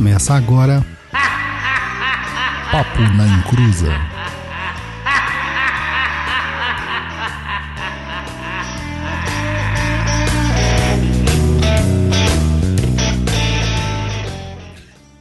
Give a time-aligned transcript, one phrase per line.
[0.00, 0.82] Começa agora.
[2.72, 3.92] Papo na Encruza.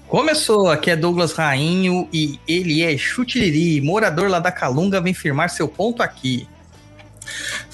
[0.08, 5.50] Começou, aqui é Douglas Rainho e ele é Chutiriri, morador lá da Calunga, vem firmar
[5.50, 6.48] seu ponto aqui.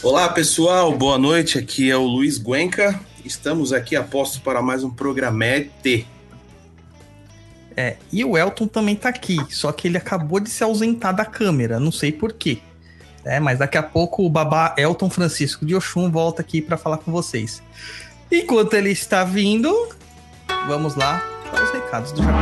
[0.01, 4.83] Olá pessoal, boa noite, aqui é o Luiz Guenca, estamos aqui a posto para mais
[4.83, 6.07] um programete.
[7.77, 11.25] É, e o Elton também tá aqui, só que ele acabou de se ausentar da
[11.25, 12.59] câmera, não sei porquê.
[13.25, 16.97] É, mas daqui a pouco o babá Elton Francisco de Oxum volta aqui para falar
[16.99, 17.61] com vocês.
[18.31, 19.89] Enquanto ele está vindo,
[20.67, 22.41] vamos lá para os recados do Japão.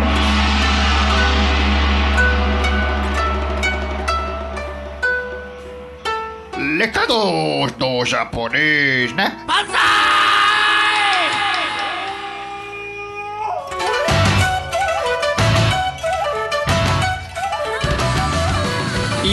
[6.78, 9.38] Recados do japonês, né?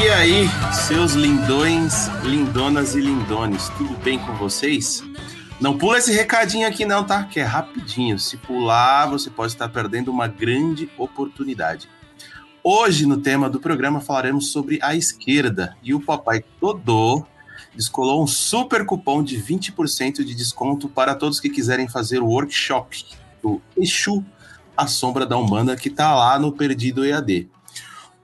[0.03, 0.49] E aí,
[0.89, 5.05] seus lindões, lindonas e lindones, tudo bem com vocês?
[5.61, 7.25] Não pula esse recadinho aqui não, tá?
[7.25, 8.19] Que é rapidinho.
[8.19, 11.87] Se pular, você pode estar perdendo uma grande oportunidade.
[12.65, 15.77] Hoje, no tema do programa, falaremos sobre a esquerda.
[15.83, 17.27] E o papai Todô
[17.75, 23.05] descolou um super cupom de 20% de desconto para todos que quiserem fazer o workshop
[23.43, 24.25] do Exu,
[24.75, 27.51] a sombra da Umbanda, que tá lá no Perdido EAD.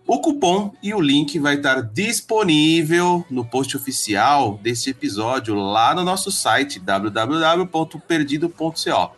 [0.07, 6.05] O cupom e o link vai estar disponível no post oficial desse episódio lá no
[6.05, 9.17] nosso site www.perdido.co.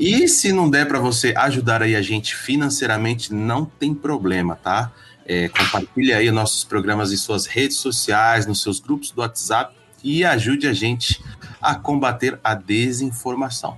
[0.00, 4.90] E se não der para você ajudar aí a gente financeiramente, não tem problema, tá?
[5.26, 10.24] É, compartilhe aí nossos programas em suas redes sociais, nos seus grupos do WhatsApp e
[10.24, 11.22] ajude a gente
[11.60, 13.76] a combater a desinformação.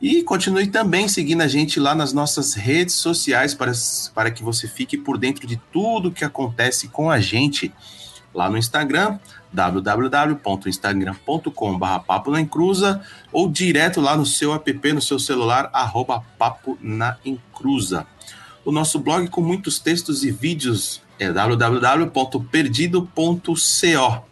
[0.00, 3.72] E continue também seguindo a gente lá nas nossas redes sociais para,
[4.14, 7.70] para que você fique por dentro de tudo que acontece com a gente
[8.32, 9.18] lá no Instagram,
[9.52, 12.30] www.instagram.com.br papo
[13.32, 18.06] ou direto lá no seu app, no seu celular, arroba papo na encruza.
[18.64, 24.24] O nosso blog com muitos textos e vídeos é www.perdido.co.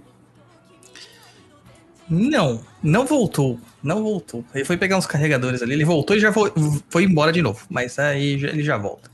[2.08, 3.58] Não, não voltou.
[3.82, 4.44] Não voltou.
[4.54, 6.52] Ele foi pegar uns carregadores ali, ele voltou e já foi,
[6.88, 7.64] foi embora de novo.
[7.68, 9.10] Mas aí já, ele já volta.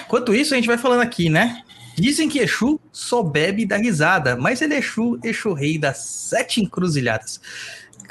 [0.00, 1.62] Enquanto isso, a gente vai falando aqui, né?
[1.96, 6.60] Dizem que Exu só bebe da risada, mas ele é Exu, Exu rei das sete
[6.60, 7.40] encruzilhadas.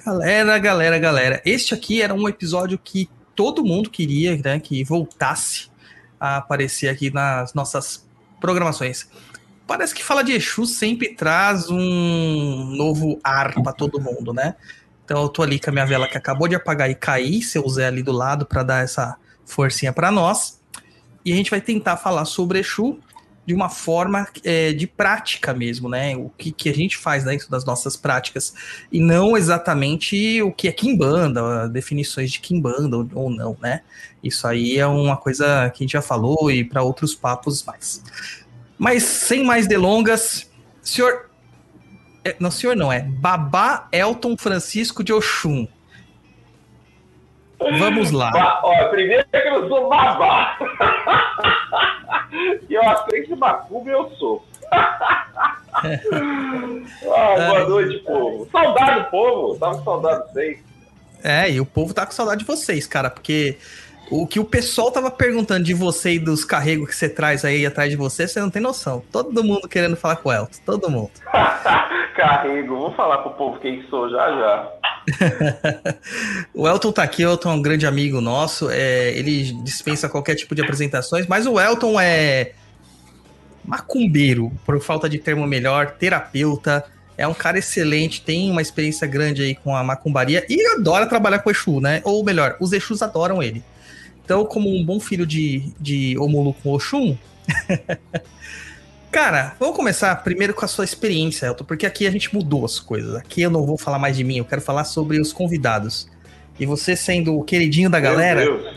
[0.04, 5.68] Galera, galera, galera, este aqui era um episódio que todo mundo queria né, que voltasse
[6.20, 8.08] a aparecer aqui nas nossas
[8.40, 9.08] programações.
[9.68, 14.56] Parece que fala de Exu sempre traz um novo ar para todo mundo, né?
[15.04, 17.68] Então eu tô ali com a minha vela que acabou de apagar e cair, seu
[17.70, 20.60] Zé ali do lado para dar essa forcinha para nós.
[21.24, 23.00] E a gente vai tentar falar sobre Exu
[23.46, 26.16] de uma forma é, de prática mesmo, né?
[26.16, 28.54] O que, que a gente faz dentro das nossas práticas.
[28.92, 33.82] E não exatamente o que é Kimbanda, definições de Kimbanda ou, ou não, né?
[34.24, 38.02] Isso aí é uma coisa que a gente já falou e para outros papos mais.
[38.78, 40.52] Mas sem mais delongas,
[40.82, 41.30] senhor
[42.26, 45.68] é, não, senhor, não, é Babá Elton Francisco de Oxum.
[47.60, 48.32] Vamos lá.
[48.32, 50.58] Ba ó, primeiro que eu sou babá.
[52.68, 52.82] e eu
[53.26, 54.44] que macumba eu sou.
[55.78, 58.48] Ah, boa noite, povo.
[58.50, 59.60] Saudade do povo.
[59.60, 60.60] Tava com saudade de vocês.
[61.22, 63.58] É, e o povo tá com saudade de vocês, cara, porque
[64.10, 67.66] o que o pessoal tava perguntando de você e dos carregos que você traz aí
[67.66, 69.04] atrás de você, você não tem noção.
[69.12, 71.12] Todo mundo querendo falar com o Elton, todo mundo.
[72.16, 72.78] Carrego.
[72.78, 74.72] Vou falar pro povo quem sou já já.
[76.54, 80.36] o Elton tá aqui, o Elton é um grande amigo nosso, é, ele dispensa qualquer
[80.36, 82.54] tipo de apresentações, mas o Elton é
[83.64, 86.86] macumbeiro, por falta de termo melhor, terapeuta,
[87.18, 91.40] é um cara excelente, tem uma experiência grande aí com a macumbaria e adora trabalhar
[91.40, 92.02] com Exu, né?
[92.04, 93.64] Ou melhor, os Exus adoram ele.
[94.26, 97.16] Então, como um bom filho de, de Omulu com Oxum,
[99.12, 102.80] Cara, vamos começar primeiro com a sua experiência, Elton, porque aqui a gente mudou as
[102.80, 103.16] coisas.
[103.16, 106.10] Aqui eu não vou falar mais de mim, eu quero falar sobre os convidados.
[106.60, 108.42] E você sendo o queridinho da galera.
[108.42, 108.76] Meu Deus.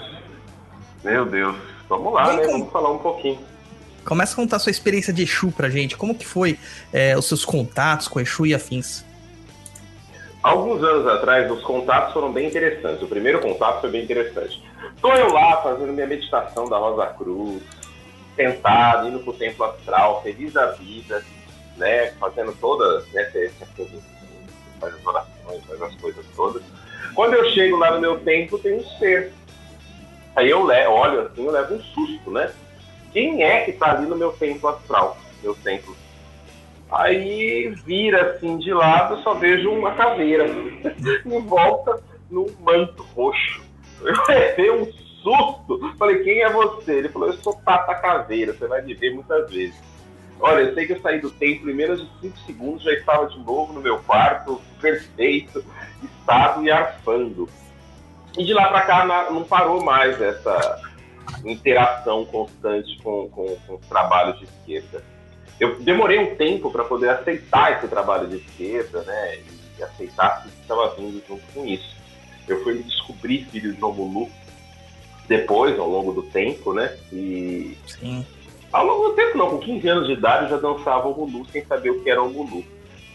[1.02, 1.56] Meu Deus.
[1.88, 2.46] Vamos lá, Vamos né?
[2.46, 3.38] com- Vamos falar um pouquinho.
[4.04, 5.96] Começa a contar a sua experiência de Exu pra gente.
[5.96, 6.56] Como que foi
[6.92, 9.04] é, os seus contatos com Exu e afins?
[10.48, 13.02] Alguns anos atrás, os contatos foram bem interessantes.
[13.02, 14.62] O primeiro contato foi bem interessante.
[14.94, 17.62] Estou eu lá fazendo minha meditação da Rosa Cruz,
[18.34, 21.22] sentado, indo pro templo astral, feliz da vida,
[21.76, 22.12] né?
[22.18, 23.24] Fazendo todas, né?
[24.80, 26.62] Faz as orações, faz as coisas todas.
[27.14, 29.34] Quando eu chego lá no meu templo, tem um ser.
[30.34, 32.50] Aí eu olho assim, eu levo um susto, né?
[33.12, 35.18] Quem é que tá ali no meu templo astral?
[35.42, 35.94] Meu templo
[36.90, 40.46] Aí vira assim de lado, só vejo uma caveira
[41.24, 43.62] em volta num manto roxo.
[44.00, 44.86] Eu levei um
[45.22, 45.94] susto.
[45.98, 46.94] Falei, quem é você?
[46.94, 49.78] Ele falou, eu sou Tata Caveira, você vai me ver muitas vezes.
[50.40, 53.26] Olha, eu sei que eu saí do templo em menos de 5 segundos, já estava
[53.26, 55.64] de novo no meu quarto, perfeito,
[56.02, 57.48] estado e arfando.
[58.38, 60.80] E de lá pra cá não parou mais essa
[61.44, 65.02] interação constante com, com, com os trabalhos de esquerda
[65.60, 69.38] eu demorei um tempo para poder aceitar esse trabalho de esquerda, né?
[69.78, 71.96] E aceitar que estava vindo junto com isso.
[72.46, 74.28] Eu fui me descobrir filho de Omulu
[75.26, 76.96] depois, ao longo do tempo, né?
[77.12, 78.24] E Sim.
[78.72, 81.64] ao longo do tempo, não, com 15 anos de idade eu já dançava Omulu sem
[81.64, 82.64] saber o que era Omulu.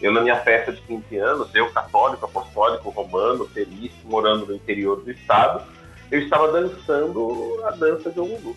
[0.00, 5.00] Eu, na minha festa de 15 anos, eu, católico, apostólico, romano, feliz, morando no interior
[5.00, 5.64] do estado,
[6.10, 8.54] eu estava dançando a dança de Omulu.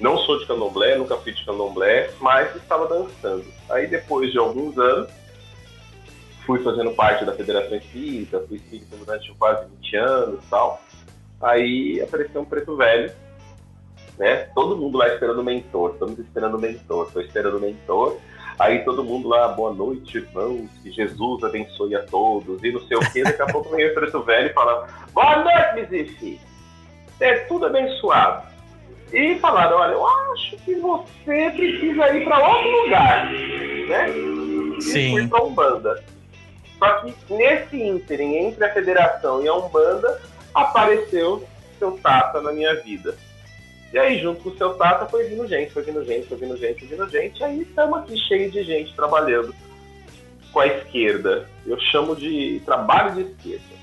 [0.00, 3.44] Não sou de candomblé, nunca fui de candomblé, mas estava dançando.
[3.68, 5.10] Aí depois de alguns anos,
[6.46, 10.80] fui fazendo parte da Federação Espírita, fui espírita durante quase 20 anos e tal.
[11.42, 13.12] Aí apareceu um preto velho,
[14.16, 14.48] né?
[14.54, 18.16] Todo mundo lá esperando o mentor, estamos esperando o mentor, estou esperando o mentor.
[18.58, 22.96] Aí todo mundo lá, boa noite, irmãos, que Jesus abençoe a todos, e não sei
[22.96, 23.22] o que.
[23.22, 26.40] Daqui a pouco vem o preto velho e fala: Boa noite, Mizifi,
[27.20, 28.47] é tudo abençoado.
[29.12, 34.10] E falaram: Olha, eu acho que você precisa ir para outro lugar, né?
[34.10, 35.12] E Sim.
[35.12, 36.04] fui para Umbanda.
[36.78, 40.20] Só que nesse ínterim, entre a federação e a Umbanda,
[40.54, 41.46] apareceu
[41.78, 43.16] seu Tata na minha vida.
[43.92, 46.56] E aí, junto com o seu Tata, foi vindo gente, foi vindo gente, foi vindo
[46.56, 47.42] gente, foi vindo gente.
[47.42, 49.54] Aí estamos aqui cheio de gente trabalhando
[50.52, 51.48] com a esquerda.
[51.66, 53.77] Eu chamo de trabalho de esquerda.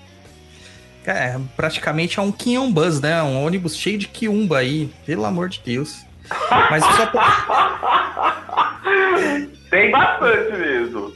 [1.05, 3.21] É, praticamente é um Quimbus, né?
[3.21, 6.03] Um ônibus cheio de quiumba aí, pelo amor de Deus.
[6.71, 8.81] Mas só pra,
[9.69, 11.13] Tem bastante mesmo.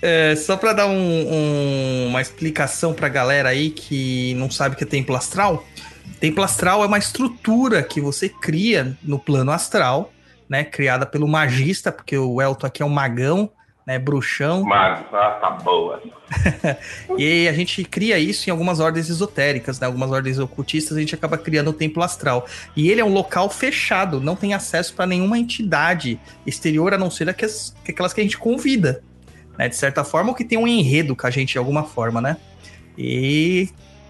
[0.00, 0.92] é, só pra dar um-
[1.32, 5.64] um- uma explicação pra galera aí que não sabe o que é templo astral.
[6.20, 10.12] Templo astral é uma estrutura que você cria no plano astral,
[10.48, 10.64] né?
[10.64, 13.50] Criada pelo magista, porque o Elton aqui é um magão,
[13.86, 13.98] né?
[14.00, 14.64] Bruxão.
[14.64, 16.02] Mas, ah, tá boa.
[17.16, 19.86] E a gente cria isso em algumas ordens esotéricas, né?
[19.86, 22.46] Algumas ordens ocultistas, a gente acaba criando o templo astral.
[22.74, 27.10] E ele é um local fechado, não tem acesso para nenhuma entidade exterior, a não
[27.10, 29.02] ser aquelas, que a gente convida,
[29.56, 29.68] né?
[29.68, 32.36] De certa forma, ou que tem um enredo com a gente de alguma forma, né?
[32.98, 33.68] E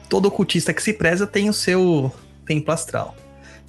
[0.09, 2.11] todo ocultista que se preza tem o seu
[2.47, 3.15] templo astral,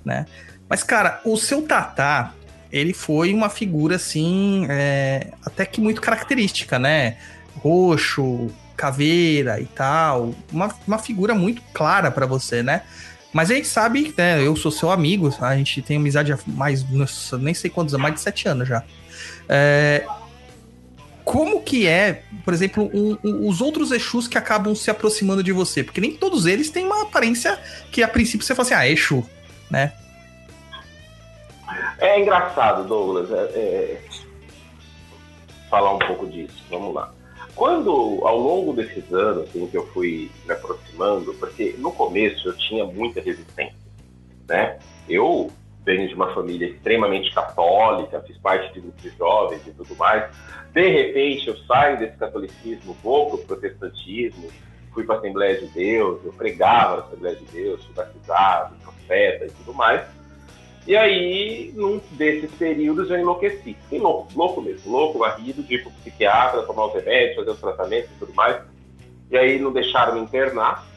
[0.05, 0.25] né?
[0.69, 2.33] Mas, cara, o seu Tatá,
[2.77, 7.17] ele foi uma figura, assim, é, até que muito característica, né?
[7.57, 10.33] roxo, caveira e tal.
[10.51, 12.83] Uma, uma figura muito clara pra você, né?
[13.33, 14.41] Mas a gente sabe, né?
[14.45, 18.13] Eu sou seu amigo, a gente tem amizade há mais, nossa, nem sei quantos mais
[18.13, 18.83] de sete anos já.
[19.49, 20.05] É,
[21.25, 25.51] como que é, por exemplo, um- um- os outros Exus que acabam se aproximando de
[25.51, 25.83] você?
[25.83, 27.59] Porque nem todos eles têm uma aparência
[27.91, 29.25] que a princípio você fala assim, ah, Exu,
[29.69, 29.91] né?
[31.99, 34.01] É engraçado, Douglas, é- é,
[35.69, 36.63] falar um pouco disso.
[36.69, 37.11] Vamos lá.
[37.55, 37.91] Quando,
[38.23, 42.85] ao longo desses anos em que eu fui me aproximando, porque no começo eu tinha
[42.85, 43.75] muita resistência,
[44.47, 44.77] né?
[45.09, 45.51] Eu
[45.83, 50.29] venho de uma família extremamente católica, fiz parte de grupos jovens e tudo mais.
[50.71, 54.51] De repente, eu saio desse catolicismo, vou para o protestantismo,
[54.93, 59.45] fui para a Assembleia de Deus, eu pregava na Assembleia de Deus, fui batizado, profeta
[59.45, 60.05] e tudo mais.
[60.87, 63.75] E aí, num desses períodos, eu enlouqueci.
[63.91, 68.09] Louco, louco mesmo, louco, varrido, de ir pro psiquiatra, tomar os remédios, fazer os tratamentos
[68.09, 68.61] e tudo mais.
[69.29, 70.87] E aí não deixaram me internar.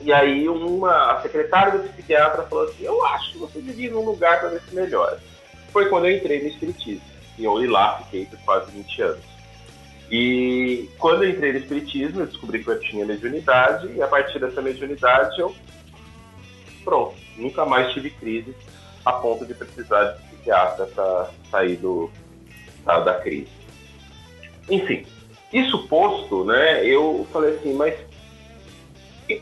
[0.00, 3.92] E aí uma, a secretária do psiquiatra falou assim, eu acho que você devia ir
[3.92, 5.22] num lugar para ver se melhora.
[5.72, 7.06] Foi quando eu entrei no Espiritismo.
[7.38, 9.24] E eu lá fiquei por quase 20 anos.
[10.10, 14.40] E quando eu entrei no Espiritismo, eu descobri que eu tinha mediunidade, e a partir
[14.40, 15.54] dessa mediunidade eu.
[16.84, 18.54] Pronto, nunca mais tive crise
[19.06, 22.10] a ponto de precisar de psiquiatra para sair do,
[22.84, 23.48] da, da crise.
[24.68, 25.06] Enfim,
[25.52, 27.94] isso posto, né, eu falei assim, mas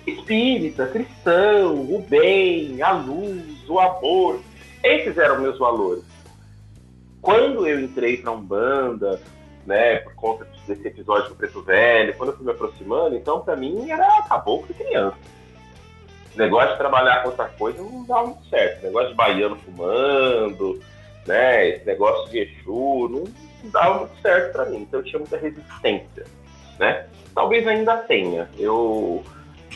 [0.06, 4.40] espírita, cristão, o bem, a luz, o amor,
[4.82, 6.04] esses eram meus valores.
[7.22, 9.18] Quando eu entrei para Umbanda,
[9.66, 13.56] né, por conta desse episódio do Preto Velho, quando eu fui me aproximando, então para
[13.56, 15.16] mim era acabou de criança.
[16.36, 18.82] Negócio de trabalhar com outra coisa não dava muito certo.
[18.82, 20.80] Negócio de baiano fumando,
[21.26, 23.24] né, esse negócio de Exu, não,
[23.62, 24.78] não dava muito certo para mim.
[24.78, 26.24] Então eu tinha muita resistência,
[26.78, 27.06] né?
[27.34, 28.48] Talvez ainda tenha.
[28.58, 29.24] Eu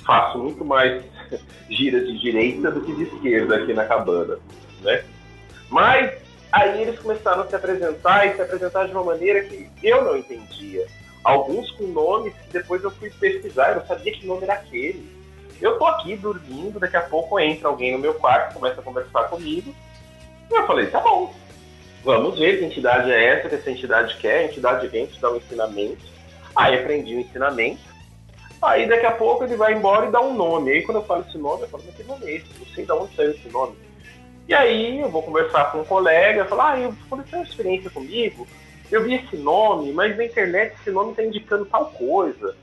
[0.04, 1.02] faço muito mais
[1.70, 4.38] giras de direita do que de esquerda aqui na cabana,
[4.82, 5.04] né?
[5.70, 6.14] Mas
[6.50, 10.16] aí eles começaram a se apresentar e se apresentar de uma maneira que eu não
[10.16, 10.86] entendia.
[11.22, 15.17] Alguns com nomes que depois eu fui pesquisar, eu não sabia que nome era aquele.
[15.60, 19.24] Eu tô aqui dormindo, daqui a pouco entra alguém no meu quarto, começa a conversar
[19.24, 19.74] comigo.
[20.50, 21.34] E eu falei, tá bom,
[22.04, 25.32] vamos ver que entidade é essa, que essa entidade quer, a entidade vem te dar
[25.32, 26.04] um ensinamento.
[26.54, 27.80] Aí aprendi o ensinamento.
[28.62, 30.70] Aí daqui a pouco ele vai embora e dá um nome.
[30.70, 32.46] Aí quando eu falo esse nome, eu falo, mas que nome é esse?
[32.58, 33.76] Não sei de onde saiu esse nome.
[34.48, 38.46] E aí eu vou conversar com um colega, falar, ah, eu, tem uma experiência comigo,
[38.90, 42.56] eu vi esse nome, mas na internet esse nome está indicando tal coisa.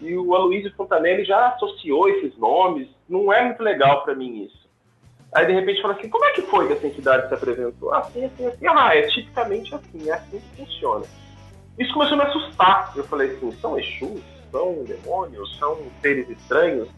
[0.00, 4.68] E o Aloysio Fontanelli já associou esses nomes, não é muito legal para mim isso.
[5.32, 7.94] Aí de repente fala assim, como é que foi que essa entidade se apresentou?
[7.94, 8.66] Assim, assim, assim.
[8.66, 11.04] Ah, é tipicamente assim, é assim que funciona.
[11.78, 12.92] Isso começou a me assustar.
[12.96, 14.22] Eu falei assim, são Exus?
[14.50, 15.56] São demônios?
[15.58, 16.88] São seres estranhos?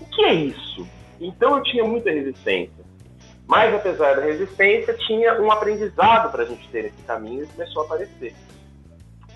[0.00, 0.86] O que é isso?
[1.20, 2.84] Então eu tinha muita resistência.
[3.46, 7.82] Mas apesar da resistência, tinha um aprendizado para a gente ter esse caminho e começou
[7.82, 8.34] a aparecer.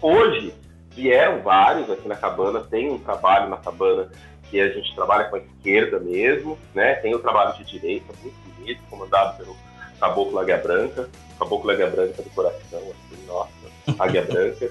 [0.02, 0.55] Hoje,
[0.90, 4.11] vieram vários aqui na cabana, tem um trabalho na cabana
[4.50, 6.94] que a gente trabalha com a esquerda mesmo, né?
[6.97, 9.56] Tem o trabalho de direita, muito bonito, comandado pelo
[10.00, 13.50] Caboclo Águia Branca, Caboclo Águia Branca do coração, assim, nossa,
[13.99, 14.70] Águia Branca.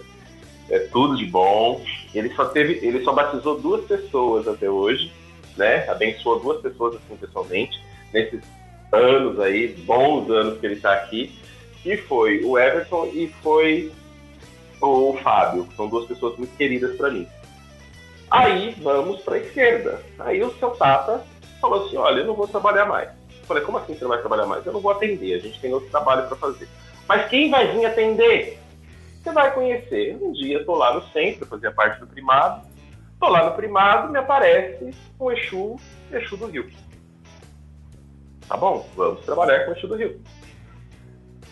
[0.69, 1.81] É tudo de bom.
[2.13, 5.11] Ele só teve, ele só batizou duas pessoas até hoje,
[5.57, 5.89] né?
[5.89, 7.81] Abençoou duas pessoas assim pessoalmente
[8.13, 8.41] nesses
[8.91, 11.39] anos aí, bons anos que ele está aqui,
[11.81, 13.91] que foi o Everton e foi
[14.81, 17.27] o Fábio, que são duas pessoas muito queridas para mim.
[18.31, 20.01] Aí vamos para a esquerda.
[20.19, 21.23] Aí o seu Tata
[21.59, 23.09] falou assim: olha, eu não vou trabalhar mais.
[23.09, 24.65] Eu falei: como assim você não vai trabalhar mais?
[24.65, 26.67] Eu não vou atender, a gente tem outro trabalho para fazer.
[27.07, 28.59] Mas quem vai vir atender?
[29.21, 30.17] Você vai conhecer.
[30.21, 32.67] Um dia eu tô lá no centro, fazia parte do primado.
[33.19, 35.75] Tô lá no primado, me aparece o Exu,
[36.11, 36.69] Exu do Rio.
[38.47, 40.21] Tá bom, vamos trabalhar com o Exu do Rio.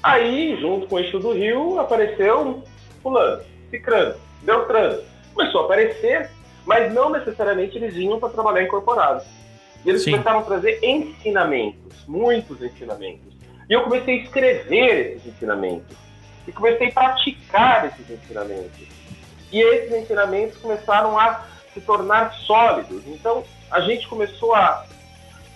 [0.02, 2.64] Aí, junto com o Exu do Rio, apareceu
[3.08, 5.02] fulano, cicrano, beltrano.
[5.34, 6.30] Começou a aparecer,
[6.66, 9.24] mas não necessariamente eles vinham para trabalhar incorporado.
[9.86, 10.12] E eles Sim.
[10.12, 13.34] começaram a trazer ensinamentos, muitos ensinamentos.
[13.70, 15.96] E eu comecei a escrever esses ensinamentos.
[16.46, 18.88] E comecei a praticar esses ensinamentos.
[19.52, 23.04] E esses ensinamentos começaram a se tornar sólidos.
[23.08, 24.86] Então, a gente começou a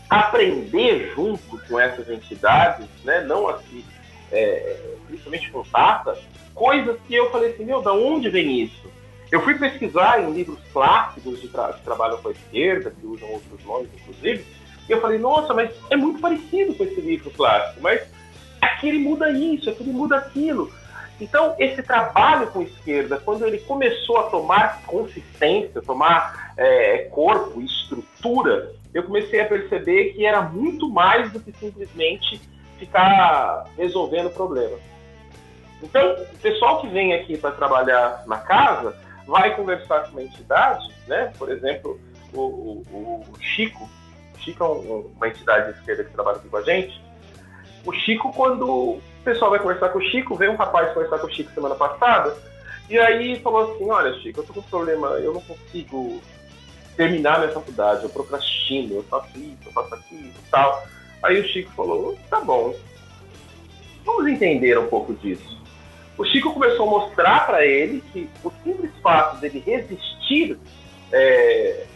[0.10, 3.22] aprender junto com essas entidades, né?
[3.22, 3.86] não aqui,
[4.32, 4.78] é,
[5.08, 6.18] principalmente com Tata,
[6.54, 8.90] coisas que eu falei assim, meu, da onde vem isso?
[9.32, 13.30] Eu fui pesquisar em livros clássicos de tra que trabalham com a esquerda, que usam
[13.30, 14.46] outros nomes, inclusive,
[14.88, 18.02] e eu falei, nossa, mas é muito parecido com esse livro clássico, mas
[18.60, 20.72] aqui ele muda isso, aqui ele muda aquilo.
[21.20, 28.74] Então, esse trabalho com esquerda, quando ele começou a tomar consistência, tomar é, corpo, estrutura,
[28.94, 32.42] eu comecei a perceber que era muito mais do que simplesmente
[32.80, 34.78] ficar resolvendo o problema.
[35.82, 38.96] Então, o pessoal que vem aqui para trabalhar na casa
[39.26, 41.32] vai conversar com uma entidade, né?
[41.38, 42.00] Por exemplo,
[42.34, 42.42] o,
[42.92, 43.90] o, o Chico.
[44.36, 47.02] O Chico é um, uma entidade de esquerda que trabalha aqui com a gente.
[47.86, 51.28] O Chico, quando o pessoal vai conversar com o Chico, veio um rapaz conversar com
[51.28, 52.36] o Chico semana passada,
[52.90, 56.22] e aí falou assim, olha Chico, eu tô com um problema, eu não consigo
[56.96, 60.84] terminar minha faculdade, eu procrastino, eu faço isso, eu faço aquilo e tal.
[61.24, 62.76] Aí o Chico falou, tá bom,
[64.06, 65.61] Vamos entender um pouco disso.
[66.22, 70.56] O Chico começou a mostrar para ele que o simples fato dele resistir,
[71.12, 71.88] é,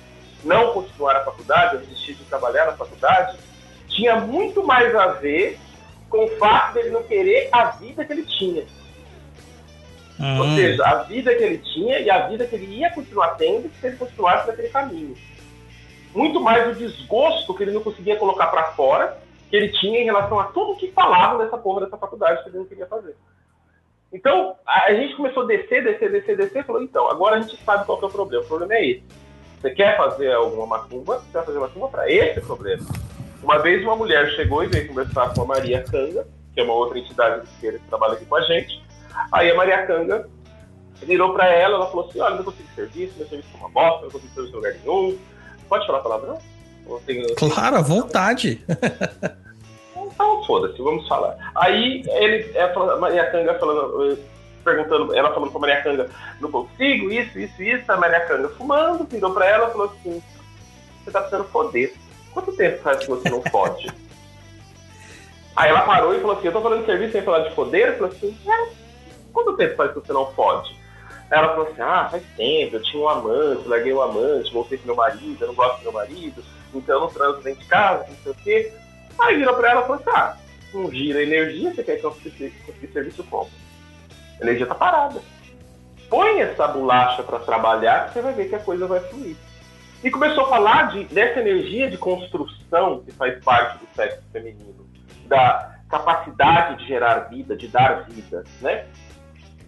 [0.44, 3.38] não continuar a faculdade, resistir de trabalhar na faculdade,
[3.88, 5.60] tinha muito mais a ver
[6.10, 8.64] com o fato dele não querer a vida que ele tinha.
[10.20, 10.40] Hum.
[10.40, 13.70] Ou seja, a vida que ele tinha e a vida que ele ia continuar tendo
[13.80, 15.16] se ele continuasse naquele caminho.
[16.16, 20.06] Muito mais o desgosto que ele não conseguia colocar para fora, que ele tinha em
[20.06, 23.16] relação a tudo que falavam dessa porra dessa faculdade que ele não queria fazer.
[24.14, 27.86] Então, a gente começou a descer, descer, descer, descer, falou, então, agora a gente sabe
[27.86, 28.44] qual é o problema.
[28.44, 29.04] O problema é esse.
[29.62, 32.86] Você quer fazer alguma macumba, você vai fazer macumba para esse problema.
[33.42, 36.74] Uma vez uma mulher chegou e veio conversar com a Maria Canga, que é uma
[36.74, 38.84] outra entidade de esquerda que trabalha aqui com a gente.
[39.32, 40.30] Aí a Maria Canga
[41.04, 44.04] virou para ela, ela falou assim, olha, não consigo serviço, meu serviço é uma bosta,
[44.04, 45.18] não consigo serviço em lugar nenhum.
[45.68, 46.40] Pode falar palavrão?
[47.36, 48.64] Claro, à vontade.
[50.16, 51.36] Então, foda-se, vamos falar.
[51.56, 52.44] Aí ele,
[52.74, 54.18] falou- a Maria Canga falando,
[54.64, 59.06] perguntando, ela falando pra Maria Canga, não consigo, isso, isso, isso, a Maria Canga fumando,
[59.06, 60.24] virou pra ela e falou assim,
[61.04, 61.94] você tá precisando foder.
[62.34, 63.92] Quanto tempo faz que você não fode?
[65.56, 67.88] Aí ela parou e falou assim, eu tô falando de serviço sem falar de foder?
[67.88, 68.70] Eu falei assim, é,
[69.32, 70.70] quanto tempo faz que você não fode?
[71.32, 74.78] Aí ela falou assim, ah, faz tempo, eu tinha um amante, larguei o amante, voltei
[74.78, 76.44] com meu marido, eu não gosto do meu marido,
[76.74, 78.74] então eu não transo dentro de casa, não sei o quê.
[79.20, 80.38] Aí virou pra ela e falou assim: ah,
[80.74, 83.50] não gira energia, você quer que eu conseguir serviço como?
[84.40, 85.22] A energia tá parada.
[86.10, 89.36] Põe essa bolacha pra trabalhar que você vai ver que a coisa vai fluir.
[90.04, 94.86] E começou a falar de, dessa energia de construção que faz parte do sexo feminino,
[95.26, 98.86] da capacidade de gerar vida, de dar vida, né?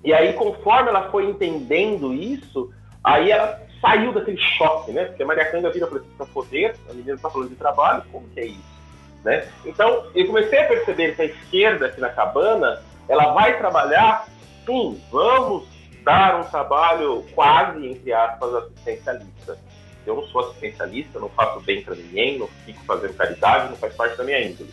[0.03, 2.71] E aí, conforme ela foi entendendo isso,
[3.03, 5.05] aí ela saiu daquele choque, né?
[5.05, 8.39] Porque a Maria Canga vira para poder, a menina tá falando de trabalho, como que
[8.39, 8.76] é isso?
[9.23, 9.47] Né?
[9.65, 14.27] Então, eu comecei a perceber que a esquerda aqui na cabana, ela vai trabalhar,
[14.65, 15.67] sim, vamos
[16.03, 19.57] dar um trabalho quase, entre aspas, assistencialista.
[20.05, 23.93] Eu não sou assistencialista, não faço bem para ninguém, não fico fazendo caridade, não faz
[23.93, 24.71] parte da minha índole.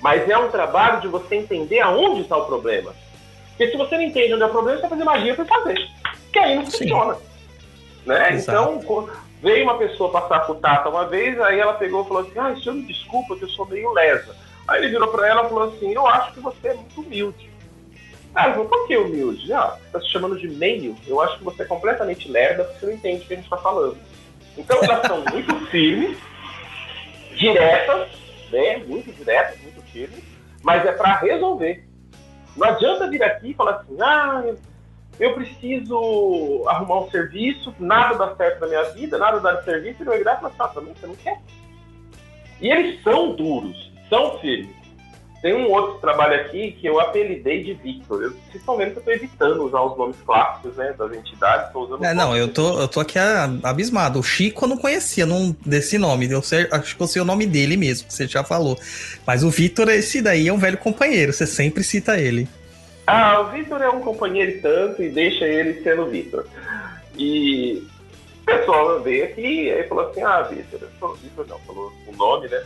[0.00, 2.94] Mas é um trabalho de você entender aonde está o problema.
[3.48, 5.88] Porque se você não entende onde é o problema, você vai fazer magia para fazer.
[6.32, 6.70] Que aí não Sim.
[6.70, 7.16] funciona.
[8.06, 8.34] Né?
[8.34, 8.72] Exato.
[8.78, 9.04] Então,
[9.42, 12.38] veio uma pessoa passar com o Tata uma vez, aí ela pegou e falou assim,
[12.38, 14.34] ah, senhor me desculpa que eu sou meio lesa.
[14.66, 17.50] Aí ele virou para ela e falou assim, eu acho que você é muito humilde.
[18.34, 19.52] Ah, falou, por que humilde?
[19.52, 20.96] Ah, você tá se chamando de meio?
[21.06, 23.44] Eu acho que você é completamente lerda porque você não entende o que a gente
[23.44, 23.96] está falando.
[24.56, 26.18] Então elas são muito firmes,
[27.34, 28.08] diretas,
[28.50, 28.78] né?
[28.86, 30.22] Muito diretas, muito firmes,
[30.62, 31.88] mas é para resolver.
[32.56, 34.44] Não adianta vir aqui e falar assim, ah,
[35.18, 40.02] eu preciso arrumar um serviço, nada dá certo na minha vida, nada dá serviço, e
[40.02, 41.38] ele vai virar e falar assim, ah, também você não quer.
[42.60, 44.76] E eles são duros, são firmes.
[45.40, 48.20] Tem um outro trabalho aqui que eu apelidei de Victor.
[48.24, 51.72] Eu- Vocês estão vendo que eu estou evitando usar os nomes clássicos né, das entidades.
[51.72, 53.16] Tô usando É, não, eu tô, eu tô aqui
[53.62, 54.18] abismado.
[54.18, 56.28] O Chico eu não conhecia não, desse nome.
[56.28, 58.76] Eu sei, acho que eu sei o nome dele mesmo, que você já falou.
[59.24, 61.32] Mas o Vitor, esse daí é um velho companheiro.
[61.32, 62.48] Você sempre cita ele.
[63.10, 66.46] Ah, o Vitor é um companheiro e tanto e deixa ele sendo Vitor.
[67.16, 67.82] E
[68.42, 72.62] o pessoal veio aqui e falou assim: Ah, Vitor, Vitor, não, falou o nome, né?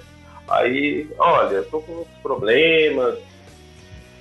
[0.48, 3.20] Aí, olha, eu tô com uns problemas,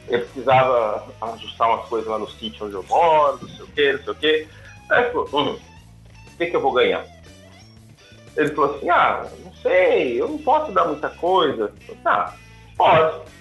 [0.09, 3.93] eu precisava ajustar umas coisas lá no sítio onde eu moro, não sei o quê,
[3.93, 4.47] não sei o quê.
[4.91, 5.59] Aí ele falou: Hum,
[6.33, 7.03] o que, que eu vou ganhar?
[8.37, 11.73] Ele falou assim: Ah, não sei, eu não posso dar muita coisa.
[11.87, 12.33] Eu falei, ah,
[12.77, 13.40] pode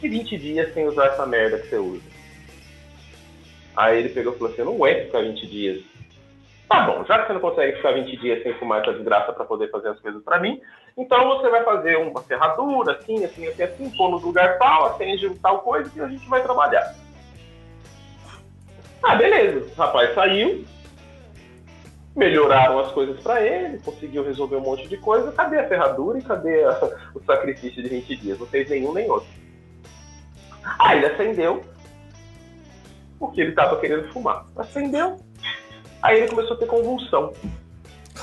[0.00, 2.02] fique 20 dias sem usar essa merda que você usa.
[3.76, 5.84] Aí ele pegou e falou assim: eu não aguento ficar 20 dias.
[6.68, 9.44] Tá bom, já que você não consegue ficar 20 dias sem fumar essa desgraça para
[9.44, 10.60] poder fazer as coisas para mim,
[10.98, 15.30] então você vai fazer uma ferradura, assim, assim, assim, assim, pôr no lugar tal, acende
[15.40, 16.94] tal coisa que a gente vai trabalhar.
[19.02, 19.66] Ah, beleza.
[19.72, 20.64] O rapaz saiu,
[22.14, 25.32] melhoraram as coisas para ele, conseguiu resolver um monte de coisa.
[25.32, 28.38] Cadê a ferradura e cadê a- o sacrifício de 20 dias?
[28.38, 29.28] Não fez nenhum nem outro.
[30.78, 31.64] Aí ele acendeu,
[33.18, 34.44] porque ele estava querendo fumar.
[34.56, 35.18] Acendeu,
[36.02, 37.32] aí ele começou a ter convulsão.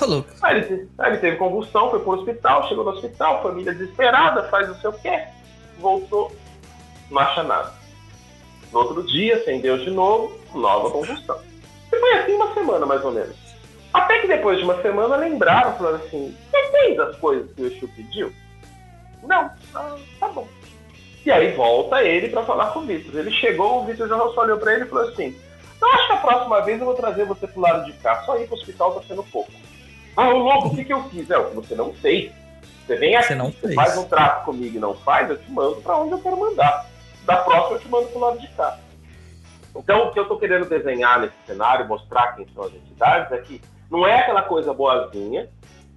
[0.00, 0.28] Louco.
[0.42, 4.68] Aí ele, aí ele teve convulsão, foi pro hospital, chegou no hospital, família desesperada, faz
[4.68, 5.24] não sei o quê,
[5.78, 6.30] voltou,
[7.10, 7.72] não acha nada.
[8.72, 11.40] No outro dia, acendeu de novo, nova convulsão.
[11.90, 13.36] E foi assim uma semana, mais ou menos.
[13.92, 17.66] Até que depois de uma semana lembraram, falaram assim, você fez as coisas que o
[17.66, 18.32] Exu pediu?
[19.22, 20.46] Não, ah, tá bom.
[21.26, 23.18] E aí volta ele pra falar com o Vitor.
[23.18, 25.36] Ele chegou, o Vitor já olhou pra ele e falou assim,
[25.82, 28.38] eu acho que a próxima vez eu vou trazer você pro lado de cá, só
[28.38, 29.50] ir pro hospital tá sendo pouco.
[30.16, 31.28] Ah, ô louco, o que, que eu fiz?
[31.28, 32.30] É, o você não fez.
[32.86, 35.82] Você vem aqui, Você não faz um trato comigo e não faz, eu te mando
[35.82, 36.86] pra onde eu quero mandar.
[37.24, 38.78] Da próxima eu te mando pro lado de cá.
[39.74, 43.38] Então, o que eu estou querendo desenhar nesse cenário, mostrar quem são as entidades, é
[43.38, 43.60] que
[43.90, 45.50] não é aquela coisa boazinha,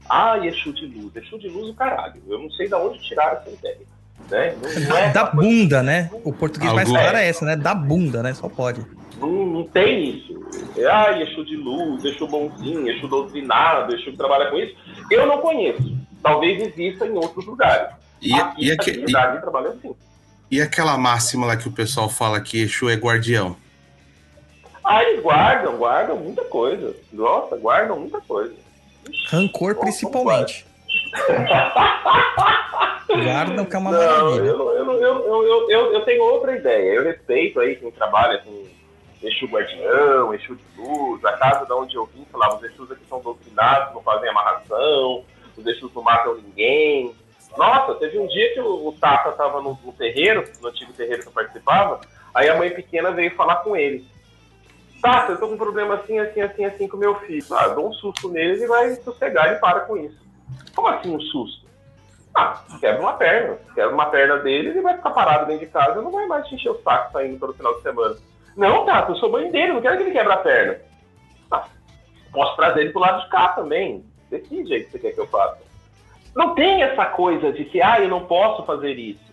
[0.09, 2.19] ah, Exu de luz, Exu de luz o caralho.
[2.27, 3.88] Eu não sei de onde tiraram essa ideia.
[4.29, 4.55] Né?
[4.62, 6.10] Não, não é Da aquela coisa- bunda, né?
[6.23, 7.55] O português mais Algo- claro é essa, né?
[7.55, 8.34] Da bunda, né?
[8.34, 8.86] Só pode.
[9.19, 10.39] Não, não tem isso.
[10.77, 14.75] É, ah, Exu de luz, Exu bonzinho, Exu doutrinado, Exu que trabalha com isso.
[15.12, 15.97] Eu não conheço.
[16.23, 17.89] Talvez exista em outros lugares.
[18.21, 19.05] E, Aqui, e, aque-
[19.41, 19.95] trabalha assim.
[20.51, 23.55] e- e aquela máxima lá que o pessoal fala que Exu é guardião?
[24.84, 26.95] Ah, eles guardam, guardam muita coisa.
[27.13, 28.53] Nossa, guardam muita coisa.
[29.29, 30.65] Rancor, principalmente.
[33.23, 34.49] Guardam que é uma Não, maravilha.
[34.49, 36.93] eu, eu, eu, eu, eu, tenho outra ideia.
[36.93, 38.67] Eu respeito aí quem trabalha com
[39.21, 43.03] Exu Guardião, Exu de Luz, a casa de onde eu vim, falava, os Exus aqui
[43.09, 45.25] são doutrinados, não fazem amarração,
[45.57, 47.13] os Exus não matam ninguém.
[47.57, 51.23] Nossa, teve um dia que o, o Tata tava no, no terreiro, no antigo terreiro
[51.23, 51.99] que eu participava,
[52.33, 54.05] aí a mãe pequena veio falar com ele.
[55.01, 57.45] Tata, eu tô com um problema assim, assim, assim, assim com meu filho.
[57.51, 60.28] Ah, dou um susto nele e vai sossegar e para com isso.
[60.75, 61.67] Como assim um susto?
[62.35, 63.57] Ah, quebra uma perna.
[63.73, 66.55] Quebra uma perna dele, ele vai ficar parado dentro de casa não vai mais te
[66.55, 68.15] encher o saco saindo todo final de semana.
[68.55, 70.77] Não, Tata, eu sou mãe dele, não quero que ele quebre a perna.
[71.51, 71.65] Ah,
[72.31, 74.03] posso trazer ele pro lado de cá também.
[74.29, 75.57] Decide aí o que você quer que eu faça.
[76.35, 79.29] Não tem essa coisa de que, ah, eu não posso fazer isso.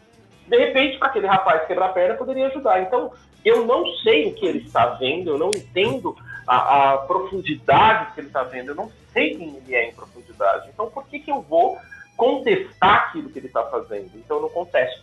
[0.49, 2.81] De repente, para aquele rapaz quebrar a perna, poderia ajudar.
[2.81, 3.13] Então,
[3.45, 8.21] eu não sei o que ele está vendo, eu não entendo a, a profundidade que
[8.21, 10.69] ele está vendo, eu não sei quem ele é em profundidade.
[10.73, 11.79] Então, por que, que eu vou
[12.17, 14.11] contestar aquilo que ele está fazendo?
[14.15, 15.03] Então, eu não contesto.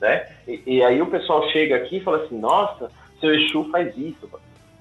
[0.00, 0.28] Né?
[0.46, 4.30] E, e aí o pessoal chega aqui e fala assim, nossa, seu Exu faz isso.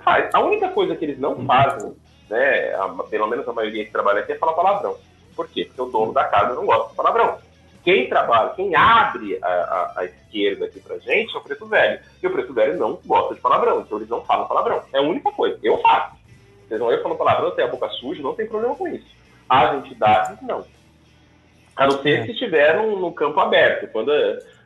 [0.03, 0.29] Faz.
[0.33, 1.95] A única coisa que eles não fazem,
[2.29, 4.95] né, a- pelo menos a maioria que trabalha aqui, é falar palavrão.
[5.35, 5.65] Por quê?
[5.65, 7.37] Porque o dono da casa não gosta de palavrão.
[7.87, 12.01] Quem trabalha, quem abre a, a- a esquerda aqui pra gente é o preto velho.
[12.21, 14.81] E o preto velho não gosta de palavrão, então eles não falam palavrão.
[14.91, 15.57] É a única coisa.
[15.63, 16.17] Eu faço.
[16.67, 19.07] Vocês vão eu falando palavrão, tenho a boca suja, não tem problema com isso.
[19.47, 20.65] As entidades, não.
[21.77, 23.87] A não ser se estiver num, num campo aberto.
[23.93, 24.11] Quando,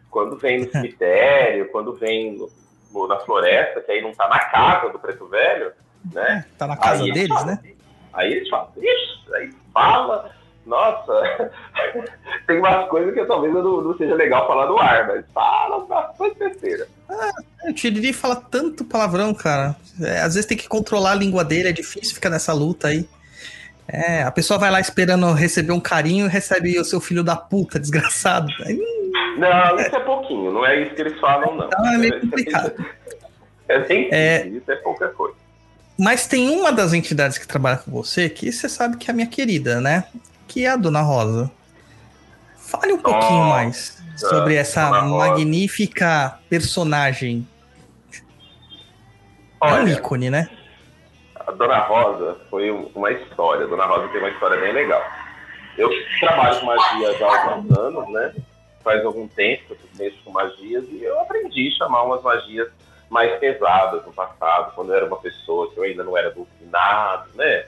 [0.09, 2.49] quando vem no cemitério, quando vem no-
[2.91, 5.71] no- na floresta, que aí não tá na casa do preto velho,
[6.11, 6.43] né?
[6.57, 7.45] Tá na casa deles, falam.
[7.45, 7.59] né?
[8.13, 10.31] Aí eles falam, ixi, aí fala,
[10.65, 11.51] nossa,
[12.47, 16.37] tem umas coisas que talvez não, não seja legal falar no ar, mas fala bastante
[16.37, 16.87] besteira.
[17.67, 19.75] O Tiriri fala tanto palavrão, cara.
[20.01, 23.07] É, às vezes tem que controlar a língua dele, é difícil ficar nessa luta aí.
[23.87, 27.35] É, a pessoa vai lá esperando receber um carinho e recebe o seu filho da
[27.35, 28.47] puta, desgraçado.
[28.65, 28.79] Aí,
[29.37, 31.65] Não, isso é pouquinho, não é isso que eles falam, não.
[31.65, 32.85] Então é meio Isso complicado.
[33.67, 34.47] É bem É.
[34.47, 35.35] isso é pouca coisa.
[35.97, 39.15] Mas tem uma das entidades que trabalha com você que você sabe que é a
[39.15, 40.05] minha querida, né?
[40.51, 41.49] Que é a Dona Rosa.
[42.57, 47.47] Fale um pouquinho Nossa, mais sobre essa magnífica personagem.
[48.13, 50.49] é um Olha, ícone, né?
[51.39, 53.65] a Dona Rosa foi um- uma história.
[53.65, 55.01] A Dona Rosa tem uma história bem legal.
[55.77, 58.33] Eu trabalho com magia já há alguns anos, né?
[58.83, 62.67] Faz algum tempo que eu mexo com magias e eu aprendi a chamar umas magias
[63.09, 67.29] mais pesadas no passado, quando eu era uma pessoa que eu ainda não era doutrinado,
[67.35, 67.65] né?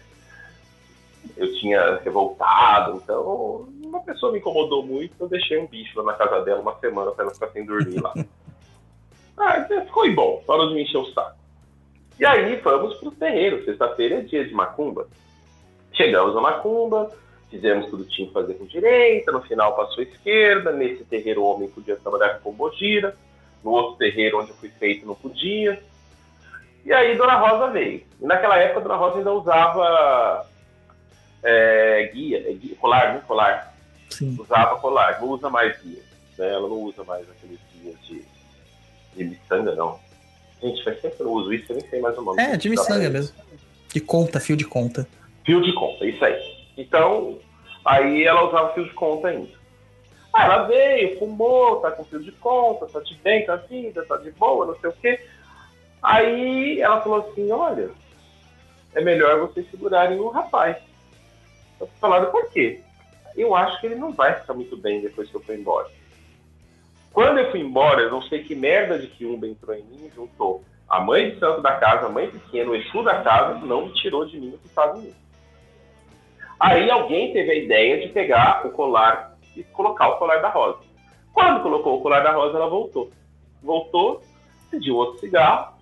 [1.35, 6.13] Eu tinha revoltado, então uma pessoa me incomodou muito, eu deixei um bicho lá na
[6.13, 8.13] casa dela uma semana para ela ficar sem dormir lá.
[9.35, 11.35] Ah, então ficou bom, parou de me encher o saco.
[12.19, 13.65] E aí vamos pro terreiro.
[13.65, 15.07] Sexta-feira é dia de macumba.
[15.91, 17.11] Chegamos na macumba,
[17.49, 21.45] fizemos tudo que tinha que fazer com direita, no final passou esquerda, nesse terreiro o
[21.45, 23.15] homem podia trabalhar com pombogira,
[23.63, 25.81] no outro terreiro onde eu fui feito não podia.
[26.85, 28.03] E aí Dona Rosa veio.
[28.19, 30.45] E naquela época Dona Rosa ainda usava
[31.43, 33.75] é, guia, é guia, colar, não colar,
[34.09, 34.35] Sim.
[34.39, 36.01] usava colar, não usa mais guia.
[36.37, 36.49] Né?
[36.49, 38.23] Ela não usa mais aqueles guias de,
[39.15, 39.99] de miçanga, não.
[40.61, 42.41] Gente, faz tempo que eu não uso isso, eu nem sei mais o nome.
[42.41, 43.35] É, de miçanga mesmo.
[43.93, 45.07] De conta, fio de conta.
[45.45, 46.41] Fio de conta, isso aí.
[46.77, 47.37] Então,
[47.85, 49.51] aí ela usava fio de conta ainda.
[50.33, 54.03] Aí ela veio, fumou, tá com fio de conta, tá de bem com a vida,
[54.05, 55.19] tá de boa, não sei o quê.
[56.01, 57.91] Aí ela falou assim, olha,
[58.95, 60.77] é melhor vocês segurarem o rapaz.
[61.99, 62.81] Falaram, por quê?
[63.35, 65.89] Eu acho que ele não vai ficar muito bem depois que eu for embora.
[67.11, 70.15] Quando eu fui embora, eu não sei que merda de quiumba entrou em mim e
[70.15, 73.87] juntou a mãe de santo da casa, a mãe pequena, o Exu da casa, não
[73.87, 75.15] me tirou de mim o que estava em mim.
[76.59, 80.79] Aí alguém teve a ideia de pegar o colar e colocar o colar da Rosa.
[81.33, 83.11] Quando colocou o colar da Rosa, ela voltou.
[83.61, 84.21] Voltou,
[84.69, 85.73] pediu outro cigarro,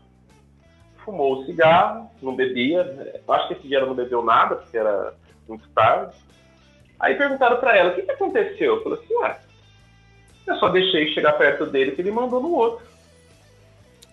[1.04, 3.22] fumou o cigarro, não bebia.
[3.28, 5.14] Eu acho que esse dia ela não bebeu nada, porque era
[5.52, 6.16] muito tarde.
[7.00, 8.76] Aí perguntaram pra ela, o que, que aconteceu?
[8.76, 9.40] Eu falei assim, ué,
[10.48, 12.86] eu só deixei chegar perto dele que ele mandou no outro.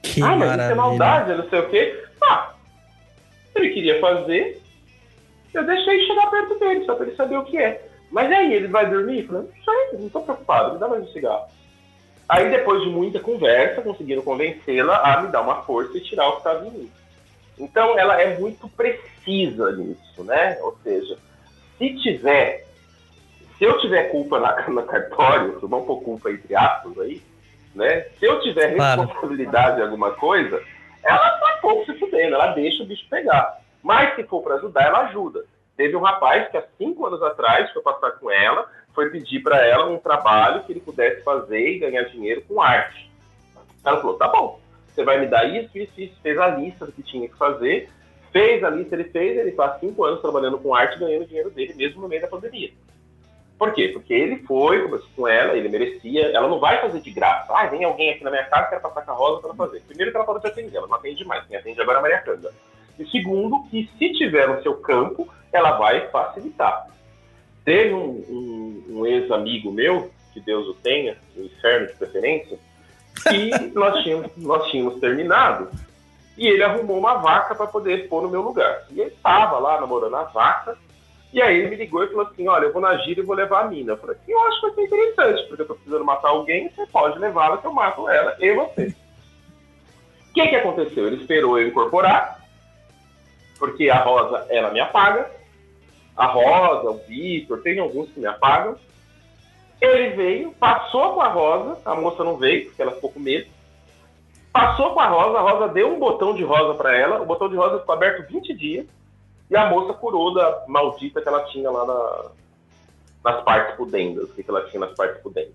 [0.03, 2.05] Que ah, mas isso é maldade, não sei o quê.
[2.23, 2.55] Ah,
[3.55, 4.61] ele queria fazer,
[5.53, 7.89] eu deixei chegar perto dele, só pra ele saber o que é.
[8.11, 9.21] Mas aí, ele vai dormir?
[9.21, 11.47] Eu falei, não sei, não tô preocupado, me dá mais um cigarro.
[12.29, 16.33] Aí, depois de muita conversa, conseguiram convencê-la a me dar uma força e tirar o
[16.33, 16.91] que estava em mim.
[17.59, 20.59] Então, ela é muito precisa nisso, né?
[20.63, 21.19] Ou seja,
[21.79, 22.67] se tiver,
[23.57, 27.23] se eu tiver culpa na, na cartório, vamos pôr culpa entre aspas aí,
[27.75, 28.07] né?
[28.19, 30.61] Se eu tiver responsabilidade em alguma coisa,
[31.05, 33.61] ela tá pouco se fudendo, ela deixa o bicho pegar.
[33.83, 35.45] Mas se for para ajudar, ela ajuda.
[35.77, 39.65] Teve um rapaz que há cinco anos atrás foi passar com ela, foi pedir para
[39.65, 43.09] ela um trabalho que ele pudesse fazer e ganhar dinheiro com arte.
[43.85, 46.21] Ela falou: tá bom, você vai me dar isso, isso, isso.
[46.21, 47.89] Fez a lista do que tinha que fazer,
[48.39, 51.75] fez a lista, ele fez, ele há cinco anos trabalhando com arte ganhando dinheiro dele,
[51.75, 52.71] mesmo no meio da pandemia.
[53.59, 53.89] Por quê?
[53.89, 57.53] Porque ele foi, conversou com ela, ele merecia, ela não vai fazer de graça.
[57.53, 59.83] Ah, vem alguém aqui na minha casa, quer passar a rosa para fazer.
[59.89, 62.03] Primeiro que ela pode te atender, ela não atende mais, quem atende agora é a
[62.03, 62.55] Maria Canda.
[62.97, 66.87] E segundo, que se tiver no seu campo, ela vai facilitar.
[67.65, 72.57] Teve um, um- um ex-amigo meu, que Deus o tenha, no inferno de preferência,
[73.33, 75.69] e nós tínhamos, nós tínhamos terminado,
[76.39, 78.85] e ele arrumou uma vaca para poder pôr no meu lugar.
[78.91, 80.79] E ele estava lá namorando a vaca,
[81.33, 83.35] e aí ele me ligou e falou assim, olha, eu vou na gira e vou
[83.35, 83.93] levar a mina.
[83.93, 86.71] Eu falei assim, eu acho que vai ser interessante, porque eu tô precisando matar alguém,
[86.71, 88.95] você pode levá-la que eu mato ela e você.
[90.31, 91.09] O que que aconteceu?
[91.09, 92.41] Ele esperou eu incorporar,
[93.59, 95.29] porque a Rosa, ela me apaga,
[96.17, 98.77] a Rosa, o Vitor, tem alguns que me apagam.
[99.81, 103.58] Ele veio, passou com a Rosa, a moça não veio, porque ela ficou com medo.
[104.53, 107.49] Passou com a Rosa, a Rosa deu um botão de rosa para ela, o botão
[107.49, 108.87] de rosa ficou aberto 20 dias,
[109.51, 112.31] e a moça curou da maldita que ela tinha lá na-
[113.33, 115.55] nas partes pudendas, o que que ela tinha nas partes pudendas.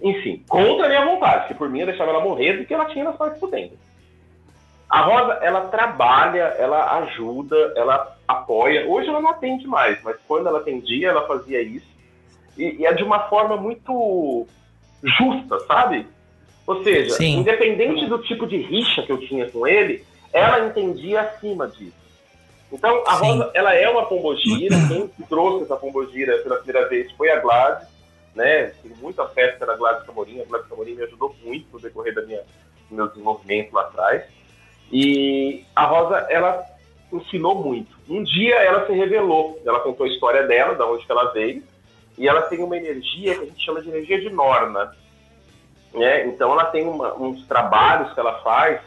[0.00, 2.86] Enfim, contra a minha vontade, que por mim eu deixava ela morrer do que ela
[2.86, 3.78] tinha nas partes pudendas.
[4.88, 8.88] A Rosa, ela trabalha, ela ajuda, ela apoia.
[8.88, 11.86] Hoje ela não atende mais, mas quando ela atendia, ela fazia isso.
[12.56, 14.46] E, e é de uma forma muito
[15.02, 16.06] justa, sabe?
[16.68, 17.38] Ou seja, Sim.
[17.38, 20.04] independente do tipo de rixa que eu tinha com ele,
[20.34, 21.96] ela entendia acima disso.
[22.70, 23.24] Então, a Sim.
[23.24, 24.76] Rosa, ela é uma pombogira.
[24.86, 27.88] Quem trouxe essa pombogira pela primeira vez foi a Gladys,
[28.34, 28.66] né?
[28.82, 30.42] Tenho muito afeto pela Gladys Camorim.
[30.42, 32.42] A Gladys Camorim me ajudou muito no decorrer da minha,
[32.90, 34.24] do meu desenvolvimento lá atrás.
[34.92, 36.62] E a Rosa, ela
[37.10, 37.96] ensinou muito.
[38.06, 41.62] Um dia ela se revelou, ela contou a história dela, da onde que ela veio,
[42.18, 44.94] e ela tem uma energia que a gente chama de energia de Norna.
[45.94, 46.26] Né?
[46.26, 48.80] Então ela tem uma- uns trabalhos que ela faz,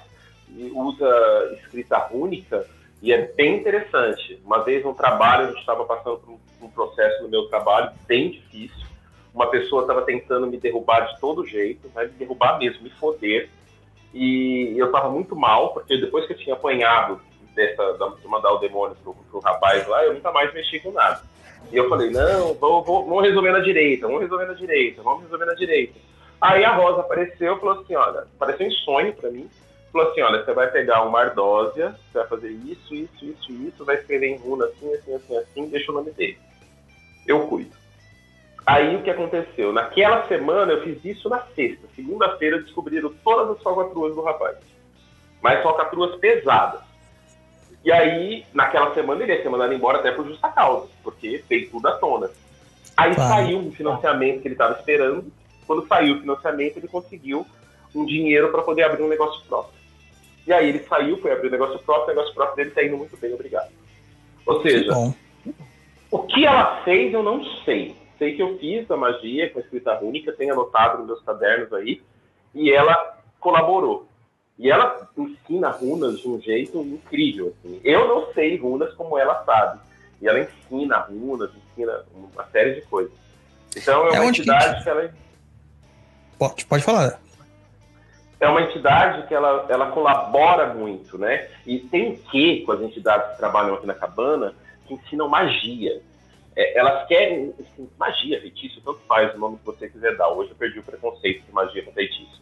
[0.50, 2.66] e usa escrita rúnica,
[3.02, 4.40] e é bem interessante.
[4.46, 7.92] Uma vez no trabalho, a gente estava passando por um, um processo no meu trabalho
[8.08, 8.86] bem difícil.
[9.34, 12.04] Uma pessoa estava tentando me derrubar de todo jeito, né?
[12.04, 13.50] me derrubar mesmo, me foder.
[14.14, 17.20] E eu estava muito mal, porque depois que eu tinha apanhado
[17.56, 21.22] dessa, de mandar o demônio pro, pro rapaz lá, eu nunca mais mexi com nada.
[21.72, 25.24] E eu falei, não, vou, vou- vamos resolver na direita, vamos resolver na direita, vamos
[25.24, 25.98] resolver na direita.
[26.42, 29.48] Aí a Rosa apareceu e falou assim, olha, pareceu um sonho pra mim.
[29.92, 33.86] Falou assim, olha, você vai pegar uma ardósia, você vai fazer isso, isso, isso, isso,
[33.86, 36.38] vai escrever em runa assim, assim, assim, assim, deixa o nome dele.
[37.28, 37.76] Eu cuido.
[38.66, 39.74] Aí o que aconteceu?
[39.74, 41.88] Naquela semana eu fiz isso na sexta.
[41.96, 44.58] Segunda-feira descobriram todas as falcatruas do rapaz.
[45.42, 46.82] Mas falcatruas pesadas.
[47.84, 51.70] E aí, naquela semana, ele ia ser mandado embora até por justa causa, porque fez
[51.70, 52.30] tudo à tona.
[52.96, 53.30] Aí Claro.
[53.34, 55.32] saiu um financiamento que ele estava esperando.
[55.72, 57.48] Quando saiu o financiamento, ele conseguiu
[57.96, 59.80] um dinheiro para poder abrir um negócio próprio.
[60.46, 62.98] E aí ele saiu, foi abrir um negócio próprio, o negócio próprio dele está indo
[62.98, 63.70] muito bem, obrigado.
[64.46, 64.92] Ou Que seja,
[66.12, 67.96] o que ela fez, eu não sei.
[68.20, 71.72] Sei que eu fiz a magia com a escrita única, tenho anotado nos meus cadernos
[71.72, 72.02] aí,
[72.54, 74.08] e ela colaborou.
[74.60, 77.54] E ela ensina runas de um jeito incrível.
[77.64, 77.80] Assim.
[77.82, 79.80] Eu não sei runas como ela sabe.
[80.22, 83.14] E ela ensina runas, ensina uma série de coisas.
[83.76, 85.12] Então é É uma que- entidade que ela
[86.42, 87.22] Pode, pode falar.
[88.40, 91.48] é uma entidade que ela, ela colabora muito, né?
[91.68, 94.56] E tem quê com as entidades que trabalham aqui na cabana
[94.88, 96.02] que ensinam magia.
[96.56, 100.30] É, elas querem assim, magia, feitiço, tanto faz o nome que você quiser dar.
[100.30, 102.42] Hoje eu perdi o preconceito de magia com feitiço.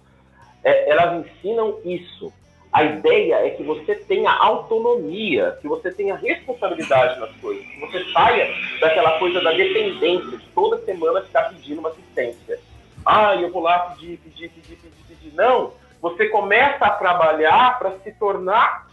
[0.63, 2.31] É, elas ensinam isso.
[2.71, 8.05] A ideia é que você tenha autonomia, que você tenha responsabilidade nas coisas, que você
[8.13, 8.47] saia
[8.79, 12.68] daquela coisa da dependência, de toda semana ficar pedindo uma assistência.
[13.11, 15.33] Ah, eu vou lá pedir, pedir, pedir, pedir, pedir.
[15.33, 18.87] Não, você começa a trabalhar para se tornar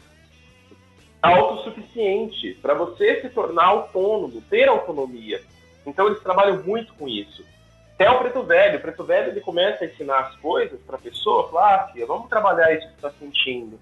[1.20, 5.42] autossuficiente, para você se tornar autônomo, ter autonomia.
[5.85, 7.44] Então eles trabalham muito com isso.
[7.92, 8.79] Até o preto velho.
[8.79, 12.07] O preto velho ele começa a ensinar as coisas para a pessoa, falar, ah, filha,
[12.07, 13.79] vamos trabalhar isso que está sentindo.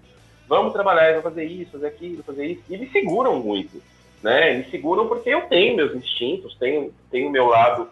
[0.49, 2.63] Vamos trabalhar, vamos fazer isso, fazer aquilo, fazer isso.
[2.69, 3.81] E eles seguram muito.
[4.21, 4.55] Né?
[4.55, 7.89] Eles seguram porque eu tenho meus instintos, tenho, tenho meu lado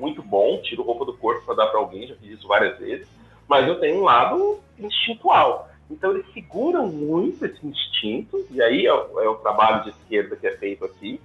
[0.00, 3.06] muito bom, tiro roupa do corpo para dar para alguém, já fiz isso várias vezes,
[3.46, 5.68] mas eu tenho um lado instintual.
[5.90, 10.36] Então eles seguram muito esse instinto, e aí é o, é o trabalho de esquerda
[10.36, 11.20] que é feito aqui.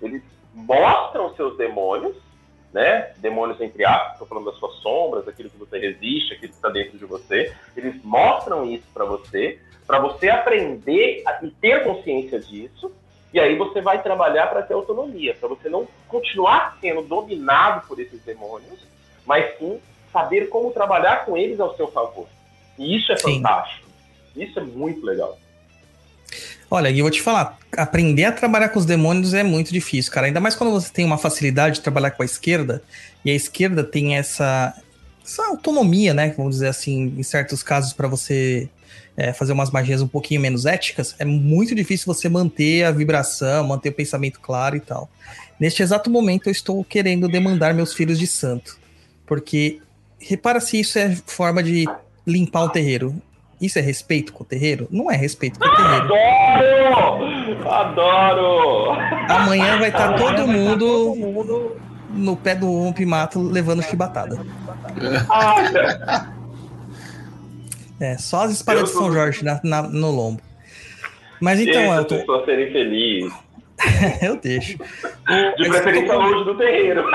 [0.00, 0.22] Eles
[0.54, 2.14] mostram seus demônios,
[2.72, 3.12] né?
[3.16, 6.68] Demônios entre aspas, estou falando das suas sombras, aquilo que você resiste, aquilo que está
[6.68, 7.52] dentro de você.
[7.76, 12.92] Eles mostram isso para você, para você aprender a, e ter consciência disso,
[13.32, 18.00] e aí você vai trabalhar para ter autonomia, para você não continuar sendo dominado por
[18.00, 18.80] esses demônios,
[19.24, 19.78] mas sim
[20.12, 22.26] saber como trabalhar com eles ao seu favor.
[22.78, 23.36] E isso é sim.
[23.36, 23.88] fantástico.
[24.34, 25.38] Isso é muito legal.
[26.68, 30.12] Olha, e eu vou te falar, aprender a trabalhar com os demônios é muito difícil,
[30.12, 30.26] cara.
[30.26, 32.82] Ainda mais quando você tem uma facilidade de trabalhar com a esquerda,
[33.24, 34.74] e a esquerda tem essa,
[35.24, 36.32] essa autonomia, né?
[36.36, 38.68] Vamos dizer assim, em certos casos, para você
[39.20, 43.66] é, fazer umas magias um pouquinho menos éticas, é muito difícil você manter a vibração,
[43.66, 45.10] manter o pensamento claro e tal.
[45.58, 48.78] Neste exato momento, eu estou querendo demandar meus filhos de santo.
[49.26, 49.78] Porque,
[50.18, 51.86] repara se isso é forma de
[52.26, 53.14] limpar o terreiro.
[53.60, 54.88] Isso é respeito com o terreiro?
[54.90, 56.14] Não é respeito com o terreiro.
[56.14, 57.68] Adoro!
[57.68, 58.92] Adoro!
[59.28, 61.76] Amanhã vai estar tá todo, mundo
[62.08, 64.40] no pé do Ump Mato levando chibatada.
[65.28, 66.32] Ah,
[68.00, 70.42] é, só as espadas de São Jorge na, na, no lombo.
[71.40, 72.18] Mas então, Deixa Elton.
[72.18, 73.32] pessoas serem felizes.
[74.22, 74.78] eu deixo.
[75.56, 77.04] De preferência longe do terreiro.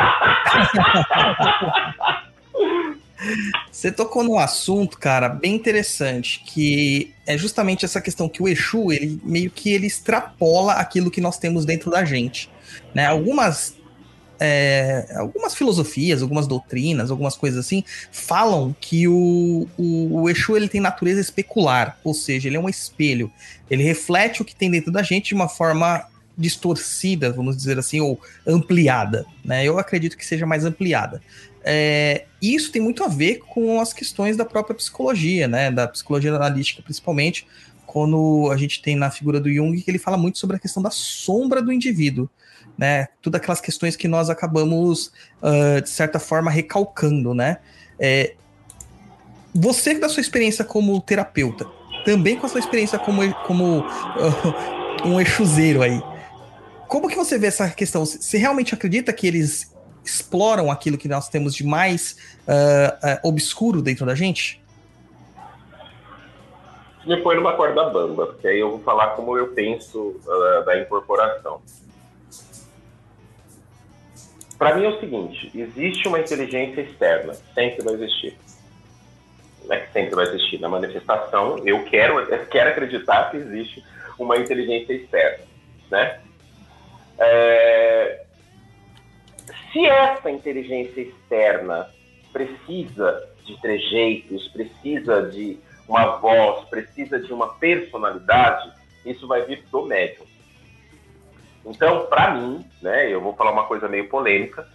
[3.71, 8.91] Você tocou num assunto, cara, bem interessante, que é justamente essa questão que o Exu,
[8.91, 12.49] ele meio que ele extrapola aquilo que nós temos dentro da gente.
[12.93, 13.07] Né?
[13.07, 13.74] Algumas
[14.39, 20.67] é, algumas filosofias, algumas doutrinas, algumas coisas assim, falam que o, o, o, Exu ele
[20.67, 23.31] tem natureza especular, ou seja, ele é um espelho.
[23.69, 26.05] Ele reflete o que tem dentro da gente de uma forma
[26.37, 29.25] distorcida, vamos dizer assim, ou ampliada.
[29.43, 29.63] Né?
[29.63, 31.21] Eu acredito que seja mais ampliada.
[31.63, 35.71] É, isso tem muito a ver com as questões da própria psicologia, né?
[35.71, 37.47] da psicologia analítica principalmente,
[37.85, 40.83] quando a gente tem na figura do Jung que ele fala muito sobre a questão
[40.83, 42.29] da sombra do indivíduo
[42.77, 43.07] né?
[43.21, 45.11] Tudo aquelas questões que nós acabamos,
[45.41, 47.57] uh, de certa forma, recalcando, né?
[47.99, 48.33] É,
[49.53, 51.65] você, da sua experiência como terapeuta,
[52.03, 56.01] também com a sua experiência como, como uh, um exuzeiro aí,
[56.87, 58.05] como que você vê essa questão?
[58.05, 63.81] Você realmente acredita que eles exploram aquilo que nós temos de mais uh, uh, obscuro
[63.81, 64.61] dentro da gente?
[67.05, 70.19] Me põe numa corda bamba, porque aí eu vou falar como eu penso
[70.65, 71.61] da incorporação.
[74.57, 78.37] Para mim é o seguinte: existe uma inteligência externa, sempre vai existir.
[79.69, 80.59] É que sempre vai existir.
[80.59, 83.83] Na manifestação, eu quero, eu quero acreditar que existe
[84.17, 85.43] uma inteligência externa,
[85.91, 86.21] né?
[87.17, 88.25] É...
[89.71, 91.89] Se essa inteligência externa
[92.31, 98.71] precisa de trejeitos, precisa de uma voz, precisa de uma personalidade,
[99.05, 100.25] isso vai vir do médium.
[101.65, 104.67] Então, para mim, né, eu vou falar uma coisa meio polêmica,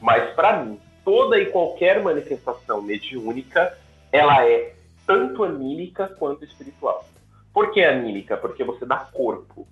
[0.00, 3.76] mas para mim, toda e qualquer manifestação mediúnica,
[4.10, 4.74] ela é
[5.06, 7.04] tanto anímica quanto espiritual.
[7.52, 8.36] Por que anímica?
[8.36, 9.66] Porque você dá corpo.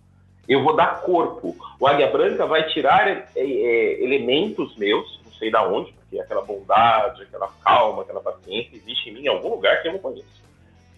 [0.49, 1.57] Eu vou dar corpo.
[1.79, 6.43] O Águia Branca vai tirar é, é, elementos meus, não sei da onde, porque aquela
[6.43, 10.41] bondade, aquela calma, aquela paciência existe em mim em algum lugar que eu não conheço.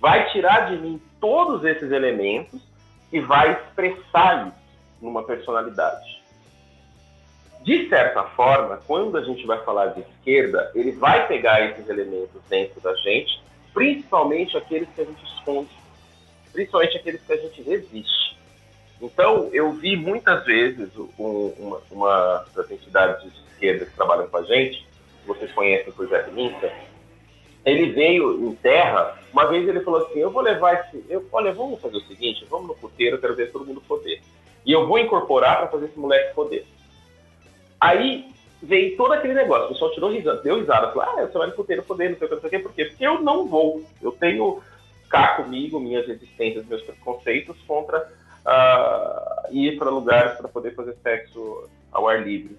[0.01, 2.61] Vai tirar de mim todos esses elementos
[3.13, 4.62] e vai expressar isso
[5.03, 6.23] numa personalidade.
[7.63, 12.41] De certa forma, quando a gente vai falar de esquerda, ele vai pegar esses elementos
[12.49, 13.43] dentro da gente,
[13.75, 15.71] principalmente aqueles que a gente esconde,
[16.53, 18.37] principalmente aqueles que a gente resiste.
[19.01, 24.37] Então, eu vi muitas vezes um, uma, uma das entidades de esquerda que trabalham com
[24.37, 24.87] a gente,
[25.27, 26.73] vocês conhecem o projeto Minta,
[27.65, 31.53] ele veio em terra, uma vez ele falou assim, eu vou levar esse, eu, olha,
[31.53, 34.21] vamos fazer o seguinte, vamos no puteiro, eu quero ver todo mundo poder.
[34.65, 36.67] E eu vou incorporar para fazer esse moleque poder.
[37.81, 38.33] Aí
[38.63, 41.55] veio todo aquele negócio, o pessoal tirou risada, deu risada, falou, ah, você vai no
[41.55, 42.85] puteiro poder, não sei o que, não sei o que, por quê?
[42.85, 43.83] Porque eu não vou.
[44.01, 44.63] Eu tenho
[45.09, 48.09] cá comigo minhas resistências, meus preconceitos contra
[48.47, 52.57] uh, ir para lugares para poder fazer sexo ao ar livre.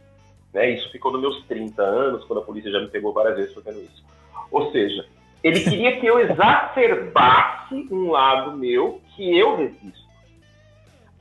[0.54, 0.72] Né?
[0.72, 3.82] Isso ficou nos meus 30 anos, quando a polícia já me pegou várias vezes fazendo
[3.82, 4.04] isso.
[4.52, 5.06] Ou seja,
[5.42, 10.03] ele queria que eu exacerbasse um lado meu que eu resisto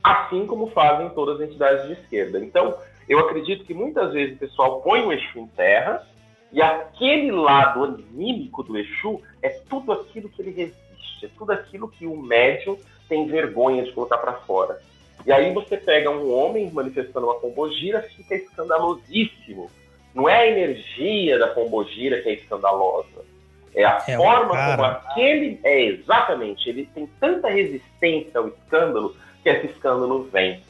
[0.03, 2.39] assim como fazem todas as entidades de esquerda.
[2.39, 2.75] Então,
[3.07, 6.05] eu acredito que muitas vezes o pessoal põe o Exu em terra
[6.51, 11.87] E aquele lado anímico do Exu é tudo aquilo que ele resiste, é tudo aquilo
[11.87, 12.77] que o médium
[13.09, 14.79] tem vergonha de colocar para fora.
[15.25, 19.71] E aí você pega um homem manifestando uma pombogira, fica escandalosíssimo.
[20.13, 23.25] Não é a energia da pombogira que é escandalosa.
[23.73, 25.59] É a É forma como aquele.
[25.63, 26.69] É, exatamente.
[26.69, 30.63] Ele tem tanta resistência ao escândalo que esse escândalo vem.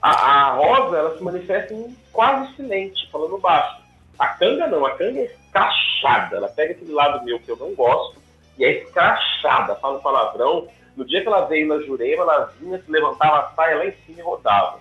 [0.00, 3.82] A, a Rosa, ela se manifesta em quase silente, falando baixo.
[4.18, 6.36] A canga não, a canga é escrachada.
[6.36, 8.20] Ela pega aquele lado meu que eu não gosto
[8.56, 10.68] e é escrachada, fala um palavrão.
[10.96, 13.94] No dia que ela veio na Jurema, ela vinha, se levantava a saia lá em
[14.06, 14.78] cima e rodava.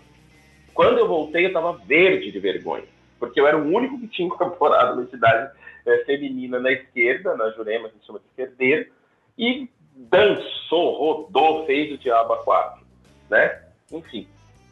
[0.74, 2.86] Quando eu voltei, eu estava verde de vergonha,
[3.20, 5.51] porque eu era o único que tinha incorporado uma entidade
[5.86, 8.89] eh, feminina na esquerda, na Jurema, que gente chama de esquerdeiro,
[9.38, 12.78] e dançou, rodou, fez o diabo a quatro,
[13.30, 13.61] né?
[13.91, 14.27] Enfim.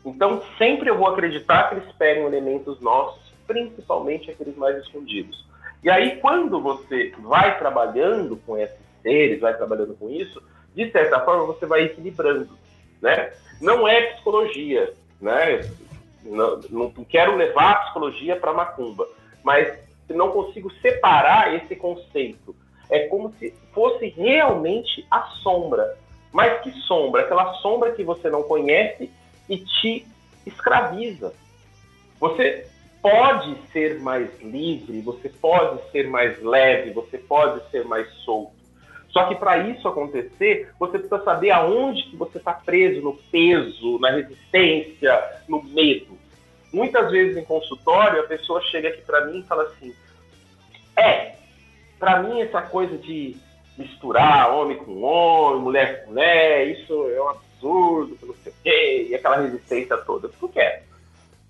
[0.06, 5.46] Então, sempre eu vou acreditar que eles pegam elementos nossos, principalmente aqueles mais escondidos.
[5.84, 10.42] E aí, quando você vai trabalhando com esses seres, vai trabalhando com isso,
[10.76, 12.50] de certa forma você vai equilibrando,
[13.02, 13.34] né?
[13.62, 15.62] Não é psicologia, né?
[16.24, 19.08] Não, não quero levar a psicologia para macumba,
[19.44, 19.78] mas
[20.10, 22.56] não consigo separar esse conceito.
[22.90, 25.98] É como se fosse realmente a sombra.
[26.32, 27.22] Mas que sombra?
[27.22, 29.10] Aquela sombra que você não conhece
[29.50, 30.06] e te
[30.46, 31.34] escraviza.
[32.20, 32.68] Você
[33.02, 38.58] pode ser mais livre, você pode ser mais leve, você pode ser mais solto.
[39.10, 43.98] Só que para isso acontecer, você precisa saber aonde que você está preso, no peso,
[44.00, 46.18] na resistência, no medo.
[46.74, 49.96] Muitas vezes em consultório, a pessoa chega aqui para mim e fala assim:
[50.96, 51.36] é,
[51.98, 53.38] para mim essa coisa de
[53.78, 59.08] misturar homem com homem, mulher com mulher, isso é um absurdo, não sei o quê,
[59.10, 60.30] e aquela resistência toda.
[60.30, 60.88] Fico quieto.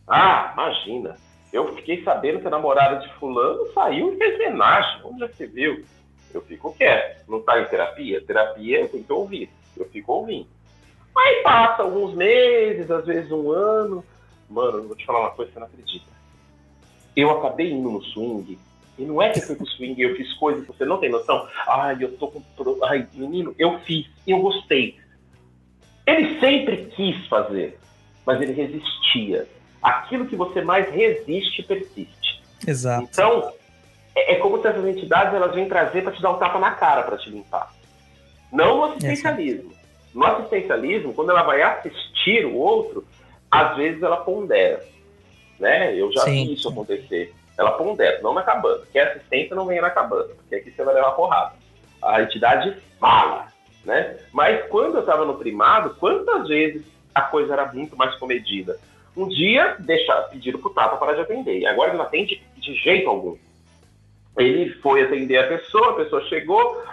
[0.08, 1.18] Ah, imagina.
[1.52, 5.02] Eu fiquei sabendo que a namorada de fulano saiu e fez homenagem.
[5.06, 5.84] Onde já se viu?
[6.34, 7.24] Eu fico quieto.
[7.28, 8.22] Não está em terapia?
[8.22, 9.50] Terapia eu tenho que ouvir.
[9.76, 10.48] Eu fico ouvindo.
[11.18, 14.04] Aí passa alguns meses, às vezes um ano.
[14.50, 16.06] Mano, eu vou te falar uma coisa você não acredita.
[17.16, 18.60] Eu acabei indo no swing.
[18.98, 20.98] E não é que eu fui pro swing e eu fiz coisas que você não
[20.98, 21.48] tem noção.
[21.68, 22.42] Ai, eu tô com.
[22.84, 24.08] Ai, menino, eu fiz.
[24.26, 24.98] Eu gostei.
[26.06, 27.78] Ele sempre quis fazer,
[28.26, 29.48] mas ele resistia.
[29.82, 32.42] Aquilo que você mais resiste, persiste.
[32.66, 33.08] Exato.
[33.12, 33.54] Então,
[34.16, 36.72] é, é como se essas entidades elas vêm trazer para te dar um tapa na
[36.72, 37.72] cara, para te limpar.
[38.52, 39.72] Não no assistencialismo.
[40.14, 43.06] No assistencialismo, quando ela vai assistir o outro,
[43.52, 44.84] às vezes ela pondera.
[45.60, 45.96] Né?
[45.96, 47.34] Eu já Sim, vi isso acontecer.
[47.58, 48.84] Ela pondera, não na cabana.
[48.92, 51.54] Quer assistência, não venha na cabana, porque aqui você vai levar porrada.
[52.02, 53.48] A entidade fala.
[53.84, 54.18] Né?
[54.32, 56.86] Mas quando eu estava no primado, quantas vezes
[57.16, 58.78] a coisa era muito mais comedida?
[59.16, 61.60] Um dia, deixar, pediram pro Tapa para de atender.
[61.60, 63.36] E agora ele não atende de jeito algum.
[64.38, 66.84] Ele foi atender a pessoa, a pessoa chegou.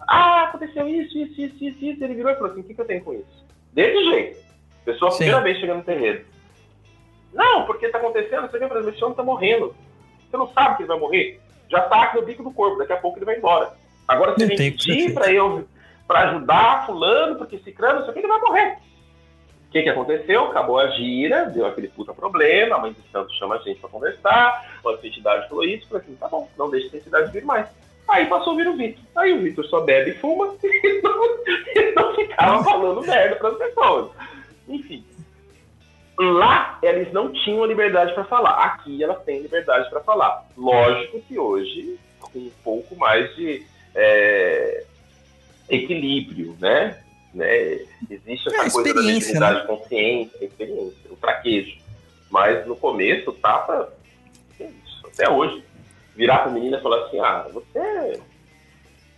[0.00, 2.04] Ah, aconteceu isso, isso, isso, isso, isso.
[2.04, 3.44] Ele virou e falou assim: o que, que eu tenho com isso?
[3.72, 4.38] Desse jeito.
[4.84, 5.18] Pessoa, Sim.
[5.18, 6.24] primeira vez chegando no terreiro.
[7.34, 9.74] Não, porque tá acontecendo, aqui, por exemplo, esse homem tá morrendo.
[10.34, 11.40] Você não sabe que ele vai morrer.
[11.70, 13.72] Já tá no bico do corpo, daqui a pouco ele vai embora.
[14.08, 15.64] Agora você Não tem que pedir pra eu
[16.08, 18.78] pra ajudar fulano, porque esse crânio, isso aqui, ele vai morrer.
[19.68, 20.46] O que, que aconteceu?
[20.46, 23.88] Acabou a gira, deu aquele puta problema, a mãe de santo chama a gente pra
[23.88, 27.66] conversar, a entidade falou isso, falou assim, tá bom, não deixa essa entidade vir mais.
[28.08, 29.02] Aí passou a vir o Vitor.
[29.16, 31.24] Aí o Vitor só bebe e fuma e não,
[31.76, 34.10] e não ficava falando merda pras pessoas.
[34.68, 35.04] Enfim.
[36.18, 38.64] Lá eles não tinham a liberdade para falar.
[38.64, 40.46] Aqui elas têm liberdade para falar.
[40.56, 44.84] Lógico que hoje, com um pouco mais de é,
[45.68, 46.98] equilíbrio, né?
[47.32, 47.80] né?
[48.08, 51.78] Existe essa É, coisa da experiência, mediunidade consciência, a experiência, o traquejo.
[52.30, 53.92] Mas no começo, tapa,
[55.04, 55.64] até hoje,
[56.14, 58.20] virar pra menina e falar assim, ah, você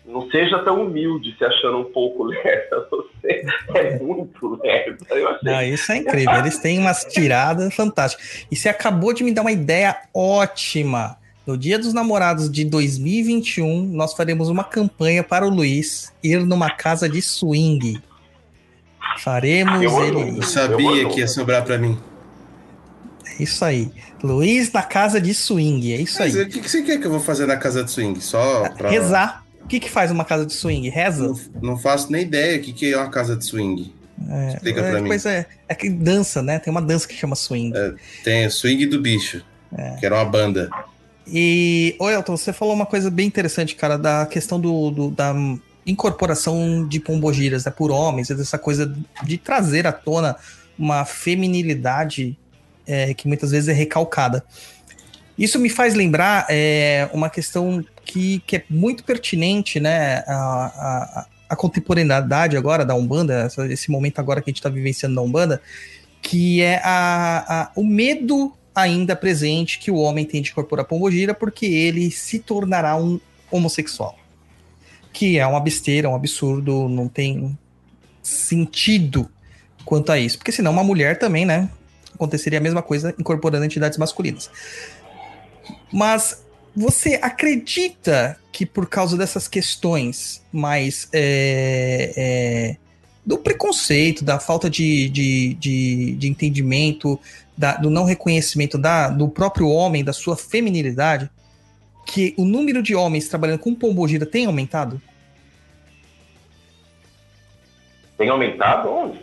[0.07, 3.45] não seja tão humilde se achando um pouco lerda, você
[3.75, 5.05] é muito lerda.
[5.11, 6.35] Eu achei Não, isso é incrível.
[6.37, 8.47] Eles têm umas tiradas fantásticas.
[8.51, 11.19] E você acabou de me dar uma ideia ótima.
[11.47, 16.71] No Dia dos Namorados de 2021, nós faremos uma campanha para o Luiz ir numa
[16.71, 18.03] casa de swing.
[19.19, 20.39] Faremos Eu ele.
[20.39, 21.97] Eu sabia que ia sobrar pra mim.
[23.39, 23.93] É isso aí.
[24.23, 25.93] Luiz na casa de swing.
[25.93, 26.43] É isso Mas aí.
[26.43, 28.21] o que que você quer que eu vou fazer na casa de swing?
[28.21, 28.91] Só pra.
[28.91, 29.46] Rezar.
[29.67, 30.89] O que, que faz uma casa de swing?
[30.89, 31.27] Reza?
[31.27, 33.93] Não, não faço nem ideia o que, que é uma casa de swing.
[34.55, 35.09] Explica pra É, mim.
[35.09, 36.61] pois é, é que dança, né?
[36.61, 37.73] Tem uma dança que chama swing.
[38.23, 39.43] Tem o Swing do Bicho,
[39.99, 40.71] que era uma banda.
[41.27, 45.35] E, ô Elton, você falou uma coisa bem interessante, cara, da questão do, do- da
[45.85, 50.37] incorporação de pombogiras né, por homens, dessa coisa de trazer à tona
[50.79, 52.39] uma feminilidade
[52.87, 54.45] é, que muitas vezes é recalcada.
[55.39, 60.25] Isso me faz lembrar é, uma questão que, que é muito pertinente, né?
[60.27, 65.15] A, a, a contemporaneidade agora da Umbanda, esse momento agora que a gente está vivenciando
[65.15, 65.61] na Umbanda,
[66.23, 71.33] que é a, a, o medo ainda presente que o homem tem de incorporar pombogira
[71.33, 73.19] porque ele se tornará um
[73.51, 74.19] homossexual.
[75.13, 77.57] Que é uma besteira, um absurdo, não tem
[78.23, 79.31] sentido
[79.85, 80.37] quanto a isso.
[80.37, 81.71] Porque senão uma mulher também, né?
[82.15, 84.51] Aconteceria a mesma coisa incorporando entidades masculinas.
[85.93, 86.45] Mas
[86.75, 92.77] você acredita que por causa dessas questões mais é, é,
[93.25, 97.19] do preconceito, da falta de, de, de, de entendimento,
[97.57, 101.31] da, do não reconhecimento da, do próprio homem, da sua feminilidade,
[102.07, 105.01] que o número de homens trabalhando com pombogira tem aumentado?
[108.17, 109.21] Tem aumentado onde?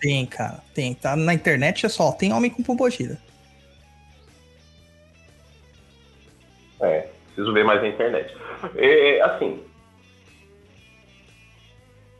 [0.00, 0.94] Tem, cara, tem.
[0.94, 3.18] Tá na internet é só, tem homem com pombogira.
[6.80, 8.34] É, preciso ver mais na internet.
[8.76, 9.62] É, assim,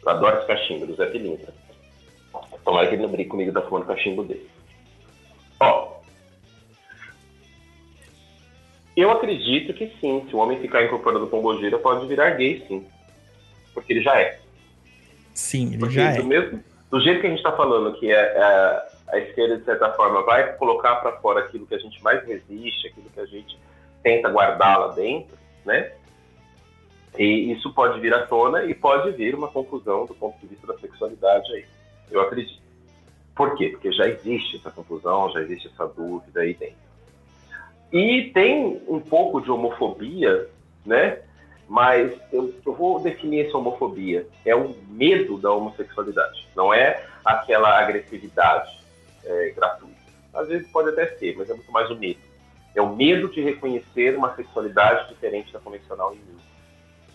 [0.03, 1.53] eu adoro esse cachimbo do Zé Pilintra.
[2.65, 4.49] Tomara que ele não brigue comigo, tá fumando cachimbo dele.
[5.61, 6.01] Ó,
[8.97, 12.87] eu acredito que sim, se o homem ficar incorporando pombogira, pode virar gay, sim.
[13.73, 14.39] Porque ele já é.
[15.33, 16.17] Sim, ele Porque já é.
[16.17, 19.65] do, mesmo, do jeito que a gente está falando, que é, é, a esquerda, de
[19.65, 23.27] certa forma, vai colocar para fora aquilo que a gente mais resiste, aquilo que a
[23.27, 23.59] gente
[24.03, 25.93] tenta guardar lá dentro, né?
[27.19, 30.67] E isso pode vir à tona e pode vir uma confusão do ponto de vista
[30.67, 31.65] da sexualidade aí.
[32.11, 32.61] Eu acredito.
[33.35, 33.69] Por quê?
[33.71, 36.77] Porque já existe essa confusão, já existe essa dúvida aí dentro.
[37.93, 40.49] E tem um pouco de homofobia,
[40.87, 41.19] né?
[41.69, 44.27] Mas eu, eu vou definir essa homofobia.
[44.45, 46.49] É o medo da homossexualidade.
[46.55, 48.81] Não é aquela agressividade
[49.25, 49.95] é, gratuita.
[50.33, 52.21] Às vezes pode até ser, mas é muito mais o medo.
[52.75, 56.39] É o medo de reconhecer uma sexualidade diferente da convencional em mim.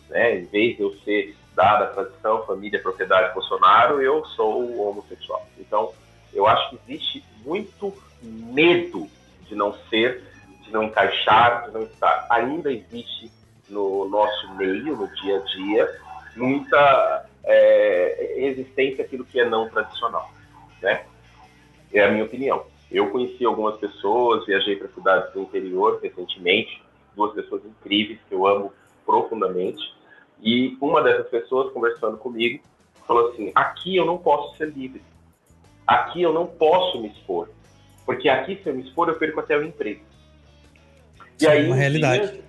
[0.10, 0.40] Né?
[0.40, 5.48] Em vez de eu ser dada a tradição, família, propriedade Bolsonaro, eu sou homossexual.
[5.58, 5.94] Então,
[6.34, 9.08] eu acho que existe muito medo
[9.48, 10.22] de não ser,
[10.62, 12.28] de não encaixar, de não estar.
[12.30, 13.32] Ainda existe
[13.70, 16.02] no nosso meio, no dia a dia,
[16.36, 20.30] muita é, resistência àquilo que é não tradicional.
[20.82, 21.06] Né?
[21.94, 22.66] É a minha opinião.
[22.96, 26.82] Eu conheci algumas pessoas, viajei para cidades do interior recentemente,
[27.14, 28.72] duas pessoas incríveis que eu amo
[29.06, 29.94] profundamente.
[30.42, 32.64] E uma dessas pessoas, conversando comigo,
[33.06, 35.02] falou assim: aqui eu não posso ser livre.
[35.86, 37.50] Aqui eu não posso me expor.
[38.06, 40.02] Porque aqui, se eu me expor, eu perco até o emprego.
[41.38, 42.32] Isso é uma um realidade.
[42.32, 42.44] Dia,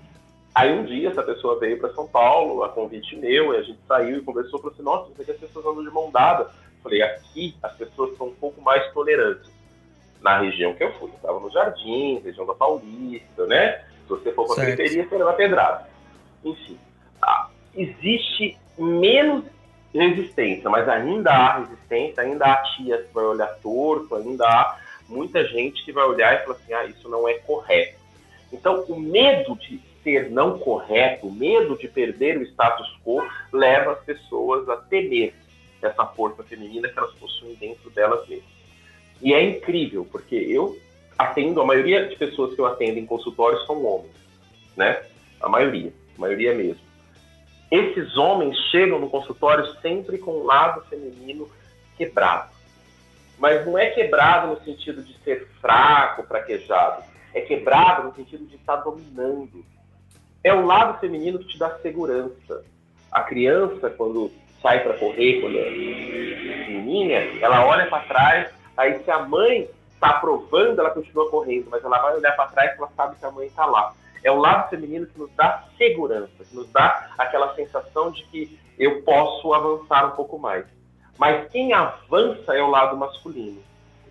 [0.55, 3.81] aí um dia essa pessoa veio para São Paulo, a convite meu, e a gente
[3.89, 6.45] saiu e conversou, falou assim, nossa, você quer as pessoas andam de mão dada.
[6.45, 9.56] Eu falei, aqui as pessoas são um pouco mais tolerantes.
[10.21, 13.85] Na região que eu fui, eu estava no Jardim, região da Paulista, né?
[14.03, 15.89] Se você for para a periferia, você leva pedrada.
[16.45, 16.79] Enfim,
[17.23, 19.45] ah, existe menos
[19.93, 25.45] resistência, mas ainda há resistência, ainda há tias que vai olhar torto, ainda há muita
[25.45, 27.99] gente que vai olhar e falar assim, ah, isso não é correto.
[28.53, 33.93] Então, o medo de ser não correto, o medo de perder o status quo, leva
[33.93, 35.35] as pessoas a temer
[35.83, 38.56] essa força feminina que elas possuem dentro delas mesmas.
[39.23, 40.77] E é incrível, porque eu
[41.19, 44.13] atendo, a maioria de pessoas que eu atendo em consultórios são homens,
[44.77, 45.03] né?
[45.41, 46.85] A maioria, a maioria mesmo.
[47.71, 51.49] Esses homens chegam no consultório sempre com o lado feminino
[51.97, 52.51] quebrado.
[53.39, 57.03] Mas não é quebrado no sentido de ser fraco, fraquejado.
[57.35, 59.65] É quebrado no sentido de estar dominando.
[60.43, 62.65] É o lado feminino que te dá segurança.
[63.11, 64.31] A criança, quando
[64.63, 70.11] sai para correr, quando é pequenininha, ela olha para trás, aí se a mãe está
[70.11, 73.31] aprovando, ela continua correndo, mas ela vai olhar para trás e ela sabe que a
[73.31, 73.95] mãe está lá.
[74.23, 78.59] É o lado feminino que nos dá segurança, que nos dá aquela sensação de que
[78.79, 80.65] eu posso avançar um pouco mais.
[81.19, 83.63] Mas quem avança é o lado masculino.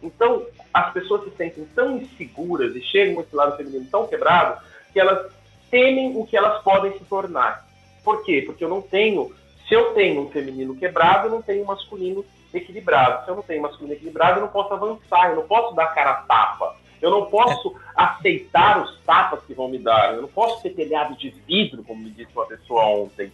[0.02, 4.62] Então, as pessoas se sentem tão inseguras e chegam com esse lado feminino tão quebrado
[4.92, 5.32] que elas
[5.70, 7.68] temem o que elas podem se tornar.
[8.04, 8.44] Por quê?
[8.46, 9.34] Porque eu não tenho.
[9.68, 12.24] Se eu tenho um feminino quebrado, eu não tenho um masculino
[12.58, 13.24] equilibrado.
[13.26, 16.12] Se eu não tenho masculino equilibrado, eu não posso avançar, eu não posso dar cara
[16.12, 16.76] a tapa.
[17.02, 20.16] Eu não posso aceitar os tapas que vão me dar.
[20.16, 23.32] Eu não posso ser telhado de vidro, como me disse uma pessoa ontem.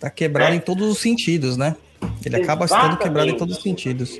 [0.00, 0.56] Tá quebrado É.
[0.56, 1.76] em todos os sentidos, né?
[2.24, 3.02] Ele acaba estando Exatamente.
[3.02, 4.18] quebrado em todos os sentidos.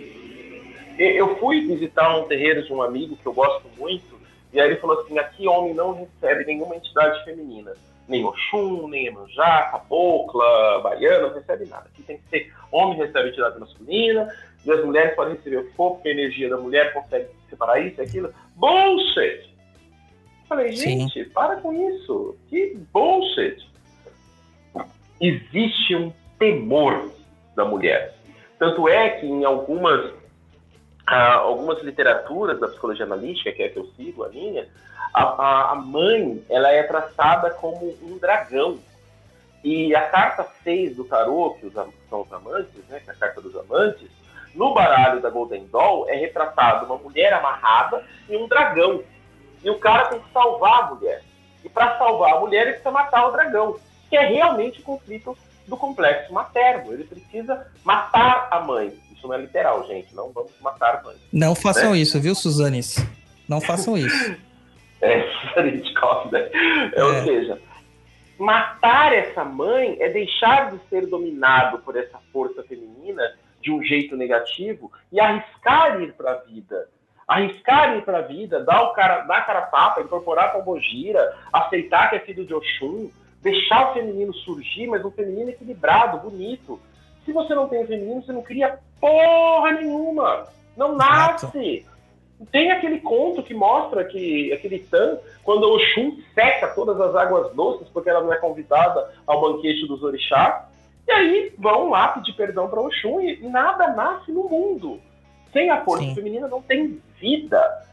[0.98, 4.18] Eu fui visitar um terreiro de um amigo que eu gosto muito,
[4.52, 7.72] e aí ele falou assim: aqui homem não recebe nenhuma entidade feminina.
[8.08, 11.86] Nem Oxum, nem Emanjá, Cabocla, Baiana, não recebe nada.
[11.92, 14.28] Aqui tem que ser homem recebe entidade masculina,
[14.64, 17.80] e as mulheres podem receber o que for, porque a energia da mulher consegue separar
[17.80, 18.32] isso e aquilo.
[18.54, 19.56] Bullshit!
[20.48, 21.08] Falei, Sim.
[21.08, 22.36] gente, para com isso.
[22.48, 23.66] Que bullshit.
[25.20, 27.10] Existe um temor
[27.56, 28.14] da mulher.
[28.58, 30.12] Tanto é que em algumas,
[31.06, 34.68] ah, algumas literaturas da psicologia analítica, que é que eu sigo, a minha,
[35.14, 38.78] a, a- a mãe ela é tratada como um dragão.
[39.64, 41.92] E a carta 6 do tarô, que os são
[42.22, 44.08] os amantes, né, que é a carta dos amantes,
[44.54, 49.02] no baralho da Golden Doll é retratado uma mulher amarrada e um dragão.
[49.62, 51.22] E o cara tem que salvar a mulher.
[51.64, 53.76] E para salvar a mulher, ele precisa matar o dragão,
[54.08, 55.36] que é realmente o conflito
[55.66, 56.92] do complexo materno.
[56.92, 58.96] Ele precisa matar a mãe.
[59.26, 60.14] Isso não é literal, gente.
[60.14, 61.16] Não vamos matar mãe.
[61.32, 61.98] Não façam Né?
[61.98, 62.96] isso, viu, Suzanes?
[63.48, 64.36] Não façam isso.
[65.00, 66.48] É, Hitchcock, né?
[66.94, 67.24] É, Ou É.
[67.24, 67.60] seja,
[68.38, 73.22] matar essa mãe é deixar de ser dominado por essa força feminina
[73.60, 76.88] de um jeito negativo e arriscar ir para a vida.
[77.26, 81.36] Arriscar ir para a vida, dar o cara, dar a cara tapa, incorporar a pombogira,
[81.52, 83.10] aceitar que é filho de Oxum,
[83.42, 86.80] deixar o feminino surgir, mas um feminino equilibrado, bonito.
[87.24, 90.46] Se você não tem o feminino, você não cria porra nenhuma.
[90.76, 91.86] Não nasce.
[92.52, 97.54] Tem aquele conto que mostra que aquele Tan, quando o Oxum seca todas as águas
[97.54, 100.64] doces, porque ela não é convidada ao banquete dos orixás,
[101.08, 105.00] e aí vão lá pedir perdão para Oxum e nada nasce no mundo.
[105.52, 106.14] Sem a força Sim.
[106.14, 107.86] feminina não tem vida.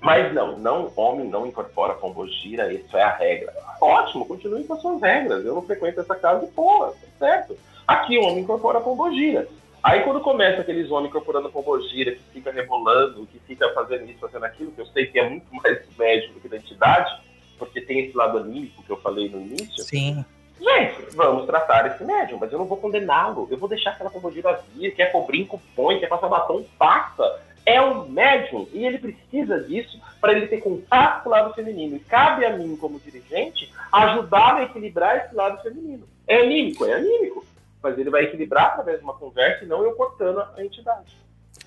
[0.00, 3.52] Mas não, não, homem não incorpora pombogira, isso é a regra.
[3.80, 5.44] Ótimo, continue com as suas regras.
[5.44, 7.56] Eu não frequento essa casa e pô, tá certo.
[7.86, 9.48] Aqui o homem incorpora pombogira.
[9.86, 14.44] Aí quando começa aqueles homens incorporando pombogira, que fica rebolando, que fica fazendo isso, fazendo
[14.44, 17.22] aquilo, que eu sei que é muito mais médico do que da entidade,
[17.56, 19.84] porque tem esse lado anímico que eu falei no início.
[19.84, 20.24] Sim.
[20.60, 23.46] Gente, vamos tratar esse médium, mas eu não vou condená-lo.
[23.48, 27.40] Eu vou deixar aquela pombogira vir, quer cobrinco, põe, quer passar batom, passa.
[27.64, 31.94] É um médium e ele precisa disso para ele ter contato com o lado feminino.
[31.94, 36.08] E cabe a mim, como dirigente, ajudá-lo a equilibrar esse lado feminino.
[36.26, 37.46] É anímico, é anímico.
[37.82, 41.16] Mas ele vai equilibrar através de uma conversa e não eu cortando a entidade.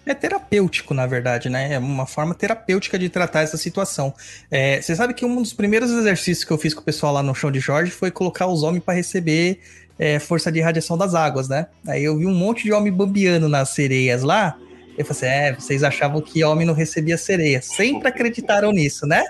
[0.06, 1.74] É terapêutico, na verdade, né?
[1.74, 4.14] É uma forma terapêutica de tratar essa situação.
[4.50, 7.22] É, você sabe que um dos primeiros exercícios que eu fiz com o pessoal lá
[7.22, 9.60] no chão de Jorge foi colocar os homens para receber
[10.00, 11.68] é, força de radiação das águas, né?
[11.86, 14.58] Aí eu vi um monte de homem bambiando nas sereias lá.
[14.98, 17.62] Eu falei assim: é, vocês achavam que homem não recebia sereia.
[17.62, 19.24] Sempre acreditaram nisso, né?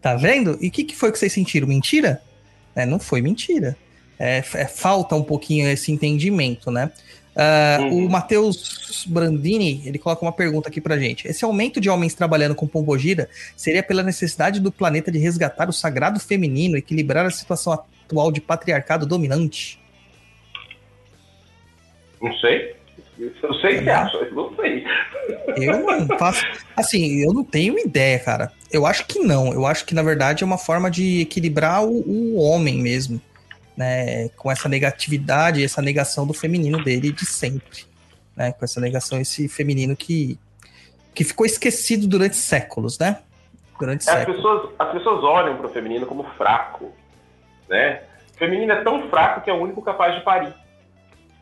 [0.00, 0.56] Tá vendo?
[0.60, 1.66] E o que, que foi que vocês sentiram?
[1.66, 2.22] Mentira?
[2.74, 3.76] É, não foi mentira.
[4.18, 6.90] É, é, falta um pouquinho esse entendimento, né?
[7.34, 8.06] Ah, Uhum.
[8.06, 11.26] O Matheus Brandini, ele coloca uma pergunta aqui pra gente.
[11.26, 15.72] Esse aumento de homens trabalhando com pombogira seria pela necessidade do planeta de resgatar o
[15.72, 19.80] sagrado feminino, equilibrar a situação atual de patriarcado dominante?
[22.20, 22.76] Não sei.
[23.18, 24.84] Eu sei que acha, eu não sei.
[25.56, 26.44] Eu não faço.
[26.76, 28.52] Assim, eu não tenho ideia, cara.
[28.70, 29.52] Eu acho que não.
[29.52, 33.20] Eu acho que, na verdade, é uma forma de equilibrar o, o homem mesmo.
[33.82, 34.28] Né?
[34.36, 37.84] Com essa negatividade, essa negação do feminino dele de sempre.
[38.36, 38.52] Né?
[38.52, 40.38] Com essa negação, esse feminino que,
[41.12, 43.18] que ficou esquecido durante séculos, né?
[43.78, 44.36] Durante As séculos.
[44.36, 46.92] pessoas, as pessoas olham para o feminino como fraco,
[47.68, 48.02] né?
[48.34, 50.54] O feminino é tão fraco que é o único capaz de parir.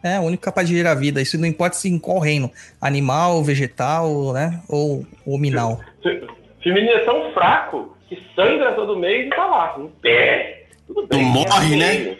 [0.03, 1.20] É, o único capaz de gerar vida.
[1.20, 2.51] Isso não importa se em qual reino.
[2.80, 4.62] Animal, vegetal, né?
[4.66, 5.78] Ou hominal.
[6.03, 6.26] Fe-
[6.62, 10.64] Feminino é tão fraco que sangra todo mês e tá lá, em pé.
[10.86, 11.22] Tudo bem.
[11.22, 11.95] Não morre, né?
[11.95, 12.18] né?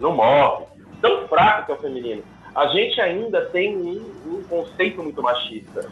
[0.00, 0.66] Não morre.
[1.00, 2.22] Tão fraco que é o feminino.
[2.54, 5.90] A gente ainda tem um, um conceito muito machista.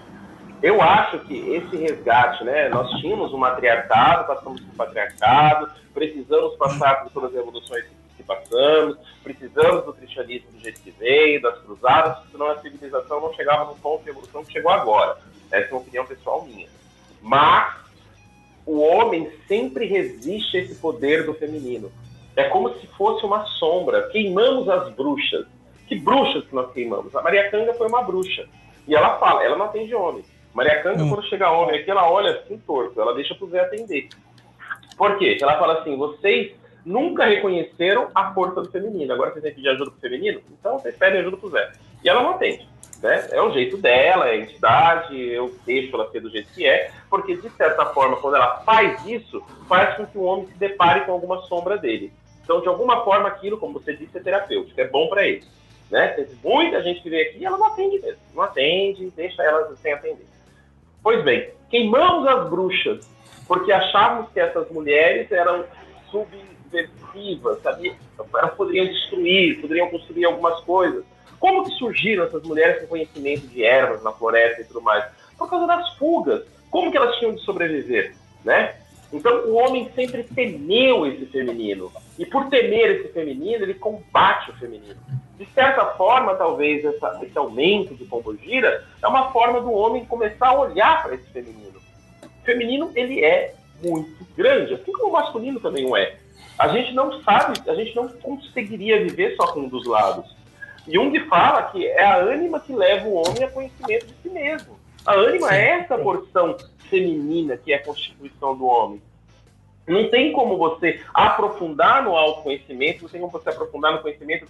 [0.63, 2.71] Eu acho que esse resgate, né?
[2.71, 7.85] Nós tínhamos um matriarcado, passamos por um patriarcado, precisamos passar por todas as evoluções
[8.17, 13.35] que passamos, precisamos do cristianismo do jeito que veio, das cruzadas, senão a civilização não
[13.35, 15.19] chegava no ponto de evolução que chegou agora.
[15.53, 16.69] Essa é uma opinião pessoal minha.
[17.21, 17.75] Mas
[18.65, 21.93] o homem sempre resiste a esse poder do feminino.
[22.37, 24.09] É como se fosse uma sombra.
[24.09, 25.47] Queimamos as bruxas.
[25.87, 27.15] Que bruxas que nós queimamos?
[27.15, 28.47] A Maria Canga foi uma bruxa.
[28.89, 30.25] E ela fala, ela não atende homem.
[30.53, 31.09] Maria Canga, Hum.
[31.11, 34.09] quando chega homem aqui, ela olha assim torto, ela deixa pro Zé atender.
[34.97, 35.37] Por quê?
[35.41, 36.53] Ela fala assim, vocês
[36.85, 39.13] nunca reconheceram a força do feminino.
[39.13, 40.41] Agora vocês têm que pedir ajuda pro feminino?
[40.59, 41.73] Então vocês pedem ajuda pro Zé.
[42.03, 42.69] E ela não atende.
[43.03, 43.29] Né?
[43.33, 46.91] É o jeito dela, é a entidade, eu deixo ela ser do jeito que é,
[47.11, 51.01] porque de certa forma, quando ela faz isso, faz com que o homem se depare
[51.03, 52.13] com alguma sombra dele.
[52.45, 55.43] Então, de alguma forma, aquilo, como você disse, é terapêutico, é bom para ele.
[55.91, 56.09] Né?
[56.09, 58.21] Tem muita gente que vem aqui e ela não atende mesmo.
[58.35, 60.27] Não atende, deixa elas sem atender.
[61.03, 63.09] Pois bem, queimamos as bruxas,
[63.47, 65.65] porque achávamos que essas mulheres eram
[66.11, 67.95] subversivas, sabia?
[68.35, 71.05] Elas poderiam destruir, poderiam construir algumas coisas.
[71.39, 75.05] Como que surgiram essas mulheres com conhecimento de ervas na floresta e tudo mais?
[75.37, 76.43] Por causa das fugas.
[76.71, 78.15] Como que elas tinham de sobreviver,
[78.45, 78.75] né?
[79.15, 81.93] Então o homem sempre temeu esse feminino.
[82.19, 84.97] E por temer esse feminino, ele combate o feminino.
[85.39, 90.49] De certa forma, talvez essa, esse aumento de pombogira é uma forma do homem começar
[90.49, 91.79] a olhar para esse feminino.
[92.25, 96.17] O feminino, ele é muito grande, assim como o masculino também o é.
[96.59, 100.35] A gente não sabe, a gente não conseguiria viver só com um dos lados.
[100.89, 104.77] Jung fala que é a ânima que leva o homem a conhecimento de si mesmo.
[105.07, 106.57] A ânima é essa porção
[106.89, 109.03] feminina que é a constituição do homem.
[109.87, 114.47] Não tem como você aprofundar no autoconhecimento, não tem como você aprofundar no conhecimento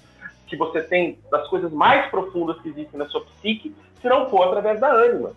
[0.47, 4.45] que você tem das coisas mais profundas que existem na sua psique, se não for
[4.45, 5.32] através da ânima.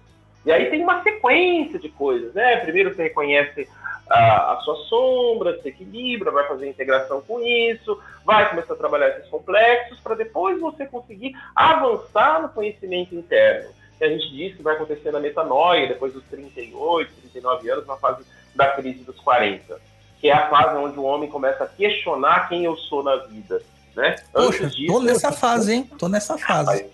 [0.45, 2.58] E aí tem uma sequência de coisas, né?
[2.58, 3.68] Primeiro você reconhece
[4.10, 9.10] a, a sua sombra, se equilibra, vai fazer integração com isso, vai começar a trabalhar
[9.10, 13.70] esses complexos, para depois você conseguir avançar no conhecimento interno.
[13.98, 17.95] Que a gente diz que vai acontecer na metanoia, depois dos 38, 39 anos, na
[17.98, 18.24] fase
[18.56, 19.80] da crise dos 40.
[20.20, 23.62] Que é a fase onde o homem começa a questionar quem eu sou na vida.
[23.95, 24.16] Né?
[24.32, 25.89] Poxa, tô nessa fase, hein?
[25.98, 26.86] Tô nessa fase.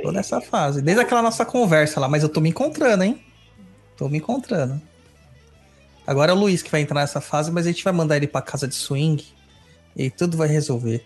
[0.00, 0.80] Tô nessa fase.
[0.80, 3.20] Desde aquela nossa conversa lá, mas eu tô me encontrando, hein?
[3.96, 4.80] Tô me encontrando.
[6.06, 8.26] Agora é o Luiz que vai entrar nessa fase, mas a gente vai mandar ele
[8.26, 9.24] pra casa de swing
[9.96, 11.04] e tudo vai resolver.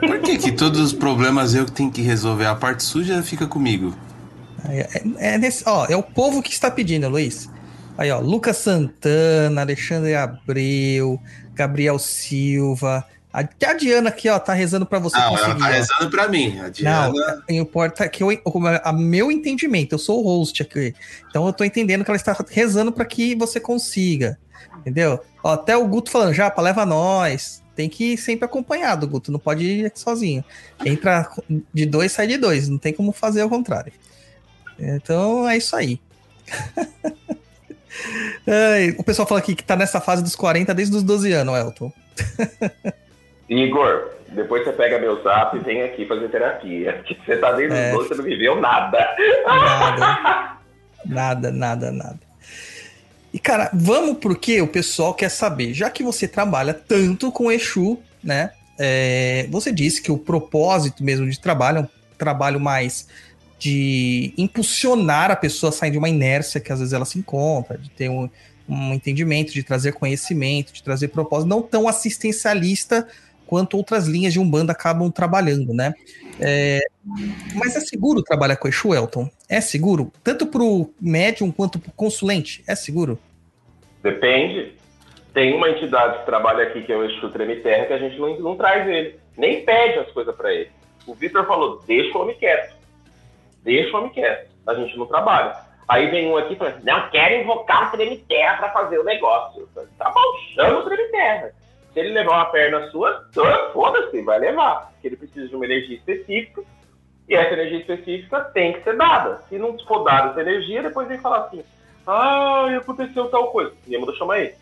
[0.00, 2.46] Por que, que todos os problemas eu que tenho que resolver?
[2.46, 3.94] A parte suja fica comigo.
[4.68, 7.48] É, é nesse, ó, é o povo que está pedindo, Luiz.
[7.96, 11.20] Aí, ó, Lucas Santana, Alexandre Abreu,
[11.54, 13.04] Gabriel Silva.
[13.32, 15.58] Até a Diana aqui, ó, tá rezando pra você Não, ela conseguir.
[15.60, 15.70] tá ó.
[15.70, 16.58] rezando pra mim.
[16.58, 17.42] A Não, Diana.
[17.48, 18.28] importa que eu,
[18.82, 20.94] a meu entendimento, eu sou o host aqui.
[21.28, 24.38] Então eu tô entendendo que ela está rezando para que você consiga.
[24.80, 25.20] Entendeu?
[25.42, 27.62] Ó, até o Guto falando, Japa, leva nós.
[27.78, 29.30] Tem que ir sempre acompanhado, Guto.
[29.30, 30.44] Não pode ir sozinho.
[30.84, 31.30] Entra
[31.72, 32.68] de dois, sai de dois.
[32.68, 33.92] Não tem como fazer ao contrário.
[34.76, 36.00] Então é isso aí.
[38.98, 41.92] O pessoal fala aqui que tá nessa fase dos 40 desde os 12 anos, Elton.
[43.48, 47.02] Igor, depois você pega meu zap e vem aqui fazer terapia.
[47.26, 47.90] Você tá desde É.
[47.90, 48.98] os 12, você não viveu nada.
[49.46, 50.58] Nada.
[51.04, 52.20] nada, nada, nada.
[53.32, 55.74] E, cara, vamos porque o pessoal quer saber.
[55.74, 58.50] Já que você trabalha tanto com Exu, né?
[58.78, 63.08] é, você disse que o propósito mesmo de trabalho é um trabalho mais
[63.58, 67.76] de impulsionar a pessoa a sair de uma inércia que às vezes ela se encontra,
[67.76, 68.30] de ter um,
[68.68, 73.08] um entendimento, de trazer conhecimento, de trazer propósito, não tão assistencialista
[73.48, 75.94] quanto outras linhas de Umbanda acabam trabalhando, né?
[76.38, 76.80] É,
[77.54, 79.28] mas é seguro trabalhar com Exu, Elton?
[79.48, 80.12] É seguro?
[80.22, 82.62] Tanto para o médium quanto para o consulente?
[82.68, 83.18] É seguro?
[84.02, 84.74] Depende.
[85.32, 88.18] Tem uma entidade que trabalha aqui, que é o Exu Treme Terra, que a gente
[88.18, 89.18] não, não traz ele.
[89.36, 90.70] Nem pede as coisas para ele.
[91.06, 92.76] O Vitor falou, deixa o homem quieto.
[93.64, 94.50] Deixa o homem quieto.
[94.66, 95.56] A gente não trabalha.
[95.88, 99.66] Aí vem um aqui falando, não quero invocar o Treme Terra para fazer o negócio.
[99.96, 101.52] Tá bom, chama o Treme Terra.
[101.98, 103.28] Se ele levar uma perna sua,
[103.72, 104.92] foda-se, vai levar.
[104.92, 106.62] Porque ele precisa de uma energia específica.
[107.28, 109.42] E essa energia específica tem que ser dada.
[109.48, 111.60] Se não for dada essa energia, depois vem falar assim,
[112.06, 113.72] ah, aconteceu tal coisa.
[113.84, 114.54] E manda chamar ele.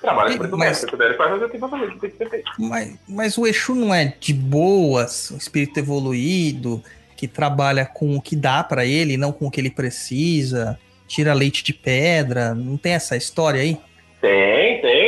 [0.00, 1.00] Trabalha com mas- mas...
[1.00, 2.50] ele faz o que vai fazer, o que tem que ser feito.
[2.58, 6.82] Mas, mas o Exu não é de boas, um espírito evoluído,
[7.18, 11.34] que trabalha com o que dá para ele, não com o que ele precisa, tira
[11.34, 13.78] leite de pedra, não tem essa história aí?
[14.22, 14.99] Tem, tem.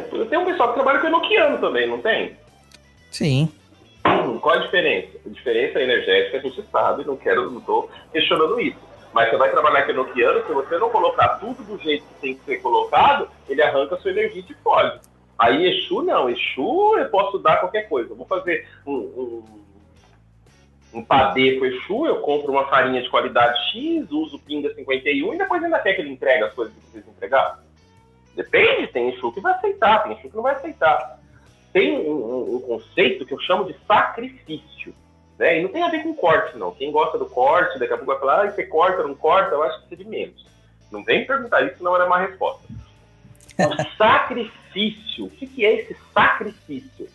[0.00, 2.36] Tenho um pessoal que trabalha com enoquiano também, não tem?
[3.10, 3.52] Sim.
[4.06, 5.18] Hum, Qual a diferença?
[5.24, 8.78] A diferença energética a gente sabe, não quero, não tô questionando isso.
[9.12, 12.34] Mas você vai trabalhar com enoquiano, se você não colocar tudo do jeito que tem
[12.34, 15.00] que ser colocado, ele arranca a sua energia de fora.
[15.38, 18.10] Aí Exu não, Exu eu posso dar qualquer coisa.
[18.10, 19.44] Eu vou fazer um, um,
[20.94, 25.38] um padê com Exu, eu compro uma farinha de qualidade X, uso pinga 51 e
[25.38, 27.61] depois ainda quer que ele entregue as coisas que precisa entregar.
[28.34, 31.18] Depende, tem Exu que vai aceitar, tem Exu que não vai aceitar.
[31.72, 34.94] Tem um, um- um conceito que eu chamo de sacrifício.
[35.38, 35.58] Né?
[35.58, 36.70] E não tem a ver com corte, não.
[36.72, 39.62] Quem gosta do corte, daqui a pouco vai falar, ah, você corta, não corta, eu
[39.62, 40.46] acho que isso é de menos.
[40.90, 42.62] Não vem perguntar isso, não era uma resposta.
[43.58, 47.06] O sacrifício, o que, que é esse sacrifício?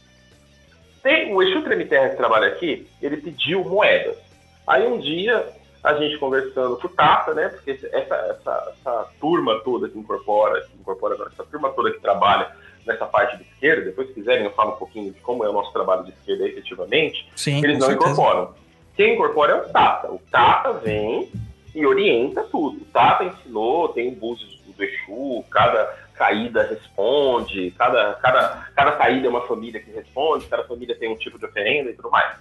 [1.01, 4.17] Tem, o Exu Treme Terra que trabalha aqui, ele pediu moedas.
[4.65, 5.47] Aí um dia,
[5.87, 7.49] a gente conversando com o Tata, né?
[7.49, 12.01] Porque essa, essa, essa turma toda que incorpora, que incorpora não, essa turma toda que
[12.01, 12.51] trabalha
[12.85, 15.53] nessa parte de esquerda, depois se quiserem eu falo um pouquinho de como é o
[15.53, 18.11] nosso trabalho de esquerda efetivamente, Sim, eles não certeza.
[18.11, 18.53] incorporam.
[18.95, 20.11] Quem incorpora é o Tata.
[20.11, 21.29] O Tata vem
[21.73, 22.81] e orienta tudo.
[22.81, 25.85] O Tata ensinou, tem búzios do Exu, cada
[26.15, 31.15] caída responde, cada, cada, cada caída é uma família que responde, cada família tem um
[31.15, 32.35] tipo de oferenda e tudo mais.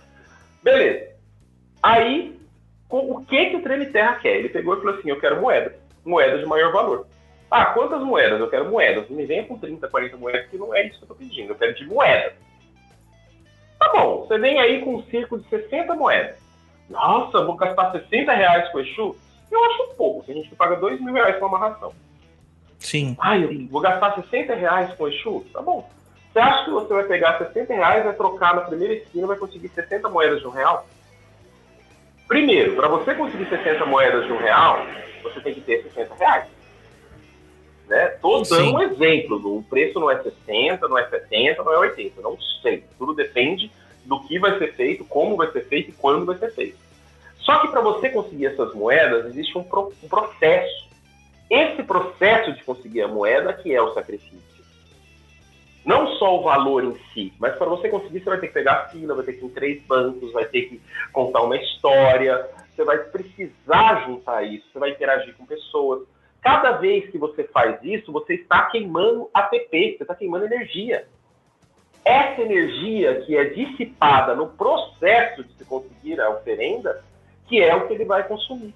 [0.62, 1.14] Beleza.
[1.82, 2.36] Aí,
[2.88, 4.36] o que que o Treme Terra quer?
[4.36, 5.74] Ele pegou e falou assim, eu quero moeda.
[6.04, 7.06] moedas de maior valor.
[7.50, 8.40] Ah, quantas moedas?
[8.40, 9.08] Eu quero moedas.
[9.08, 11.50] Não me venha com 30, 40 moedas, que não é isso que eu tô pedindo.
[11.50, 12.32] Eu quero de moedas.
[13.78, 16.36] Tá bom, você vem aí com um circo de 60 moedas.
[16.88, 19.16] Nossa, vou gastar 60 reais com Exu?
[19.50, 21.92] Eu acho pouco, a gente paga 2 mil reais com uma ração.
[22.78, 23.16] Sim.
[23.20, 25.44] Ai, eu vou gastar 60 reais com Exu?
[25.52, 25.88] Tá bom.
[26.32, 29.68] Você acha que você vai pegar 60 reais, vai trocar na primeira esquina, vai conseguir
[29.68, 30.86] 60 moedas de um real?
[32.28, 34.84] Primeiro, para você conseguir 60 moedas de um real,
[35.22, 36.46] você tem que ter 60 reais.
[37.88, 38.08] Né?
[38.20, 38.74] Tô dando Sim.
[38.74, 39.58] um exemplo.
[39.58, 42.20] O preço não é 60, não é 70, não é 80.
[42.20, 42.82] Não sei.
[42.98, 43.70] Tudo depende
[44.04, 46.76] do que vai ser feito, como vai ser feito e quando vai ser feito.
[47.38, 50.86] Só que para você conseguir essas moedas, existe um, pro- um processo.
[51.48, 54.45] Esse processo de conseguir a moeda que é o sacrifício.
[55.86, 58.72] Não só o valor em si, mas para você conseguir, você vai ter que pegar
[58.72, 60.80] a fila, vai ter que ir em três bancos, vai ter que
[61.12, 66.02] contar uma história, você vai precisar juntar isso, você vai interagir com pessoas.
[66.42, 71.06] Cada vez que você faz isso, você está queimando ATP, você está queimando energia.
[72.04, 77.00] Essa energia que é dissipada no processo de se conseguir a oferenda,
[77.46, 78.74] que é o que ele vai consumir.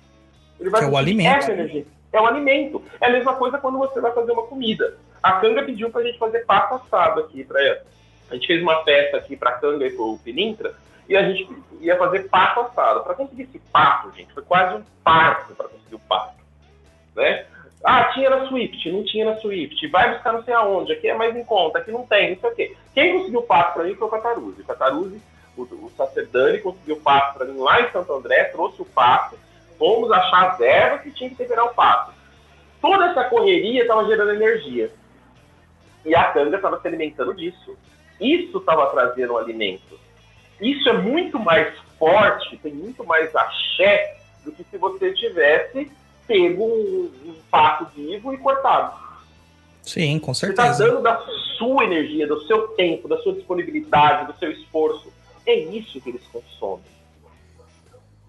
[0.61, 1.37] Ele vai é o consumir alimento.
[1.39, 1.87] Essa energia.
[2.13, 2.83] É o alimento.
[3.01, 4.97] É a mesma coisa quando você vai fazer uma comida.
[5.23, 7.83] A Canga pediu pra gente fazer pato assado aqui para ela.
[8.31, 10.75] A gente fez uma festa aqui pra Canga e pro Pinintra,
[11.09, 11.49] e a gente
[11.81, 13.03] ia fazer pato assado.
[13.03, 16.37] Para conseguir esse pato, gente, foi quase um parto para conseguir o pato.
[17.16, 17.47] Né?
[17.83, 19.89] Ah, tinha na Swift, não tinha na Swift.
[19.89, 22.51] Vai buscar não sei aonde, aqui é mais em conta, aqui não tem, não sei
[22.51, 22.77] o quê.
[22.95, 24.61] Quem conseguiu o pato para mim foi o Cataruzzi.
[24.61, 25.23] O Cataruzzi,
[25.57, 29.37] o, o Sacerdani, conseguiu o pato para mim lá em Santo André, trouxe o pato,
[29.79, 32.12] fomos achar as ervas que tinha que temperar o pato.
[32.81, 34.93] Toda essa correria estava gerando energia.
[36.05, 37.76] E a canga estava se alimentando disso.
[38.20, 39.98] Isso estava trazendo alimento.
[40.61, 45.90] Isso é muito mais forte, tem muito mais axé do que se você tivesse
[46.26, 48.94] pego um, um pato vivo e cortado.
[49.82, 50.86] Sim, com Você está certeza.
[50.90, 51.18] dando da
[51.59, 55.12] sua energia, do seu tempo, da sua disponibilidade, do seu esforço.
[55.46, 56.84] É isso que eles consomem.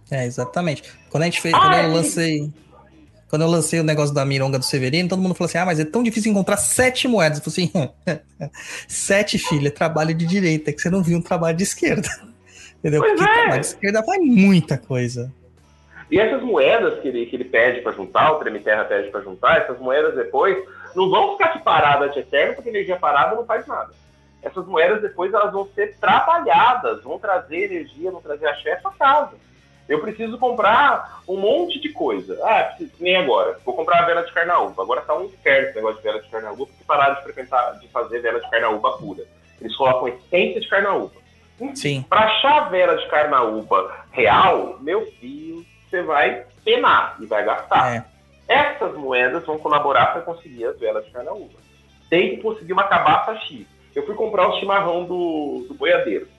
[0.10, 0.84] É, exatamente.
[1.10, 2.50] Quando a gente fez, Ah, quando eu lancei.
[3.32, 5.80] Quando eu lancei o negócio da mironga do Severino, todo mundo falou assim: ah, mas
[5.80, 7.38] é tão difícil encontrar sete moedas.
[7.38, 8.20] Eu falei assim:
[8.90, 12.10] sete, filha, é trabalho de direita, é que você não viu um trabalho de esquerda.
[12.80, 13.00] Entendeu?
[13.00, 13.34] Pois Porque é.
[13.34, 15.32] trabalho de esquerda faz muita coisa.
[16.12, 19.22] E essas moedas que ele, que ele pede para juntar, o Treme Terra pede para
[19.22, 20.58] juntar, essas moedas depois
[20.94, 23.94] não vão ficar aqui paradas de eterno, porque energia parada não faz nada.
[24.44, 29.32] Essas moedas depois elas vão ser trabalhadas, vão trazer energia, vão trazer axé para casa.
[29.92, 32.40] Eu preciso comprar um monte de coisa.
[32.44, 33.60] Ah, nem agora.
[33.66, 34.82] Vou comprar a vela de carnaúba.
[34.82, 37.90] Agora tá um inferno esse negócio de vela de carnaúba, porque pararam de frequentar, de
[37.90, 39.26] fazer vela de carnaúba pura.
[39.60, 41.12] Eles colocam essência de carnaúba.
[41.76, 42.06] Sim.
[42.08, 47.98] Para achar a vela de carnaúba real, meu filho, você vai penar e vai gastar.
[47.98, 48.06] É.
[48.48, 51.60] Essas moedas vão colaborar para conseguir as velas de carnaúba.
[52.10, 53.66] Tem que conseguir uma cabaça X.
[53.94, 56.30] Eu fui comprar o chimarrão do, do boiadeiro.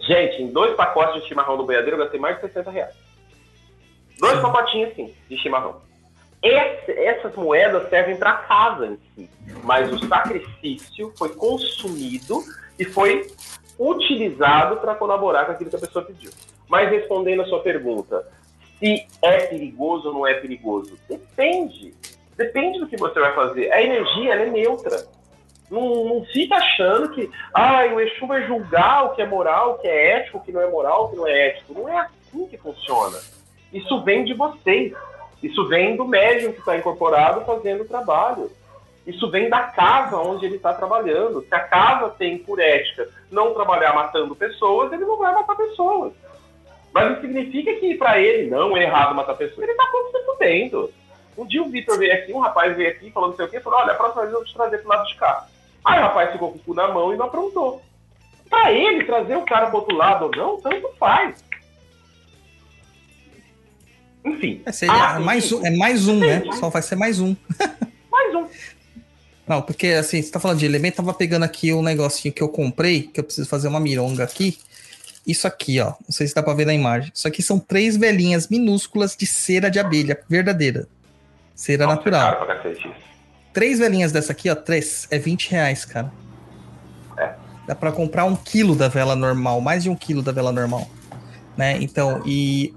[0.00, 2.94] Gente, em dois pacotes de chimarrão do boiadeiro eu gastei mais de 60 reais.
[4.18, 5.80] Dois pacotinhos assim, de chimarrão.
[6.42, 9.30] Esse- essas moedas servem para casa em si,
[9.64, 12.42] mas o sacrifício foi consumido
[12.78, 13.26] e foi
[13.78, 16.30] utilizado para colaborar com aquilo que a pessoa pediu.
[16.68, 18.26] Mas respondendo a sua pergunta,
[18.78, 21.94] se é perigoso ou não é perigoso, depende.
[22.36, 23.72] Depende do que você vai fazer.
[23.72, 25.06] A energia é neutra.
[25.70, 29.78] Não, não fica achando que ah, o Exu vai julgar o que é moral, o
[29.78, 31.74] que é ético, o que não é moral, o que não é ético.
[31.74, 33.18] Não é assim que funciona.
[33.72, 34.92] Isso vem de vocês.
[35.42, 38.50] Isso vem do médium que está incorporado fazendo o trabalho.
[39.06, 41.44] Isso vem da casa onde ele está trabalhando.
[41.48, 46.12] Se a casa tem por ética não trabalhar matando pessoas, ele não vai matar pessoas.
[46.92, 49.62] Mas não significa que para ele não é errado matar pessoas.
[49.62, 49.86] Ele está
[50.26, 50.92] fudendo.
[51.36, 53.60] Um dia o Vitor veio aqui, um rapaz veio aqui falando não sei o quê,
[53.60, 55.46] falou: olha, a próxima vez eu vou te trazer pro lado de cá.
[55.86, 57.80] Aí o rapaz ficou com o cu na mão e não aprontou.
[58.50, 61.44] Pra ele, trazer o cara pro outro lado ou não, tanto faz.
[64.24, 64.60] Enfim.
[64.66, 66.42] É, seria Ah, mais um, é mais um, né?
[66.58, 67.34] Só vai ser mais um.
[68.10, 68.48] Mais um.
[69.46, 72.48] Não, porque assim, você tá falando de elemento, tava pegando aqui um negocinho que eu
[72.48, 74.58] comprei, que eu preciso fazer uma mironga aqui.
[75.26, 75.88] Isso aqui, ó.
[75.88, 77.12] Não sei se dá pra ver na imagem.
[77.14, 80.88] Isso aqui são três velhinhas minúsculas de cera de abelha, verdadeira.
[81.54, 82.36] Cera Nossa, natural.
[82.38, 82.62] cara.
[83.56, 86.12] Três velhinhas dessa aqui, ó, três, é 20 reais, cara.
[87.16, 87.32] É.
[87.66, 90.86] Dá pra comprar um quilo da vela normal, mais de um quilo da vela normal.
[91.56, 91.78] Né?
[91.80, 92.74] Então, e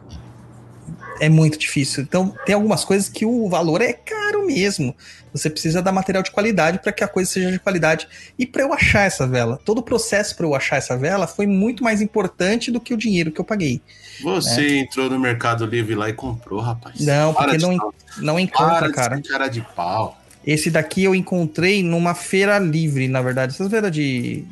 [1.20, 2.02] É muito difícil.
[2.02, 4.96] Então, tem algumas coisas que o valor é caro mesmo.
[5.34, 8.08] Você precisa dar material de qualidade para que a coisa seja de qualidade.
[8.40, 11.46] E para eu achar essa vela, todo o processo para eu achar essa vela foi
[11.46, 13.82] muito mais importante do que o dinheiro que eu paguei.
[14.24, 17.02] Você entrou no Mercado Livre lá e comprou, rapaz.
[17.02, 19.16] Não, Para porque de não, não Para encontra, de cara.
[19.18, 20.18] ser cara de pau.
[20.46, 23.54] Esse daqui eu encontrei numa feira livre, na verdade.
[23.54, 24.46] Essas feiras de.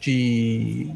[0.00, 0.90] de.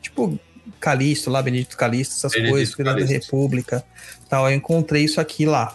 [0.00, 0.38] tipo,
[0.80, 3.04] Calixto lá, Benedito Calixto, essas Benedito coisas, Feira da.
[3.04, 3.84] República.
[4.28, 5.74] Tal, eu encontrei isso aqui lá.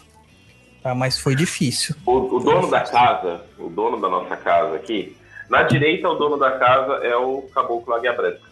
[0.81, 1.95] Tá, mas foi difícil.
[2.05, 5.15] O, o dono da casa, o dono da nossa casa aqui,
[5.49, 8.49] na direita o dono da casa é o caboclo águia branca.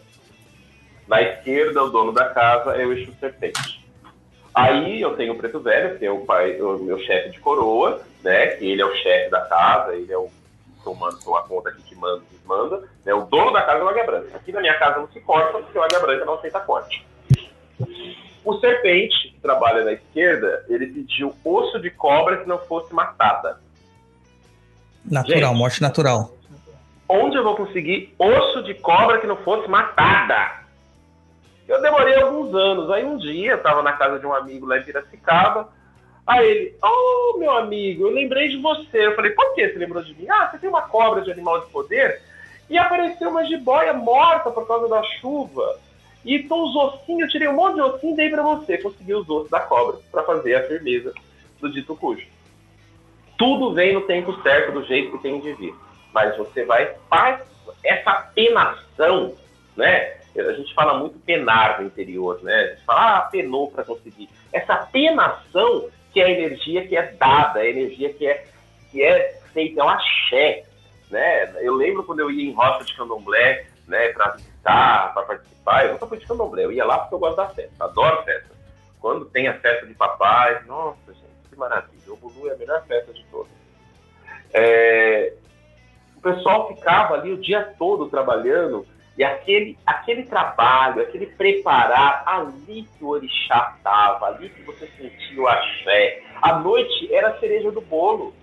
[1.08, 3.87] Na esquerda o dono da casa é o Exu Serpente.
[4.58, 8.02] Aí eu tenho o Preto Velho, que é o, pai, o meu chefe de coroa,
[8.24, 8.48] né?
[8.48, 10.32] Que ele é o chefe da casa, ele é o
[10.84, 12.82] tomando a conta aqui que manda e desmanda.
[13.06, 14.36] Né, o dono da casa é o Águia Branca.
[14.36, 17.06] Aqui na minha casa não se corta, porque o Águia Branca não aceita corte.
[18.44, 23.60] O Serpente, que trabalha na esquerda, ele pediu osso de cobra que não fosse matada.
[25.06, 25.58] Natural, Gente.
[25.58, 26.32] morte natural.
[27.08, 30.67] onde eu vou conseguir osso de cobra que não fosse matada?
[31.68, 32.90] Eu demorei alguns anos.
[32.90, 35.70] Aí um dia eu tava na casa de um amigo lá em Piracicaba.
[36.26, 39.08] Aí ele, oh meu amigo, eu lembrei de você.
[39.08, 40.28] Eu falei, por que você lembrou de mim?
[40.30, 42.22] Ah, você tem uma cobra de animal de poder
[42.70, 45.80] e apareceu uma jiboia morta por causa da chuva.
[46.26, 48.78] E então os ossinhos, eu tirei um monte de ossinho e dei pra você.
[48.78, 51.14] Consegui os ossos da cobra pra fazer a firmeza
[51.62, 52.26] do dito cujo.
[53.38, 55.74] Tudo vem no tempo certo, do jeito que tem de vir
[56.18, 57.42] mas você vai faz
[57.84, 59.36] essa penação,
[59.76, 60.18] né?
[60.40, 62.56] A gente fala muito penar no interior, né?
[62.56, 64.30] A gente fala, ah, penou para conseguir.
[64.52, 68.46] Essa penação que é a energia que é dada, a energia que é
[68.92, 70.64] que é feita, é um axé,
[71.10, 71.54] né?
[71.62, 75.94] Eu lembro quando eu ia em roça de candomblé, né, para visitar, para participar, eu
[75.94, 78.50] nunca fui de candomblé, eu ia lá porque eu gosto da festa, adoro festa.
[79.00, 82.14] Quando tem a festa de papai, nossa, gente, que maravilha.
[82.14, 83.52] O Bulu é a melhor festa de todas.
[84.54, 85.34] É,
[86.16, 88.86] o pessoal ficava ali o dia todo trabalhando
[89.18, 95.42] e aquele, aquele trabalho, aquele preparar, ali que o orixá estava, ali que você sentia
[95.42, 96.22] o axé.
[96.40, 98.34] A noite era a cereja do bolo.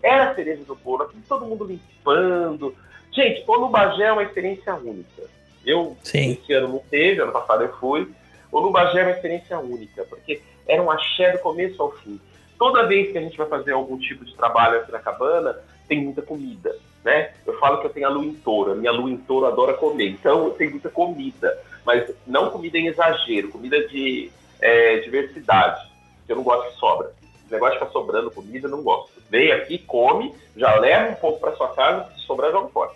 [0.00, 2.72] Era a cereja do bolo, aqui todo mundo limpando.
[3.10, 5.22] Gente, o Lubagé é uma experiência única.
[5.64, 6.32] Eu, Sim.
[6.32, 8.08] esse ano não teve, ano passado eu fui.
[8.52, 12.20] O Lubagé é uma experiência única, porque era um axé do começo ao fim.
[12.56, 16.00] Toda vez que a gente vai fazer algum tipo de trabalho aqui na cabana, tem
[16.00, 16.76] muita comida,
[17.06, 17.30] né?
[17.46, 19.74] Eu falo que eu tenho a lua em touro, a minha lua em touro adora
[19.74, 24.28] comer, então tem muita comida, mas não comida em exagero, comida de
[24.60, 25.88] é, diversidade,
[26.28, 27.12] eu não gosto que sobra.
[27.44, 29.12] Esse negócio de ficar sobrando comida, eu não gosto.
[29.30, 32.90] Vem aqui, come, já leva um pouco para sua casa, se sobrar, joga fora.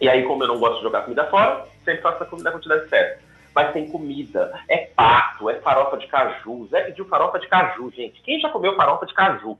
[0.00, 2.56] E aí, como eu não gosto de jogar comida fora, sempre faço a comida na
[2.56, 3.20] quantidade certa.
[3.52, 6.68] Mas tem comida, é pato, é farofa de caju.
[6.68, 8.22] Zé pediu farofa de caju, gente.
[8.22, 9.58] Quem já comeu farofa de caju?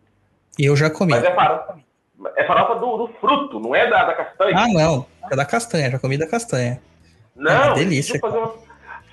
[0.57, 1.11] Eu já comi.
[1.11, 1.81] Mas é farofa,
[2.37, 4.55] é farofa do, do fruto, não é da, da castanha.
[4.59, 5.07] Ah, não.
[5.31, 6.81] É da castanha, já comi da castanha.
[7.37, 8.55] não, é uma delícia, fazer uma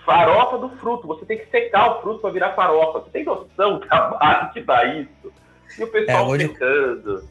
[0.06, 1.08] farofa do fruto.
[1.08, 3.00] Você tem que secar o fruto para virar farofa.
[3.00, 5.32] Você tem noção do trabalho que dá isso?
[5.78, 7.24] E o pessoal É, hoje eu- secando.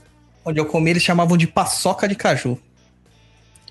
[0.45, 2.57] Onde eu comi, eles chamavam de paçoca de caju.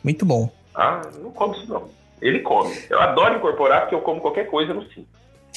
[0.03, 0.49] Muito bom.
[0.73, 1.87] Ah, não come isso não.
[2.21, 2.75] Ele come.
[2.89, 5.05] Eu adoro incorporar porque eu como qualquer coisa no sim.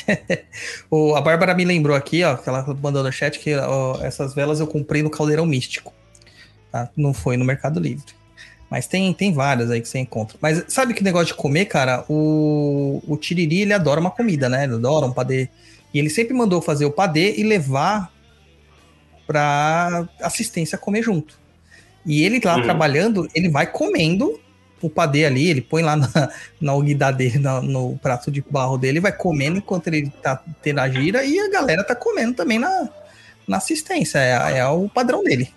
[0.90, 4.32] O, a Bárbara me lembrou aqui, ó, que ela mandou no chat que ó, essas
[4.34, 5.92] velas eu comprei no Caldeirão Místico.
[6.87, 6.91] Tá?
[6.97, 8.05] Não foi no Mercado Livre.
[8.70, 10.37] Mas tem, tem várias aí que você encontra.
[10.43, 12.05] Mas sabe que negócio de comer, cara?
[12.09, 14.64] O, o Tiriri, ele adora uma comida, né?
[14.64, 15.49] Ele adora um padê.
[15.95, 18.12] E ele sempre mandou fazer o padê e levar
[19.26, 21.39] pra assistência comer junto.
[22.05, 22.62] E ele lá Uhum.
[22.62, 24.39] trabalhando, ele vai comendo
[24.81, 26.09] o padê ali, ele põe lá na,
[26.61, 30.79] na alguidade dele, na- no prato de barro dele, vai comendo enquanto ele tá tendo
[30.81, 32.89] a gira e a galera tá comendo também na,
[33.47, 34.18] na assistência.
[34.18, 35.51] É, é o padrão dele.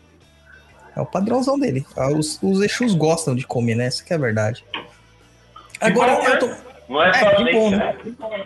[0.96, 1.86] É o padrãozão dele.
[1.96, 3.86] Ah, Os, os Exus gostam de comer, né?
[3.86, 4.66] Essa que é a verdade.
[5.80, 6.30] Agora, bom, né?
[6.36, 6.50] eu tô,
[6.90, 7.98] Não é É, que bom, né?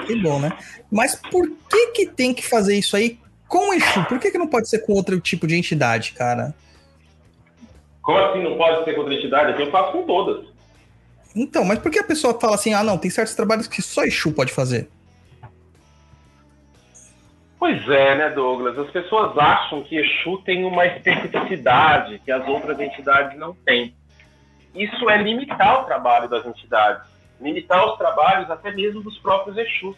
[0.05, 0.51] que bom, né?
[0.91, 4.03] Mas por que que tem que fazer isso aí com o Exu?
[4.05, 6.53] Por que que não pode ser com outro tipo de entidade, cara?
[8.01, 9.61] Como assim não pode ser contra a entidade?
[9.61, 10.45] Eu faço com todas.
[11.35, 14.05] Então, mas por que a pessoa fala assim, ah, não, tem certos trabalhos que só
[14.05, 14.87] Exu pode fazer?
[17.57, 18.77] Pois é, né, Douglas?
[18.77, 23.95] As pessoas acham que Exu tem uma especificidade que as outras entidades não têm.
[24.73, 27.07] Isso é limitar o trabalho das entidades,
[27.39, 29.95] limitar os trabalhos até mesmo dos próprios Exus.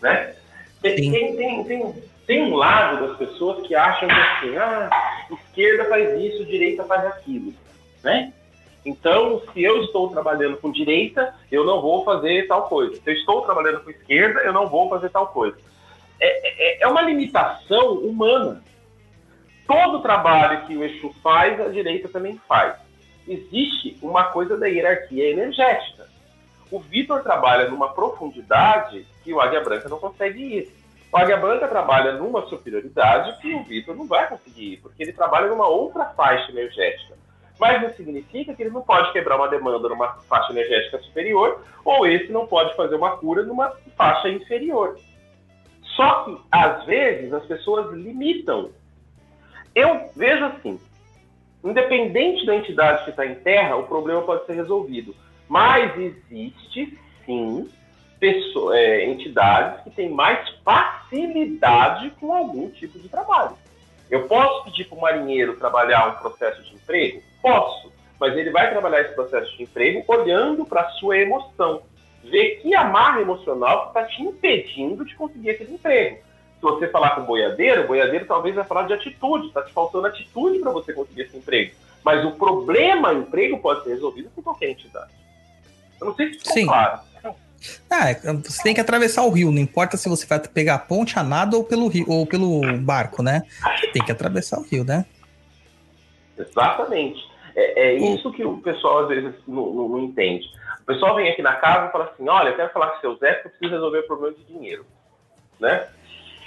[0.00, 0.36] Né?
[0.80, 1.94] Tem, tem, tem, tem,
[2.26, 4.90] tem um lado das pessoas que acham que assim, ah,
[5.30, 7.52] esquerda faz isso, direita faz aquilo.
[8.04, 8.32] Né?
[8.84, 12.94] Então, se eu estou trabalhando com direita, eu não vou fazer tal coisa.
[12.94, 15.56] Se eu estou trabalhando com esquerda, eu não vou fazer tal coisa.
[16.20, 18.62] É, é, é uma limitação humana.
[19.66, 22.76] Todo trabalho que o Exu faz, a direita também faz.
[23.26, 26.06] Existe uma coisa da hierarquia energética.
[26.70, 30.72] O Vitor trabalha numa profundidade que o Águia Branca não consegue ir.
[31.12, 35.12] O Águia Branca trabalha numa superioridade que o Vitor não vai conseguir ir, porque ele
[35.12, 37.14] trabalha numa outra faixa energética.
[37.58, 42.06] Mas não significa que ele não pode quebrar uma demanda numa faixa energética superior, ou
[42.06, 44.96] esse não pode fazer uma cura numa faixa inferior.
[45.96, 48.70] Só que, às vezes, as pessoas limitam.
[49.74, 50.78] Eu vejo assim:
[51.64, 55.16] independente da entidade que está em terra, o problema pode ser resolvido.
[55.48, 57.68] Mas existe, sim,
[58.20, 63.56] pessoa, é, entidades que têm mais facilidade com algum tipo de trabalho.
[64.10, 67.22] Eu posso pedir para o marinheiro trabalhar um processo de emprego?
[67.40, 71.82] Posso, mas ele vai trabalhar esse processo de emprego olhando para a sua emoção.
[72.30, 76.16] Ver que amarra emocional está te impedindo de conseguir aquele emprego.
[76.56, 79.72] Se você falar com o boiadeiro, o boiadeiro talvez vai falar de atitude, está te
[79.72, 81.74] faltando atitude para você conseguir esse emprego.
[82.04, 85.10] Mas o problema emprego pode ser resolvido por qualquer entidade.
[86.00, 87.00] Eu não sei se ficou claro.
[87.90, 88.12] Ah,
[88.44, 91.22] você tem que atravessar o rio, não importa se você vai pegar a ponte a
[91.22, 93.42] nada ou pelo rio, ou pelo barco, né?
[93.92, 95.04] Tem que atravessar o rio, né?
[96.38, 97.24] Exatamente.
[97.54, 100.44] É, é isso que o pessoal às vezes não, não- não entende.
[100.86, 103.00] O pessoal vem aqui na casa e fala assim: olha, eu quero falar com o
[103.00, 104.86] seu Zé porque eu preciso resolver o problema de dinheiro.
[105.58, 105.88] Né?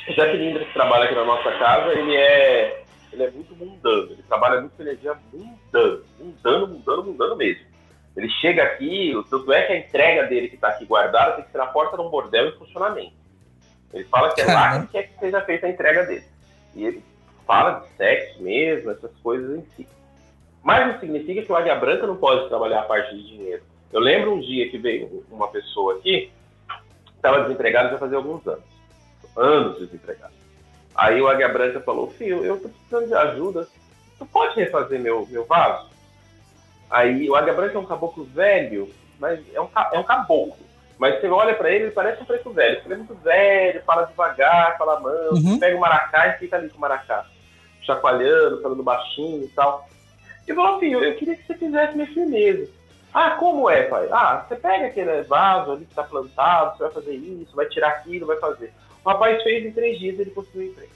[0.07, 4.13] O Zé Cilindra, que trabalha aqui na nossa casa, ele é, ele é muito mundano.
[4.13, 6.05] Ele trabalha muito com energia mundano.
[6.17, 7.65] Mundano, mundano, mundano mesmo.
[8.15, 11.43] Ele chega aqui, o tanto é que a entrega dele que está aqui guardada tem
[11.43, 13.13] que ser na porta de um bordel em funcionamento.
[13.93, 16.25] Ele fala que é lá que quer que seja feita a entrega dele.
[16.75, 17.03] E ele
[17.45, 19.87] fala de sexo mesmo, essas coisas em si.
[20.63, 23.63] Mas não significa que o Águia Branca não pode trabalhar a parte de dinheiro.
[23.91, 26.31] Eu lembro um dia que veio uma pessoa aqui,
[27.15, 28.63] estava desempregado já fazia alguns anos.
[29.35, 30.33] Anos desempregado.
[30.95, 33.67] Aí o Águia Branca falou, filho, eu tô precisando de ajuda.
[34.17, 35.89] Tu pode refazer meu, meu vaso?
[36.89, 40.57] Aí o Águia Branca é um caboclo velho, mas é um, é um caboclo.
[40.97, 42.81] Mas você olha pra ele, ele parece um preto velho.
[42.83, 45.57] Ele é muito velho, fala devagar, fala manso, Uhum.
[45.59, 47.25] pega o maracá e fica ali com o maracá,
[47.83, 49.87] chacoalhando, falando baixinho e tal.
[50.45, 52.69] E falou eu, eu queria que você fizesse minha firmeza.
[53.13, 54.07] Ah, como é, pai?
[54.11, 57.89] Ah, você pega aquele vaso ali que tá plantado, você vai fazer isso, vai tirar
[57.89, 58.71] aquilo, vai fazer.
[59.03, 60.91] O rapaz fez em três dias ele conseguiu um emprego.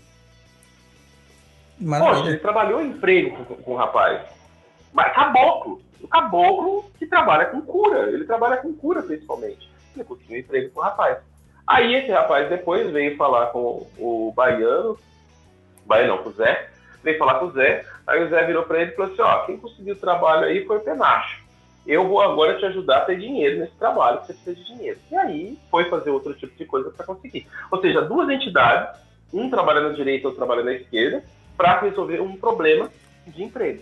[1.99, 4.21] Poxa, ele trabalhou em emprego com, com o rapaz.
[4.91, 5.81] Mas caboclo.
[6.01, 8.09] O caboclo que trabalha com cura.
[8.11, 9.71] Ele trabalha com cura, principalmente.
[9.95, 11.17] Ele conseguiu um emprego com o rapaz.
[11.65, 14.97] Aí esse rapaz depois veio falar com o baiano,
[15.85, 16.69] baiano não, com o Zé,
[17.01, 19.45] veio falar com o Zé, aí o Zé virou pra ele e falou assim, ó,
[19.45, 21.42] quem conseguiu o trabalho aí foi o Penacho.
[21.85, 24.99] Eu vou agora te ajudar a ter dinheiro nesse trabalho, que você precisa de dinheiro.
[25.11, 27.47] E aí foi fazer outro tipo de coisa para conseguir.
[27.69, 28.99] Ou seja, duas entidades,
[29.33, 31.23] um trabalha na direita, outro trabalha na esquerda,
[31.57, 32.89] para resolver um problema
[33.27, 33.81] de emprego.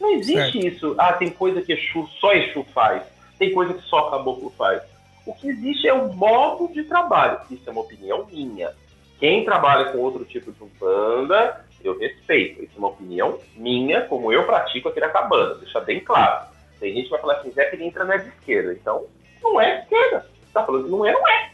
[0.00, 3.02] Não existe isso, ah, tem coisa que Exu, só Exu faz,
[3.38, 4.82] tem coisa que só Caboclo faz.
[5.26, 7.38] O que existe é o modo de trabalho.
[7.50, 8.72] Isso é uma opinião minha.
[9.18, 12.62] Quem trabalha com outro tipo de umbanda, eu respeito.
[12.64, 15.56] Isso é uma opinião minha, como eu pratico aqui na cabana.
[15.56, 16.49] Deixa bem claro.
[16.80, 18.72] Tem gente que vai falar assim, Zé não é de esquerda.
[18.72, 19.06] Então,
[19.42, 20.26] não é esquerda.
[20.52, 21.50] Tá falando que não é, não é.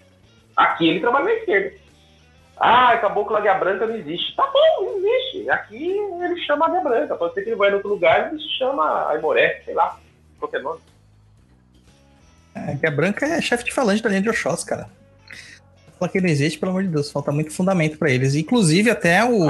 [0.56, 1.76] Aqui ele trabalha na esquerda.
[2.58, 4.34] Ah, caboclo águia branca não existe.
[4.34, 5.50] Tá bom, não existe.
[5.50, 7.14] Aqui ele chama águia branca.
[7.16, 9.98] Pode ser que ele vai em outro lugar e ele se chama Aimoré, sei lá,
[10.38, 10.80] qualquer nome.
[12.54, 14.88] É, que a branca é chefe de falante da linha de Oxós, cara.
[15.98, 18.34] Falar que ele não existe, pelo amor de Deus, falta muito fundamento pra eles.
[18.34, 19.46] Inclusive, até o,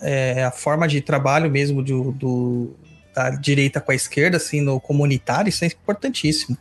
[0.00, 2.76] é, a forma de trabalho mesmo do, do-
[3.14, 6.56] da direita com a esquerda, assim, no comunitário, isso é importantíssimo.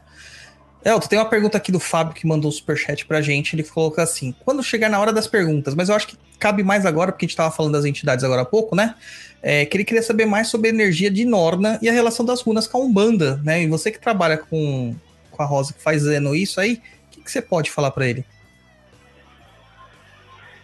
[0.84, 3.56] Elton, tem uma pergunta aqui do Fábio que mandou um superchat pra gente.
[3.56, 6.86] Ele colocou assim: quando chegar na hora das perguntas, mas eu acho que cabe mais
[6.86, 8.96] agora, porque a gente tava falando das entidades agora há pouco, né?
[9.44, 12.42] É, que ele queria saber mais sobre a energia de Norna e a relação das
[12.42, 13.62] runas com a Umbanda, né?
[13.62, 14.96] E você que trabalha com,
[15.30, 18.08] com a Rosa, que faz fazendo isso aí, o que, que você pode falar pra
[18.08, 18.26] ele?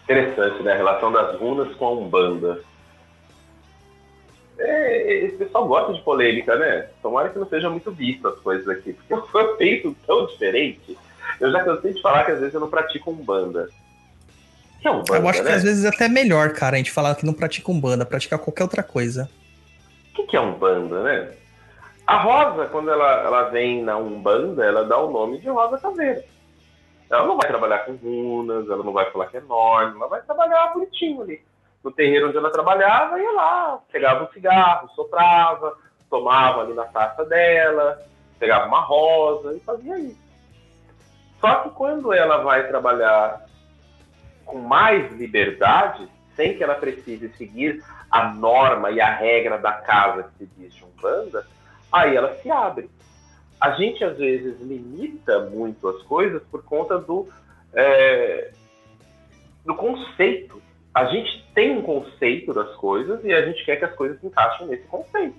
[0.03, 0.73] Interessante, né?
[0.73, 2.61] A relação das runas com a Umbanda.
[4.59, 6.87] É, esse pessoal gosta de polêmica, né?
[7.01, 10.97] Tomara que não seja muito visto as coisas aqui, porque eu penso tão diferente.
[11.39, 13.69] Eu já cansei de falar que às vezes eu não pratico Umbanda.
[14.81, 15.55] Que é Umbanda, eu acho que né?
[15.55, 18.63] às vezes é até melhor, cara, a gente falar que não pratica Umbanda, praticar qualquer
[18.63, 19.29] outra coisa.
[20.11, 21.33] O que, que é Umbanda, né?
[22.07, 26.23] A Rosa, quando ela, ela vem na Umbanda, ela dá o nome de Rosa Caveira.
[27.09, 30.21] Ela não vai trabalhar com runas, ela não vai falar que é norma, ela vai
[30.21, 31.41] trabalhar bonitinho ali.
[31.83, 35.77] No terreiro onde ela trabalhava, ia lá, pegava um cigarro, soprava,
[36.09, 38.01] tomava ali na taça dela,
[38.39, 40.27] pegava uma rosa e fazia isso.
[41.39, 43.45] Só que quando ela vai trabalhar
[44.45, 50.23] com mais liberdade, sem que ela precise seguir a norma e a regra da casa
[50.23, 51.45] que se diz de Umbanda,
[51.91, 52.89] aí ela se abre.
[53.59, 57.27] A gente, às vezes, limita muito as coisas por conta do,
[57.73, 58.51] é,
[59.65, 60.61] do conceito.
[60.97, 64.65] A gente tem um conceito das coisas e a gente quer que as coisas encaixem
[64.65, 65.37] nesse conceito.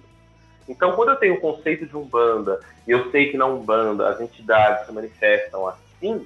[0.68, 4.20] Então, quando eu tenho o conceito de Umbanda e eu sei que na Umbanda as
[4.20, 6.24] entidades se manifestam assim,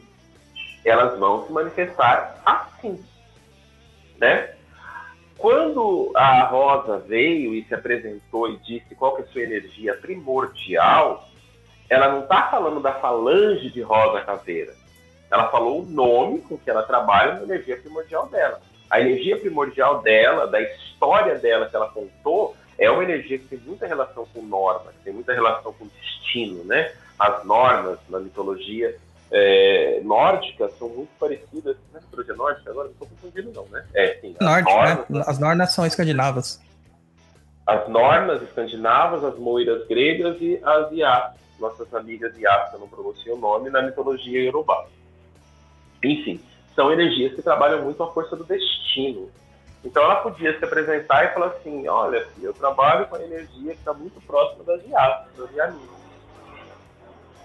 [0.85, 3.03] elas vão se manifestar assim,
[4.19, 4.51] né?
[5.39, 9.95] Quando a Rosa veio e se apresentou e disse qual que é a sua energia
[9.95, 11.27] primordial,
[11.89, 14.75] ela não está falando da falange de Rosa Caveira.
[15.31, 18.61] Ela falou o nome com que ela trabalha na energia primordial dela.
[18.93, 23.59] A energia primordial dela, da história dela que ela contou, é uma energia que tem
[23.61, 26.93] muita relação com norma, que tem muita relação com destino, né?
[27.19, 28.95] As normas na mitologia
[29.31, 31.75] é, nórdicas são muito parecidas.
[31.91, 32.01] Né?
[32.03, 32.71] Mitologia nórdica?
[32.71, 33.83] Agora não estou confundindo, não, né?
[33.95, 34.37] É, sim.
[34.39, 35.25] As Nórdico, normas, né?
[35.27, 36.61] As normas são escandinavas.
[37.67, 42.89] as normas escandinavas, as moiras gregas e as iás, nossas amigas iás, que eu não
[42.89, 44.85] pronunciei o nome, na mitologia iorubá.
[46.05, 46.41] Enfim,
[46.75, 49.31] são energias que trabalham muito a força do destino.
[49.85, 53.79] Então ela podia se apresentar e falar assim, olha, eu trabalho com a energia que
[53.79, 56.03] está muito próxima das iás, das ianinas.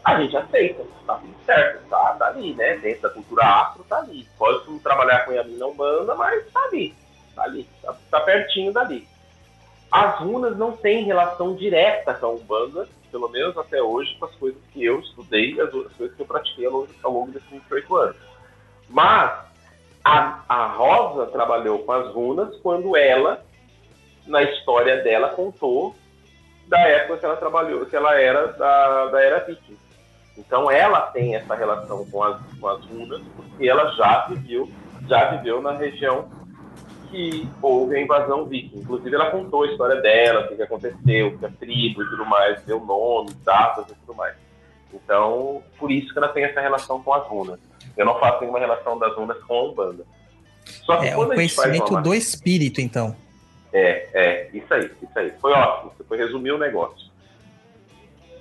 [0.04, 2.78] A gente aceita, tá tudo certo, tá, tá ali, né?
[2.78, 4.26] Dentro da cultura afro, tá ali.
[4.38, 6.96] Pode trabalhar com Yamina Umbanda, mas tá ali,
[7.36, 9.06] tá ali, tá, tá pertinho dali.
[9.92, 14.36] As runas não têm relação direta com a Umbanda, pelo menos até hoje, com as
[14.36, 17.50] coisas que eu estudei as outras coisas que eu pratiquei ao longo, ao longo desses
[17.50, 18.18] 28 anos.
[18.90, 19.32] Mas
[20.04, 23.44] a, a Rosa trabalhou com as runas quando ela,
[24.26, 25.96] na história dela, contou
[26.68, 29.78] da época que ela trabalhou, que ela era da, da era viking.
[30.38, 34.70] Então ela tem essa relação com as, com as runas, porque ela já viveu,
[35.08, 36.30] já viveu na região
[37.10, 38.80] que houve a invasão viking.
[38.80, 42.62] Inclusive, ela contou a história dela, o que aconteceu, que a tribo e tudo mais,
[42.64, 44.36] deu nome, datas e tudo mais.
[44.94, 47.60] Então, por isso que ela tem essa relação com as runas.
[47.98, 50.06] Eu não faço nenhuma relação das runas com a Umbanda.
[50.86, 53.16] Só que É o a conhecimento uma do espírito, então.
[53.74, 55.32] é, é, isso aí, isso aí.
[55.42, 57.08] Foi ótimo, você foi resumir o negócio.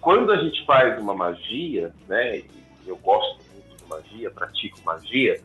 [0.00, 2.42] Quando a gente faz uma magia, né,
[2.86, 5.40] eu gosto muito de magia, pratico magia,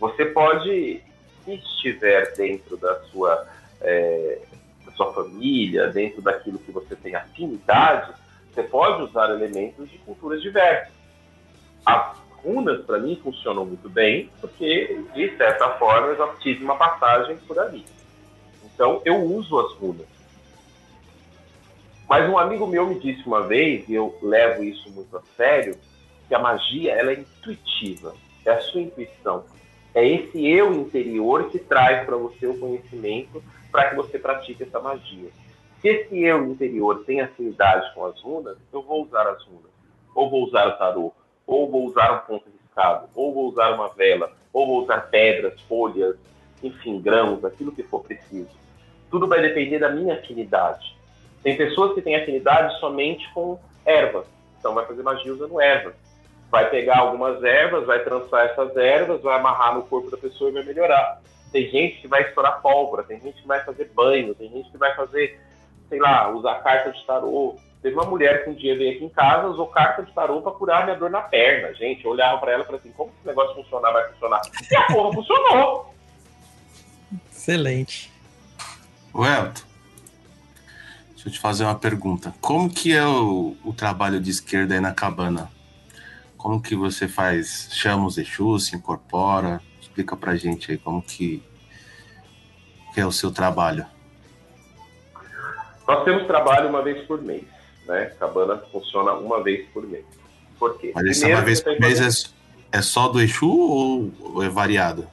[0.00, 1.02] você pode,
[1.44, 3.46] se estiver dentro da sua,
[3.80, 4.40] é,
[4.84, 8.12] da sua família, dentro daquilo que você tem afinidade,
[8.52, 10.92] você pode usar elementos de culturas diversas.
[11.86, 16.76] As runas, para mim, funcionam muito bem, porque, de certa forma, eu já tive uma
[16.76, 17.84] passagem por ali.
[18.64, 20.06] Então, eu uso as runas.
[22.08, 25.76] Mas um amigo meu me disse uma vez, e eu levo isso muito a sério,
[26.26, 28.14] que a magia ela é intuitiva,
[28.44, 29.44] é a sua intuição.
[29.94, 34.80] É esse eu interior que traz para você o conhecimento para que você pratique essa
[34.80, 35.30] magia.
[35.80, 39.70] Se esse eu interior tem afinidade com as runas, eu vou usar as runas.
[40.14, 41.12] Ou vou usar o tarô,
[41.50, 45.60] ou vou usar um ponto riscado, ou vou usar uma vela, ou vou usar pedras,
[45.62, 46.16] folhas,
[46.62, 48.48] enfim, grãos, aquilo que for preciso.
[49.10, 50.96] Tudo vai depender da minha afinidade.
[51.42, 54.26] Tem pessoas que têm afinidade somente com ervas,
[54.58, 55.94] então vai fazer magia usando ervas.
[56.48, 60.52] Vai pegar algumas ervas, vai trançar essas ervas, vai amarrar no corpo da pessoa e
[60.52, 61.20] vai melhorar.
[61.50, 64.78] Tem gente que vai estourar pólvora, tem gente que vai fazer banho, tem gente que
[64.78, 65.40] vai fazer,
[65.88, 67.56] sei lá, usar carta de tarô.
[67.82, 70.52] Teve uma mulher que um dia veio aqui em casa, usou carta de tarô para
[70.52, 71.72] curar minha dor na perna.
[71.74, 74.42] Gente, eu olhava para ela e falei assim: como esse negócio funcionar vai funcionar?
[74.70, 75.94] E a porra funcionou!
[77.32, 78.12] Excelente.
[79.14, 79.62] Ô, Elton,
[81.10, 82.34] deixa eu te fazer uma pergunta.
[82.40, 85.50] Como que é o, o trabalho de esquerda aí na cabana?
[86.36, 87.68] Como que você faz?
[87.72, 89.60] Chama os Exus, se incorpora?
[89.80, 91.42] Explica pra gente aí como que,
[92.94, 93.86] que é o seu trabalho.
[95.86, 97.44] Nós temos trabalho uma vez por mês,
[97.90, 98.12] né?
[98.18, 100.04] Cabana funciona uma vez por mês.
[100.58, 100.92] Por quê?
[100.94, 102.30] Mas essa Primeiro, uma vez por mês fazer-
[102.72, 105.06] é, é só do Exu ou, é variado?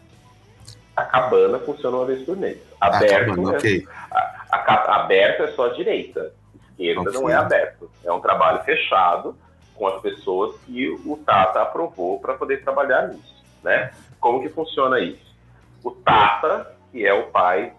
[0.95, 2.57] A cabana funciona uma vez por mês.
[2.79, 3.87] Ah, Aberto, cabana, é- ok.
[4.11, 6.33] a, a ca- aberto é só a direita.
[6.71, 7.89] Esquerda não é aberto.
[8.03, 9.35] É um trabalho fechado
[9.75, 13.91] com as pessoas que o Tata aprovou para poder trabalhar nisso, né?
[14.19, 15.35] Como que funciona isso?
[15.83, 17.73] O Tata, que é o pai,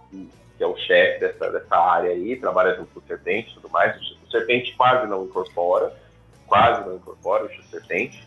[0.58, 3.70] que é o chefe dessa, dessa área aí, trabalha junto com o Serpente e tudo
[3.70, 3.96] mais.
[4.26, 5.94] O Serpente quase não incorpora,
[6.46, 8.26] quase não incorpora o Serpente.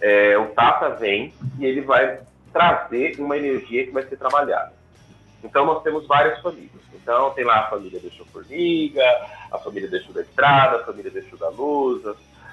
[0.00, 2.20] É, o Tata vem e ele vai
[2.52, 4.72] trazer uma energia que vai ser trabalhada.
[5.44, 6.80] Então nós temos várias famílias.
[6.94, 9.04] Então tem lá a família do Formiga,
[9.50, 12.02] a família do da Estrada, a família do da Luz,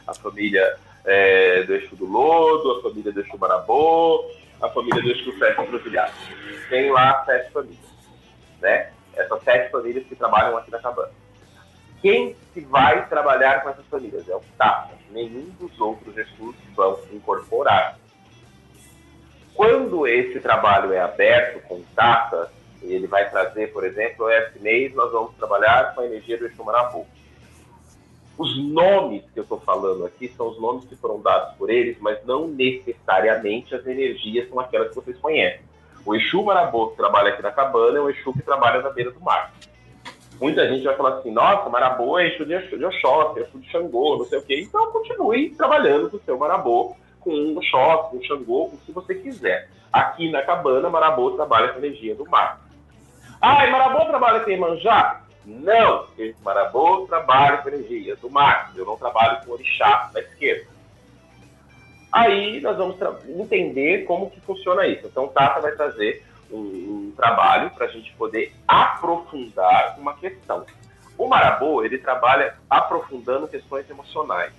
[0.07, 4.29] a, família é, do do Lodo, a família do Exu Marabô,
[4.61, 6.15] a família do Exu Sete Encruzilhadas.
[6.69, 7.86] Tem lá sete famílias,
[8.61, 8.91] né?
[9.13, 11.11] Essas sete famílias que trabalham aqui na cabana.
[12.01, 14.27] Quem que vai trabalhar com essas famílias?
[14.29, 14.93] É o Tata.
[15.11, 17.97] Nenhum dos outros Exus vão incorporar.
[19.55, 22.51] Quando esse trabalho é aberto com o Tata,
[22.81, 26.63] ele vai trazer, por exemplo, esse mês nós vamos trabalhar com a energia do Exu
[26.63, 27.07] Marabu.
[28.37, 31.97] Os nomes que eu estou falando aqui são os nomes que foram dados por eles,
[31.99, 35.65] mas não necessariamente as energias são aquelas que vocês conhecem.
[36.07, 39.11] O Exu Marabô que trabalha aqui na cabana é o Exu que trabalha na beira
[39.11, 39.51] do mar.
[40.39, 44.17] Muita gente vai falar assim, nossa, Marabô é Exu de, Oxóssi, é Exu de Xangô,
[44.17, 44.61] não sei o quê.
[44.61, 48.79] Então continue trabalhando com o seu Marabô, com o Oxóssi, com o Xangô, com o
[48.79, 49.69] que você quiser.
[49.91, 52.61] Aqui na cabana, Marabô trabalha com a energia do mar.
[53.41, 55.23] Ah, e Marabô trabalha com Iemanjá?
[55.45, 58.71] Não, porque Marabô trabalha com energia do mar.
[58.77, 60.76] Eu não trabalho com orixá da esquerda.
[62.17, 65.05] Aí nós vamos entender como que funciona isso.
[65.05, 70.65] Então, o Tata vai trazer um, um trabalho para a gente poder aprofundar uma questão.
[71.15, 74.51] O Marabô, ele trabalha aprofundando questões emocionais.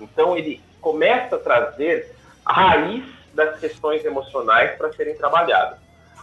[0.00, 2.14] Então, ele começa a trazer
[2.46, 3.04] a raiz
[3.34, 5.78] das questões emocionais para serem trabalhadas.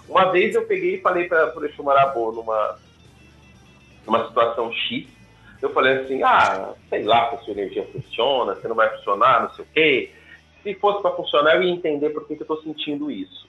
[0.07, 2.79] Uma vez eu peguei e falei para o Exu Marabô numa,
[4.05, 5.07] numa situação X,
[5.61, 9.41] eu falei assim, ah, sei lá se a sua energia funciona, se não vai funcionar,
[9.41, 10.13] não sei o quê.
[10.63, 13.47] Se fosse para funcionar, eu ia entender por que, que eu estou sentindo isso.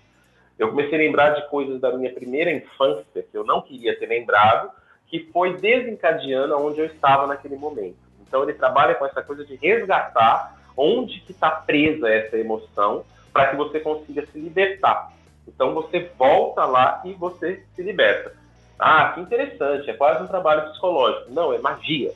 [0.59, 4.07] Eu comecei a lembrar de coisas da minha primeira infância que eu não queria ter
[4.07, 4.71] lembrado,
[5.07, 7.97] que foi desencadeando onde eu estava naquele momento.
[8.21, 13.49] Então ele trabalha com essa coisa de resgatar onde que está presa essa emoção para
[13.49, 15.13] que você consiga se libertar.
[15.49, 18.35] Então você volta lá e você se liberta.
[18.79, 21.33] Ah, que interessante, é quase um trabalho psicológico.
[21.33, 22.13] Não, é magia.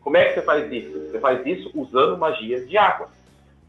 [0.00, 1.10] Como é que você faz isso?
[1.10, 3.08] Você faz isso usando magia de água.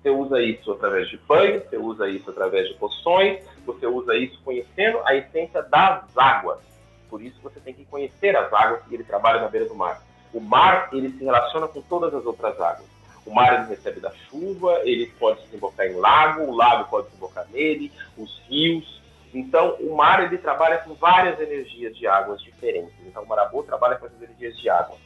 [0.02, 4.40] Você usa isso através de banho, você usa isso através de poções, você usa isso
[4.44, 6.60] conhecendo a essência das águas.
[7.08, 10.02] Por isso você tem que conhecer as águas e ele trabalha na beira do mar.
[10.34, 12.90] O mar, ele se relaciona com todas as outras águas.
[13.26, 17.46] O mar ele recebe da chuva, ele pode desembocar em lago, o lago pode desembocar
[17.52, 19.02] nele, os rios.
[19.32, 22.96] Então, o mar ele trabalha com várias energias de águas diferentes.
[23.06, 24.98] Então, o Marabô trabalha com essas energias de água.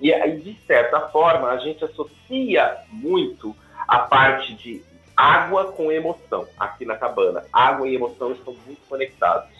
[0.00, 3.54] E aí, de certa forma, a gente associa muito
[3.90, 4.84] a parte de
[5.16, 7.44] água com emoção aqui na cabana.
[7.52, 9.50] Água e emoção estão muito conectados.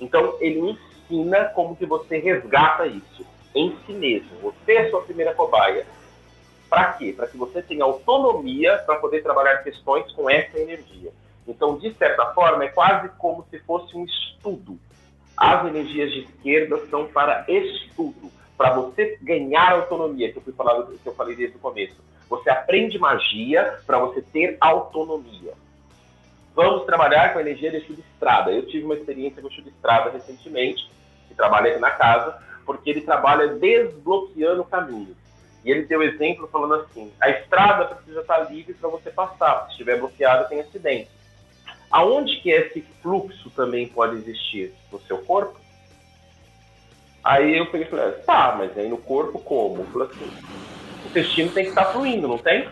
[0.00, 0.78] Então, ele
[1.10, 4.38] ensina como que você resgata isso em si mesmo.
[4.40, 5.84] Você é sua primeira cobaia.
[6.70, 7.12] Para quê?
[7.16, 11.12] Para que você tenha autonomia para poder trabalhar questões com essa energia.
[11.44, 14.78] Então, de certa forma, é quase como se fosse um estudo.
[15.36, 20.96] As energias de esquerda são para estudo, para você ganhar autonomia, que eu, fui falado,
[20.96, 21.96] que eu falei desde o começo.
[22.28, 25.52] Você aprende magia para você ter autonomia.
[26.54, 28.50] Vamos trabalhar com a energia de Estrada.
[28.50, 30.88] Eu tive uma experiência com o Estrada recentemente,
[31.28, 35.16] que trabalha aqui na casa, porque ele trabalha desbloqueando caminhos.
[35.64, 39.64] E ele deu exemplo falando assim: a estrada precisa estar livre para você passar.
[39.64, 41.10] Se estiver bloqueada, tem acidente.
[41.90, 44.74] Aonde que esse fluxo também pode existir?
[44.92, 45.58] No seu corpo?
[47.22, 49.78] Aí eu peguei e falei, tá, mas aí no corpo como?
[49.78, 50.30] Eu falei assim,
[51.04, 52.68] o intestino tem que estar fluindo, não tem?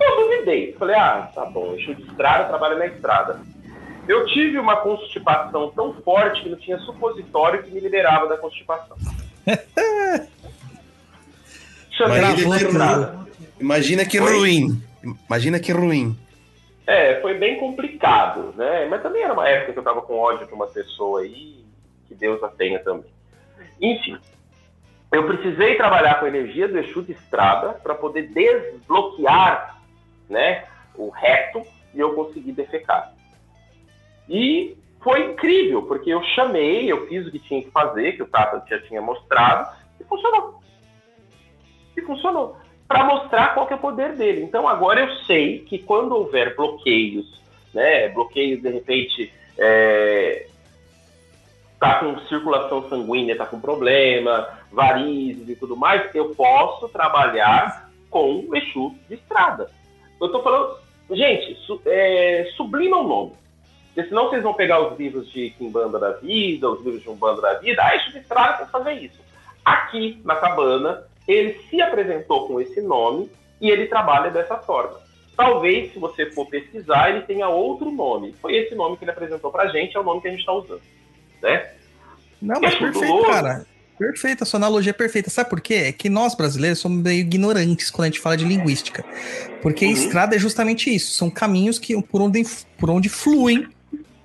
[0.00, 0.74] Eu duvidei.
[0.78, 3.40] Falei, ah, tá bom, deixa eu de estrada, trabalho na estrada.
[4.08, 8.96] Eu tive uma constipação tão forte que não tinha supositório que me liberava da constipação.
[11.98, 13.26] Imagina que, ruim.
[13.58, 14.82] Imagina que ruim.
[15.28, 16.18] Imagina que ruim.
[16.86, 18.86] É, foi bem complicado, né?
[18.88, 21.64] Mas também era uma época que eu tava com ódio de uma pessoa aí,
[22.06, 23.10] que Deus a tenha também.
[23.80, 24.18] Enfim,
[25.12, 29.80] eu precisei trabalhar com a energia do Exu de Estrada para poder desbloquear,
[30.28, 30.64] né,
[30.94, 31.62] o reto
[31.94, 33.12] e eu consegui defecar.
[34.28, 38.26] E foi incrível, porque eu chamei, eu fiz o que tinha que fazer, que o
[38.26, 40.60] Tata já tinha mostrado, e funcionou.
[41.96, 42.56] E funcionou
[42.88, 44.42] para mostrar qual é o poder dele.
[44.42, 47.40] Então agora eu sei que quando houver bloqueios,
[47.74, 50.46] né, bloqueios de repente é,
[51.78, 58.44] tá com circulação sanguínea, tá com problema, varizes e tudo mais, eu posso trabalhar com
[58.48, 59.70] o Exu de estrada.
[60.20, 60.76] Eu tô falando,
[61.10, 63.32] gente, su, é, sublima o nome.
[63.94, 67.40] Porque senão vocês vão pegar os livros de Kimbanda da vida, os livros de Umbanda
[67.40, 69.20] da vida, ah, Exu de estrada que fazer isso.
[69.64, 73.30] Aqui na cabana, ele se apresentou com esse nome
[73.60, 75.00] e ele trabalha dessa forma.
[75.36, 78.32] Talvez, se você for pesquisar, ele tenha outro nome.
[78.40, 80.52] Foi esse nome que ele apresentou pra gente, é o nome que a gente está
[80.52, 80.82] usando.
[81.42, 81.74] Né?
[82.40, 83.28] Não, mas Exu perfeito, Louro.
[83.28, 83.66] cara.
[83.98, 85.30] Perfeita, sua analogia é perfeita.
[85.30, 85.74] Sabe por quê?
[85.74, 89.04] É que nós brasileiros somos meio ignorantes quando a gente fala de linguística.
[89.62, 89.92] Porque Uhum.
[89.92, 91.14] estrada é justamente isso.
[91.14, 92.44] São caminhos que, por, onde,
[92.78, 93.66] por onde fluem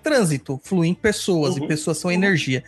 [0.04, 1.64] trânsito, fluem pessoas, Uhum.
[1.64, 2.64] e pessoas são energia.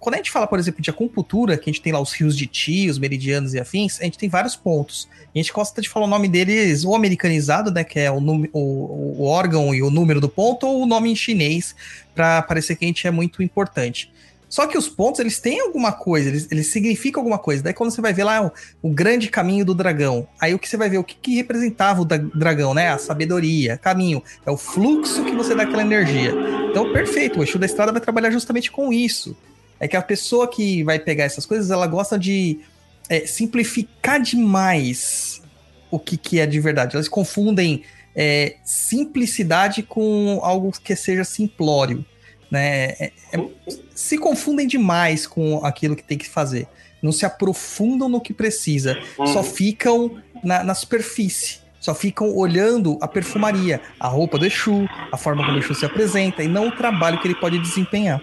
[0.00, 2.36] Quando a gente fala, por exemplo, de acupuntura, que a gente tem lá os rios
[2.36, 5.08] de Ti, os meridianos e afins, a gente tem vários pontos.
[5.34, 8.18] E a gente gosta de falar o nome deles ou americanizado, né, que é o,
[8.18, 11.74] o- o órgão e o número do ponto, ou o nome em chinês,
[12.14, 14.12] para parecer que a gente é muito importante.
[14.54, 17.60] Só que os pontos, eles têm alguma coisa, eles, eles significam alguma coisa.
[17.60, 18.52] Daí quando você vai ver lá o,
[18.88, 22.02] o grande caminho do dragão, aí o que você vai ver, o que, que representava
[22.02, 22.90] o da- dragão, né?
[22.90, 26.32] A sabedoria, caminho, é o fluxo que você dá aquela energia.
[26.70, 29.36] Então, perfeito, o Exu da Estrada vai trabalhar justamente com isso.
[29.80, 32.60] É que a pessoa que vai pegar essas coisas, ela gosta de
[33.08, 35.42] é, simplificar demais
[35.90, 36.94] o que, que é de verdade.
[36.94, 37.82] Elas confundem
[38.14, 42.06] é, simplicidade com algo que seja simplório.
[42.54, 42.90] Né?
[43.00, 43.48] É- é-
[43.96, 46.68] se confundem demais com aquilo que tem que fazer.
[47.02, 48.96] Não se aprofundam no que precisa.
[49.16, 49.42] Só Uhum.
[49.42, 51.58] ficam na, na superfície.
[51.80, 55.84] Só ficam olhando a perfumaria, a roupa do Exu, a forma como o Exu se
[55.84, 58.22] apresenta, e não o trabalho que ele pode desempenhar.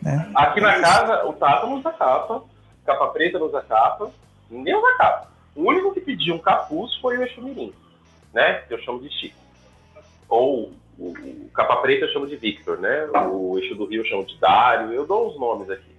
[0.00, 0.30] Né?
[0.34, 2.44] Aqui na casa, o Tata não usa capa,
[2.86, 4.10] capa preta não usa capa,
[4.48, 5.28] ninguém usa capa.
[5.56, 7.72] O único que pediu um capuz foi o Exu Mirim,
[8.32, 8.62] né?
[8.68, 9.36] Que eu chamo de Chico.
[10.28, 13.06] Ou o, o capa preta eu chamo de Victor, né?
[13.30, 15.94] O Exu do Rio eu chamo de Dário, eu dou os nomes aqui.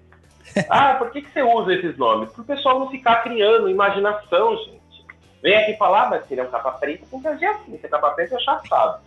[0.69, 2.31] Ah, por que, que você usa esses nomes?
[2.31, 5.05] Para o pessoal não ficar criando imaginação, gente.
[5.41, 7.77] Vem aqui falar, "Ah, mas se ele é um capa preta, tem que agir assim,
[7.77, 9.01] se é capa preta é chachado.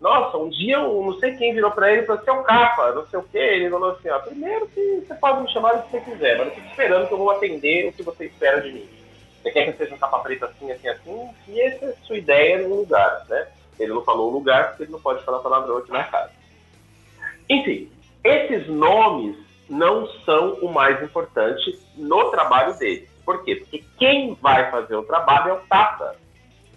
[0.00, 3.06] Nossa, um dia um, não sei quem virou pra ele e falou, seu capa, não
[3.06, 3.38] sei o quê.
[3.38, 6.46] Ele falou assim, ó, primeiro que você pode me chamar do que você quiser, mas
[6.48, 8.88] não fique esperando que eu vou atender o que você espera de mim.
[9.42, 11.30] Você quer que eu seja um capa preta assim, assim, assim?
[11.48, 13.48] E essa é a sua ideia no lugar, né?
[13.78, 16.30] Ele não falou o lugar porque ele não pode falar palavrão aqui na casa.
[17.48, 17.90] Enfim,
[18.22, 19.36] esses nomes
[19.68, 23.08] não são o mais importante no trabalho dele.
[23.24, 23.56] Por quê?
[23.56, 26.16] Porque quem vai fazer o trabalho é o Tata.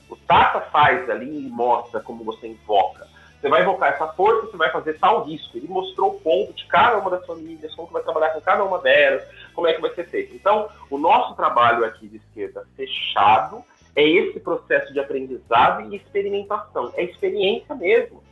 [0.10, 3.08] O Tata faz ali e mostra como você invoca.
[3.40, 5.58] Você vai invocar essa força, você vai fazer tal risco.
[5.58, 8.64] Ele mostrou o ponto de cada uma das famílias, como que vai trabalhar com cada
[8.64, 10.34] uma delas, como é que vai ser feito.
[10.36, 13.64] Então, o nosso trabalho aqui de esquerda fechado
[13.98, 16.94] é esse processo de aprendizado e experimentação.
[16.96, 18.24] É experiência mesmo.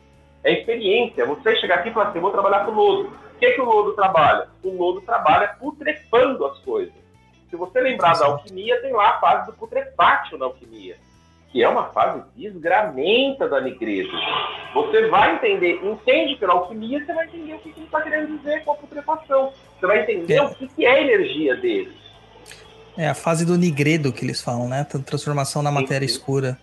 [0.43, 1.25] É experiência.
[1.25, 3.09] Você chegar aqui e falar assim, vou trabalhar com lodo.
[3.09, 4.47] O que, que o lodo trabalha?
[4.63, 6.93] O lodo trabalha putrefando as coisas.
[7.49, 10.97] Se você lembrar da alquimia, tem lá a fase do putrefátil na alquimia,
[11.51, 14.11] que é uma fase desgramenta da nigredo.
[14.71, 18.63] Você vai entender, entende pela alquimia, você vai entender o que, ele está querendo dizer
[18.63, 19.51] com a putrefação.
[19.79, 20.41] Você vai entender É.
[20.43, 22.04] o que, que é a energia dele.
[22.97, 24.85] É a fase do nigredo que eles falam, né?
[25.05, 26.13] Transformação na matéria sim.
[26.13, 26.57] escura.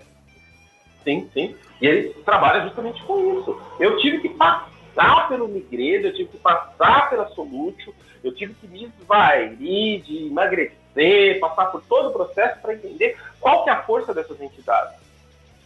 [1.05, 1.55] Sim, sim.
[1.81, 3.61] E ele trabalha justamente com isso.
[3.79, 8.69] Eu tive que passar pelo Migredo, eu tive que passar pela Solúcio, eu tive que
[8.69, 13.83] me esvair, de emagrecer, passar por todo o processo para entender qual que é a
[13.83, 15.03] força dessas entidades.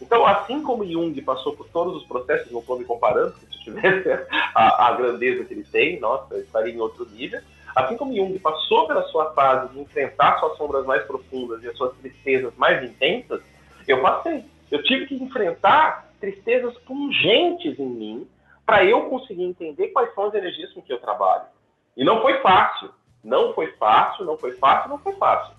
[0.01, 3.63] Então, assim como Jung passou por todos os processos, não estou me comparando, porque se
[3.63, 4.09] tivesse
[4.55, 7.41] a, a grandeza que ele tem, nossa, eu estaria em outro nível.
[7.77, 11.77] Assim como Jung passou pela sua fase de enfrentar suas sombras mais profundas e as
[11.77, 13.39] suas tristezas mais intensas,
[13.87, 14.43] eu passei.
[14.71, 18.27] Eu tive que enfrentar tristezas pungentes em mim
[18.65, 21.43] para eu conseguir entender quais são as energias com que eu trabalho.
[21.95, 22.89] E não foi fácil.
[23.23, 25.53] Não foi fácil, não foi fácil, não foi fácil.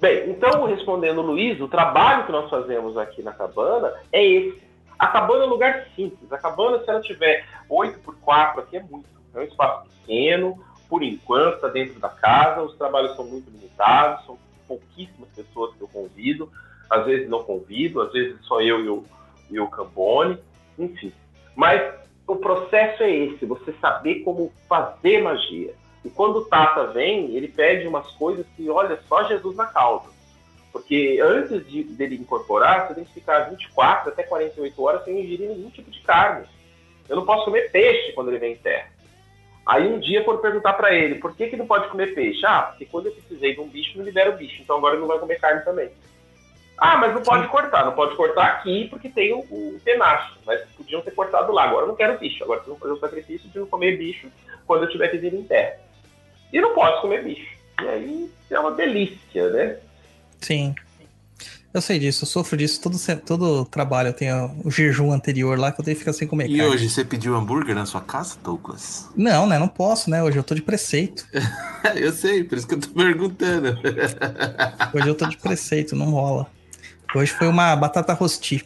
[0.00, 4.62] Bem, então, respondendo o Luiz, o trabalho que nós fazemos aqui na cabana é esse.
[4.96, 6.32] A cabana é um lugar simples.
[6.32, 9.13] A cabana, se ela tiver 8 por 4 aqui, é muito.
[9.34, 12.62] É um espaço pequeno, por enquanto, está dentro da casa.
[12.62, 16.50] Os trabalhos são muito limitados, são pouquíssimas pessoas que eu convido.
[16.88, 19.04] Às vezes não convido, às vezes só eu e o,
[19.50, 20.38] e o Cambone,
[20.78, 21.12] enfim.
[21.56, 21.82] Mas
[22.26, 25.74] o processo é esse, você saber como fazer magia.
[26.04, 30.12] E quando o Tata vem, ele pede umas coisas que, olha, só Jesus na causa.
[30.70, 35.48] Porque antes de, dele incorporar, você tem que ficar 24 até 48 horas sem ingerir
[35.48, 36.46] nenhum tipo de carne.
[37.08, 38.90] Eu não posso comer peixe quando ele vem em terra.
[39.66, 42.44] Aí um dia foram perguntar para ele, por que, que não pode comer peixe?
[42.44, 45.00] Ah, porque quando eu precisei de um bicho, não libera o bicho, então agora ele
[45.00, 45.90] não vai comer carne também.
[46.76, 50.60] Ah, mas não pode cortar, não pode cortar aqui porque tem o, o penacho, mas
[50.76, 53.48] podiam ter cortado lá, agora eu não quero bicho, agora vocês vão fazer o sacrifício
[53.48, 54.28] de não comer bicho
[54.66, 55.78] quando eu tiver que vir em terra.
[56.52, 57.54] E não posso comer bicho.
[57.80, 59.78] E aí é uma delícia, né?
[60.40, 60.74] Sim.
[61.74, 62.80] Eu sei disso, eu sofro disso.
[62.80, 62.96] Todo,
[63.26, 66.48] todo trabalho eu tenho o jejum anterior lá que eu tenho que ficar sem comer
[66.48, 66.72] E carne.
[66.72, 69.10] hoje você pediu hambúrguer na sua casa, Douglas?
[69.16, 69.58] Não, né?
[69.58, 70.22] Não posso, né?
[70.22, 71.26] Hoje eu tô de preceito.
[71.96, 73.76] eu sei, por isso que eu tô perguntando.
[74.94, 76.46] Hoje eu tô de preceito, não rola.
[77.12, 78.64] Hoje foi uma batata rosti.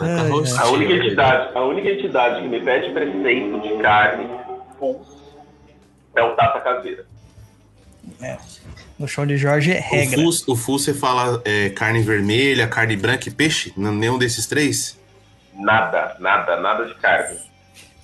[0.00, 4.24] Ai, roxinho, A única entidade, a única entidade que me pede preceito de carne
[6.16, 6.60] É o Tata
[8.22, 8.38] Caseira.
[8.98, 10.22] No show de Jorge é O regra.
[10.22, 13.72] Fu, o Fu, você fala é, carne vermelha, carne branca e peixe?
[13.76, 15.00] Nenhum desses três?
[15.54, 17.38] Nada, nada, nada de carne.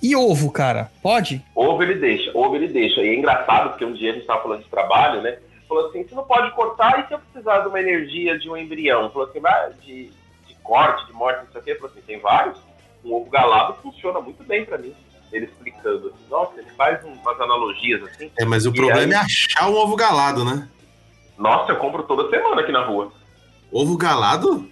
[0.02, 0.90] E ovo, cara?
[1.02, 1.44] Pode?
[1.54, 3.00] Ovo ele deixa, ovo ele deixa.
[3.00, 5.38] E é engraçado, porque um dia a gente estava falando de trabalho, né?
[5.68, 8.56] Falou assim, você não pode cortar, e se eu precisar de uma energia de um
[8.56, 9.10] embrião?
[9.10, 10.10] Falou assim, vai, de,
[10.46, 11.74] de corte, de morte, não sei o quê.
[11.74, 12.58] Falou assim, tem vários.
[13.04, 14.94] Um ovo galado funciona muito bem pra mim.
[15.32, 18.30] Ele explicando assim, nossa, ele faz um- umas analogias assim.
[18.38, 19.10] É, mas o problema aí?
[19.12, 20.68] é achar um ovo galado, né?
[21.36, 23.12] Nossa, eu compro toda semana aqui na rua.
[23.70, 24.68] Ovo galado?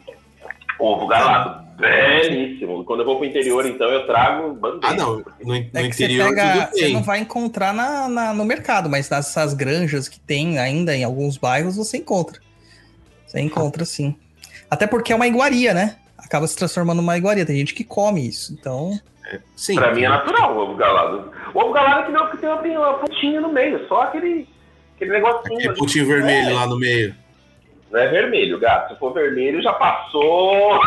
[0.78, 2.84] Ovo galado, belíssimo.
[2.84, 4.92] Quando eu vou pro interior, então, eu trago bandeja.
[4.92, 5.16] Ah, não.
[5.18, 6.66] No, no É que você interior pega.
[6.66, 10.94] tudo Você não vai encontrar na, na- no mercado, mas nessas granjas que tem ainda
[10.96, 12.40] em alguns bairros, você encontra.
[13.26, 14.14] Você encontra sim.
[14.70, 15.96] Até porque é uma iguaria, né?
[16.18, 17.46] Acaba se transformando numa iguaria.
[17.46, 18.52] Tem gente que come isso.
[18.52, 18.98] Então.
[19.56, 19.74] Sim.
[19.76, 21.32] Pra mim é natural o ovo galado.
[21.54, 24.48] O ovo galado é que não, porque tem uma, uma pontinha no meio, só aquele,
[24.94, 25.78] aquele negocinho Aquele ali.
[25.78, 26.54] pontinho vermelho É.
[26.54, 27.14] lá no meio.
[27.90, 28.92] Não é vermelho, gato.
[28.94, 30.78] Se for vermelho, já passou.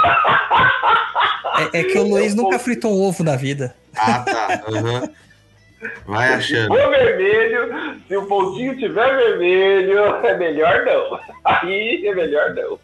[1.74, 3.74] É, é que o Luiz nunca fritou um ovo na vida.
[3.98, 4.62] Ah, tá.
[4.70, 5.10] aham.
[6.06, 6.68] Vai Se achando.
[6.76, 11.20] for vermelho, se o pontinho tiver vermelho, é melhor não.
[11.46, 12.78] Aí é melhor não.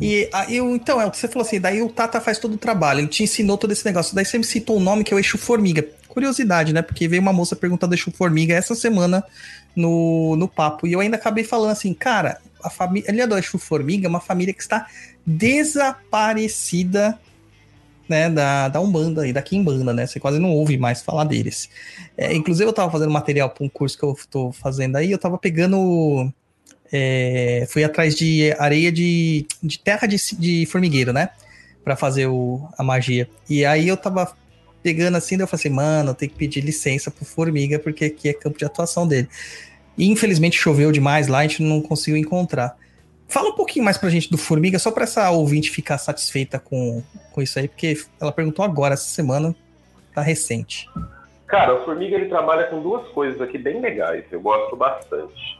[0.00, 2.58] E aí, então, é o que você falou assim, daí o Tata faz todo o
[2.58, 4.14] trabalho, ele te ensinou todo esse negócio.
[4.14, 5.86] Daí você me citou um nome que é o Eixo Formiga.
[6.08, 6.82] Curiosidade, né?
[6.82, 9.24] Porque veio uma moça perguntando do Eixo Formiga essa semana
[9.74, 10.86] no, no papo.
[10.86, 14.52] E eu ainda acabei falando assim, cara, a família do Eixo Formiga é uma família
[14.52, 14.86] que está
[15.26, 17.18] desaparecida
[18.08, 20.06] né, da, da Umbanda e da Kimbanda, né?
[20.06, 21.68] Você quase não ouve mais falar deles.
[22.16, 25.18] É, inclusive, eu tava fazendo material para um curso que eu tô fazendo aí, eu
[25.18, 26.32] tava pegando.
[26.92, 31.30] É, fui atrás de areia de, de terra de, de formigueiro, né?
[31.84, 33.28] Pra fazer o, a magia.
[33.48, 34.34] E aí eu tava
[34.82, 38.04] pegando assim, daí eu falei assim, mano, eu tenho que pedir licença pro Formiga, porque
[38.04, 39.28] aqui é campo de atuação dele.
[39.98, 42.76] E infelizmente choveu demais lá, a gente não conseguiu encontrar.
[43.28, 47.02] Fala um pouquinho mais pra gente do Formiga, só pra essa ouvinte ficar satisfeita com,
[47.32, 49.54] com isso aí, porque ela perguntou agora, essa semana,
[50.14, 50.88] tá recente.
[51.46, 55.55] Cara, o Formiga ele trabalha com duas coisas aqui bem legais, eu gosto bastante.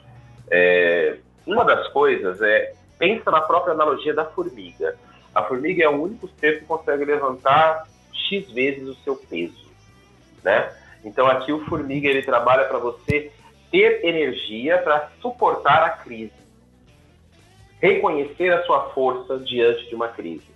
[0.50, 1.16] É,
[1.46, 4.96] uma das coisas é, pensa na própria analogia da formiga.
[5.34, 9.66] A formiga é o único ser que consegue levantar X vezes o seu peso,
[10.42, 10.72] né?
[11.04, 13.30] Então aqui o Formiga ele trabalha para você
[13.70, 16.32] ter energia para suportar a crise.
[17.80, 20.46] Reconhecer a sua força diante de uma crise.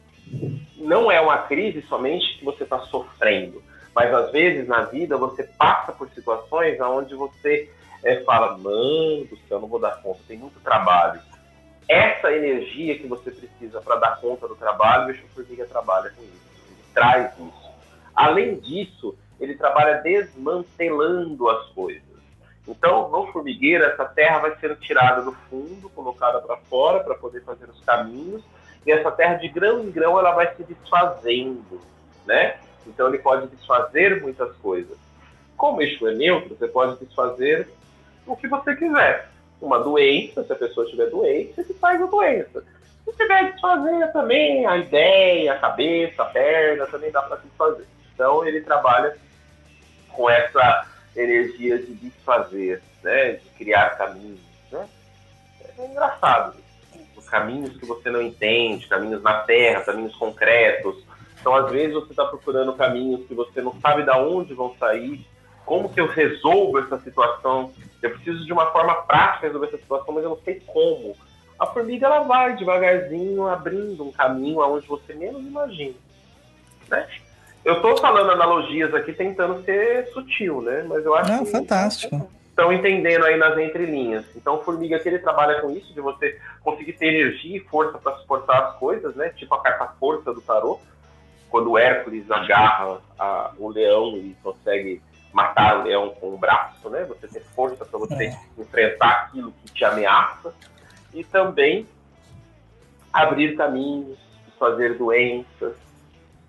[0.77, 3.63] Não é uma crise somente que você está sofrendo,
[3.95, 7.71] mas às vezes na vida você passa por situações onde você
[8.03, 11.21] é, fala, mano do céu, não vou dar conta, tem muito trabalho.
[11.89, 16.23] Essa energia que você precisa para dar conta do trabalho, o Eixo Formiga trabalha com
[16.23, 17.71] isso, ele traz isso.
[18.15, 22.03] Além disso, ele trabalha desmantelando as coisas.
[22.69, 27.43] Então, no formigueiro, essa terra vai sendo tirada do fundo, colocada para fora para poder
[27.43, 28.43] fazer os caminhos,
[28.87, 31.81] e essa terra de grão em grão ela vai se desfazendo,
[32.25, 32.59] né?
[32.87, 34.97] Então ele pode desfazer muitas coisas.
[35.57, 37.69] Como eixo é neutro, você pode desfazer
[38.33, 39.29] o que você quiser.
[39.61, 42.65] Uma doença, se a pessoa tiver doente, você faz a doença.
[43.05, 47.87] Se tiver desfazer também, a ideia, a cabeça, a perna, também dá para desfazer.
[48.15, 49.17] Então ele trabalha
[50.13, 50.87] com essa
[51.17, 53.33] energia de desfazer, né?
[53.33, 54.41] De criar caminhos,
[54.71, 54.89] né?
[55.79, 56.57] É engraçado.
[57.17, 61.05] Os caminhos que você não entende, caminhos na terra, caminhos concretos.
[61.41, 65.27] Então, às vezes, você está procurando caminhos que você não sabe de onde vão sair.
[65.71, 67.73] Como que eu resolvo essa situação?
[68.03, 71.17] Eu preciso de uma forma prática resolver essa situação, mas eu não sei como.
[71.57, 75.95] A formiga ela vai devagarzinho abrindo um caminho aonde você menos imagina,
[76.89, 77.07] né?
[77.65, 80.85] Eu estou falando analogias aqui tentando ser sutil, né?
[80.89, 82.29] Mas eu acho que fantástico.
[82.49, 84.25] estão entendendo aí nas entrelinhas.
[84.35, 88.17] Então, Formiga aqui ele trabalha com isso, de você conseguir ter energia e força para
[88.17, 89.29] suportar as coisas, né?
[89.37, 90.81] Tipo a carta força do tarô,
[91.49, 95.01] quando o Hércules agarra a- o leão e consegue
[95.33, 97.05] matar o leão com o braço, né?
[97.05, 98.41] Você ter força para você É.
[98.59, 100.53] enfrentar aquilo que te ameaça
[101.15, 101.87] e também
[103.13, 104.19] abrir caminhos,
[104.59, 105.75] fazer doenças,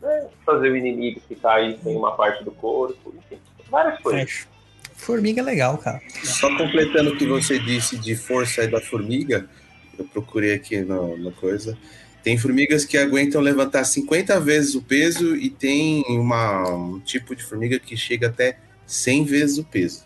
[0.01, 0.27] né?
[0.45, 3.39] fazer o inimigo ficar aí sem uma parte do corpo, enfim,
[3.69, 4.21] várias coisas.
[4.21, 4.47] Fecho.
[4.95, 5.99] Formiga é legal, cara.
[6.23, 9.49] Só completando o que você disse de força aí da formiga,
[9.97, 11.75] eu procurei aqui na, na coisa.
[12.23, 17.43] Tem formigas que aguentam levantar 50 vezes o peso e tem uma, um tipo de
[17.43, 18.59] formiga que chega até
[18.93, 20.03] 100 vezes o peso.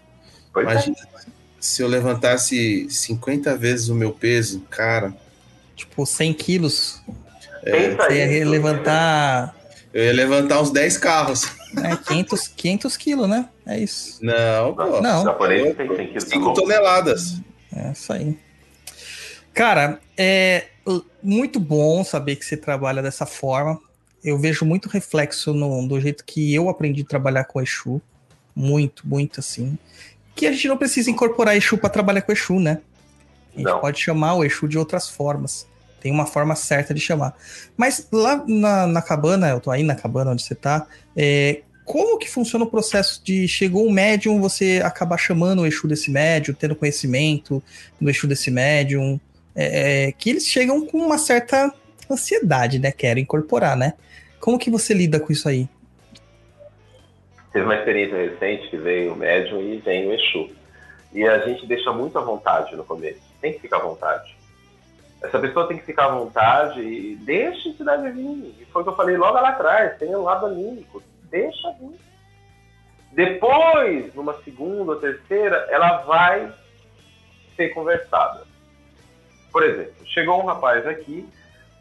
[0.54, 0.72] Pois é.
[0.72, 0.96] Imagina
[1.60, 5.14] se eu levantasse 50 vezes o meu peso, cara,
[5.76, 7.02] Tipo, 100 quilos.
[7.64, 8.50] Pensa Você ia isso.
[8.50, 9.56] levantar.
[9.94, 11.44] eu ia levantar uns 10 carros.
[11.84, 13.50] É 500, 500 quilos, né?
[13.66, 14.24] É isso.
[14.24, 15.02] Não, pô.
[15.02, 15.22] Não.
[15.22, 16.24] O japonês tem 100 quilos.
[16.24, 16.54] tá 5 bom?
[16.54, 17.42] toneladas.
[17.76, 18.38] É isso aí.
[19.54, 20.68] Cara, é
[21.22, 23.78] muito bom saber que você trabalha dessa forma.
[24.24, 28.02] Eu vejo muito reflexo no, do jeito que eu aprendi a trabalhar com Exu.
[28.56, 29.78] Muito, muito assim.
[30.36, 32.80] Que a gente não precisa incorporar Exu para trabalhar com Exu, né?
[33.54, 33.80] A gente Não.
[33.80, 35.68] pode chamar o Exu de outras formas.
[36.00, 37.36] Tem uma forma certa de chamar.
[37.76, 42.18] Mas lá na, na cabana, eu tô aí na cabana onde você tá, é, como
[42.18, 46.54] que funciona o processo de chegou um médium, você acabar chamando o Exu desse médium,
[46.54, 47.62] tendo conhecimento
[48.00, 49.20] do Exu desse médium,
[49.56, 51.74] é, é, que eles chegam com uma certa
[52.10, 52.92] ansiedade, né?
[52.92, 53.94] Querem incorporar, né?
[54.40, 55.70] Como que você lida com isso aí?
[57.56, 60.54] Teve uma experiência recente que veio o médium e vem o Exu.
[61.14, 63.22] E a gente deixa muito à vontade no começo.
[63.40, 64.36] Tem que ficar à vontade.
[65.24, 68.56] Essa pessoa tem que ficar à vontade e deixa a entidade vir.
[68.60, 71.02] E foi o que eu falei logo lá atrás, tem um lado anímico.
[71.32, 71.98] Deixa vir.
[73.14, 76.54] Depois, numa segunda ou terceira, ela vai
[77.56, 78.44] ser conversada.
[79.50, 81.26] Por exemplo, chegou um rapaz aqui,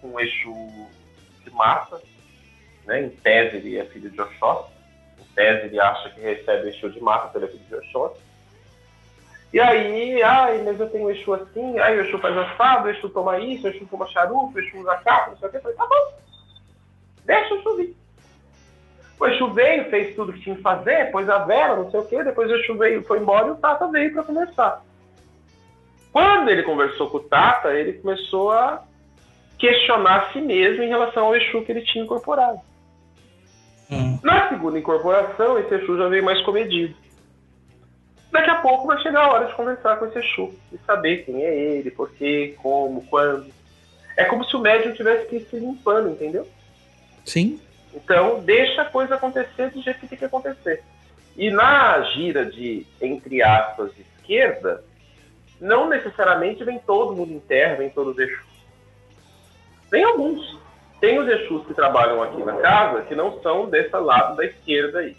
[0.05, 0.55] um Exu
[1.43, 2.01] de massa,
[2.87, 3.03] né?
[3.03, 4.74] em tese ele é filho de Oxóssi,
[5.35, 8.21] tese ele acha que recebe o Exu de massa pelo filho de Oxóssi.
[9.53, 13.09] E aí, ai, mas eu tenho Exu assim, aí o Exu faz assado, o Exu
[13.09, 15.57] toma isso, o Exu fuma charuto, o Exu usa capa, não sei o que.
[15.59, 16.19] Eu falei, tá bom,
[17.25, 17.97] deixa o Exu vir.
[19.21, 22.07] O Exu veio, fez tudo que tinha que fazer, pôs a vela, não sei o
[22.07, 24.85] que, depois o Exu veio, foi embora e o Tata veio para conversar.
[26.13, 28.83] Quando ele conversou com o Tata, ele começou a
[29.57, 32.61] questionar a si mesmo em relação ao Exu que ele tinha incorporado.
[33.91, 36.95] Hum, Na segunda incorporação, esse Exu já veio mais comedido.
[38.33, 41.43] Daqui a pouco vai chegar a hora de conversar com esse Exu e saber quem
[41.43, 43.47] é ele, por quê, como, quando.
[44.17, 46.47] É como se o médium tivesse que ir se limpando, entendeu?
[47.25, 47.61] sim.
[47.97, 50.83] Então, deixa a coisa acontecer do jeito que tem que acontecer.
[51.37, 54.83] E na gira de, entre aspas, esquerda,
[55.61, 58.45] não necessariamente vem todo mundo interno, vem todos os Exus.
[59.91, 60.59] Tem alguns.
[61.05, 65.01] Tem os Exus que trabalham aqui na casa que não são desse lado da esquerda
[65.01, 65.15] aí.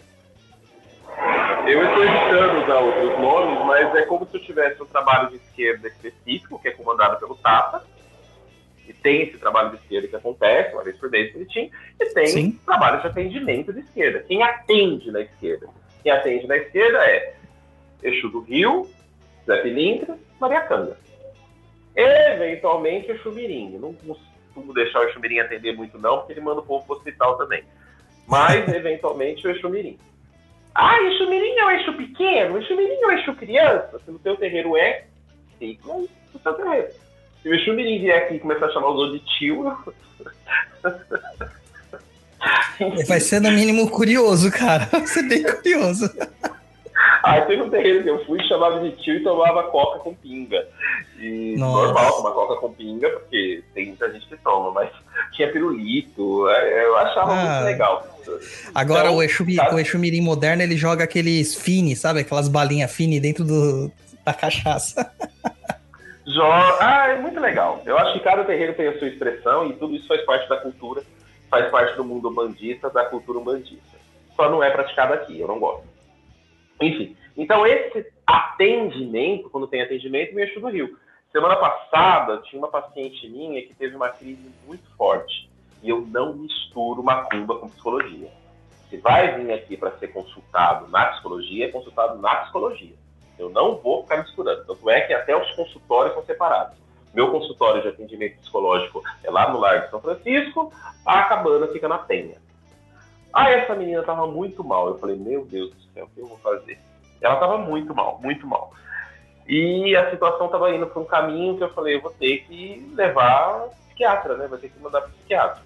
[1.64, 5.36] Eu estou evitando usar outros nomes, mas é como se eu tivesse um trabalho de
[5.36, 7.84] esquerda específico, que é comandado pelo Tata,
[8.88, 12.26] e tem esse trabalho de esquerda que acontece, uma vez por mês bonitinho, e tem
[12.26, 12.60] Sim.
[12.66, 14.24] trabalho de atendimento de esquerda.
[14.26, 15.68] Quem atende na esquerda?
[16.02, 17.34] Quem atende na esquerda é
[18.02, 18.90] Exu do Rio,
[19.46, 20.98] Zé Pilintra, Maria Canga.
[21.94, 23.74] Eventualmente Exu Mirim.
[23.74, 23.94] Eu Não
[24.56, 27.36] costumo deixar o Exu Mirim atender muito não, porque ele manda o povo pro hospital
[27.36, 27.62] também.
[28.26, 29.98] Mas, eventualmente, o Exu Mirim.
[30.74, 32.58] Ah, Exu Mirim é o Exu pequeno?
[32.58, 34.00] Exu Mirim é o Exu criança?
[34.04, 35.04] Se no teu terreiro é,
[35.58, 36.08] fica no
[36.42, 36.88] teu terreiro.
[37.42, 39.76] Se o Exu Mirim vier aqui e começar a chamar os outros de tio...
[43.08, 44.84] Vai ser no mínimo curioso, cara.
[44.92, 46.10] Vai ser bem curioso.
[47.28, 50.64] Ah, teve um terreiro que eu fui, chamava de tio e tomava coca com pinga.
[51.18, 51.86] E Nossa.
[51.86, 54.90] normal tomar coca com pinga, porque tem muita gente que toma, mas
[55.32, 57.36] tinha pirulito, é, eu achava Ah.
[57.36, 58.06] muito legal.
[58.74, 59.74] Agora Então, o, Exu, Mi- sabe?
[59.74, 62.20] o Exu Mirim moderno, ele joga aqueles fini, sabe?
[62.20, 63.90] Aquelas balinhas fini dentro do,
[64.24, 65.10] da cachaça.
[66.26, 66.42] Jo...
[66.42, 67.82] Ah, é muito legal.
[67.86, 70.56] Eu acho que cada terreiro tem a sua expressão e tudo isso faz parte da
[70.58, 71.02] cultura,
[71.50, 73.96] faz parte do mundo bandista, da cultura umbandista.
[74.34, 75.95] Só não é praticado aqui, eu não gosto.
[76.80, 80.98] Enfim, então esse atendimento, quando tem atendimento, me Exu do Rio.
[81.32, 85.50] Semana passada, tinha uma paciente minha que teve uma crise muito forte.
[85.82, 88.30] E eu não misturo macumba com psicologia.
[88.88, 92.94] Se vai vir aqui para ser consultado na psicologia, é consultado na psicologia.
[93.38, 94.64] Eu não vou ficar misturando.
[94.64, 96.76] Tanto é que até os consultórios são separados.
[97.12, 100.72] Meu consultório de atendimento psicológico é lá no Largo de São Francisco,
[101.04, 102.36] a cabana fica na Penha.
[103.36, 104.88] Aí essa menina tava muito mal.
[104.88, 106.78] Eu falei, meu Deus do céu, o que eu vou fazer?
[107.20, 108.72] Ela tava muito mal, muito mal.
[109.46, 112.90] E a situação tava indo para um caminho que eu falei, eu vou ter que
[112.94, 114.46] levar psiquiatra, né?
[114.46, 115.60] Vou ter que mandar pro psiquiatra.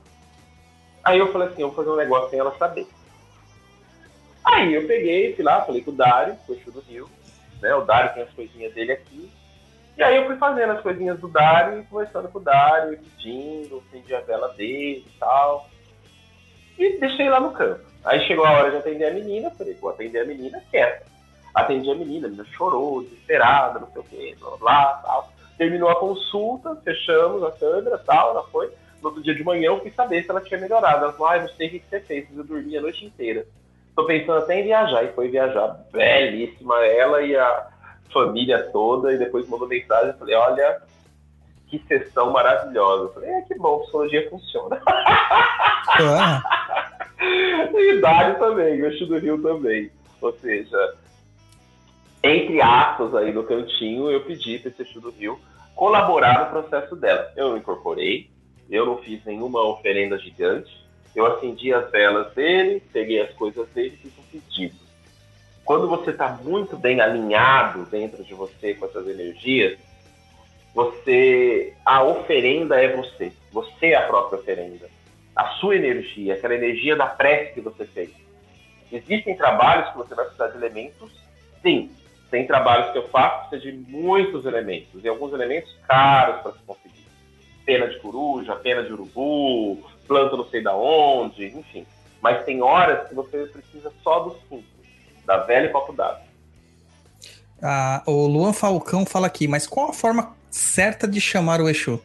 [1.05, 2.89] Aí eu falei assim, eu vou fazer um negócio sem ela saber.
[4.45, 7.09] Aí eu peguei, fui lá, falei com o Dário, com o Exu do Rio,
[7.63, 7.73] né?
[7.77, 9.31] O Dário tem as coisinhas dele aqui.
[9.97, 13.81] E aí eu fui fazendo as coisinhas do Dário e conversando com o Dário, pedindo,
[13.87, 15.70] acendi a vela dele e tal.
[16.81, 17.79] E deixei lá no campo.
[18.07, 21.05] Aí chegou a hora de atender a menina, falei, vou atender a menina quieta.
[21.55, 25.31] Atendi a menina, a menina chorou, desesperada, não sei o quê, blá blá, tal.
[25.59, 28.71] Terminou a consulta, fechamos a câmera tal, ela foi.
[29.03, 31.05] No outro dia de manhã eu fui saber se ela tinha melhorado.
[31.05, 33.47] Ela falou, ah, não sei o que que você fez, eu dormi a noite inteira.
[33.95, 35.85] Tô pensando até em viajar, e foi viajar.
[35.93, 37.67] Belíssima ela e a
[38.11, 40.81] família toda, e depois mandou mensagem, eu falei, olha,
[41.71, 43.05] que sessão maravilhosa.
[43.05, 44.81] Eu falei, é que bom, psicologia funciona.
[44.87, 46.43] Ah,
[47.21, 49.91] E Dário também, o do Rio também.
[50.21, 50.95] Ou seja,
[52.23, 55.39] entre aspas aí no cantinho, eu pedi para esse do Rio
[55.75, 57.33] colaborar no processo dela.
[57.37, 58.31] Eu não incorporei,
[58.71, 60.71] eu não fiz nenhuma oferenda gigante,
[61.15, 64.77] eu acendi as velas dele, peguei as coisas dele e fiz um pedido.
[65.65, 69.79] Quando você está muito bem alinhado dentro de você com essas energias,
[70.75, 73.33] você a oferenda é você.
[73.53, 74.89] Você é a própria oferenda.
[75.35, 78.11] A sua energia, aquela energia da prece que você fez.
[78.93, 81.11] Existem trabalhos que você vai precisar de elementos?
[81.63, 81.91] Sim.
[82.31, 86.53] Tem trabalhos que eu faço que precisa de muitos elementos, e alguns elementos caros para
[86.53, 87.07] se conseguir.
[87.65, 91.85] Pena de coruja, pena de urubu, planta não sei da onde, enfim.
[92.21, 94.65] Mas tem horas que você precisa só do simples,
[95.25, 96.23] da velha e copo d'água.
[97.63, 102.03] Ah, o Luan Falcão fala aqui, mas qual a forma certa de chamar o Exu?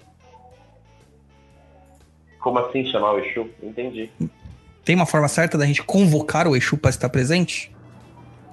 [2.40, 3.50] Como assim chamar o Exu?
[3.62, 4.10] Entendi.
[4.84, 7.76] Tem uma forma certa da gente convocar o Exu para estar presente?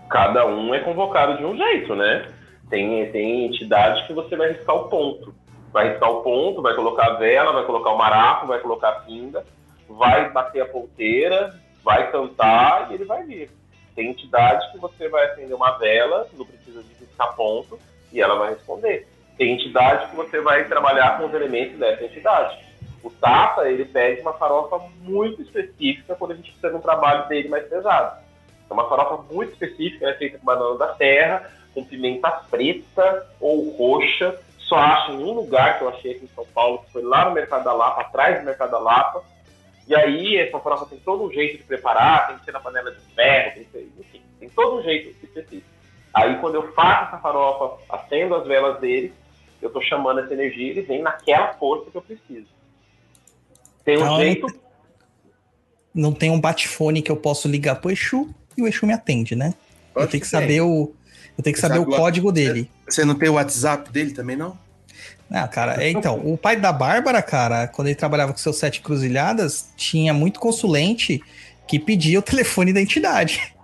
[0.08, 2.30] Cada um é convocado de um jeito, né?
[2.70, 5.34] Tem, tem entidade que você vai riscar o ponto.
[5.72, 9.00] Vai riscar o ponto, vai colocar a vela, vai colocar o maraco, vai colocar a
[9.00, 9.44] pinga,
[9.88, 11.54] vai bater a ponteira,
[11.84, 13.50] vai cantar e ele vai vir.
[13.94, 17.78] Tem entidade que você vai acender uma vela, não precisa de riscar ponto,
[18.10, 19.06] e ela vai responder.
[19.42, 22.56] Tem entidade que você vai trabalhar com os elementos dessa entidade.
[23.02, 27.26] O Tata, ele pede uma farofa muito específica quando a gente precisa de um trabalho
[27.26, 28.22] dele mais pesado.
[28.70, 33.70] É uma farofa muito específica, é feita com banana da terra, com pimenta preta ou
[33.70, 34.38] roxa.
[34.58, 37.24] Só acha em um lugar que eu achei aqui em São Paulo, que foi lá
[37.24, 39.24] no Mercado da Lapa, atrás do Mercado da Lapa.
[39.88, 42.92] E aí, essa farofa tem todo um jeito de preparar, tem que ser na panela
[42.92, 45.66] de ferro, tem que ser, enfim, tem todo um jeito específico.
[46.14, 49.12] Aí, quando eu faço essa farofa, acendo as velas dele,
[49.62, 52.46] eu estou chamando essa energia, ele vem naquela força que eu preciso.
[53.84, 54.46] Tem um Então, jeito.
[55.94, 59.36] Não tem um bate-fone que eu posso ligar pro Exu e o Exu me atende,
[59.36, 59.54] né?
[59.94, 60.94] eu Lógico tenho que saber o.
[61.36, 62.70] Eu tenho que saber o sabe o código dele.
[62.88, 64.58] Você não tem o WhatsApp dele também, não?
[65.30, 68.82] Ah, cara, é, então, o pai da Bárbara, cara, quando ele trabalhava com seus sete
[68.82, 71.22] cruzilhadas, tinha muito consulente
[71.66, 73.54] que pedia o telefone da entidade.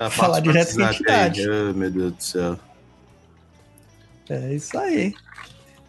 [0.00, 1.28] Ah, Falar direto com a WhatsApp aí.
[1.28, 1.50] entidade.
[1.50, 2.58] Oh, meu Deus do céu.
[4.32, 5.14] É isso aí.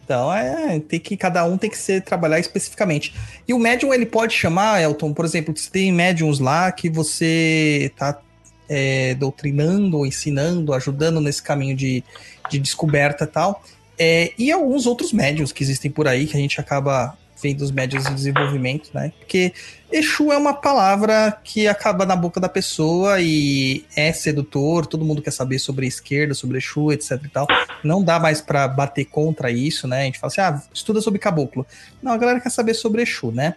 [0.04, 3.14] Então, é, tem que cada um tem que ser trabalhar especificamente.
[3.48, 7.90] E o médium ele pode chamar, Elton, por exemplo, se tem médiums lá que você
[7.96, 8.20] tá
[8.68, 12.04] é, doutrinando, ou ensinando, ajudando nesse caminho de,
[12.50, 13.64] de descoberta tal.
[13.98, 17.70] É, e alguns outros médiums que existem por aí, que a gente acaba vendo os
[17.70, 19.12] médiums em desenvolvimento, né?
[19.18, 19.52] Porque
[19.92, 25.20] Exu é uma palavra que acaba na boca da pessoa e é sedutor, todo mundo
[25.20, 27.46] quer saber sobre a esquerda, sobre Exu, etc e tal.
[27.82, 30.00] Não dá mais pra bater contra isso, né?
[30.00, 31.66] A gente fala assim, ah, estuda sobre caboclo.
[32.02, 33.54] Não, a galera quer saber sobre Exu, né?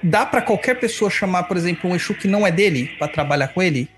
[0.00, 3.48] Dá pra qualquer pessoa chamar, por exemplo, um Exu que não é dele, pra trabalhar
[3.48, 3.90] com ele?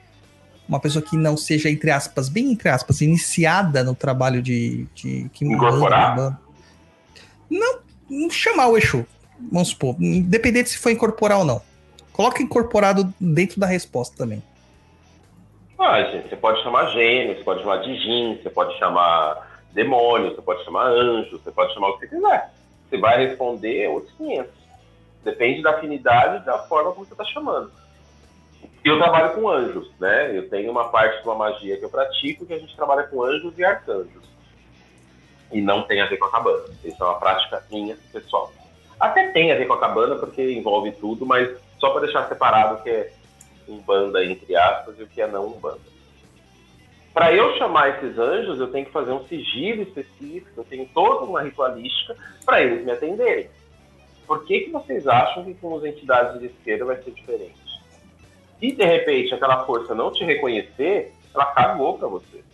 [0.66, 4.86] Uma pessoa que não seja, entre aspas, bem entre aspas, iniciada no trabalho de.
[4.94, 6.40] de que Incorporar?
[7.48, 7.85] Não
[8.30, 9.06] chamar o Exu.
[9.52, 11.60] Vamos supor, independente se for incorporar ou não.
[12.12, 14.42] Coloca incorporado dentro da resposta também.
[15.78, 20.34] Ah, gente, você pode chamar gênio, você pode chamar de Jin, você pode chamar demônio,
[20.34, 22.50] você pode chamar anjo, você pode chamar o que você quiser.
[22.88, 24.50] Você vai responder outros 500.
[25.22, 27.70] Depende da afinidade da forma como você está chamando.
[28.82, 30.36] Eu trabalho com anjos, né?
[30.36, 33.22] Eu tenho uma parte de uma magia que eu pratico que a gente trabalha com
[33.22, 34.24] anjos e arcanjos.
[35.52, 36.64] E não tem a ver com a cabana.
[36.84, 38.52] Isso é uma prática minha, pessoal.
[38.98, 41.48] Até tem a ver com a cabana, porque envolve tudo, mas
[41.78, 43.12] só para deixar separado o que é
[43.68, 45.96] umbanda, entre aspas, e o que é não umbanda.
[47.12, 51.24] Para eu chamar esses anjos, eu tenho que fazer um sigilo específico, eu tenho toda
[51.24, 52.14] uma ritualística
[52.44, 53.48] para eles me atenderem.
[54.26, 57.54] Por que, que vocês acham que com as entidades de esquerda vai ser diferente?
[58.58, 62.44] Se de repente aquela força não te reconhecer, ela cagou para você.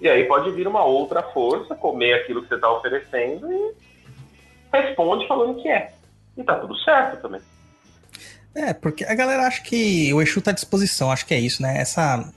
[0.00, 3.74] E aí pode vir uma outra força, comer aquilo que você está oferecendo e
[4.72, 5.92] responde falando que é.
[6.36, 7.40] E tá tudo certo também.
[8.54, 11.62] É, porque a galera acha que o Exu tá à disposição, acho que é isso,
[11.62, 11.78] né?
[11.78, 12.30] Essa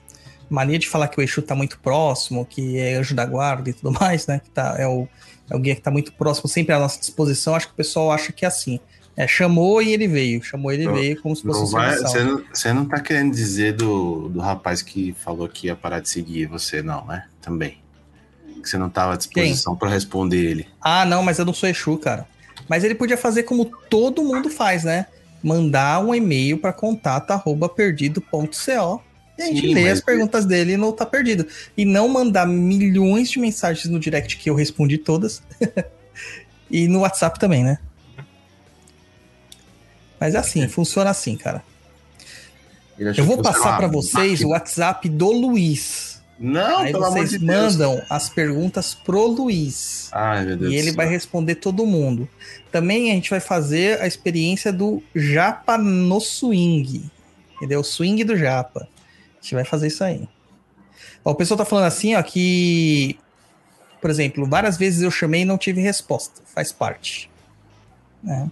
[0.50, 3.74] mania de falar que o Exu tá muito próximo, que é anjo da guarda e
[3.74, 4.42] tudo mais, né?
[4.44, 5.08] Que tá, é, o,
[5.50, 7.56] é o guia que tá muito próximo, sempre à nossa disposição.
[7.56, 8.80] Acho que o pessoal acha que é assim.
[9.20, 11.72] É, chamou e ele veio, chamou e ele Não- veio como se fosse Não um
[11.72, 15.76] vai- você, não, você não tá querendo dizer do, do rapaz que falou que ia
[15.76, 17.26] parar de seguir você, não, né?
[17.42, 17.80] Também.
[18.64, 20.68] Que você não tava à disposição para responder ele.
[20.82, 22.26] Ah, não, mas eu não sou Exu, cara.
[22.70, 25.08] Mas ele podia fazer como todo mundo faz, né?
[25.44, 29.02] Mandar um e-mail para contato@perdido.co
[29.38, 31.46] e a gente Sim, lê as perguntas dele e não tá perdido.
[31.78, 35.42] E não mandar milhões de mensagens no direct que eu respondi todas.
[36.72, 37.80] e no WhatsApp também, né?
[40.20, 41.64] Mas é assim, funciona assim, cara.
[42.98, 44.50] Eu vou passar para vocês o.
[44.50, 46.22] WhatsApp do Luiz.
[46.38, 47.76] Não, Aí pelo amor de Deus.
[47.76, 50.10] mandam as perguntas pro Luiz.
[50.14, 52.30] Ai, meu Deus E ele vai responder todo mundo.
[52.72, 57.10] Também a gente vai fazer a experiência do Japa no Swing.
[57.56, 57.82] Entendeu?
[57.82, 58.88] O swing do Japa.
[58.88, 60.28] A gente vai fazer isso aí.
[61.26, 63.20] Ó, o pessoal tá falando assim, ó, que.
[64.00, 66.42] Por exemplo, várias vezes eu chamei e não tive resposta.
[66.46, 67.30] Faz parte.
[68.24, 68.50] né?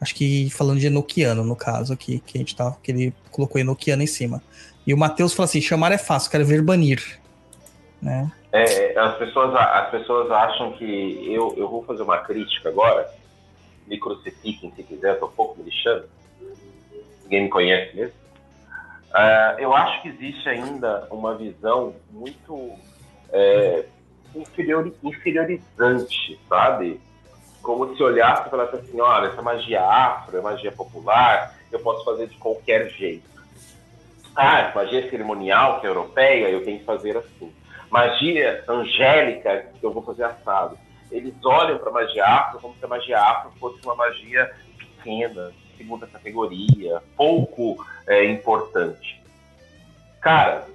[0.00, 3.60] Acho que falando de Enochiano, no caso aqui, que a gente tava, que ele colocou
[3.60, 4.42] Enochiano em cima.
[4.86, 7.20] E o Matheus falou assim: chamar é fácil, quero ver banir.
[8.00, 8.30] Né?
[8.52, 10.84] É, as, pessoas, as pessoas acham que
[11.32, 13.10] eu, eu vou fazer uma crítica agora.
[13.86, 16.04] Me crucifiquem se quiser, tô um pouco me lixando.
[17.24, 18.14] Ninguém me conhece mesmo.
[19.12, 22.72] Ah, eu acho que existe ainda uma visão muito
[23.32, 23.86] é,
[24.34, 27.00] inferiori- inferiorizante, sabe?
[27.66, 32.04] Como se olhasse e falasse assim: olha, essa magia afro, é magia popular, eu posso
[32.04, 33.28] fazer de qualquer jeito.
[34.36, 37.52] Ah, magia cerimonial, que é europeia, eu tenho que fazer assim
[37.90, 40.78] magia angélica que eu vou fazer assado.
[41.10, 44.48] Eles olham para magia afro como se a magia afro fosse uma magia
[44.78, 49.20] pequena, segunda categoria, pouco é, importante.
[50.20, 50.68] Cara,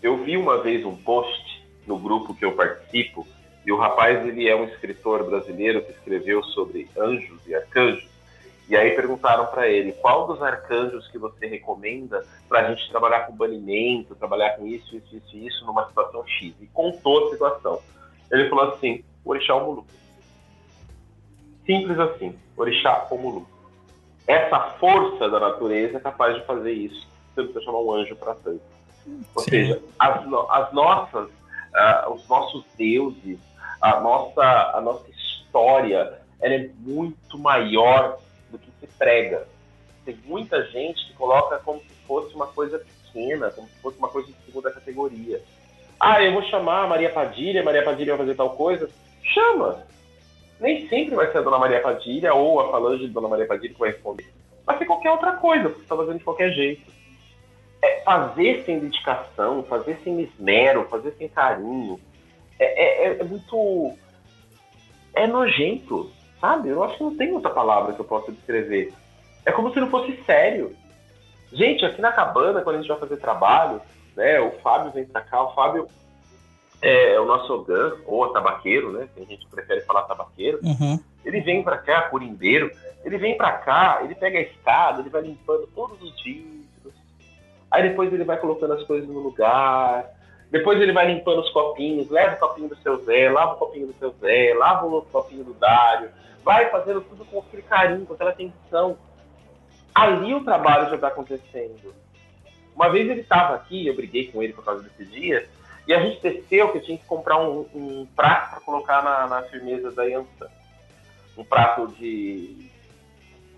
[0.00, 3.26] eu vi uma vez um post no grupo que eu participo
[3.70, 8.10] e o rapaz ele é um escritor brasileiro que escreveu sobre anjos e arcanjos.
[8.68, 13.28] E aí perguntaram para ele qual dos arcanjos que você recomenda para a gente trabalhar
[13.28, 16.52] com banimento, trabalhar com isso, isso, isso, isso numa situação X.
[16.60, 17.80] E contou a situação.
[18.28, 19.86] Ele falou assim: Orixá Omulu.
[21.64, 23.46] Simples assim: Orixá Omulu.
[24.26, 27.06] Essa força da natureza é capaz de fazer isso.
[27.34, 28.62] Você não precisa chamar um anjo para tanto.
[29.36, 29.50] Ou Sim.
[29.50, 31.30] seja, as, as nossas,
[31.72, 33.38] ah, os nossos deuses,
[33.80, 34.42] a nossa,
[34.74, 38.18] a nossa história, ela é muito maior
[38.50, 39.46] do que se prega.
[40.04, 44.08] Tem muita gente que coloca como se fosse uma coisa pequena, como se fosse uma
[44.08, 45.40] coisa de segunda categoria.
[45.98, 48.88] Ah, eu vou chamar a Maria Padilha, Maria Padilha vai fazer tal coisa.
[49.22, 49.84] Chama!
[50.58, 53.72] Nem sempre vai ser a Dona Maria Padilha ou a falange de Dona Maria Padilha
[53.72, 54.26] que vai responder.
[54.64, 56.90] Vai ser qualquer outra coisa, porque está fazendo de qualquer jeito.
[57.82, 61.98] É fazer sem dedicação, fazer sem esmero, fazer sem carinho.
[62.64, 63.92] É, é- é muito.
[65.14, 66.10] É nojento,
[66.40, 66.68] sabe?
[66.68, 68.92] Eu acho que não tem outra palavra que eu possa descrever.
[69.44, 70.76] É como se não fosse sério.
[71.52, 73.80] Gente, aqui na cabana, quando a gente vai fazer trabalho,
[74.16, 74.38] né?
[74.40, 75.88] O Fábio vem pra cá, o Fábio
[76.80, 79.08] é o nosso Ogan, ou tabaqueiro, né?
[79.14, 80.60] Tem gente que prefere falar tabaqueiro.
[80.62, 80.98] Uhum.
[81.24, 82.70] Ele vem pra cá, curimbeiro,
[83.04, 86.94] ele vem pra cá, ele pega a escada, ele vai limpando todos os vidros.
[87.70, 90.08] Aí depois ele vai colocando as coisas no lugar.
[90.50, 93.86] Depois ele vai limpando os copinhos, leva o copinho do seu Zé, lava o copinho
[93.86, 96.10] do seu Zé, lava o copinho do Dário.
[96.44, 98.98] Vai fazendo tudo com aquele carinho, com aquela atenção.
[99.94, 101.94] Ali o trabalho já está acontecendo.
[102.74, 105.48] Uma vez ele estava aqui, eu briguei com ele por causa desse dia,
[105.86, 109.42] e a gente desceu que tinha que comprar um, um prato para colocar na, na
[109.42, 110.48] firmeza da Yansan.
[111.36, 112.70] Um prato de.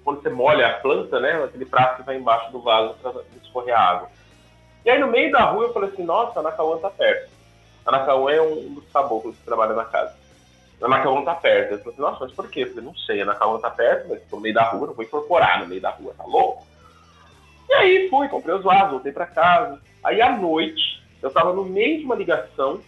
[0.04, 1.42] Quando você molha a planta, né?
[1.44, 4.10] Aquele prato que vai embaixo do vaso para escorrer a água.
[4.84, 7.30] E aí no meio da rua eu falei assim: nossa, a Nakauan tá perto.
[7.86, 10.14] A Nakauan é um dos caboclos que trabalha na casa.
[10.82, 11.72] A Nakauan tá perto.
[11.72, 12.62] Eu falei assim: nossa, mas por quê?
[12.62, 14.94] Eu falei: não sei, a Nakauan tá perto, mas tô no meio da rua, não
[14.94, 16.66] vou incorporar no meio da rua, tá louco?
[17.68, 19.80] E aí fui, comprei os vasos, voltei para casa.
[20.04, 22.80] Aí à noite, eu tava no meio de uma ligação,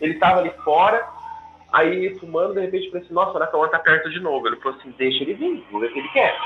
[0.00, 1.06] ele tava ali fora,
[1.72, 4.46] aí fumando, de repente eu falei assim, nossa, o Nakauan tá perto de novo.
[4.46, 6.36] Ele falou assim, deixa ele vir, vamos ver o que ele quer.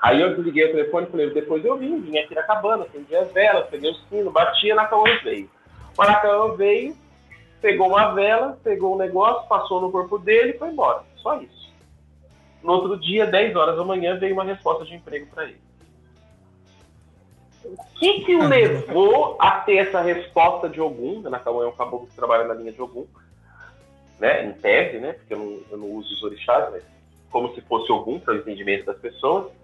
[0.00, 3.14] Aí eu desliguei o telefone e falei, depois eu vim, vim aqui na cabana, acendi
[3.14, 5.50] as velas, peguei o sino, batia, Nakauan veio.
[5.96, 6.96] O Nakauan veio,
[7.60, 11.02] pegou uma vela, pegou um negócio, passou no corpo dele e foi embora.
[11.16, 11.70] Só isso.
[12.62, 15.60] No outro dia, 10 horas da manhã, veio uma resposta de emprego para ele.
[17.64, 21.22] O que que o levou a ter essa resposta de Ogum?
[21.26, 23.06] A Nakauan é um caboclo que trabalha na linha de Ogum,
[24.18, 24.46] né?
[24.46, 25.12] Em tese, né?
[25.12, 26.82] Porque eu não, eu não uso os orixás, mas
[27.30, 29.59] como se fosse Ogum para o entendimento das pessoas.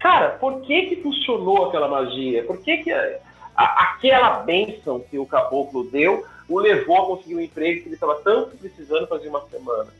[0.00, 2.42] Cara, por que que funcionou aquela magia?
[2.44, 3.18] Por que que a-
[3.54, 7.94] a- aquela bênção que o caboclo deu o levou a conseguir um emprego que ele
[7.94, 9.92] estava tanto precisando fazer uma semana?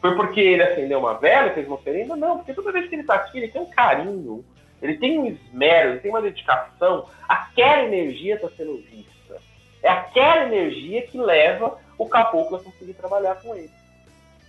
[0.00, 2.14] Foi porque ele acendeu uma vela, fez uma oferenda?
[2.14, 4.44] Não, porque toda vez que ele está aqui, ele tem um carinho,
[4.82, 7.06] ele tem um esmero, ele tem uma dedicação.
[7.26, 9.40] Aquela energia está sendo vista.
[9.82, 13.70] É aquela energia que leva o caboclo a conseguir trabalhar com ele.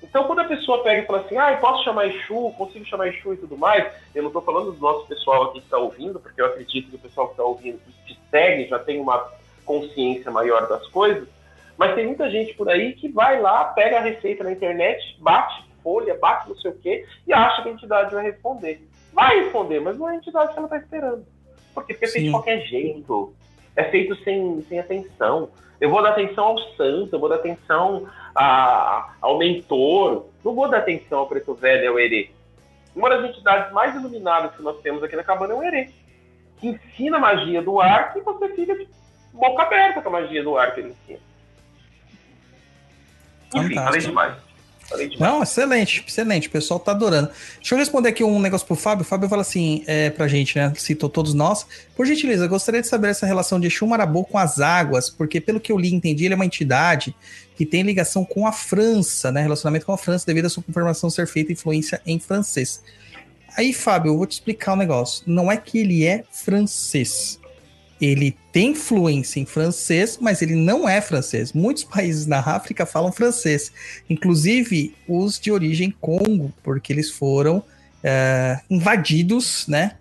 [0.01, 3.07] Então, quando a pessoa pega e fala assim, ah, eu posso chamar Exu, consigo chamar
[3.07, 6.19] Exu e tudo mais, eu não estou falando do nosso pessoal aqui que está ouvindo,
[6.19, 9.31] porque eu acredito que o pessoal que está ouvindo, que te segue, já tem uma
[9.65, 11.27] consciência maior das coisas,
[11.77, 15.65] mas tem muita gente por aí que vai lá, pega a receita na internet, bate
[15.83, 18.87] folha, bate não sei o quê, e acha que a entidade vai responder.
[19.13, 21.25] Vai responder, mas não é a entidade que ela está esperando.
[21.73, 21.93] Por quê?
[21.93, 23.33] Porque é feito de qualquer jeito.
[23.75, 25.49] É feito sem, sem atenção.
[25.79, 28.07] Eu vou dar atenção ao santo, eu vou dar atenção
[28.37, 32.29] a- ao mentor, não vou dar atenção ao preto velho e ao herê.
[32.95, 35.89] Uma das entidades mais iluminadas que nós temos aqui na cabana é o herê,
[36.59, 38.87] que ensina a magia do ar e você fica de
[39.33, 41.19] boca aberta com a magia do ar que ele ensina.
[43.55, 43.83] Enfim, Fantástico.
[43.85, 44.46] falei demais.
[45.19, 46.47] Não, excelente, excelente.
[46.47, 47.29] O pessoal tá adorando.
[47.57, 49.01] Deixa eu responder aqui um negócio pro Fábio.
[49.01, 50.71] O Fábio fala assim, é, pra gente, né?
[50.77, 51.65] Citou todos nós.
[51.95, 53.85] Por gentileza, gostaria de saber essa relação de Exu
[54.29, 57.15] com as águas, porque pelo que eu li e entendi, ele é uma entidade
[57.55, 59.41] que tem ligação com a França, né?
[59.41, 62.81] Relacionamento com a França, devido à sua confirmação ser feita influência em francês.
[63.57, 65.23] Aí, Fábio, eu vou te explicar um negócio.
[65.25, 67.39] Não é que ele é francês.
[67.99, 71.53] Ele tem influência em francês, mas ele não é francês.
[71.53, 73.71] Muitos países na África falam francês,
[74.09, 77.63] inclusive os de origem Congo, porque eles foram
[78.03, 79.95] é, invadidos, né,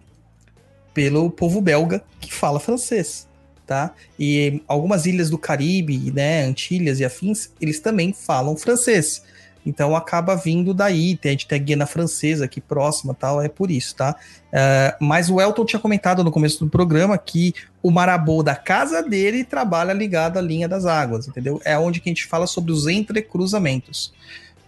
[0.92, 3.28] pelo povo belga que fala francês,
[3.66, 3.94] tá?
[4.18, 9.22] E algumas ilhas do Caribe, né, Antilhas e afins, eles também falam francês.
[9.66, 13.68] Então acaba vindo daí, a gente tem a Guiana Francesa aqui próxima tal, é por
[13.68, 14.14] isso, tá?
[14.52, 17.52] É, mas o Elton tinha comentado no começo do programa que
[17.82, 21.60] o marabô da casa dele trabalha ligado à linha das águas, entendeu?
[21.64, 24.12] É onde que a gente fala sobre os entrecruzamentos,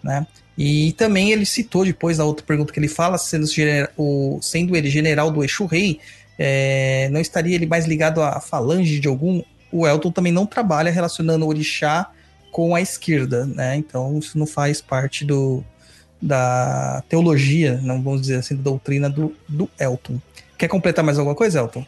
[0.03, 0.27] né?
[0.57, 3.47] E também ele citou depois na outra pergunta que ele fala, sendo,
[3.97, 6.01] o, sendo ele general do Exu Rei,
[6.37, 9.41] é, não estaria ele mais ligado à falange de algum?
[9.71, 12.11] O Elton também não trabalha relacionando o orixá
[12.59, 13.77] com a esquerda, né?
[13.77, 15.63] Então isso não faz parte do,
[16.21, 20.19] da teologia, não vamos dizer assim, da doutrina do, do Elton.
[20.59, 21.87] Quer completar mais alguma coisa, Elton?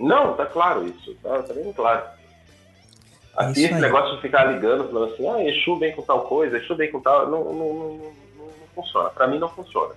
[0.00, 1.14] Não, tá claro isso.
[1.22, 2.02] Tá, tá bem claro.
[3.38, 6.56] É Aqui esse negócio de ficar ligando, falando assim, ah, Exu vem com tal coisa,
[6.56, 8.12] Exu vem com tal, não, não, não, não-
[8.74, 9.10] funciona.
[9.10, 9.94] Pra mim não funciona.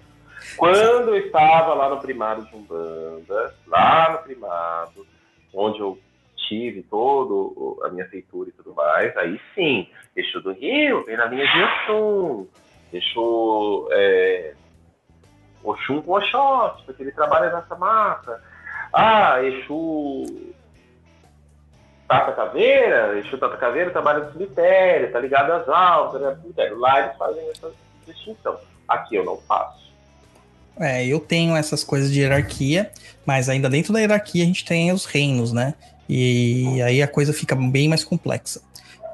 [0.55, 5.03] Quando eu estava lá no primário de Umbanda, lá no primado,
[5.51, 5.97] onde eu
[6.47, 11.25] tive todo a minha feitura e tudo mais, aí sim, Exu do Rio, vem na
[11.25, 12.47] linha de Oxum,
[12.91, 14.53] Exu é,
[15.63, 18.41] Oxum com Oxóssi, porque ele trabalha nessa mata.
[18.93, 20.25] Ah, Exu
[22.07, 26.37] Tata Caveira, Exu Tata Caveira trabalha no cemitério, tá ligado às almas, né.
[26.71, 27.71] Lá eles fazem essa
[28.05, 28.59] distinção.
[28.87, 29.91] Aqui eu não faço.
[30.77, 32.91] É, eu tenho essas coisas de hierarquia,
[33.25, 35.75] mas ainda dentro da hierarquia a gente tem os reinos, né?
[36.09, 38.61] E aí a coisa fica bem mais complexa.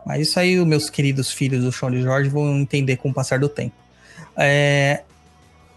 [0.08, 3.14] Mas isso aí os meus queridos filhos do Chão de Jorge vão entender com o
[3.14, 3.76] passar do tempo.
[4.38, 5.02] É,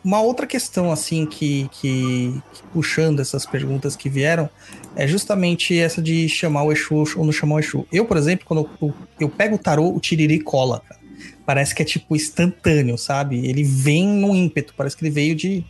[0.04, 4.48] uma outra questão, assim, que, que, que puxando essas perguntas que vieram,
[4.94, 7.84] é justamente essa de chamar o Exu ou não chamar o Exu.
[7.90, 11.00] Eu, por exemplo, quando eu, eu pego o tarô, o tiriri cola, cara.
[11.44, 13.44] Parece que é tipo instantâneo, sabe?
[13.44, 15.66] Ele vem num ímpeto, parece que ele veio de.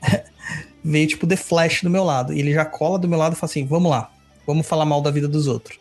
[0.82, 2.32] veio tipo The Flash do meu lado.
[2.32, 4.10] E ele já cola do meu lado e fala assim: vamos lá,
[4.46, 5.78] vamos falar mal da vida dos outros.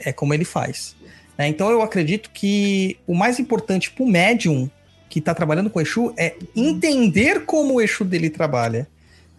[0.00, 0.96] É como ele faz.
[1.36, 1.48] Né?
[1.48, 4.70] Então eu acredito que o mais importante pro médium
[5.08, 8.88] que tá trabalhando com o Exu é entender como o Exu dele trabalha.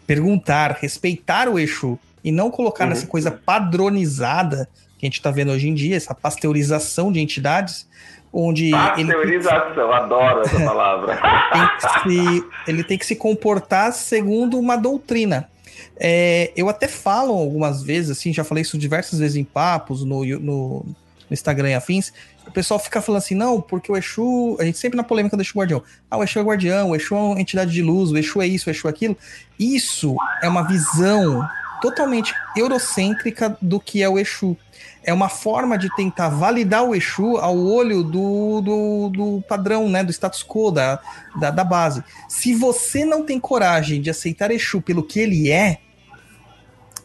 [0.08, 2.00] Perguntar, respeitar o Exu.
[2.24, 2.90] E não colocar Uhum.
[2.92, 4.68] nessa coisa padronizada
[4.98, 7.88] que a gente tá vendo hoje em dia, essa pasteurização de entidades,
[8.34, 11.20] onde ele Pasteurização, adoro essa palavra.
[11.52, 15.50] tem se, ele tem que se comportar segundo uma doutrina.
[15.98, 20.26] É, eu até falo algumas vezes, assim, já falei isso diversas vezes em papos, no,
[20.40, 20.86] no,
[21.30, 22.12] no Instagram e afins.
[22.48, 24.58] O pessoal fica falando assim, não, porque o Exu.
[24.60, 25.84] A gente sempre na polêmica do Exu Guardião.
[26.10, 28.48] Ah, o Exu é guardião, o Exu é uma entidade de luz, o Exu é
[28.48, 29.18] isso, o Exu é aquilo.
[29.60, 31.48] Isso é uma visão
[31.82, 34.58] totalmente eurocêntrica do que é o Exu.
[35.04, 40.04] É uma forma de tentar validar o Exu ao olho do, do, do padrão, né?
[40.04, 41.00] Do status quo, da,
[41.40, 42.04] da, da base.
[42.28, 45.80] Se você não tem coragem de aceitar Exu pelo que ele é,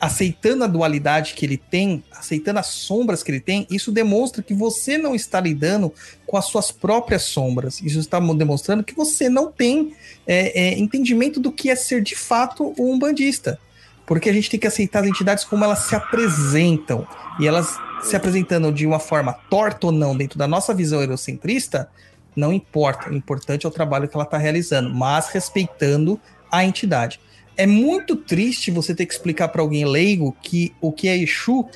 [0.00, 4.54] aceitando a dualidade que ele tem, aceitando as sombras que ele tem, isso demonstra que
[4.54, 5.92] você não está lidando
[6.26, 7.80] com as suas próprias sombras.
[7.82, 9.94] Isso está demonstrando que você não tem
[10.26, 13.58] é, é, entendimento do que é ser de fato um bandista.
[14.06, 17.06] Porque a gente tem que aceitar as entidades como elas se apresentam.
[17.38, 21.90] E elas se apresentando de uma forma torta ou não, dentro da nossa visão eurocentrista,
[22.34, 23.10] não importa.
[23.10, 26.18] O importante é o trabalho que ela está realizando, mas respeitando
[26.50, 27.20] a entidade.
[27.56, 31.68] É muito triste você ter que explicar para alguém leigo que o que é Exu,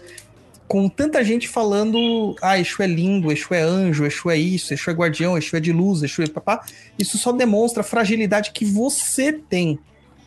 [0.67, 4.91] com tanta gente falando, ah, Exu é lindo, Exu é anjo, Exu é isso, Exu
[4.91, 6.65] é guardião, Exu é de luz, Exu é papá.
[6.99, 9.79] Isso só demonstra a fragilidade que você tem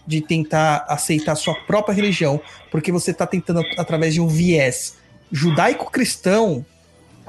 [0.06, 2.40] de tentar aceitar a sua própria religião,
[2.72, 4.96] porque você está tentando, através de um viés
[5.32, 6.66] judaico-cristão,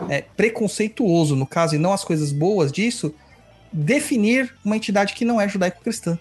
[0.08, 3.12] é, preconceituoso, no caso, e não as coisas boas disso,
[3.72, 6.16] definir uma entidade que não é judaico-cristã.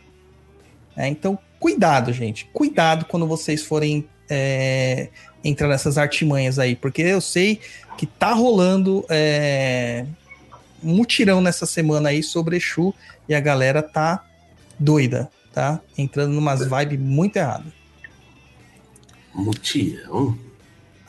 [0.96, 2.46] É, então, cuidado, gente.
[2.54, 5.10] Cuidado quando vocês forem é,
[5.44, 7.60] entrar nessas artimanhas aí, porque eu sei
[7.98, 10.06] que tá rolando é,
[10.84, 12.94] um mutirão nessa semana aí sobre Exu
[13.28, 14.26] e a galera tá
[14.80, 15.82] doida, tá?
[15.98, 17.74] Entrando numas vibes muito erradas.
[19.34, 20.38] Mutirão?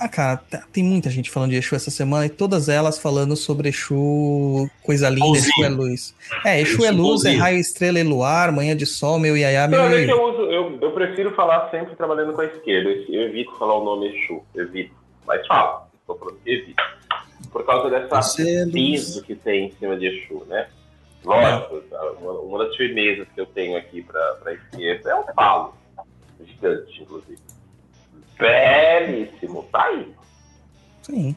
[0.00, 3.34] Ah, cara, tá- tem muita gente falando de Exu essa semana e todas elas falando
[3.36, 5.44] sobre Exu, coisa linda, Bonzinho.
[5.50, 6.14] Exu é luz.
[6.44, 7.40] É, Exu, Exu é luz, é bonzinho.
[7.40, 10.78] raio, estrela e luar, manhã de sol, meu iaiá, meu Não, é eu, uso, eu,
[10.80, 12.90] eu prefiro falar sempre trabalhando com a esquerda.
[12.90, 14.42] Eu evito falar o nome Exu.
[14.54, 14.94] Evito.
[15.26, 15.82] Mas falo.
[16.00, 16.82] Estou falando que evito.
[17.50, 20.68] Por causa dessa é peso que tem em cima de Exu, né?
[21.24, 22.00] Lógico, tá?
[22.20, 25.74] uma, uma das firmezas que eu tenho aqui para a esquerda é um palo.
[26.44, 27.38] Gigante, inclusive.
[28.38, 29.64] Belíssimo.
[29.72, 30.06] Tá aí.
[31.02, 31.36] Sim.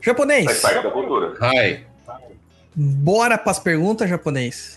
[0.00, 1.34] Japonês, Faz parte da cultura.
[1.40, 1.84] Ai,
[2.74, 4.76] bora pras perguntas, japonês.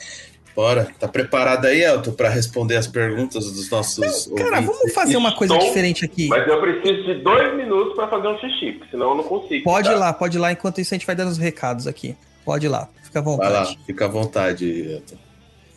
[0.56, 0.88] bora.
[1.00, 4.66] Tá preparado aí, Elton, para responder as perguntas dos nossos Cara, ouvintes?
[4.78, 6.28] vamos fazer uma coisa Estou- diferente aqui.
[6.28, 9.64] Mas eu preciso de dois minutos para fazer um xixi, senão eu não consigo.
[9.64, 9.94] Pode tá?
[9.96, 10.52] ir lá, pode ir lá.
[10.52, 12.16] Enquanto isso, a gente vai dando os recados aqui.
[12.44, 13.80] Pode ir lá, fica à Vai lá, vontade.
[13.86, 15.16] fica à vontade, Elton.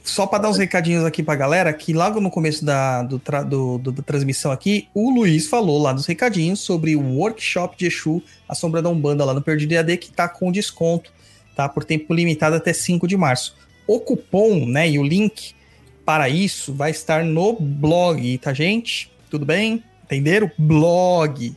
[0.06, 3.42] Só para dar uns recadinhos aqui pra galera, que logo no começo da, do, tra-
[3.42, 7.86] do- do- da transmissão aqui, o Luiz falou lá nos recadinhos sobre o workshop de
[7.86, 11.10] Exu, a Sombra da Umbanda lá no Perdido EAD, que tá com desconto,
[11.56, 11.66] tá?
[11.70, 13.56] Por tempo limitado até 5 de março.
[13.86, 15.54] O cupom, né, e o link
[16.04, 19.10] para isso vai estar no blog, tá, gente?
[19.30, 19.82] Tudo bem?
[20.04, 20.50] Entenderam?
[20.58, 21.56] Blog.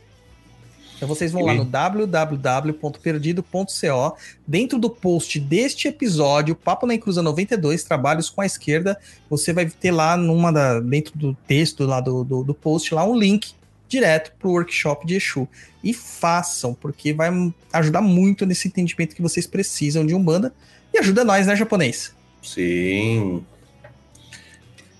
[0.98, 4.16] Então vocês vão lá no www.perdido.co.
[4.44, 8.98] Dentro do post deste episódio, Papo na Encruza 92, Trabalhos com a Esquerda,
[9.30, 13.06] você vai ter lá numa da, dentro do texto lá do, do, do post lá
[13.06, 13.52] um link
[13.88, 15.48] direto para o workshop de Exu.
[15.84, 17.30] E façam, porque vai
[17.72, 20.52] ajudar muito nesse entendimento que vocês precisam de Umbanda.
[20.92, 22.12] E ajuda nós, né, japonês?
[22.42, 23.44] Sim.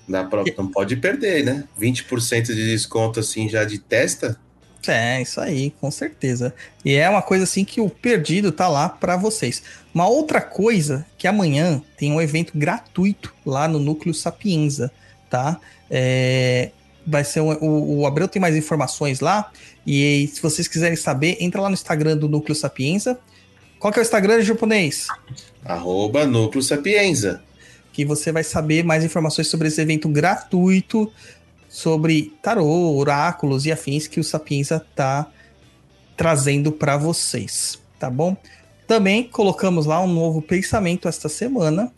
[0.09, 1.65] Dá pra, não pode perder, né?
[1.79, 4.39] 20% de desconto assim já de testa.
[4.87, 6.55] É, isso aí, com certeza.
[6.85, 9.63] E é uma coisa assim que o perdido tá lá para vocês.
[9.93, 14.91] Uma outra coisa que amanhã tem um evento gratuito lá no Núcleo Sapienza,
[15.29, 15.59] tá?
[15.91, 16.71] É,
[17.07, 19.51] vai ser um- o, o Abreu tem mais informações lá
[19.87, 23.19] e se vocês quiserem saber, entra lá no Instagram do Núcleo Sapienza.
[23.79, 25.07] Qual que é o Instagram japonês?
[25.65, 27.43] Arroba Núcleo Sapienza.
[27.93, 31.13] que você vai saber mais informações sobre esse evento gratuito,
[31.79, 35.31] sobre tarô, oráculos e afins que o Sapienza tá
[36.17, 38.37] trazendo para vocês, tá bom?
[38.85, 41.93] Também colocamos lá um novo pensamento esta semana,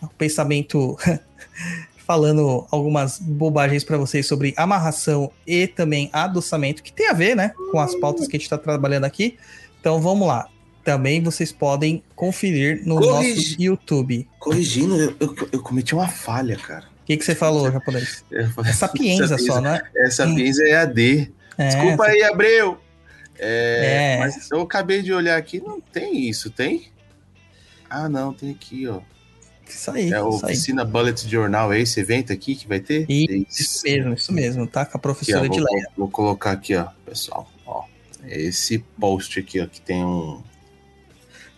[0.00, 0.96] um pensamento
[2.06, 7.52] falando algumas bobagens para vocês sobre amarração e também adoçamento, que tem a ver, né,
[7.72, 9.36] com as pautas que a gente está trabalhando aqui.
[9.80, 10.46] Então vamos lá.
[10.84, 14.28] Também vocês podem conferir no Corrigi- nosso YouTube.
[14.38, 16.94] Corrigindo, eu, eu, eu cometi uma falha, cara.
[17.06, 18.24] O que, que você falou, japonês?
[18.32, 19.80] É sapienza só, né?
[19.94, 21.32] É Sapienza é AD.
[21.56, 22.80] É, Desculpa aí, Abreu.
[23.38, 24.18] É, É.
[24.18, 26.90] Mas eu acabei de olhar aqui, não tem isso, tem?
[27.88, 28.98] Ah, não, tem aqui, ó.
[29.68, 30.52] Isso aí, É a isso aí.
[30.52, 33.08] Oficina Bullet Journal, é esse evento aqui que vai ter?
[33.08, 34.84] Isso, É isso mesmo, isso mesmo, tá?
[34.84, 37.48] Com a Aqui, ó, professora de vou, vou colocar aqui, ó, pessoal.
[37.64, 37.84] Ó,
[38.26, 40.42] esse post aqui, ó, que tem um.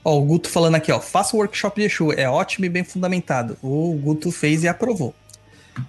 [0.04, 1.00] Ó, o Guto falando aqui, ó.
[1.00, 3.56] Faça o workshop de Exu, é ótimo e bem fundamentado.
[3.62, 5.14] O Guto fez e aprovou.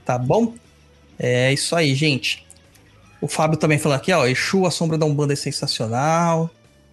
[0.06, 0.54] Tá bom?
[1.18, 2.46] É isso aí, gente.
[3.22, 4.26] O Fábio também falando aqui, ó.
[4.26, 6.50] Exu, a sombra da Umbanda é sensacional.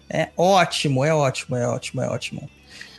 [0.09, 2.49] É ótimo, é ótimo, é ótimo, é ótimo.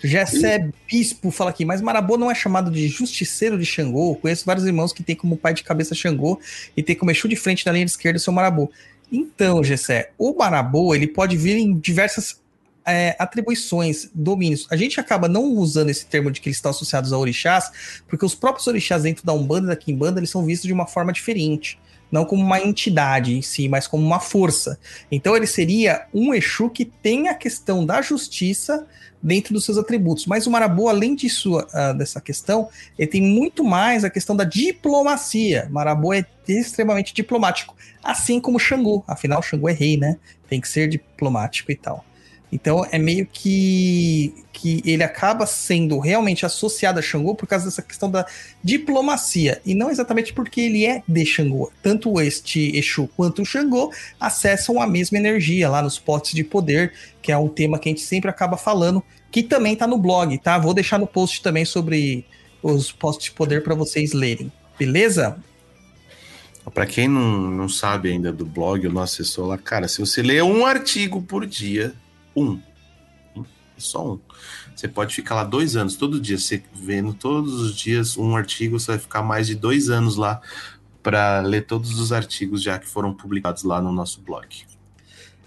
[0.03, 4.15] Gessé Bispo fala aqui, mas Marabô não é chamado de justiceiro de Xangô?
[4.15, 6.41] Conheço vários irmãos que tem como pai de cabeça Xangô
[6.77, 8.71] e tem como Exu de frente na linha de esquerda o seu Marabô.
[9.11, 12.41] Então, Gessé, o Marabô, ele pode vir em diversas
[12.89, 14.67] é, atribuições, domínios.
[14.71, 18.25] A gente acaba não usando esse termo de que eles estão associados a orixás, porque
[18.25, 21.13] os próprios orixás dentro da Umbanda e da Quimbanda, eles são vistos de uma forma
[21.13, 21.79] diferente.
[22.11, 24.79] Não como uma entidade em si, mas como uma força.
[25.13, 28.87] Então ele seria um Exu que tem a questão da justiça
[29.23, 30.25] dentro dos seus atributos.
[30.27, 34.45] Mas o Marabô, além disso, ah, dessa questão, ele tem muito mais a questão da
[34.45, 35.69] diplomacia.
[35.71, 39.05] Marabô é extremamente diplomático, assim como Xangô.
[39.07, 40.17] Afinal, Xangô é rei, né?
[40.49, 42.05] Tem que ser diplomático e tal.
[42.51, 47.81] Então é meio que que ele acaba sendo realmente associado a Xangô por causa dessa
[47.81, 48.27] questão da
[48.63, 51.71] diplomacia e não exatamente porque ele é de Xangô.
[51.81, 56.93] Tanto este Exu quanto o Xangô acessam a mesma energia lá nos potes de poder,
[57.23, 59.01] que é um tema que a gente sempre acaba falando,
[59.31, 60.59] que também tá no blog, tá?
[60.59, 62.27] Vou deixar no post também sobre
[62.61, 64.51] os potes de poder para vocês lerem.
[64.77, 65.39] Beleza?
[66.75, 70.21] Pra quem não, não sabe ainda do blog, o nosso assessor lá, cara, se você
[70.21, 71.95] lê um artigo por dia,
[72.43, 72.61] um,
[73.77, 74.21] só um,
[74.75, 78.79] você pode ficar lá dois anos, todo dia, você vendo todos os dias um artigo,
[78.79, 80.41] você vai ficar mais de dois anos lá
[81.03, 84.47] para ler todos os artigos já que foram publicados lá no nosso blog.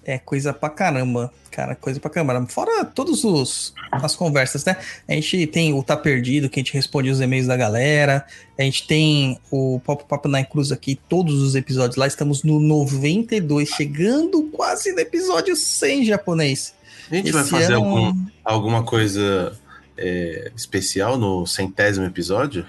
[0.03, 2.47] É coisa pra caramba, cara, coisa pra caramba.
[2.47, 4.75] Fora todas as conversas, né?
[5.07, 8.25] A gente tem o Tá Perdido, que a gente responde os e-mails da galera.
[8.57, 12.07] A gente tem o Papo Papo na Cruz aqui, todos os episódios lá.
[12.07, 16.73] Estamos no 92, chegando quase no episódio 100 japonês.
[17.11, 19.53] A gente Esse vai fazer ano- algum- alguma coisa
[19.97, 22.65] é, especial no centésimo episódio?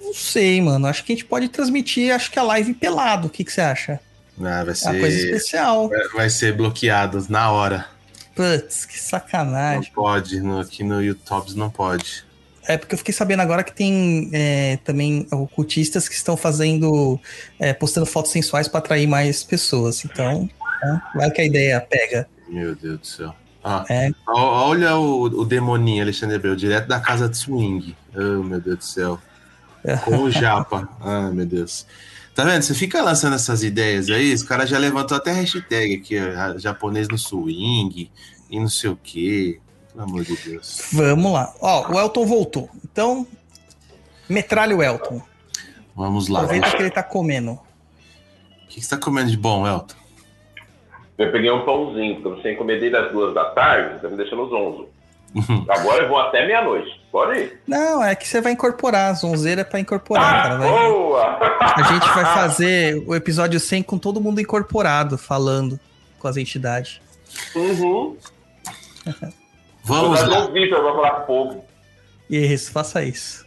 [0.00, 0.86] Não sei, mano.
[0.86, 3.26] Acho que a gente pode transmitir, acho que a live pelado.
[3.26, 4.00] O que, que você acha?
[4.40, 5.88] Ah, vai É uma coisa ser, especial.
[5.88, 7.86] vai- vai ser bloqueado na hora.
[8.34, 9.92] Putz, que Não sacanagem.
[9.94, 12.24] pode, no- aqui no YouTube não pode.
[12.66, 17.20] É porque eu fiquei sabendo agora que tem é, também ocultistas que estão fazendo,
[17.58, 20.04] é, postando fotos sensuais para atrair mais pessoas.
[20.04, 20.48] Então,
[20.82, 22.26] né, vai que a ideia pega.
[22.48, 23.34] Meu Deus do céu.
[23.64, 24.10] Ah, É.
[24.26, 27.96] Olha o, o demoninho, Alexandre Abreu, direto da casa de swing.
[28.14, 29.18] Oh, meu Deus do céu.
[30.04, 30.88] Com o japa.
[31.00, 31.86] Ah, meu Deus.
[32.34, 32.62] Tá vendo?
[32.62, 37.06] Você fica lançando essas ideias aí, os caras já levantou até hashtag aqui, ó, japonês
[37.08, 38.10] no swing
[38.50, 39.60] e não sei o quê.
[39.92, 40.88] Pelo amor de Deus.
[40.92, 41.52] Vamos lá.
[41.60, 42.70] Ó, o Elton voltou.
[42.82, 43.26] Então,
[44.28, 45.20] metralha o Elton.
[45.94, 46.40] Vamos lá.
[46.40, 47.58] Aproveita O que ele tá comendo.
[48.68, 49.94] que que você tá comendo de bom, Elton?
[51.22, 54.16] Eu peguei um pãozinho, porque eu sem comer desde as duas da tarde, tá me
[54.16, 54.86] deixando 11.
[55.68, 57.00] Agora eu vou até meia-noite.
[57.10, 57.60] Pode ir.
[57.66, 59.14] Não, é que você vai incorporar.
[59.14, 60.54] Zonzeira é pra incorporar, cara.
[60.54, 61.38] Ah, Vai- boa!
[61.60, 65.78] A gente vai fazer o episódio 100 com todo mundo incorporado, falando
[66.18, 67.00] com as entidades.
[67.54, 68.16] Uhum.
[69.84, 70.46] Vamos Vou lá.
[70.46, 71.64] um Vitor pra falar com o povo.
[72.30, 73.44] Isso, faça isso.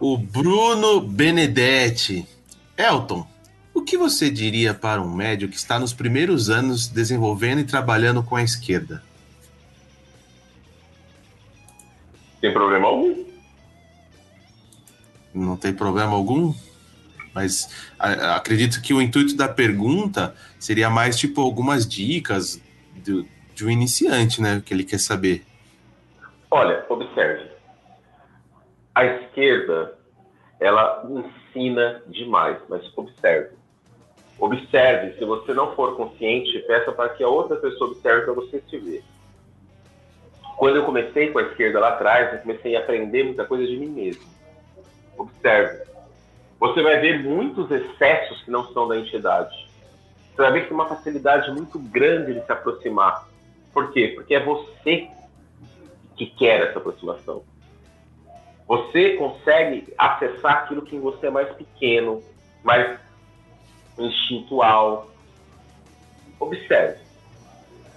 [0.00, 2.26] O Bruno Benedetti.
[2.76, 3.26] Elton,
[3.78, 8.22] o que você diria para um médio que está nos primeiros anos desenvolvendo e trabalhando
[8.22, 9.02] com a esquerda?
[12.40, 13.24] Tem problema algum?
[15.34, 16.54] Não tem problema algum?
[17.34, 17.68] Mas
[17.98, 22.60] a- acredito que o intuito da pergunta seria mais tipo algumas dicas
[23.04, 24.62] do- de um iniciante, né?
[24.64, 25.44] Que ele quer saber.
[26.50, 27.50] Olha, observe.
[28.94, 29.96] A esquerda,
[30.60, 33.57] ela ensina demais, mas observe.
[34.38, 38.62] Observe, se você não for consciente, peça para que a outra pessoa observe para você
[38.68, 39.02] se ver.
[40.56, 43.76] Quando eu comecei com a esquerda lá atrás, eu comecei a aprender muita coisa de
[43.76, 44.24] mim mesmo.
[45.16, 45.88] Observe.
[46.60, 49.68] Você vai ver muitos excessos que não são da entidade.
[50.30, 53.28] Você vai ver que tem uma facilidade muito grande de se aproximar.
[53.72, 54.12] Por quê?
[54.14, 55.08] Porque é você
[56.16, 57.42] que quer essa aproximação.
[58.66, 62.22] Você consegue acessar aquilo que em você é mais pequeno,
[62.62, 62.98] mais
[63.98, 65.10] instintual.
[66.40, 66.98] Observe.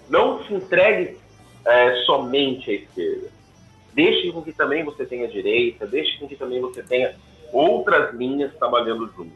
[0.09, 1.17] Não se entregue
[1.65, 3.29] é, somente à esquerda.
[3.93, 7.15] Deixe com que também você tenha a direita, deixe com que também você tenha
[7.51, 9.31] outras linhas trabalhando junto.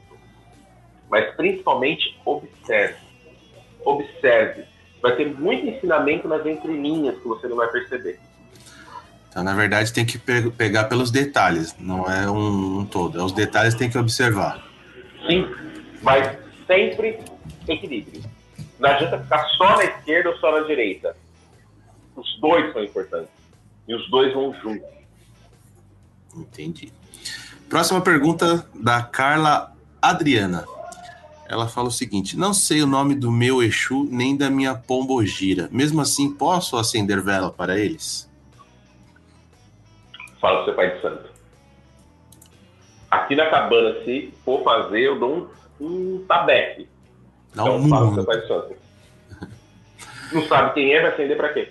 [1.10, 2.96] Mas principalmente observe.
[3.84, 4.64] Observe.
[5.02, 8.20] Vai ter muito ensinamento nas entrelinhas que você não vai perceber.
[9.30, 13.20] Então, na verdade, tem que pe- pegar pelos detalhes, não é um, um todo.
[13.20, 14.66] É os detalhes que tem que observar.
[15.28, 15.46] Sim,
[16.02, 16.38] mas
[16.68, 17.20] sempre
[17.68, 18.24] equilíbrio.
[18.80, 21.16] Não adianta ficar só na esquerda ou só na direita.
[22.16, 23.30] Os dois são importantes.
[23.88, 24.90] E os dois vão juntos.
[26.36, 26.92] Entendi.
[27.70, 30.66] Próxima pergunta da Carla Adriana.
[31.48, 35.70] Ela fala o seguinte: Não sei o nome do meu Exu nem da minha pombogira.
[35.72, 38.30] Mesmo assim, posso acender vela para eles?
[40.42, 41.30] Fala pro seu pai de santo.
[43.10, 45.48] Aqui na cabana, se for fazer, eu dou um,
[45.80, 46.24] um
[47.52, 48.76] Então um fala seu pai de.
[50.34, 51.70] Não sabe quem é, vai acender pra quê?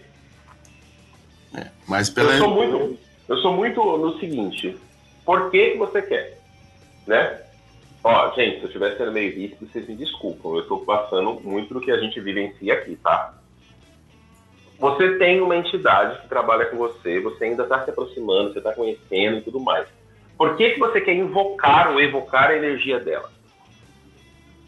[1.55, 2.33] É, mas pela.
[2.33, 2.99] Eu sou muito,
[3.29, 4.77] eu sou muito no seguinte.
[5.25, 6.39] Por que, que você quer?
[7.07, 7.41] Né?
[8.03, 10.55] Ó, gente, se eu estiver sendo meio visto, vocês me desculpam.
[10.55, 13.35] Eu estou passando muito do que a gente vivencia aqui, tá?
[14.79, 18.75] Você tem uma entidade que trabalha com você, você ainda está se aproximando, você está
[18.75, 19.87] conhecendo e tudo mais.
[20.37, 23.31] Por que, que você quer invocar ou evocar a energia dela?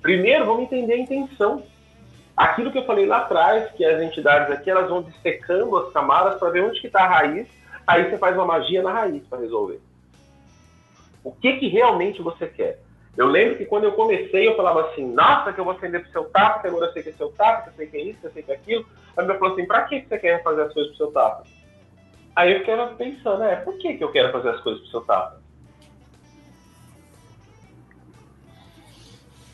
[0.06, 1.64] Primeiro, vamos entender a intenção.
[2.36, 6.38] Aquilo que eu falei lá atrás, que as entidades aqui elas vão dissecando as camadas
[6.38, 7.48] para ver onde que está a raiz,
[7.84, 9.80] aí você faz uma magia na raiz para resolver.
[11.24, 12.78] O que, que realmente você quer?
[13.16, 16.12] Eu lembro que quando eu comecei, eu falava assim, nossa, que eu vou acender pro
[16.12, 18.02] seu tapa, que agora eu sei que é seu tapa, que eu sei que é
[18.02, 18.86] isso, que eu sei que é aquilo.
[19.16, 21.42] Aí meu falou assim, pra que você quer fazer as coisas pro seu tapa?
[22.36, 25.00] Aí eu fiquei pensando, é, por que, que eu quero fazer as coisas pro seu
[25.00, 25.40] tapa?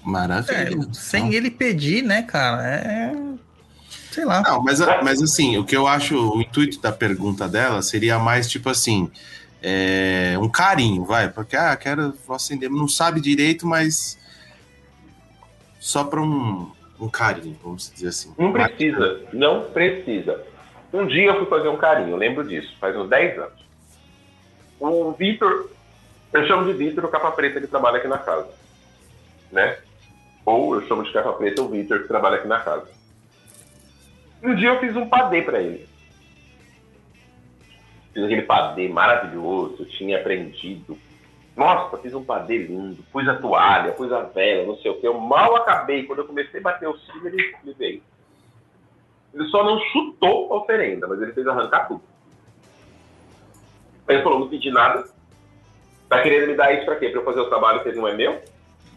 [0.05, 0.87] Maravilha.
[0.91, 2.63] É, sem ele pedir, né, cara?
[2.67, 3.13] É.
[4.11, 4.43] Sei lá.
[4.43, 8.49] Não, mas, mas assim, o que eu acho, o intuito da pergunta dela seria mais
[8.49, 9.11] tipo assim,
[9.63, 14.19] é, um carinho, vai, porque, ah, quero vou acender, não sabe direito, mas
[15.81, 16.71] só para um,
[17.01, 18.35] um carinho, vamos dizer assim.
[18.37, 20.45] Não precisa, não precisa.
[20.93, 23.63] Um dia eu fui fazer um carinho, lembro disso, faz uns 10 anos.
[24.79, 25.71] O Vitor,
[26.33, 28.49] eu chamo de Vitor o capa preta que trabalha aqui na casa.
[29.51, 29.79] Né?
[30.45, 32.89] Ou eu chamo de capa preta o Vitor que trabalha aqui na casa.
[34.43, 35.89] Um dia eu fiz um padê para ele.
[38.13, 40.99] Fiz aquele padê maravilhoso, tinha aprendido.
[41.57, 45.07] Nossa, fiz um padê lindo, pus a toalha, pus a vela, não sei o que.
[45.07, 48.03] Eu mal acabei, quando eu comecei a bater o sino, ele, veio.
[49.33, 52.03] Ele só não chutou a oferenda, mas ele fez arrancar tudo.
[54.09, 55.05] Ele falou, não pedi nada.
[56.09, 57.09] Tá querendo me dar isso pra quê?
[57.09, 58.43] Pra eu fazer o trabalho que não é meu?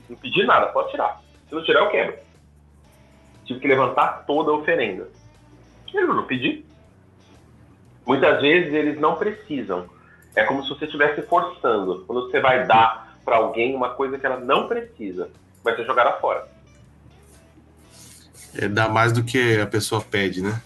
[0.10, 1.22] Não pedi nada, pode tirar.
[1.48, 2.16] Se não tirar, eu quebro.
[3.46, 5.08] Tive que levantar toda a oferenda.
[5.94, 6.66] Eu não pedi.
[8.06, 9.88] Muitas vezes eles não precisam.
[10.36, 12.04] É como se você estivesse forçando.
[12.06, 15.30] Quando você vai dar para alguém uma coisa que ela não precisa,
[15.64, 16.48] vai ser jogada fora.
[18.54, 20.62] É dar mais do que a pessoa pede, né?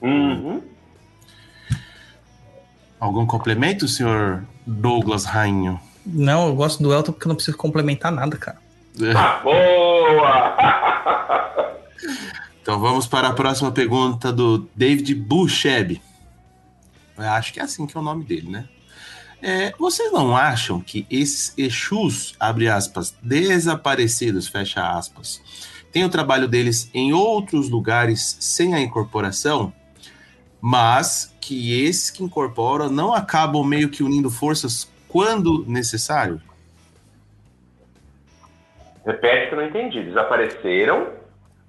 [0.00, 0.62] Uhum.
[2.98, 5.80] Algum complemento, senhor Douglas Rainho?
[6.04, 8.58] Não, eu gosto do Elton porque eu não preciso complementar nada, cara.
[9.16, 10.56] Ah, boa!
[12.66, 16.02] Então vamos para a próxima pergunta do David Bucheb.
[17.16, 18.68] Acho que é assim que é o nome dele, né?
[19.40, 25.40] É, vocês não acham que esses Exus, abre aspas, desaparecidos, fecha aspas,
[25.92, 29.72] tem o trabalho deles em outros lugares sem a incorporação,
[30.60, 36.42] mas que esses que incorporam não acabam meio que unindo forças quando necessário?
[39.06, 40.02] Repete que eu não entendi.
[40.02, 41.08] Desapareceram.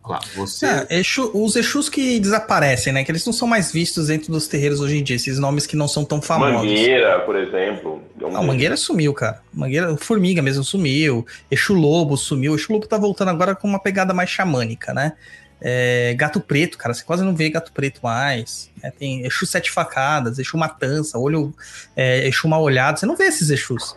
[0.06, 0.66] Lá, você.
[0.90, 3.04] É, Exu- os Exus que desaparecem, né?
[3.04, 5.18] Que eles não são mais vistos dentro dos terreiros hoje em dia.
[5.18, 6.56] Esses nomes que não são tão famosos.
[6.56, 8.02] Mangueira, por exemplo.
[8.20, 9.42] Não, Mangueira sumiu, cara.
[9.54, 11.26] Mangueira, Formiga mesmo sumiu.
[11.52, 12.56] Exu Lobo sumiu.
[12.56, 15.12] Exu Lobo tá voltando agora com uma pegada mais xamânica, né?
[15.60, 18.72] É, gato Preto, cara, você quase não vê Gato Preto mais.
[18.82, 21.54] É, tem Exu Sete Facadas, Exu Matança, Olho,
[21.96, 22.98] é, Exu Mal Olhado.
[23.00, 23.94] Você não vê esses Exus.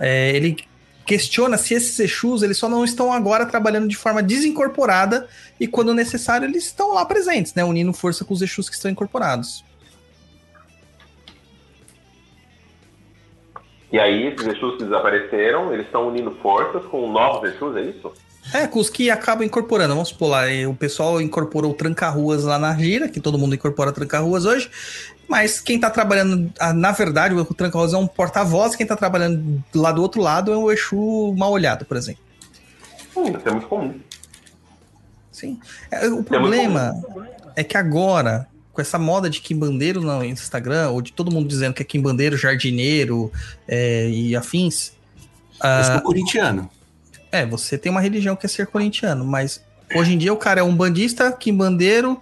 [0.00, 0.56] É, ele
[1.04, 5.94] questiona se esses Exus eles só não estão agora trabalhando de forma desincorporada e quando
[5.94, 7.64] necessário eles estão lá presentes, né?
[7.64, 9.64] Unindo força com os Exus que estão incorporados.
[13.92, 18.12] E aí, esses Exus que desapareceram, eles estão unindo forças com novos Exus, é isso?
[18.52, 19.94] É, com os que acabam incorporando.
[19.94, 23.54] Vamos supor lá, eh, o pessoal incorporou o tranca-ruas lá na gira, que todo mundo
[23.54, 24.70] incorpora tranca-ruas hoje.
[25.28, 29.62] Mas quem tá trabalhando, ah, na verdade, o tranca-ruas é um porta-voz, quem tá trabalhando
[29.74, 32.22] lá do outro lado é o Exu mal olhado, por exemplo.
[33.16, 33.94] Hum, isso é muito comum.
[35.30, 35.58] Sim.
[35.90, 36.94] É, O problema
[37.56, 41.74] é que agora, com essa moda de quimbandeiro no Instagram, ou de todo mundo dizendo
[41.74, 43.32] que é quimbandeiro, jardineiro
[43.66, 44.92] é, e afins,
[45.62, 46.68] Eu sou corintiano.
[47.32, 49.64] É, você tem uma religião que é ser corintiano, mas
[49.94, 52.20] hoje em dia o cara é um bandista, quimbandeiro,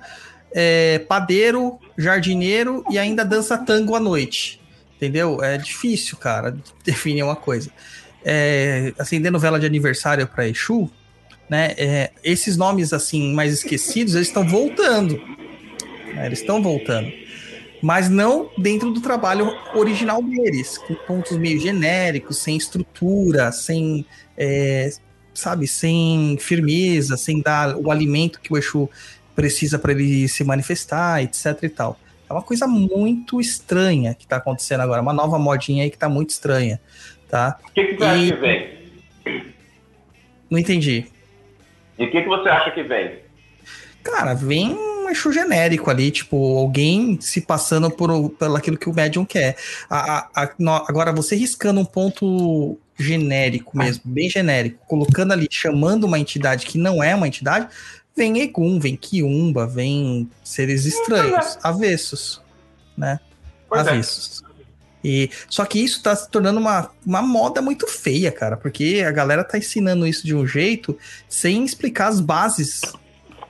[0.53, 4.61] é, padeiro, jardineiro e ainda dança tango à noite.
[4.97, 5.43] Entendeu?
[5.43, 7.71] É difícil, cara, definir uma coisa.
[8.25, 10.91] É, acendendo vela de aniversário para Exu,
[11.49, 11.75] né?
[11.77, 15.21] é, esses nomes assim mais esquecidos, eles estão voltando.
[16.15, 17.11] né, Eles estão voltando.
[17.83, 24.05] Mas não dentro do trabalho original deles, com pontos meio genéricos, sem estrutura, sem
[24.37, 24.91] é,
[25.33, 28.89] sabe, sem firmeza, sem dar o alimento que o Exu
[29.35, 31.99] precisa para ele se manifestar, etc e tal.
[32.29, 36.09] É uma coisa muito estranha que está acontecendo agora, uma nova modinha aí que está
[36.09, 36.81] muito estranha,
[37.29, 37.59] tá?
[37.67, 38.81] O que, que você acha E- que vem?
[40.51, 41.07] Não entendi.
[41.99, 43.19] E o que, que você acha que vem?
[44.03, 44.77] Cara, vem
[45.11, 49.57] Exu genérico ali, tipo, alguém se passando por, pelo aquilo que o médium quer.
[49.89, 56.05] A- a- a- agora, você riscando um ponto genérico mesmo, bem genérico, colocando ali, chamando
[56.05, 57.69] uma entidade que não é uma entidade,
[58.15, 62.43] vem Egum, vem Kiumba, vem seres estranhos, avessos,
[62.97, 63.19] né?
[63.69, 63.91] Pois é.
[63.91, 64.43] avessos.
[65.03, 69.11] E, só que isso tá se tornando uma, uma moda muito feia, cara, porque a
[69.11, 72.83] galera tá ensinando isso de um jeito sem explicar as bases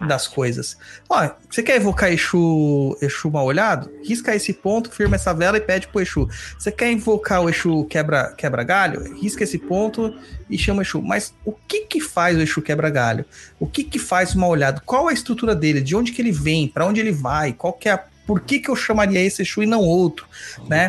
[0.06, 0.76] das coisas.
[1.08, 3.90] Ó, você quer evocar Exu, Exu mal olhado?
[4.02, 6.28] Risca esse ponto, firma essa vela e pede pro Exu.
[6.58, 9.14] Você quer invocar o Exu quebra, quebra galho?
[9.20, 10.14] Risca esse ponto
[10.48, 11.02] e chama o Exu.
[11.02, 13.24] Mas o que que faz o Exu quebra galho?
[13.58, 14.82] O que que faz o mal olhado?
[14.84, 15.80] Qual a estrutura dele?
[15.80, 16.66] De onde que ele vem?
[16.66, 17.52] Para onde ele vai?
[17.52, 20.24] Qual que é a por que, que eu chamaria esse Exu e não outro,
[20.68, 20.86] né?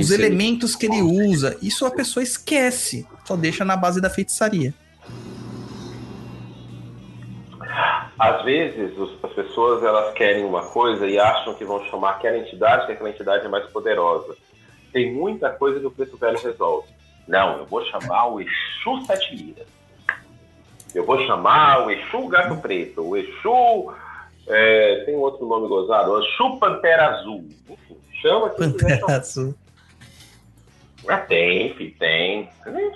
[0.00, 4.72] Os elementos que ele usa, isso a pessoa esquece, só deixa na base da feitiçaria.
[8.18, 12.38] Às vezes, os- as pessoas elas querem uma coisa e acham que vão chamar aquela
[12.38, 14.34] entidade, que aquela entidade é mais poderosa.
[14.92, 16.88] Tem muita coisa que o preto velho resolve.
[17.28, 19.66] Não, eu vou chamar o Exu Sete Liras.
[20.94, 23.92] Eu vou chamar o Exu Gato Preto, o Exu.
[24.48, 27.44] é, tem outro nome gozado, o Exu Pantera Azul.
[27.68, 28.50] Enfim, chama chamar.
[28.72, 29.54] Pantera Azul.
[31.08, 32.48] Ah, tem, tem.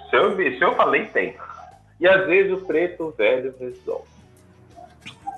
[0.08, 1.36] Se eu, se eu falei, tem.
[2.00, 4.08] E às vezes o preto velho resolve.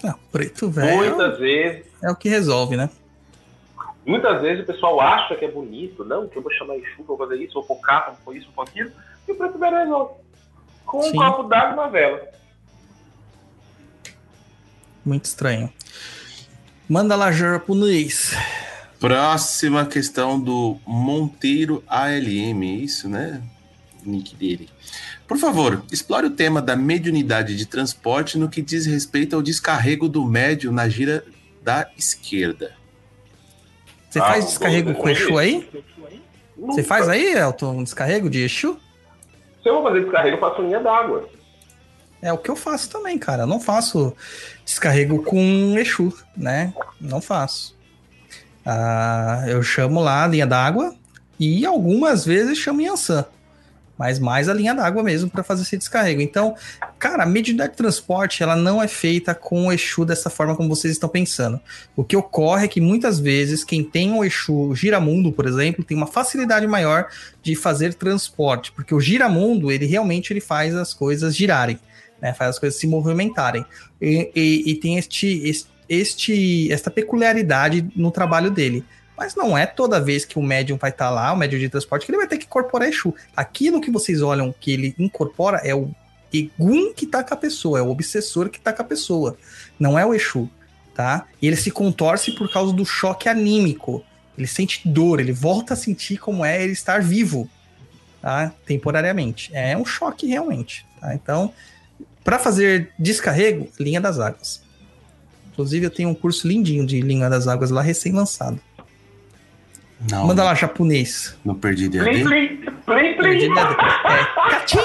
[0.02, 2.90] Não, preto velho Muitas vezes, é o que resolve, né?
[4.04, 7.16] muitas vezes o pessoal acha que é bonito, não, que eu vou chamar eu vou
[7.16, 8.90] fazer isso, vou pôr capa, vou pôr isso, vou pôr aquilo,
[9.26, 10.14] e o preto velho resolve.
[10.84, 11.10] Com Sim.
[11.10, 12.28] um copo d'água e uma vela.
[15.04, 15.72] Muito estranho.
[16.88, 18.36] Manda lá, japonês.
[19.00, 23.42] Próxima questão do Monteiro ALM, é isso, né?
[24.04, 24.68] Nick dele.
[25.32, 30.06] Por favor, explore o tema da mediunidade de transporte no que diz respeito ao descarrego
[30.06, 31.24] do médium na gira
[31.62, 32.74] da esquerda.
[34.10, 35.66] Você Ah, faz descarrego com Exu aí?
[36.54, 36.74] Nunca.
[36.74, 38.78] Você faz aí, Elton, um descarrego de Exu?
[39.62, 41.26] Se eu vou fazer descarrego, eu faço linha d'água.
[42.20, 43.44] É o que eu faço também, cara.
[43.44, 44.14] Eu não faço
[44.66, 46.74] descarrego com Exu, né?
[47.00, 47.74] Não faço.
[48.66, 50.94] Ah, eu chamo lá a linha d'água
[51.40, 53.24] e algumas vezes chamo Yansan.
[54.02, 56.20] Mas mais a linha d'água mesmo para fazer esse descarrego.
[56.20, 56.56] Então,
[56.98, 60.68] cara, a mediunidade de transporte ela não é feita com o Exu dessa forma como
[60.68, 61.60] vocês estão pensando.
[61.94, 65.96] O que ocorre é que muitas vezes quem tem o Exu giramundo, por exemplo, tem
[65.96, 67.06] uma facilidade maior
[67.40, 71.78] de fazer transporte, porque o giramundo ele realmente ele faz as coisas girarem
[72.20, 73.64] né, faz as coisas se movimentarem.
[74.00, 78.84] E, e- e tem este, es- este, esta peculiaridade no trabalho dele.
[79.22, 82.04] Mas não é toda vez que o médium vai estar lá, o médium de transporte,
[82.04, 83.14] que ele vai ter que incorporar Exu.
[83.36, 85.94] Aquilo que vocês olham que ele incorpora é o
[86.34, 89.36] Egum que tá com a pessoa, é o obsessor que tá com a pessoa.
[89.78, 90.50] Não é o Exu,
[90.92, 91.24] tá?
[91.40, 94.04] E ele se contorce por causa do choque anímico.
[94.36, 97.48] Ele sente dor, ele volta a sentir como é ele estar vivo,
[98.20, 98.52] tá?
[98.66, 99.52] Temporariamente.
[99.54, 101.14] É um choque realmente, tá?
[101.14, 101.54] Então,
[102.24, 104.60] para fazer descarrego, linha das águas.
[105.52, 108.58] Inclusive, eu tenho um curso lindinho de linha das águas lá, recém-lançado.
[110.10, 111.36] Não, Manda lá, japonês.
[111.44, 112.22] não perdi Plim, DAD.
[112.24, 113.46] plim, plim, Perdi.
[113.46, 114.78] É, cachim!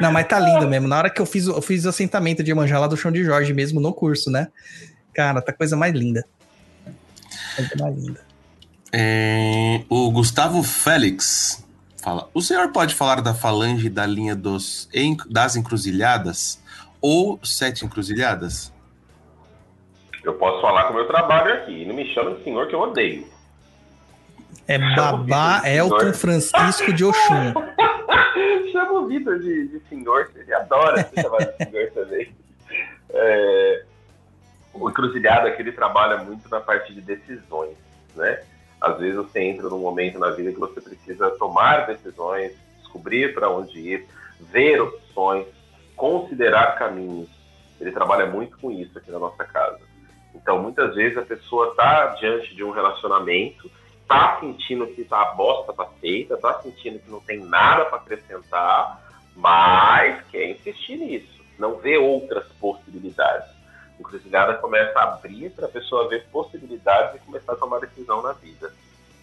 [0.00, 0.88] Não, mas tá lindo mesmo.
[0.88, 3.12] Na hora que eu fiz, o- eu fiz o assentamento de Iemanjá lá do chão
[3.12, 4.48] de Jorge mesmo no curso, né?
[5.14, 6.24] Cara, tá coisa mais linda.
[7.54, 8.20] Coisa mais linda.
[8.92, 11.64] É, o Gustavo Félix
[12.02, 14.88] fala: O senhor pode falar da falange da linha dos,
[15.30, 16.58] das encruzilhadas
[17.00, 18.72] ou sete encruzilhadas?
[20.26, 21.84] Eu posso falar com o meu trabalho aqui.
[21.84, 23.24] Não me chama de senhor que eu odeio.
[24.66, 27.54] É Babá Elton Francisco de Oxum.
[28.72, 32.34] Chama o Vitor de, de senhor, ele adora ser chamado de senhor também.
[33.10, 33.84] É,
[34.74, 37.76] o encruzilhado aqui ele trabalha muito na parte de decisões,
[38.16, 38.42] né?
[38.80, 43.48] Às vezes você entra num momento na vida que você precisa tomar decisões, descobrir para
[43.48, 44.06] onde ir,
[44.40, 45.46] ver opções,
[45.94, 47.28] considerar caminhos.
[47.80, 49.85] Ele trabalha muito com isso aqui na nossa casa.
[50.36, 53.70] Então, muitas vezes a pessoa está diante de um relacionamento,
[54.06, 57.98] tá sentindo que tá a bosta tá feita, tá sentindo que não tem nada para
[57.98, 59.02] acrescentar,
[59.34, 63.48] mas quer insistir nisso, não vê outras possibilidades.
[63.96, 68.22] A encruzilhada começa a abrir para a pessoa ver possibilidades e começar a tomar decisão
[68.22, 68.72] na vida.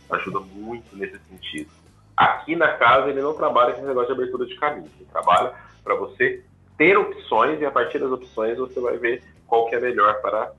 [0.09, 1.71] Ajuda muito nesse sentido.
[2.17, 5.53] Aqui na casa ele não trabalha com esse negócio de abertura de caminho, ele trabalha
[5.83, 6.43] para você
[6.77, 10.51] ter opções e a partir das opções você vai ver qual que é melhor para.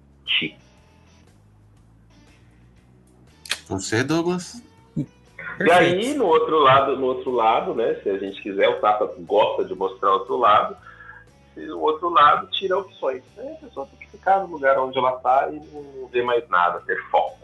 [3.68, 4.62] Você, Douglas?
[4.96, 7.94] E aí, no outro lado, no outro lado, né?
[8.02, 10.76] Se a gente quiser, o Tata gosta de mostrar o outro lado.
[11.56, 13.22] E o outro lado tira opções.
[13.36, 13.56] Né?
[13.60, 16.80] A pessoa tem que ficar no lugar onde ela está e não ver mais nada,
[16.80, 17.38] ter foco.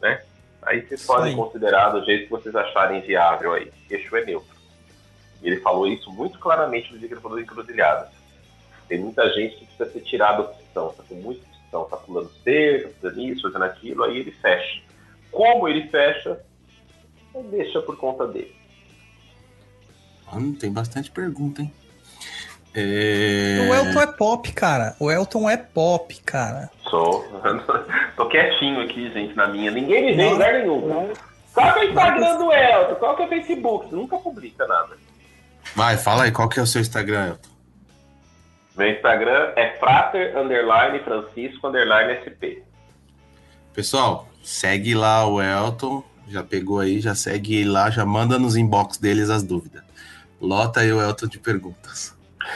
[0.00, 0.22] Né?
[0.62, 3.72] Aí vocês Isso podem considerar do jeito que vocês acharem viável aí.
[3.88, 4.54] Eixo é neutro.
[5.42, 8.10] E ele falou isso muito claramente no dia que ele falou de encruzilhada.
[8.88, 12.30] Tem muita gente que precisa ser tirada da opção, tá com muita opção, tá pulando
[12.42, 14.82] cerca, fazendo isso, fazendo aquilo, aí ele fecha.
[15.30, 16.40] Como ele fecha,
[17.50, 18.54] deixa por conta dele.
[20.32, 21.72] Mano, tem bastante pergunta, hein?
[22.74, 23.68] É...
[23.70, 24.96] O Elton é pop, cara.
[25.00, 26.70] O Elton é pop, cara.
[26.90, 27.24] Sou.
[28.16, 29.70] Tô quietinho aqui, gente, na minha.
[29.70, 30.32] Ninguém me vê em Não.
[30.32, 31.12] lugar nenhum.
[31.54, 32.94] Qual que é o Instagram do Elton?
[32.96, 33.88] Qual que é o Facebook?
[33.88, 34.96] Você nunca publica nada.
[35.74, 37.55] Vai, fala aí, qual que é o seu Instagram, Elton?
[38.76, 42.62] Meu Instagram é frater, underline, francisco, underline, sp.
[43.72, 48.56] Pessoal, segue lá o Elton, já pegou aí, já segue ele lá, já manda nos
[48.56, 49.82] inbox deles as dúvidas.
[50.40, 52.14] Lota aí o Elton de perguntas.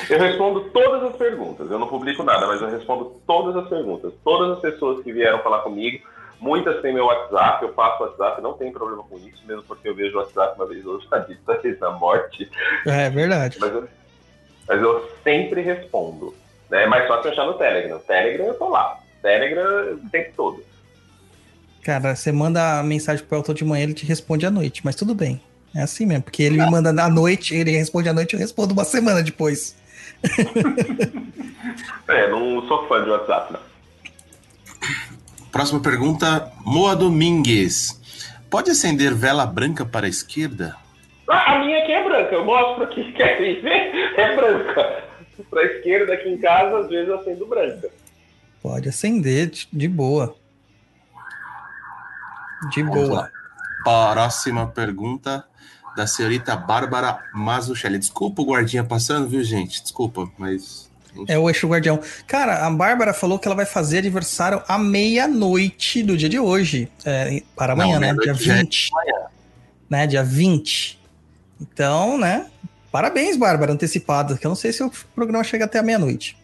[0.08, 1.70] Eu respondo todas as perguntas.
[1.70, 4.12] Eu não publico nada, mas eu respondo todas as perguntas.
[4.22, 6.06] Todas as pessoas que vieram falar comigo,
[6.38, 9.94] muitas têm meu WhatsApp, eu faço WhatsApp, não tem problema com isso, mesmo porque eu
[9.94, 12.50] vejo o WhatsApp uma vez ou outra, uma vez na morte.
[12.86, 13.58] É verdade.
[13.60, 13.88] Mas eu,
[14.70, 16.32] Mas eu sempre respondo.
[16.70, 16.84] Né?
[16.84, 17.98] É mais fácil achar no Telegram.
[17.98, 19.00] Telegram eu tô lá.
[19.20, 20.64] Telegram o tempo todo.
[21.82, 24.94] Cara, você manda a mensagem pro Elton de manhã, ele te responde à noite, mas
[24.94, 25.40] tudo bem.
[25.74, 28.72] É assim mesmo, porque ele me manda à noite, ele responde à noite, eu respondo
[28.72, 29.76] uma semana depois.
[32.08, 33.60] É, não sou fã de WhatsApp, não.
[35.52, 38.00] Próxima pergunta, Moa Domingues.
[38.50, 40.74] Pode acender vela branca para a esquerda?
[41.30, 43.94] Ah, a minha aqui é branca, eu mostro aqui, querem ver?
[44.18, 45.04] É branca.
[45.48, 47.88] Pra esquerda aqui em casa, às vezes eu acendo branca.
[48.62, 50.34] Pode acender de- de boa.
[52.70, 53.30] De Vamos boa.
[53.84, 54.12] lá.
[54.12, 55.44] Próxima pergunta
[55.96, 57.98] da senhorita Bárbara Mazuchelli.
[57.98, 59.82] Desculpa o guardinha passando, viu, gente?
[59.82, 60.90] Desculpa, mas.
[61.26, 61.98] É o eixo guardião.
[62.26, 66.88] Cara, a Bárbara falou que ela vai fazer aniversário à meia-noite do dia de hoje.
[67.04, 68.06] É, para Não, amanhã, né?
[68.22, 68.90] Dia meia-noite já é 20.
[69.88, 70.06] Né?
[70.06, 70.99] Dia 20.
[71.60, 72.50] Então, né?
[72.90, 74.36] Parabéns, Bárbara, antecipado.
[74.36, 76.36] Que eu não sei se o programa chega até a meia-noite.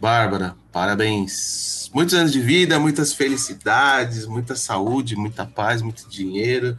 [0.00, 1.90] Bárbara, parabéns.
[1.92, 6.76] Muitos anos de vida, muitas felicidades, muita saúde, muita paz, muito dinheiro.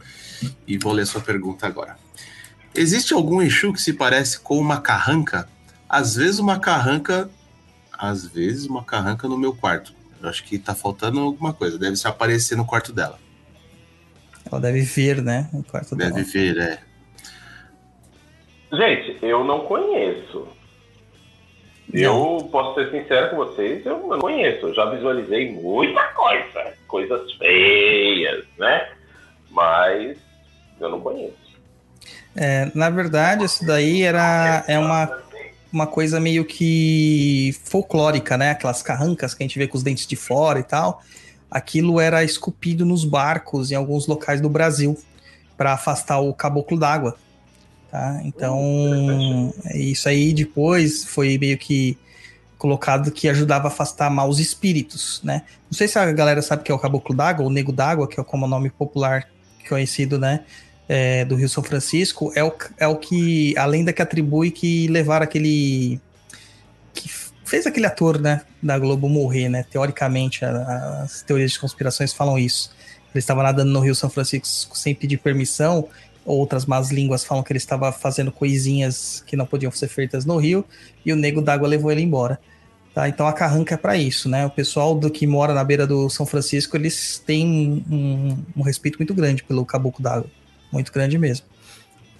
[0.66, 1.96] E vou ler sua pergunta agora.
[2.74, 5.48] Existe algum Exu que se parece com uma carranca?
[5.88, 7.28] Às vezes uma carranca.
[7.92, 9.94] Às vezes uma carranca no meu quarto.
[10.22, 11.78] Eu acho que tá faltando alguma coisa.
[11.78, 13.18] Deve se aparecer no quarto dela.
[14.50, 15.48] Ela deve ver, né?
[15.52, 16.12] No quarto dela.
[16.12, 16.89] Deve ver, é.
[18.72, 20.46] Gente, eu não conheço.
[21.92, 24.68] Eu posso ser sincero com vocês, eu não conheço.
[24.68, 28.88] Eu já visualizei muita coisa, coisas feias, né?
[29.50, 30.16] Mas
[30.80, 31.34] eu não conheço.
[32.36, 35.18] É, na verdade, isso daí era é uma,
[35.72, 38.52] uma coisa meio que folclórica, né?
[38.52, 41.02] Aquelas carrancas que a gente vê com os dentes de fora e tal.
[41.50, 44.96] Aquilo era esculpido nos barcos em alguns locais do Brasil
[45.56, 47.16] para afastar o caboclo d'água.
[47.90, 48.20] Tá?
[48.24, 51.98] Então, isso aí depois foi meio que
[52.56, 55.42] colocado que ajudava a afastar maus espíritos, né?
[55.70, 58.20] Não sei se a galera sabe que é o caboclo d'água, ou nego d'água, que
[58.20, 59.26] é como o nome popular
[59.68, 60.44] conhecido, né?
[60.92, 64.88] é, do Rio São Francisco é o, é o que a lenda que atribui que
[64.88, 66.00] levaram aquele
[66.92, 67.08] que
[67.44, 72.36] fez aquele ator né da Globo morrer né teoricamente a- as teorias de conspirações falam
[72.36, 72.72] isso
[73.14, 75.86] ele estava nadando no Rio São Francisco sem pedir permissão
[76.36, 80.36] outras más línguas falam que ele estava fazendo coisinhas que não podiam ser feitas no
[80.36, 80.64] rio
[81.04, 82.38] e o nego d'água levou ele embora
[82.92, 84.44] Tá, então a carranca é para isso, né?
[84.44, 88.98] O pessoal do que mora na beira do São Francisco, eles têm um, um respeito
[88.98, 90.28] muito grande pelo caboclo d'água
[90.72, 91.46] muito grande mesmo.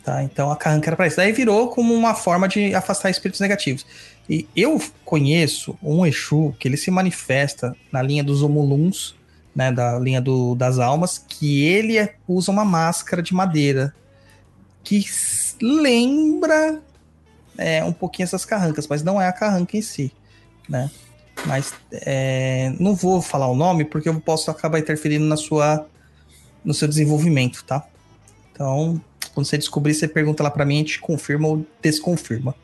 [0.03, 0.23] Tá?
[0.23, 1.16] Então a carranca era para isso.
[1.16, 3.87] Daí virou como uma forma de afastar espíritos negativos.
[4.28, 9.15] E eu conheço um Exu que ele se manifesta na linha dos Omuluns,
[9.55, 13.95] né, da linha do, das almas, que ele é- usa uma máscara de madeira
[14.82, 15.05] que
[15.61, 16.81] lembra
[17.57, 20.12] é, um pouquinho essas carrancas, mas não é a carranca em si,
[20.69, 20.90] né?
[21.47, 25.86] Mas é, não vou falar o nome porque eu posso acabar interferindo na sua,
[26.65, 27.86] no seu desenvolvimento, tá?
[28.52, 29.01] Então,
[29.35, 32.55] quando você descobrir, você pergunta lá pra mim, a gente confirma ou desconfirma.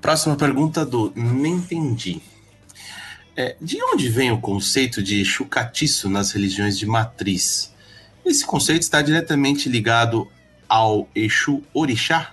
[0.00, 2.20] Próxima pergunta do Nem Entendi.
[3.36, 7.72] É, de onde vem o conceito de Exu catiço nas religiões de matriz?
[8.24, 10.28] Esse conceito está diretamente ligado
[10.68, 12.32] ao Exu Orixá?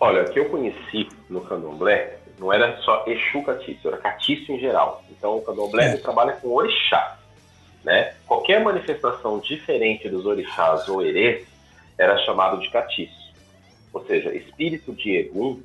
[0.00, 4.58] Olha, o que eu conheci no candomblé não era só Exu Catiço, era Catiço em
[4.58, 5.04] geral.
[5.10, 5.96] Então o candomblé É.
[5.96, 7.18] trabalha com orixá.
[7.84, 8.14] Né?
[8.26, 11.46] Qualquer manifestação diferente dos orixás ou erês
[11.98, 13.32] era chamado de catiço.
[13.92, 15.60] Ou seja, espírito de Egum,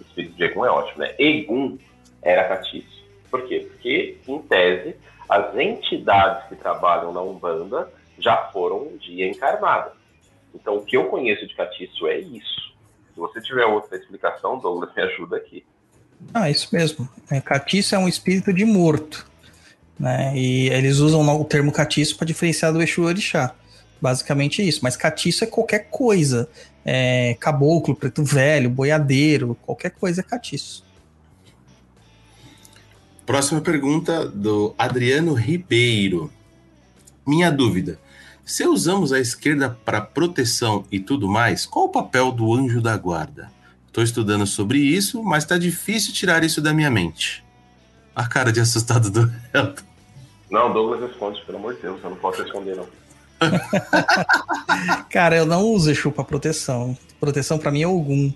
[0.00, 1.14] espírito de Egum é ótimo, né?
[1.18, 1.78] Egum
[2.22, 3.00] era catiço.
[3.30, 3.66] Por quê?
[3.70, 4.96] Porque, em tese,
[5.28, 7.88] as entidades que trabalham na Umbanda
[8.20, 9.92] já foram um dia encarnadas.
[10.54, 12.74] Então, o que eu conheço de catiço é isso.
[13.14, 15.64] Se você tiver outra explicação, Douglas, me ajuda aqui.
[16.34, 17.08] Ah, isso mesmo.
[17.30, 19.26] É, catiço é um espírito de morto.
[19.98, 20.32] Né?
[20.34, 23.54] E eles usam o termo catiço para diferenciar do Exu Orixá.
[24.00, 24.80] Basicamente isso.
[24.82, 26.48] Mas catiço é qualquer coisa.
[26.84, 30.84] É, caboclo, preto velho, boiadeiro, qualquer coisa é catiço.
[33.26, 36.32] Próxima pergunta do Adriano Ribeiro.
[37.26, 37.98] Minha dúvida:
[38.50, 42.96] se usamos a esquerda para proteção e tudo mais, qual o papel do anjo da
[42.96, 43.48] guarda?
[43.86, 47.44] Estou estudando sobre isso, mas está difícil tirar isso da minha mente.
[48.12, 49.84] A cara de assustado do Elton.
[50.50, 52.88] Não, Douglas responde, pelo amor de Deus, eu não posso responder, não.
[55.10, 56.98] Cara, eu não uso Exu para proteção.
[57.20, 58.32] Proteção para mim é Ogum.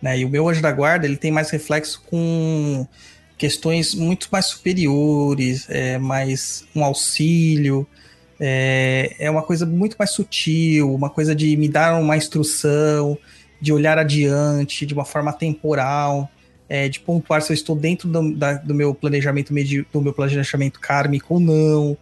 [0.00, 0.20] Né?
[0.20, 2.86] E o meu anjo da guarda ele tem mais reflexo com
[3.36, 7.84] questões muito mais superiores, é mais um auxílio,
[8.40, 13.18] é, é uma coisa muito mais sutil, uma coisa de me dar uma instrução.
[13.60, 16.30] de olhar adiante, de uma forma temporal,
[16.68, 19.52] é, de pontuar se eu estou dentro do, da- do meu planejamento
[19.92, 21.96] do meu planejamento kármico ou não,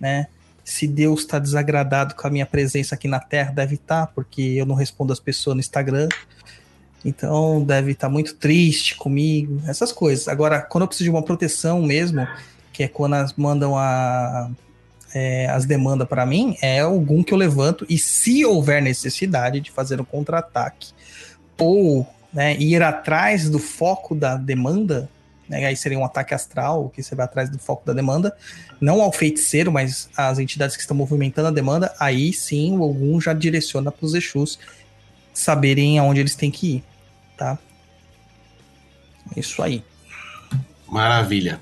[0.00, 0.26] né?
[0.64, 4.64] Se Deus está desagradado com a minha presença aqui na Terra, deve estar, porque eu
[4.64, 6.08] não respondo as pessoas no Instagram.
[7.04, 10.28] Então deve estar muito triste comigo, essas coisas.
[10.28, 12.26] Agora, quando eu preciso de uma proteção mesmo,
[12.72, 14.50] que é quando elas mandam a,
[15.14, 19.70] é, as demandas para mim, é algum que eu levanto e se houver necessidade de
[19.70, 20.92] fazer um contra-ataque
[21.58, 25.08] ou né, ir atrás do foco da demanda,
[25.48, 28.34] né, aí seria um ataque astral, que você vai atrás do foco da demanda,
[28.80, 33.20] não ao feiticeiro, mas às entidades que estão movimentando a demanda, aí sim o algum
[33.20, 34.58] já direciona para os Exus
[35.32, 36.84] saberem aonde eles têm que ir,
[37.36, 37.58] tá?
[39.36, 39.84] Isso aí.
[40.88, 41.60] Maravilha.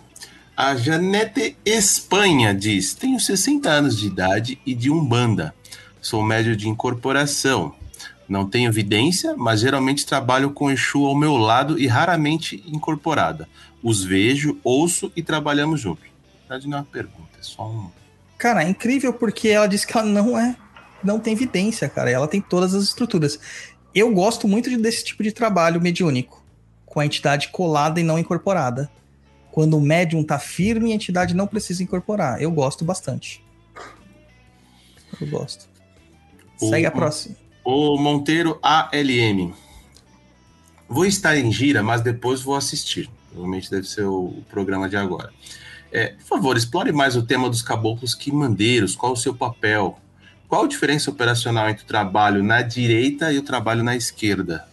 [0.62, 5.55] A Janete Espanha diz: Tenho 60 anos de idade e de Umbanda.
[6.03, 7.74] Sou médio de incorporação.
[8.28, 13.49] Não tenho evidência, mas geralmente trabalho com Exu ao meu lado e raramente incorporada.
[13.82, 16.05] Os vejo, ouço e trabalhamos juntos.
[16.47, 17.91] Na verdade, não é uma pergunta, é só um.
[18.37, 20.55] Cara, é incrível porque ela disse que ela não é,
[21.03, 22.11] não tem evidência, cara.
[22.11, 23.41] Ela tem todas as estruturas.
[23.95, 26.45] Eu gosto muito de- desse tipo de trabalho mediúnico,
[26.85, 28.91] com a entidade colada e não incorporada.
[29.53, 32.41] Quando o médium tá firme, a entidade não precisa incorporar.
[32.41, 33.43] Eu gosto bastante.
[35.21, 35.69] Eu gosto.
[36.57, 37.37] Segue a O- próxima.
[37.65, 39.53] O Monteiro ALM.
[40.89, 43.09] Vou estar em gira, mas depois vou assistir.
[43.29, 45.31] Provavelmente deve ser o, o programa de agora.
[45.93, 48.95] É, por favor, explore mais o tema dos caboclos quimandeiros.
[48.97, 49.99] Qual o seu papel?
[50.49, 54.67] Qual a diferença operacional entre o trabalho na direita e o trabalho na esquerda?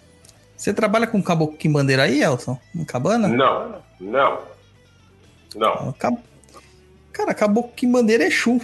[0.56, 2.58] Você trabalha com caboclo que bandeira aí, Elton?
[2.74, 3.28] Em cabana?
[3.28, 4.40] Não, não.
[5.58, 5.92] Não.
[5.94, 6.20] Cab-
[7.12, 8.62] Cara, caboclo que bandeira é Exu,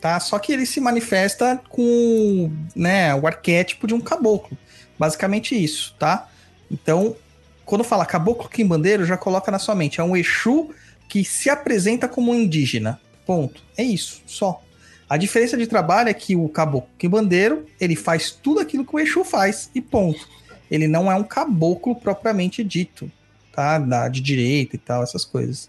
[0.00, 0.20] tá?
[0.20, 4.56] Só que ele se manifesta com né, o arquétipo de um caboclo.
[4.98, 6.28] Basicamente isso, tá?
[6.70, 7.16] Então,
[7.64, 10.00] quando fala caboclo quimbandeiro, já coloca na sua mente.
[10.00, 10.70] É um Exu
[11.08, 13.00] que se apresenta como um indígena.
[13.26, 13.60] Ponto.
[13.76, 14.62] É isso, só.
[15.08, 19.00] A diferença de trabalho é que o caboclo quimbandeiro, ele faz tudo aquilo que o
[19.00, 20.28] Exu faz e ponto.
[20.70, 23.10] Ele não é um caboclo propriamente dito,
[23.52, 23.78] tá?
[24.08, 25.68] De direita e tal, essas coisas.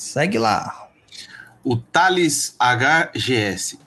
[0.00, 0.88] Segue lá.
[1.62, 3.78] O Thales HGS.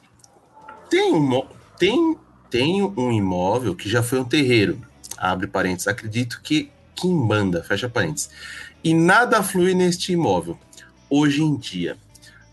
[0.87, 1.47] Tem um,
[1.79, 2.15] tem,
[2.52, 4.79] tem um imóvel que já foi um terreiro.
[5.18, 5.87] Abre parênteses.
[5.87, 8.29] Acredito que Quimbanda, fecha parênteses.
[8.84, 10.55] E nada flui neste imóvel.
[11.10, 11.97] Hoje em dia.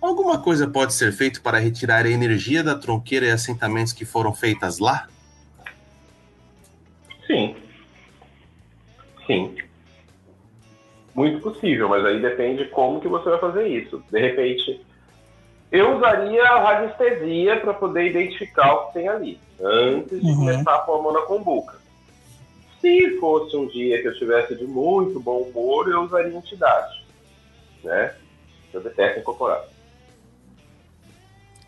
[0.00, 4.34] Alguma coisa pode ser feita para retirar a energia da tronqueira e assentamentos que foram
[4.34, 5.06] feitas lá?
[7.26, 7.54] Sim.
[9.26, 9.54] Sim.
[11.20, 14.02] Muito possível, mas aí depende como que você vai fazer isso.
[14.10, 14.80] De repente,
[15.70, 20.36] eu usaria a radiestesia para poder identificar o que tem ali, antes de Uhum.
[20.36, 21.74] começar a pôr a mão na combuca.
[22.80, 27.04] Se fosse um dia que eu estivesse de muito bom humor, eu usaria entidade,
[27.84, 28.14] né?
[28.72, 29.62] Eu detesto incorporar.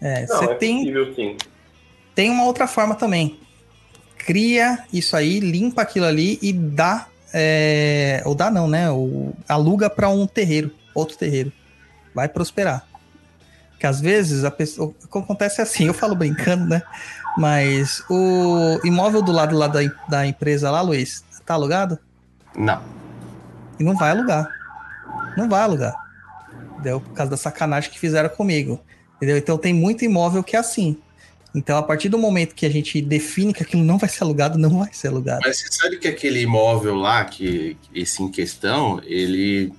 [0.01, 1.37] É, Não, você é tem, possível sim.
[2.15, 3.39] tem uma outra forma também.
[4.17, 7.09] Cria isso aí, limpa aquilo ali e dá.
[7.33, 8.91] É, ou dá não, né?
[8.91, 11.53] Ou aluga para um terreiro, outro terreiro.
[12.15, 12.87] Vai prosperar.
[13.71, 14.89] Porque às vezes a pessoa.
[14.89, 16.83] O que acontece é assim, eu falo brincando, né?
[17.37, 21.99] Mas o imóvel do lado lá da, da empresa lá, Luiz, tá alugado?
[22.57, 22.83] Não.
[23.81, 24.49] E não vai alugar.
[25.37, 25.95] Não vai alugar.
[26.73, 27.01] Entendeu?
[27.01, 28.79] Por causa da sacanagem que fizeram comigo.
[29.17, 29.37] Entendeu?
[29.37, 30.99] Então tem muito imóvel que é assim.
[31.55, 34.59] Então, a partir do momento que a gente define que aquilo não vai ser alugado,
[34.59, 35.41] não vai ser alugado.
[35.45, 39.73] Mas você sabe que aquele imóvel lá, que esse em questão, ele,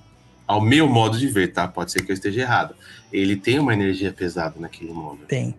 [0.46, 1.66] ao meu modo de ver, tá?
[1.66, 2.76] Pode ser que eu esteja errado.
[3.12, 5.26] Ele tem uma energia pesada naquele imóvel.
[5.26, 5.54] Tem.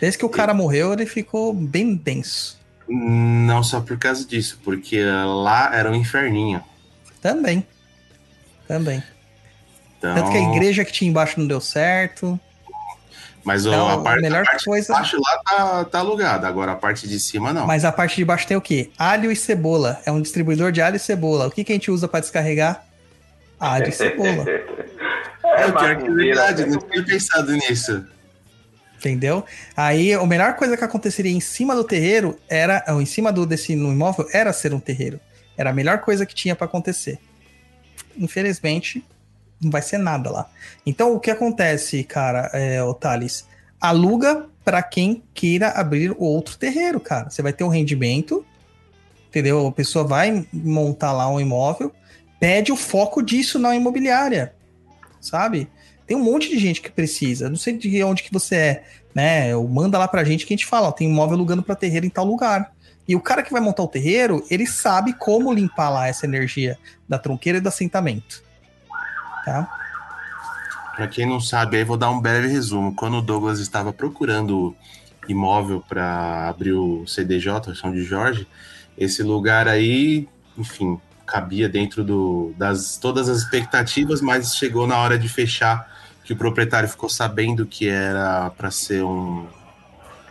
[0.00, 2.58] Desde que o cara morreu, ele ficou bem denso.
[2.88, 6.62] Não só por causa disso, porque lá era um inferninho.
[7.20, 7.64] Também.
[8.66, 9.02] Também.
[9.98, 12.38] Então, Tanto que a igreja que tinha embaixo não deu certo.
[13.44, 16.46] Mas Então, a, parte, a melhor a parte coisa- de baixo lá tá, tá alugada,
[16.46, 17.66] agora a parte de cima não.
[17.66, 18.90] Mas a parte de baixo tem o quê?
[18.96, 20.00] Alho e cebola.
[20.06, 21.46] É um distribuidor de alho e cebola.
[21.48, 22.84] O que, que a gente usa para descarregar?
[23.58, 24.44] Alho e cebola.
[25.44, 28.04] é, o pior que é verdade, não tinha pensado nisso.
[28.96, 29.44] Entendeu?
[29.76, 33.44] Aí a melhor coisa que aconteceria em cima do terreiro era, ou em cima do
[33.44, 35.18] desse no imóvel, era ser um terreiro.
[35.56, 37.18] Era a melhor coisa que tinha para acontecer.
[38.16, 39.04] Infelizmente,
[39.62, 40.50] não vai ser nada lá.
[40.84, 43.46] Então, o que acontece, cara, é, o Thales?
[43.80, 47.30] Aluga para quem queira abrir outro terreiro, cara.
[47.30, 48.44] Você vai ter um rendimento,
[49.28, 49.66] entendeu?
[49.66, 51.92] A pessoa vai montar lá um imóvel,
[52.38, 54.54] pede o foco disso na imobiliária,
[55.20, 55.68] sabe?
[56.06, 57.48] Tem um monte de gente que precisa.
[57.48, 58.84] Não sei de onde que você é,
[59.14, 59.56] né?
[59.56, 62.06] Ou manda lá pra gente que a gente fala, ó, tem imóvel alugando para terreiro
[62.06, 62.72] em tal lugar.
[63.06, 66.78] E o cara que vai montar o terreiro, ele sabe como limpar lá essa energia
[67.08, 68.42] da tronqueira e do assentamento.
[69.44, 69.68] Tá?
[70.96, 72.94] Pra quem não sabe, aí vou dar um breve resumo.
[72.94, 74.74] Quando o Douglas estava procurando
[75.28, 78.46] imóvel para abrir o CDJ, São de Jorge,
[78.96, 85.18] esse lugar aí, enfim, cabia dentro do, das todas as expectativas, mas chegou na hora
[85.18, 85.90] de fechar
[86.24, 89.46] que o proprietário ficou sabendo que era para ser um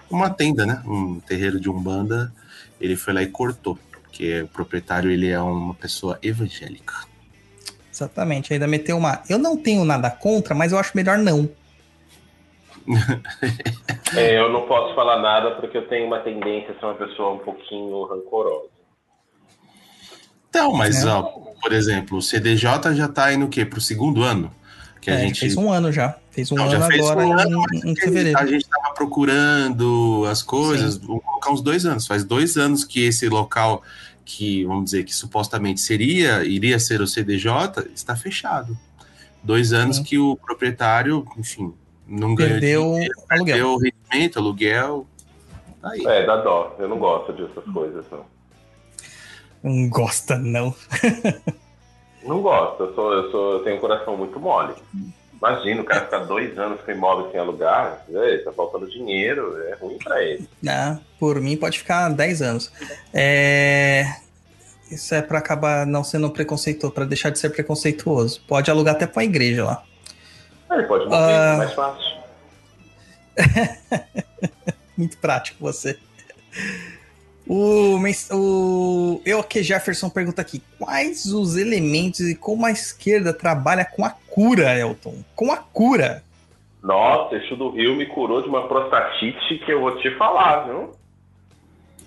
[0.09, 0.83] uma tenda, né?
[0.85, 2.31] Um terreiro de umbanda.
[2.79, 7.10] Ele foi lá e cortou, porque o proprietário ele é uma pessoa evangélica.
[8.05, 8.51] Exatamente.
[8.53, 9.21] Ainda meteu uma.
[9.29, 11.47] Eu não tenho nada contra, mas eu acho melhor não.
[14.15, 17.33] É, eu não posso falar nada porque eu tenho uma tendência a ser uma pessoa
[17.33, 18.65] um pouquinho rancorosa.
[20.49, 21.07] Então, mas, É.
[21.09, 21.21] ó,
[21.61, 23.63] por exemplo, o CDJ já tá indo o quê?
[23.63, 24.51] Pro segundo ano?
[24.99, 25.39] Que a É, gente.
[25.39, 26.17] Fez um ano já.
[26.31, 28.37] Fez um Não, já ano fez agora um ano, em, em fevereiro.
[28.37, 32.05] A gente tava procurando as coisas, vamos colocar uns dois anos.
[32.05, 33.81] Faz dois anos que esse local
[34.25, 38.77] que, vamos dizer, que supostamente seria, iria ser o CDJ, está fechado.
[39.43, 40.03] Dois anos Sim.
[40.03, 41.73] que o proprietário, enfim,
[42.07, 43.45] não ganhou Perdeu dinheiro, aluguel.
[43.45, 45.07] perdeu rendimento, aluguel.
[45.81, 46.05] Tá aí.
[46.05, 46.75] É, dá dó.
[46.77, 48.25] Eu não gosto dessas coisas, não.
[49.63, 50.73] Não gosta, não.
[52.23, 52.83] Não gosto.
[52.83, 54.75] Eu, sou, eu, sou, eu tenho um coração muito mole.
[55.41, 58.05] Imagina o cara ficar dois anos com imóvel sem alugar.
[58.13, 59.57] É, tá faltando dinheiro.
[59.69, 60.47] É ruim pra ele.
[60.67, 62.71] Ah, por mim pode ficar 10 anos.
[63.11, 64.05] É...
[64.91, 68.41] Isso é pra acabar não sendo preconceituoso, pra deixar de ser preconceituoso.
[68.47, 69.83] Pode alugar até pra igreja lá.
[70.69, 71.53] Ele pode morrer, Ah.
[71.53, 72.11] é mais fácil.
[74.97, 75.97] Muito prático você.
[77.47, 77.97] O,
[78.31, 84.05] o eu que Jefferson pergunta aqui: quais os elementos e como a esquerda trabalha com
[84.05, 85.15] a cura, Elton?
[85.35, 86.23] Com a cura.
[86.81, 90.91] Nossa, Exu do Rio me curou de uma prostatite que eu vou te falar, viu?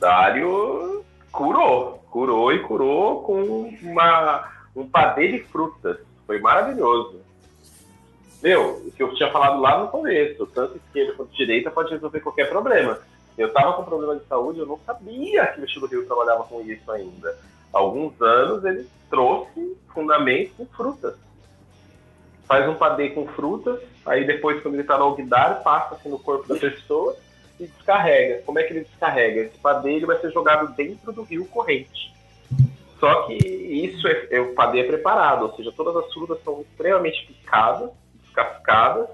[0.01, 2.03] Dário curou.
[2.11, 5.99] Curou e curou com uma, um padê de frutas.
[6.27, 7.21] Foi maravilhoso.
[8.43, 12.21] Meu, o que eu tinha falado lá no começo, tanto esquerda quanto direita pode resolver
[12.21, 12.99] qualquer problema.
[13.37, 16.61] Eu tava com problema de saúde, eu não sabia que o do Rio trabalhava com
[16.63, 17.37] isso ainda.
[17.73, 21.15] Há alguns anos ele trouxe fundamento com frutas
[22.47, 26.19] faz um padê com frutas, aí depois, quando ele está no alguidar, passa assim no
[26.19, 27.17] corpo da pessoa
[27.59, 28.43] e descarrega.
[28.45, 29.41] Como é que ele descarrega?
[29.43, 32.13] Esse padê ele vai ser jogado dentro do rio corrente.
[33.01, 36.61] Só que isso é, é- o padê é preparado, ou seja, todas as frutas são
[36.61, 37.91] extremamente picadas,
[38.23, 39.09] descascadas,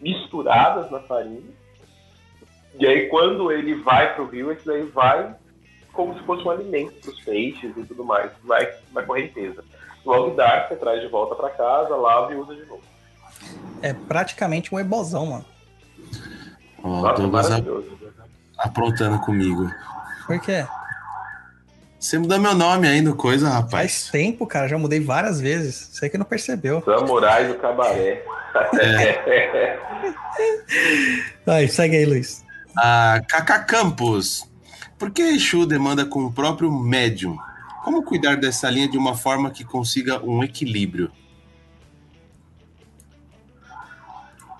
[0.00, 1.61] misturadas na farinha.
[2.78, 5.34] E aí, quando ele vai para o rio, esse daí vai
[5.92, 8.30] como se fosse um alimento para os peixes e tudo mais.
[8.44, 9.62] Vai, vai correnteza.
[10.06, 12.82] No alguidar, você traz de volta para casa, lava e usa de novo.
[13.82, 15.44] É praticamente um ebozão, mano.
[16.82, 17.98] Ó, o Nossa, Douglas a- maravilhoso.
[18.58, 19.70] aprontando comigo.
[20.26, 20.64] Por quê?
[22.00, 24.10] Você mudou meu nome aí no coisa, Faz rapaz.
[24.10, 24.66] tempo, cara.
[24.66, 25.90] Já mudei várias vezes.
[25.92, 26.82] Você que não percebeu.
[26.82, 28.24] Samurai do cabaré.
[31.46, 32.44] Aí, segue aí, Luiz.
[32.76, 34.50] A Kaká Campos.
[34.98, 37.36] Por que Exu demanda com o próprio médium?
[37.84, 41.10] Como cuidar dessa linha de uma forma que consiga um equilíbrio?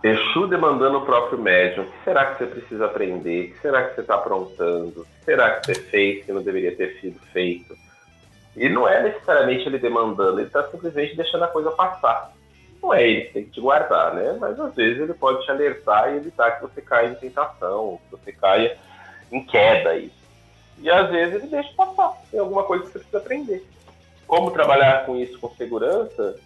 [0.02, 1.84] Exu demandando o próprio médium.
[1.84, 3.46] O que será que você precisa aprender?
[3.46, 5.02] O que será que você está aprontando?
[5.02, 7.74] O que será que você fez que não deveria ter sido feito?
[8.56, 12.32] E não é necessariamente ele demandando, ele está simplesmente deixando a coisa passar.
[12.82, 14.36] Não é ele que tem que te guardar, né?
[14.40, 18.10] Mas às vezes ele pode te alertar e evitar que você caia em tentação, que
[18.10, 18.76] você caia
[19.30, 20.10] em queda aí.
[20.78, 22.12] E às vezes ele deixa passar.
[22.28, 23.64] Tem alguma coisa que você precisa aprender.
[24.26, 26.36] Como trabalhar com isso com segurança?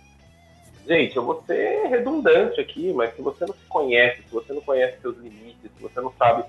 [0.86, 4.60] Gente, eu vou ser redundante aqui, mas se você não se conhece, se você não
[4.60, 6.44] conhece seus limites, se você não sabe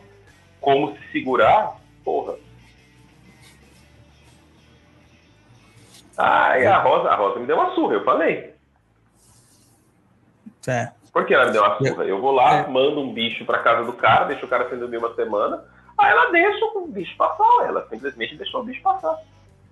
[0.59, 2.35] como se segurar, porra.
[6.17, 8.56] E a Rosa, a Rosa me deu uma surra, eu falei.
[10.67, 10.91] É.
[11.11, 12.03] Por que ela me deu uma surra?
[12.03, 12.67] Eu vou lá, É.
[12.67, 15.63] mando um bicho pra casa do cara, deixo o cara sem dormir uma semana,
[15.97, 19.17] aí ela deixa o bicho passar, ela simplesmente deixou o bicho passar.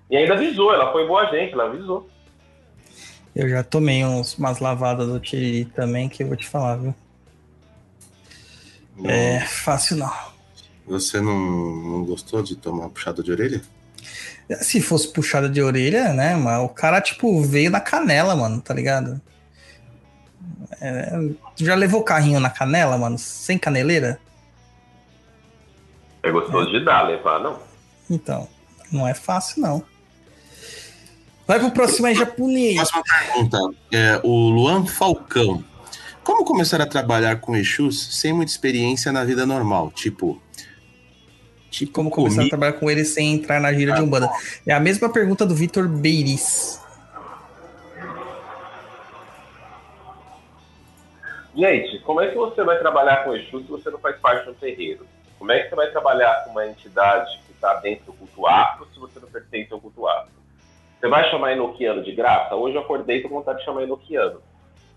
[0.09, 2.09] E ainda avisou, ela foi boa gente, ela avisou.
[3.35, 6.95] Eu já tomei uns, umas lavadas do Tiriri também, que eu vou te falar, viu?
[9.03, 10.11] É fácil não.
[10.87, 13.61] Você não, não gostou de tomar puxada de orelha?
[14.61, 16.35] Se fosse puxada de orelha, né?
[16.35, 19.19] Mas o cara, tipo, veio na canela, mano, tá ligado?
[20.81, 23.17] É, tu já levou carrinho na canela, mano?
[23.17, 24.19] Sem caneleira?
[26.23, 27.59] É gostoso de dar, levar, não.
[28.09, 28.47] Então,
[28.91, 29.83] não é fácil, não.
[31.47, 32.75] Vai pro próximo aí, japonês.
[32.75, 33.59] Próxima pergunta.
[33.91, 35.63] É, o Luan Falcão.
[36.23, 39.91] Como começar a trabalhar com Exus sem muita experiência na vida normal?
[39.91, 40.41] Tipo,
[41.69, 44.29] Tipo, como começar a Comi- trabalhar com ele sem entrar na gira de Umbanda.
[44.65, 46.79] É a mesma pergunta do Vitor Beiris.
[51.55, 54.49] Gente, como é que você vai trabalhar com Exu se você não faz parte de
[54.49, 55.07] um terreiro?
[55.39, 58.85] Como é que você vai trabalhar com uma entidade que está dentro do culto afro
[58.93, 60.33] se você não pertence ao culto afro?
[60.99, 62.55] Você vai chamar Enoquiano de graça?
[62.55, 64.41] Hoje eu acordei com vontade de chamar Enoquiano.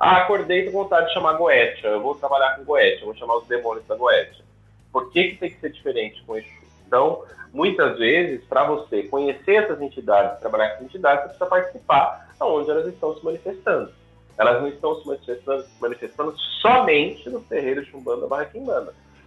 [0.00, 1.90] Ah, acordei com vontade de chamar Goetia.
[1.90, 4.44] Eu vou trabalhar com Goetia, vou chamar os demônios da Goetia.
[4.90, 6.48] Por que, que tem que ser diferente com Exu?
[6.84, 7.22] Então,
[7.52, 12.68] muitas vezes, para você conhecer essas entidades, trabalhar com essas entidades, você precisa participar onde
[12.68, 13.92] elas estão se manifestando.
[14.38, 18.48] Elas não estão se manifestando, manifestando somente nos terreiros de Umbanda barra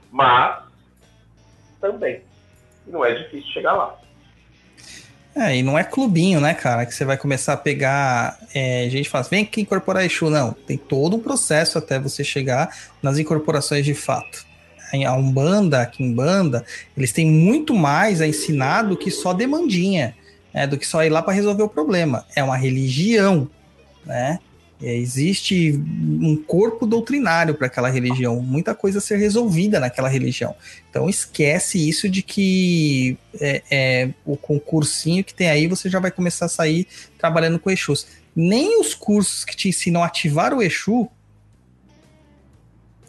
[0.10, 0.64] mas
[1.80, 2.22] também.
[2.88, 4.00] E não é difícil chegar lá.
[5.36, 6.86] É, e não é clubinho, né, cara?
[6.86, 8.38] Que você vai começar a pegar.
[8.54, 10.30] É, gente fala vem aqui incorporar Exu.
[10.30, 12.70] Não, tem todo um processo até você chegar
[13.02, 14.46] nas incorporações de fato.
[15.08, 16.66] A Umbanda, a Kimbanda,
[16.98, 20.14] eles têm muito mais a ensinar do que só demandinha,
[20.54, 22.26] né, do que só ir lá para resolver o problema.
[22.36, 23.50] É uma religião,
[24.06, 24.38] né?
[24.82, 30.56] É, existe um corpo doutrinário para aquela religião, muita coisa a ser resolvida naquela religião.
[30.90, 36.10] Então esquece isso de que é, é, o concursinho que tem aí você já vai
[36.10, 36.88] começar a sair
[37.18, 38.08] trabalhando com Exus.
[38.36, 41.08] Nem os cursos que te ensinam a ativar o Exu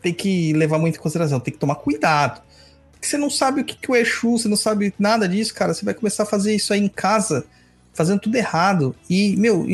[0.03, 2.43] tem que levar muito em consideração, tem que tomar cuidado.
[2.91, 5.73] Porque você não sabe o que, que o Exu, você não sabe nada disso, cara.
[5.73, 7.47] Você vai começar a fazer isso aí em casa,
[7.95, 8.95] fazendo tudo errado.
[9.09, 9.67] E, meu,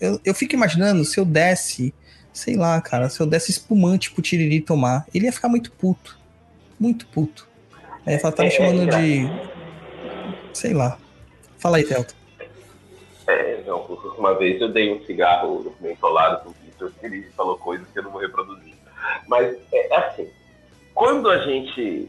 [0.00, 1.94] eu, eu fico imaginando se eu desse,
[2.32, 6.18] sei lá, cara, se eu desse espumante pro Tiriri tomar, ele ia ficar muito puto.
[6.78, 7.46] Muito puto.
[8.06, 9.30] Aí ele fala, tá me É, chamando é, de.
[10.54, 10.98] Sei lá.
[11.58, 12.14] Fala aí, Telto.
[13.26, 13.80] É, não,
[14.18, 18.02] uma vez eu dei um cigarro mentolado pro Vitor e ele falou coisas que eu
[18.02, 18.74] não vou reproduzir.
[19.28, 20.28] Mas é assim,
[20.94, 22.08] quando a gente.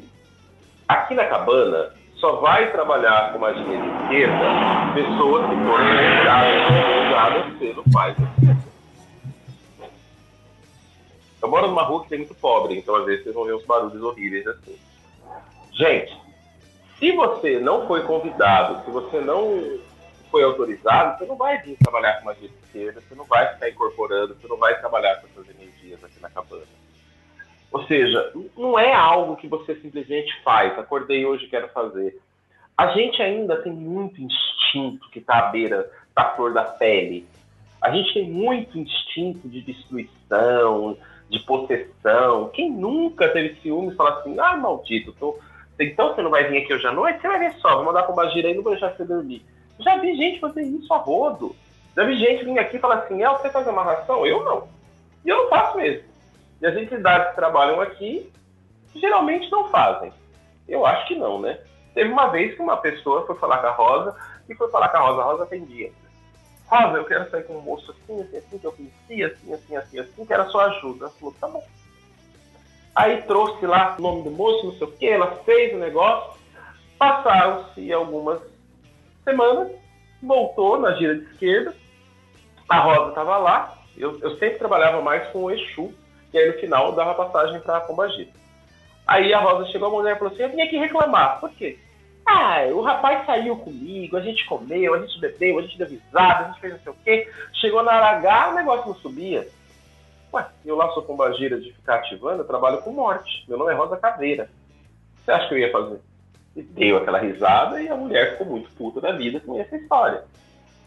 [0.88, 6.91] Aqui na cabana, só vai trabalhar com magia de esquerda pessoas que foram
[7.22, 8.72] usadas pelo pai da esquerda.
[11.42, 13.66] Eu moro numa rua que tem muito pobre, então às vezes vocês vão ver uns
[13.66, 14.78] barulhos horríveis assim.
[15.74, 16.16] Gente,
[17.00, 19.80] se você não foi convidado, se você não
[20.30, 23.70] foi autorizado, você não vai vir trabalhar com magia de esquerda, você não vai ficar
[23.70, 26.64] incorporando, você não vai trabalhar com essas energias aqui na cabana.
[27.72, 32.20] Ou seja, não é algo que você simplesmente faz, acordei hoje quero fazer.
[32.78, 37.28] A gente ainda tem muito instinto que está à beira da flor da pele.
[37.82, 40.98] A gente tem muito instinto de destruição,
[41.30, 42.50] de possessão.
[42.54, 45.40] Quem nunca teve ciúmes fala assim, ah, maldito, tô...
[45.80, 47.22] então você não vai vir aqui hoje à noite?
[47.22, 49.44] Você vai ver só, vou mandar pra Bagira aí e não vou deixar você dormir.
[49.80, 51.56] Já vi gente fazer isso a rodo.
[51.96, 54.26] Já vi gente vir aqui e falar assim, é, você faz amarração?
[54.26, 54.68] Eu não.
[55.26, 56.04] E eu não faço mesmo.
[56.62, 58.32] E as entidades que trabalham aqui
[58.96, 60.14] geralmente não fazem.
[60.68, 61.60] Eu acho que não, né?
[61.94, 64.16] Teve uma vez que uma pessoa foi falar com a Rosa
[64.52, 65.22] e foi falar com a Rosa.
[65.22, 65.92] A Rosa atendia.
[66.68, 69.76] Rosa, eu quero sair com um moço assim, assim, assim, que eu conhecia, assim, assim,
[69.76, 71.06] assim, assim, que era sua ajuda.
[71.06, 71.64] Ela falou, tá bom.
[72.96, 76.40] Aí trouxe lá o nome do moço, não sei o quê, ela fez o negócio.
[76.98, 78.42] Passaram-se algumas
[79.24, 79.72] semanas,
[80.22, 81.74] voltou na gira de esquerda,
[82.70, 85.94] a Rosa estava lá, eu, eu, sempre trabalhava mais com o Exu,
[86.34, 88.30] e aí no final dava passagem para a Pombagira.
[89.08, 91.40] Aí a Rosa chegou a mulher falou assim, eu vim aqui reclamar.
[91.40, 91.78] Por quê?
[92.34, 96.46] Ah, o rapaz saiu comigo, a gente comeu, a gente bebeu, a gente deu risada,
[96.46, 97.32] a gente fez não sei o quê.
[97.56, 99.46] Chegou na hora o negócio não subia.
[100.34, 103.44] Ué, eu lá sou pombagira de ficar ativando, eu trabalho com morte.
[103.50, 104.50] Meu nome é Rosa Caveira.
[105.18, 106.00] Você acha que eu ia fazer?
[106.56, 110.24] E deu aquela risada e a mulher ficou muito puta da vida com essa história.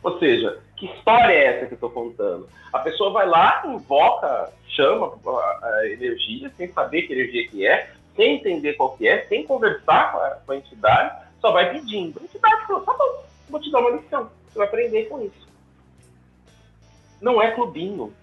[0.02, 2.48] Ou seja, que história é essa que eu estou contando?
[2.72, 7.90] A pessoa vai lá, invoca, chama a, a energia, sem saber que energia que é,
[8.16, 12.18] sem entender qual que é, sem conversar com a, com a entidade, só vai pedindo.
[12.18, 15.46] A entidade falou, tá bom, vou te dar uma lição, você vai aprender com isso.
[17.20, 18.14] Não é clubinho.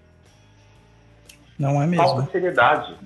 [1.56, 2.04] Não é mesmo.
[2.04, 2.96] Falta seriedade.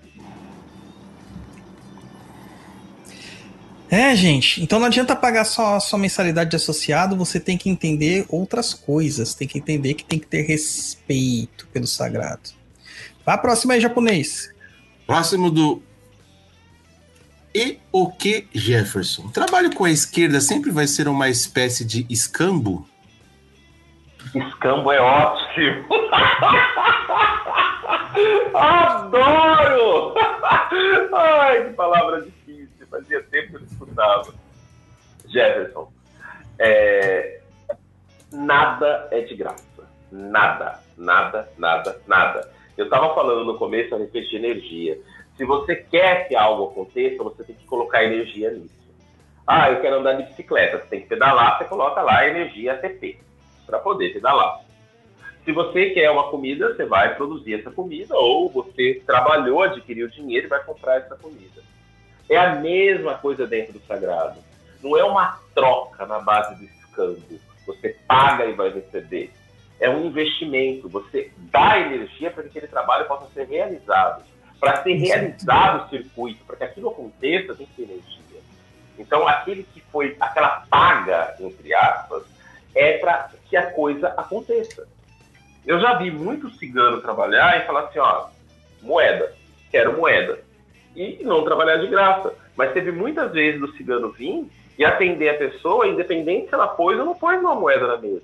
[3.91, 4.63] É, gente.
[4.63, 9.35] Então não adianta pagar só, só mensalidade de associado, você tem que entender outras coisas.
[9.35, 12.51] Tem que entender que tem que ter respeito pelo sagrado.
[13.25, 14.51] Vá a próxima aí, japonês.
[15.07, 15.83] Próximo do
[17.57, 19.29] E o que Jefferson?
[19.29, 22.87] Trabalho com a esquerda sempre vai ser uma espécie de escambo?
[24.35, 25.87] Escambo é ótimo.
[28.55, 30.13] Adoro!
[31.17, 32.87] Ai, que palavra difícil.
[32.91, 34.35] Fazia tempo que eu escutava.
[35.27, 35.91] Jefferson,
[36.59, 37.41] é...
[38.31, 39.89] nada é de graça.
[40.13, 42.53] Nada, nada, nada, nada.
[42.77, 44.99] Eu estava falando no começo a respeito de energia.
[45.37, 48.75] Se você quer que algo aconteça, você tem que colocar energia nisso.
[49.47, 50.79] Ah, eu quero andar de bicicleta.
[50.79, 53.19] Você tem que pedalar, você coloca lá energia ATP
[53.67, 54.61] para poder pedalar.
[55.45, 60.47] Se você quer uma comida, você vai produzir essa comida, ou você trabalhou, adquiriu dinheiro
[60.47, 61.63] e vai comprar essa comida.
[62.29, 64.41] É a mesma coisa dentro do sagrado.
[64.83, 67.23] Não é uma troca na base do escambo.
[67.65, 69.33] Você paga e vai receber.
[69.79, 70.89] É um investimento.
[70.89, 74.25] Você dá energia para que aquele trabalho possa ser realizado.
[74.59, 78.41] Para ser realizado o circuito, para que aquilo aconteça, tem que ter energia.
[78.99, 82.25] Então, aquele que foi, aquela paga, entre aspas,
[82.75, 84.89] é para que a coisa aconteça.
[85.67, 88.29] Eu já vi muito cigano trabalhar e falar assim, ó,
[88.83, 89.35] moeda,
[89.71, 90.41] quero moeda.
[90.95, 92.33] E não trabalhar de graça.
[92.57, 94.47] Mas teve muitas vezes do cigano vir
[94.79, 98.23] e atender a pessoa, independente se ela pôs ou não pôs uma moeda na mesa.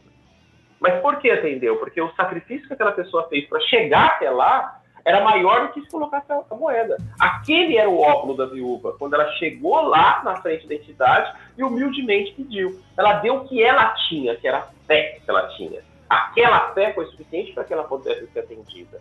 [0.80, 1.76] Mas por que atendeu?
[1.76, 5.80] Porque o sacrifício que aquela pessoa fez para chegar até lá era maior do que
[5.80, 6.96] se colocasse a moeda.
[7.18, 11.64] Aquele era o óculo da viúva, quando ela chegou lá na frente da entidade e
[11.64, 12.80] humildemente pediu.
[12.96, 15.82] Ela deu o que ela tinha, que era a fé que ela tinha.
[16.08, 19.00] Aquela fé foi suficiente para que ela pudesse ser atendida.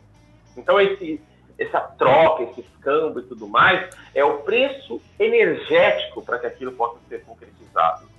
[0.57, 1.21] Então, esse,
[1.57, 6.97] essa troca, esse escambo e tudo mais, é o preço energético para que aquilo possa
[7.07, 8.09] ser concretizado.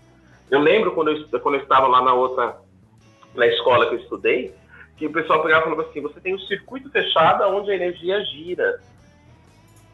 [0.50, 2.56] Eu lembro quando eu, quando eu estava lá na outra,
[3.34, 4.54] na escola que eu estudei,
[5.02, 8.24] que o pessoal pegava e falava assim: você tem um circuito fechado onde a energia
[8.24, 8.80] gira.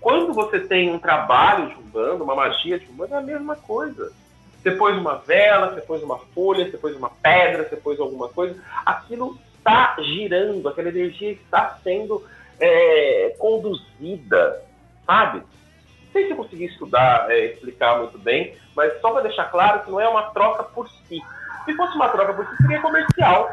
[0.00, 4.12] Quando você tem um trabalho de umbanda, uma magia de umbanda, é a mesma coisa.
[4.60, 8.28] Você pôs uma vela, você pôs uma folha, você pôs uma pedra, você pôs alguma
[8.28, 12.24] coisa, aquilo está girando, aquela energia está sendo
[12.60, 14.62] é, conduzida,
[15.06, 15.38] sabe?
[15.38, 19.80] Não sei se eu consegui estudar, é, explicar muito bem, mas só para deixar claro
[19.80, 21.20] que não é uma troca por si.
[21.64, 23.48] Se fosse uma troca por si, seria comercial.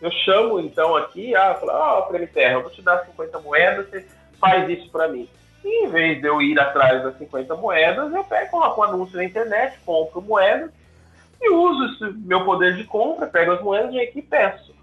[0.00, 3.88] Eu chamo então aqui, ah, falo, ah, Prêmio Terra, eu vou te dar 50 moedas,
[3.88, 4.06] você
[4.40, 5.28] faz isso para mim.
[5.64, 9.16] E em vez de eu ir atrás das 50 moedas, eu pego, coloco um anúncio
[9.16, 10.70] na internet, compro moedas
[11.40, 14.74] e uso esse meu poder de compra, pego as moedas e aqui peço.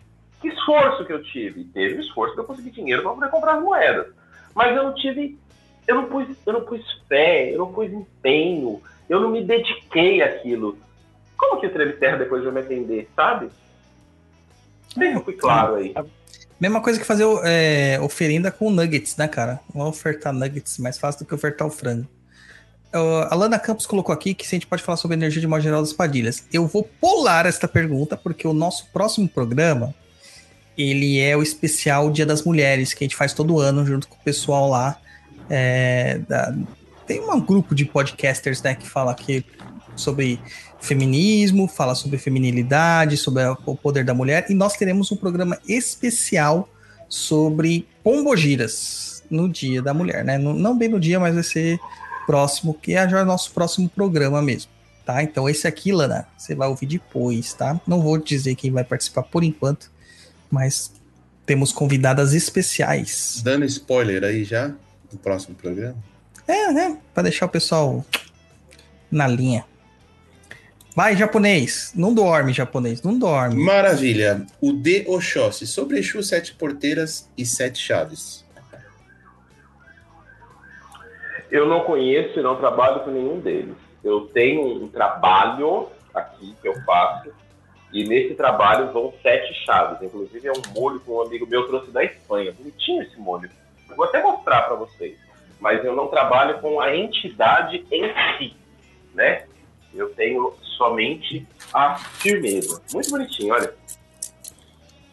[0.41, 1.63] Que esforço que eu tive?
[1.65, 4.07] Teve esforço que eu consegui dinheiro para poder comprar as moedas.
[4.53, 5.37] Mas eu não tive,
[5.87, 10.21] eu não pus, eu não pus fé, eu não pus empenho, eu não me dediquei
[10.21, 10.77] àquilo.
[11.37, 13.49] Como que o Treve Terra depois vai me atender, sabe?
[14.95, 15.93] Bem, fui claro aí.
[16.59, 19.59] Mesma coisa que fazer é, oferenda com nuggets, né, cara?
[19.74, 22.07] Vamos ofertar nuggets mais fácil do que ofertar o frango.
[22.93, 25.48] Uh, a Lana Campos colocou aqui que se a gente pode falar sobre energia de
[25.48, 26.45] modo geral das padilhas.
[26.53, 29.93] Eu vou pular esta pergunta, porque o nosso próximo programa
[30.77, 34.15] ele é o especial Dia das Mulheres, que a gente faz todo ano junto com
[34.15, 34.98] o pessoal lá.
[35.49, 36.56] É, da,
[37.06, 39.45] tem um grupo de podcasters né, que fala aqui
[39.95, 40.40] sobre
[40.80, 46.69] feminismo, fala sobre feminilidade, sobre o poder da mulher, e nós teremos um programa especial
[47.09, 50.38] sobre pombogiras no Dia da Mulher, né?
[50.38, 51.80] Não bem no dia, mas vai ser
[52.25, 54.72] próximo, que é já o nosso próximo programa mesmo,
[55.06, 55.24] tá?
[55.24, 57.80] Então esse aqui, Lana, você vai ouvir depois, tá?
[57.88, 59.91] Não vou dizer quem vai participar por enquanto,
[60.49, 60.91] mas
[61.45, 63.41] temos convidadas especiais.
[63.43, 64.74] Dando spoiler aí já
[65.11, 65.95] do próximo programa?
[66.48, 66.98] É, né?
[67.14, 68.03] Pra deixar o pessoal
[69.11, 69.65] na linha.
[70.95, 71.91] Vai, japonês.
[71.93, 73.03] Não dorme, japonês.
[73.03, 73.61] Não dorme.
[73.61, 74.45] Maravilha.
[74.61, 75.67] O de Oxóssi.
[75.67, 78.45] Sobre Exu, sete porteiras e sete chaves.
[81.51, 83.75] Eu não conheço e não trabalho com nenhum deles.
[84.01, 87.30] Eu tenho um trabalho aqui que eu faço.
[87.91, 90.01] E nesse trabalho vão sete chaves.
[90.01, 92.53] Inclusive é um molho que um amigo meu trouxe da Espanha.
[92.53, 93.49] Bonitinho esse molho.
[93.90, 95.17] Eu vou até mostrar para vocês.
[95.59, 98.56] Mas eu não trabalho com a entidade em si,
[99.14, 99.43] né?
[99.95, 102.82] Eu tenho somente a firmeza.
[102.93, 103.74] Muito bonitinho, olha.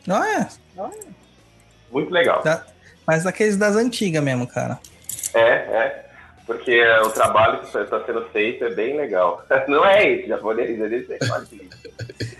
[0.06, 0.48] Não é?
[1.90, 2.42] Muito legal.
[2.42, 2.64] Da,
[3.06, 4.78] mas daqueles das antigas mesmo, cara.
[5.34, 6.02] É, é.
[6.46, 9.44] Porque o trabalho que está sendo feito é bem legal.
[9.68, 11.76] Não é esse, japonês, é que lindo.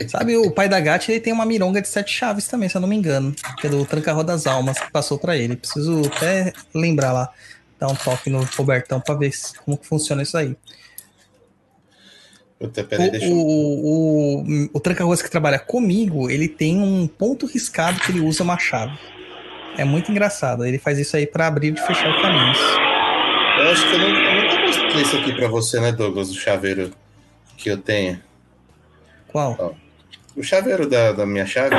[0.09, 2.81] Sabe, o pai da Gatti, ele tem uma mironga de sete chaves também, se eu
[2.81, 3.35] não me engano.
[3.59, 5.57] Que é do Tranca das Almas, que passou para ele.
[5.57, 7.33] Preciso até lembrar lá,
[7.79, 9.31] dar um toque no Robertão para ver
[9.65, 10.57] como funciona isso aí.
[12.63, 13.33] Puta, peraí, o, deixa eu...
[13.37, 18.45] o, o, o tranca-ruas que trabalha comigo, ele tem um ponto riscado que ele usa
[18.45, 18.97] uma chave.
[19.77, 20.65] É muito engraçado.
[20.65, 22.59] Ele faz isso aí para abrir e fechar caminhos.
[23.59, 26.31] Eu acho que eu, não, eu nunca mostrei isso aqui pra você, né, Douglas?
[26.31, 26.93] O chaveiro
[27.57, 28.21] que eu tenho.
[29.29, 29.57] Qual?
[29.59, 29.73] Ó,
[30.37, 31.75] o chaveiro da, da minha chave.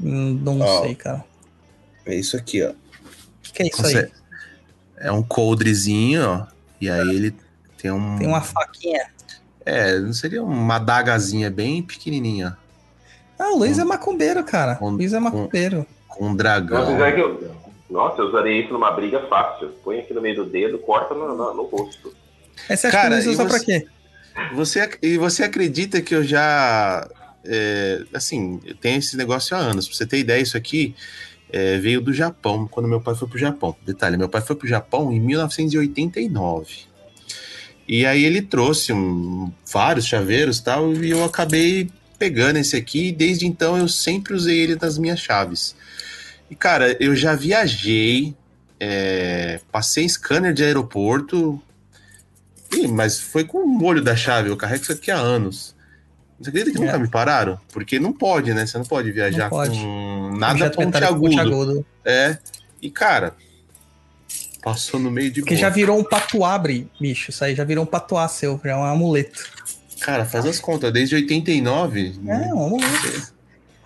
[0.00, 0.82] Hum, Não Ó.
[0.82, 1.24] sei, cara.
[2.04, 2.70] É isso aqui, ó.
[2.70, 2.74] O
[3.42, 4.10] que, que é isso Você- aí?
[4.98, 6.46] É um coldrezinho, ó.
[6.80, 7.34] E aí ele
[7.78, 8.18] tem um.
[8.18, 9.06] Tem uma faquinha.
[9.64, 12.56] É, não seria uma adagazinha bem pequenininha.
[13.38, 14.74] Ah, o Luiz é macumbeiro, cara.
[14.74, 15.86] O Com- Luiz é macumbeiro.
[16.08, 17.04] Com um Nossa, dragão.
[17.04, 17.50] é que eu...
[17.90, 19.68] Nossa, eu usaria isso numa briga fácil.
[19.84, 22.12] Põe aqui no meio do dedo, corta no, no- no rosto.
[22.66, 23.86] Você acha Cara, que o Luiz usa pra você- quê?
[24.54, 27.06] Você, e você acredita que eu já.
[27.44, 29.86] é, assim, eu tenho esse negócio há anos.
[29.88, 30.94] Pra você ter ideia, isso aqui
[31.52, 33.76] é, veio do Japão, quando meu pai foi pro Japão.
[33.84, 36.86] Detalhe, meu pai foi pro Japão em 1989.
[37.94, 43.08] E aí ele trouxe um- vários chaveiros e tal, e eu acabei pegando esse aqui,
[43.08, 45.76] e desde então eu sempre usei ele nas minhas chaves.
[46.50, 48.34] E cara, eu já viajei,
[48.80, 51.60] é, passei scanner de aeroporto,
[52.74, 55.74] Ih, mas foi com o molho da chave, eu carrego isso aqui há anos.
[56.40, 56.86] Você acredita que É.
[56.86, 57.60] nunca me pararam?
[57.70, 58.64] Porque não pode, né?
[58.64, 59.78] Você não pode viajar Não pode.
[59.78, 61.84] com nada pontiagudo.
[62.02, 62.38] É.
[62.80, 63.34] E, cara,
[64.62, 65.60] passou no meio de Porque boa.
[65.60, 67.30] já virou um patuabre, bicho.
[67.30, 69.44] Isso aí já virou um patuá seu, já é um amuleto.
[70.00, 72.20] Cara, faz as contas, desde 89.
[72.26, 73.32] É, um amuleto.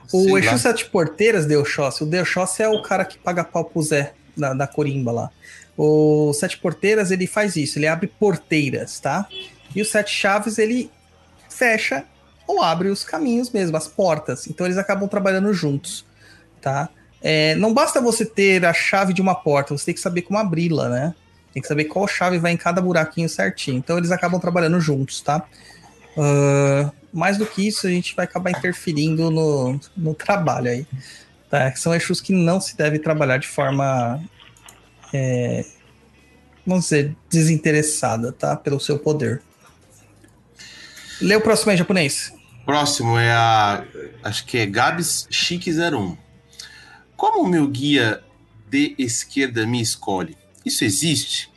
[0.07, 0.41] sei O lá.
[0.41, 2.03] Exu Sete Porteiras deu Xóssi.
[2.05, 5.31] O Deu Xóssi é o cara que paga pau pro Zé da, da Corimba lá.
[5.77, 9.27] O Sete Porteiras, ele faz isso, ele abre porteiras, tá?
[9.75, 10.91] E o Sete Chaves, ele
[11.51, 12.05] fecha
[12.47, 14.47] ou abre os caminhos mesmo, as portas.
[14.47, 16.05] Então eles acabam trabalhando juntos,
[16.63, 16.89] tá?
[17.23, 20.39] É, não basta você ter a chave de uma porta, você tem que saber como
[20.39, 21.15] abri-la, né?
[21.53, 23.79] Tem que saber qual chave vai em cada buraquinho certinho.
[23.79, 25.47] Então eles acabam trabalhando juntos, tá?
[26.17, 30.87] Ah, mais do que isso, a gente vai acabar interferindo no, no trabalho aí.
[31.51, 31.75] Tá?
[31.77, 34.21] São Exus que não se deve trabalhar de forma,
[35.13, 35.65] é,
[36.67, 38.57] vamos dizer, desinteressada, tá?
[38.57, 39.43] Pelo seu poder.
[41.21, 42.35] Lê o próximo aí, japonês.
[42.65, 43.85] Próximo é a.
[44.25, 46.17] Acho que é Gabs Chique 01.
[47.17, 48.23] Como o meu guia
[48.69, 50.37] de esquerda me escolhe?
[50.65, 51.51] Isso existe?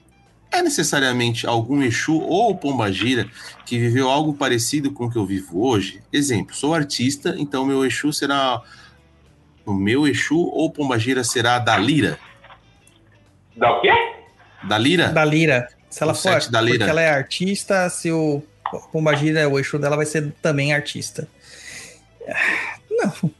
[0.51, 3.29] É necessariamente algum Exu ou Pombagira
[3.65, 6.01] que viveu algo parecido com o que eu vivo hoje?
[6.11, 8.61] Exemplo, sou artista, então meu Exu será.
[9.65, 12.17] O meu Exu ou Pombagira será da Lira?
[13.55, 13.89] Dá o quê?
[14.67, 15.09] Da Lira?
[15.09, 15.69] Da Lira.
[15.89, 16.77] Se ela O for, da Lira.
[16.79, 18.41] porque ela é artista, se o
[18.91, 21.27] Pombagira é o Exu dela, vai ser também artista.
[22.89, 23.31] Não,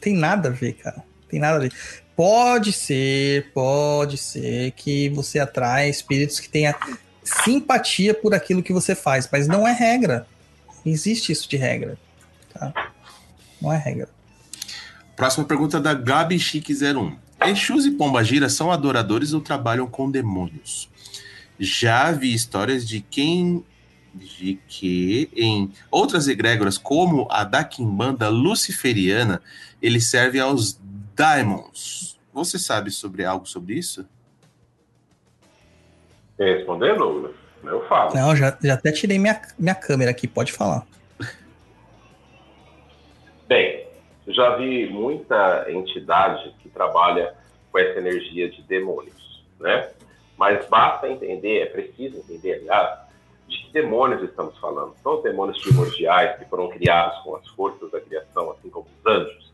[0.00, 1.02] tem nada a ver, cara.
[1.32, 1.72] Tem nada a ver.
[2.14, 6.76] Pode ser, pode ser que você atrai espíritos que tenha
[7.24, 10.26] simpatia por aquilo que você faz, mas não é regra.
[10.84, 11.96] Existe isso de regra.
[12.52, 12.70] Tá?
[13.62, 14.10] Não é regra.
[15.16, 17.16] Próxima pergunta da Gabi Chique 01.
[17.48, 20.90] Exus e Pombagira são adoradores ou trabalham com demônios?
[21.58, 23.64] Já vi histórias de quem
[24.14, 29.40] de que em outras egrégoras, como a da Quimbanda Luciferiana,
[29.80, 30.78] ele serve aos
[31.14, 32.18] Daimons.
[32.32, 34.06] Você sabe sobre algo sobre isso?
[36.36, 37.34] Quer responder, Douglas?
[37.62, 38.14] Eu falo.
[38.14, 40.86] Não, já, já até tirei minha, minha câmera aqui, pode falar.
[43.46, 43.86] Bem,
[44.26, 47.34] já vi muita entidade que trabalha
[47.70, 49.90] com essa energia de demônios, né?
[50.36, 52.98] Mas basta entender, é preciso entender, aliás,
[53.46, 54.94] de que demônios estamos falando.
[55.02, 59.06] São os demônios primordiais que foram criados com as forças da criação, assim como os
[59.06, 59.51] anjos.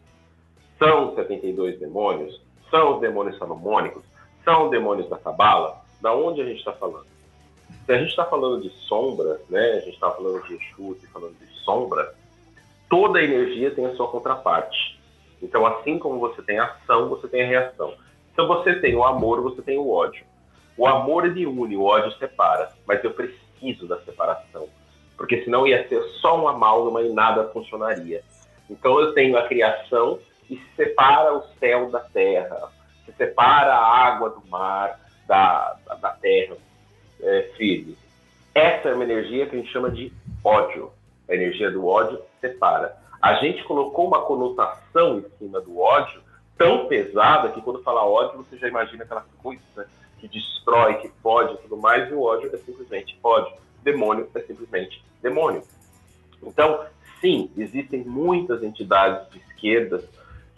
[0.79, 2.41] São os 72 demônios?
[2.71, 4.03] São os demônios salomônicos?
[4.45, 5.83] São os demônios da Cabala?
[6.01, 7.07] Da onde a gente está falando?
[7.85, 9.73] Se a gente está falando de sombra, né?
[9.73, 12.15] A gente está falando de Exu, e falando de sombra,
[12.89, 14.99] toda energia tem a sua contraparte.
[15.43, 17.95] Então, assim como você tem ação, você tem a reação.
[18.33, 20.25] Então, você tem o amor, você tem o ódio.
[20.77, 22.71] O amor ele une, o ódio separa.
[22.87, 24.69] Mas eu preciso da separação.
[25.17, 28.23] Porque senão ia ser só um amálgama e nada funcionaria.
[28.71, 30.21] Então, eu tenho a criação
[30.51, 32.71] e se separa o céu da terra,
[33.05, 36.57] se separa a água do mar, da, da, da terra
[37.21, 37.49] é.
[38.55, 40.13] Essa é uma energia que a gente chama de
[40.43, 40.93] ódio.
[41.29, 42.97] A energia do ódio separa.
[43.21, 46.23] A gente colocou uma conotação em cima do ódio
[46.57, 51.55] tão pesada que quando fala ódio você já imagina aquela coisa que destrói, que pode
[51.55, 53.57] e tudo mais, e o ódio é simplesmente ódio.
[53.83, 55.63] Demônio é simplesmente demônio.
[56.43, 56.85] Então,
[57.21, 60.05] sim, existem muitas entidades de esquerdas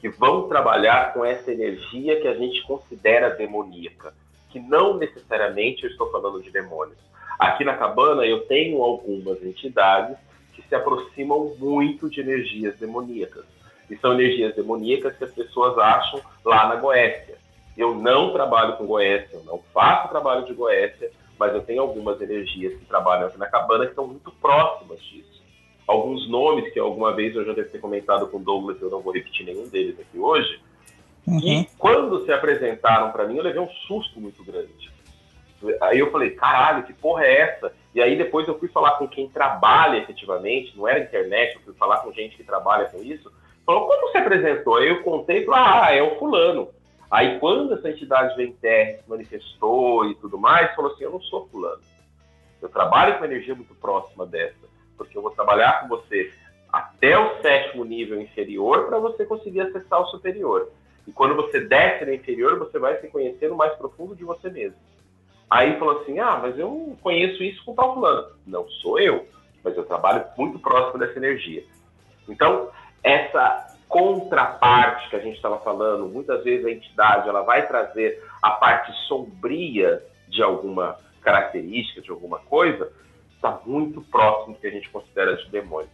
[0.01, 4.15] que vão trabalhar com essa energia que a gente considera demoníaca,
[4.49, 6.99] que não necessariamente eu estou falando de demônios.
[7.39, 10.17] Aqui na cabana eu tenho algumas entidades
[10.55, 13.45] que se aproximam muito de energias demoníacas.
[13.89, 17.39] E são energias demoníacas que as pessoas acham lá na Goécia.
[17.77, 22.21] Eu não trabalho com Goécia, eu não faço trabalho de Goécia, mas eu tenho algumas
[22.21, 25.30] energias que trabalham aqui na cabana que são muito próximas disso.
[25.91, 29.01] Alguns nomes que alguma vez eu já devo ter comentado com o Douglas, eu não
[29.01, 30.61] vou repetir nenhum deles aqui hoje.
[31.27, 31.41] Uhum.
[31.41, 34.89] E quando se apresentaram para mim, eu levei um susto muito grande.
[35.81, 37.73] Aí eu falei, caralho, que porra é essa?
[37.93, 41.75] E aí depois eu fui falar com quem trabalha efetivamente, não era internet, eu fui
[41.75, 43.29] falar com gente que trabalha com isso.
[43.67, 44.77] Falou, como se apresentou?
[44.77, 46.69] Aí eu contei ah, é o fulano.
[47.11, 51.21] Aí quando essa entidade vem terra se manifestou e tudo mais, falou assim, eu não
[51.23, 51.83] sou fulano.
[52.63, 54.70] Eu trabalho com energia muito próxima dessa.
[55.01, 56.31] Porque eu vou trabalhar com você
[56.71, 60.69] até o sétimo nível inferior para você conseguir acessar o superior.
[61.07, 64.51] E quando você desce no inferior, você vai se conhecer no mais profundo de você
[64.51, 64.77] mesmo.
[65.49, 68.29] Aí falou assim: ah, mas eu conheço isso com tal fulano.
[68.47, 69.27] Não sou eu,
[69.65, 71.65] mas eu trabalho muito próximo dessa energia.
[72.29, 72.69] Então,
[73.03, 78.51] essa contraparte que a gente estava falando, muitas vezes a entidade ela vai trazer a
[78.51, 82.93] parte sombria de alguma característica, de alguma coisa,
[83.41, 85.89] está muito próximo do que a gente considera de demônio.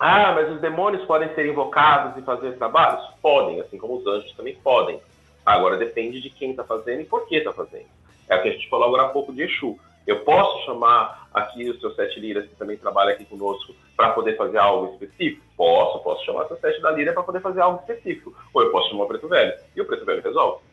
[0.00, 3.06] Ah, mas os demônios podem ser invocados e fazer trabalhos?
[3.22, 5.00] Podem, assim como os anjos também podem.
[5.46, 7.86] Agora depende de quem está fazendo e por que está fazendo.
[8.28, 9.78] É o que a gente falou agora há pouco de Exu.
[10.06, 14.36] Eu posso chamar aqui o seu Sete Liras, que também trabalha aqui conosco, para poder
[14.36, 15.44] fazer algo específico?
[15.56, 18.34] Posso, posso chamar o seu Sete da Lira para poder fazer algo específico.
[18.52, 20.64] Ou eu posso chamar o Preto Velho, e o Preto Velho resolve.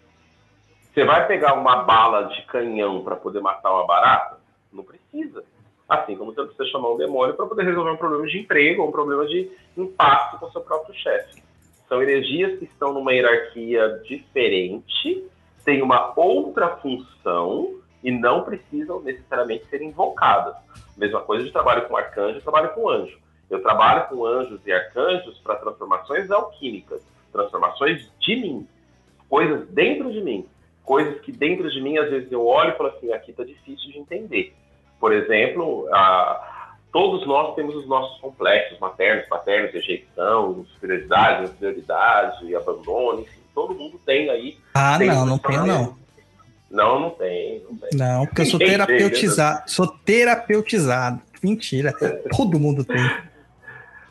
[0.93, 4.39] Você vai pegar uma bala de canhão para poder matar uma barata?
[4.71, 5.43] Não precisa.
[5.87, 8.89] Assim como você precisa chamar um demônio para poder resolver um problema de emprego ou
[8.89, 11.41] um problema de impacto com o seu próprio chefe.
[11.87, 15.25] São energias que estão numa hierarquia diferente,
[15.63, 20.55] têm uma outra função e não precisam necessariamente ser invocadas.
[20.97, 23.17] Mesma coisa de trabalho com arcanjo, trabalho com anjo.
[23.49, 27.01] Eu trabalho com anjos e arcanjos para transformações alquímicas,
[27.31, 28.67] transformações de mim,
[29.29, 30.45] coisas dentro de mim,
[30.83, 33.91] coisas que dentro de mim às vezes eu olho e falo assim, aqui está difícil
[33.91, 34.53] de entender.
[34.99, 43.21] Por exemplo, a, todos nós temos os nossos complexos maternos, paternos, rejeição, superioridade, inferioridade, abandono,
[43.21, 44.57] enfim, todo mundo tem aí.
[44.73, 45.97] Ah, não, não tem não.
[46.69, 47.89] Não, não tem, não tem.
[47.93, 49.63] Não, porque eu sou terapeutizado.
[49.67, 51.21] Sou terapeutizado.
[51.41, 51.93] Mentira.
[52.35, 52.99] Todo mundo tem.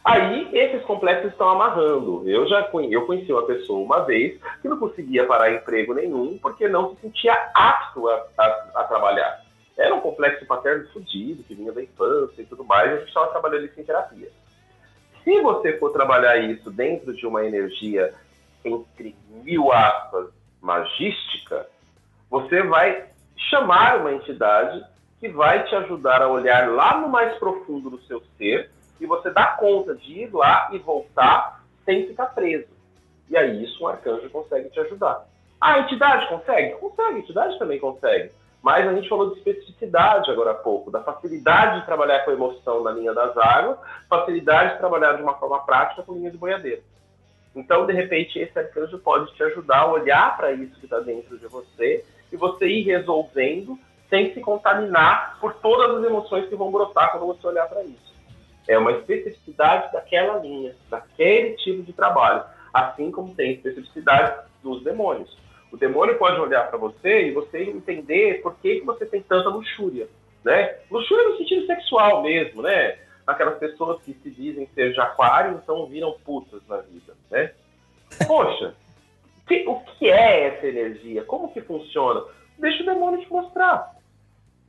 [0.04, 2.22] Aí, esses complexos estão amarrando.
[2.28, 6.38] Eu já conheci, eu conheci uma pessoa uma vez que não conseguia parar emprego nenhum
[6.38, 9.45] porque não se sentia apto a, a, a trabalhar.
[9.76, 13.08] Era um complexo paterno fudido, que vinha da infância e tudo mais, e a gente
[13.08, 14.30] estava trabalhando isso em terapia.
[15.22, 18.14] Se você for trabalhar isso dentro de uma energia,
[18.64, 20.28] entre mil aspas,
[20.60, 21.66] magística,
[22.30, 23.06] você vai
[23.36, 24.84] chamar uma entidade
[25.20, 29.30] que vai te ajudar a olhar lá no mais profundo do seu ser e você
[29.30, 32.68] dá conta de ir lá e voltar sem ficar preso.
[33.28, 35.26] E aí isso um arcanjo consegue te ajudar.
[35.60, 36.76] Ah, a entidade consegue?
[36.76, 38.30] Consegue, a entidade também consegue.
[38.66, 42.82] Mas a gente falou de especificidade agora há pouco, da facilidade de trabalhar com emoção
[42.82, 43.78] na linha das águas,
[44.10, 46.82] facilidade de trabalhar de uma forma prática com linha de boiadeiro.
[47.54, 51.38] Então, de repente, esse arcanjo pode te ajudar a olhar para isso que está dentro
[51.38, 53.78] de você e você ir resolvendo
[54.10, 58.16] sem se contaminar por todas as emoções que vão brotar quando você olhar para isso.
[58.66, 62.42] É uma especificidade daquela linha, daquele tipo de trabalho,
[62.74, 65.45] assim como tem especificidade dos demônios.
[65.76, 69.50] O demônio pode olhar para você e você entender por que, que você tem tanta
[69.50, 70.08] luxúria,
[70.42, 70.74] né?
[70.90, 72.96] Luxúria no sentido sexual mesmo, né?
[73.26, 77.52] Aquelas pessoas que se dizem ser de aquário, então viram putas na vida, né?
[78.26, 78.74] Poxa,
[79.46, 81.22] que, o que é essa energia?
[81.24, 82.24] Como que funciona?
[82.58, 83.94] Deixa o demônio te mostrar.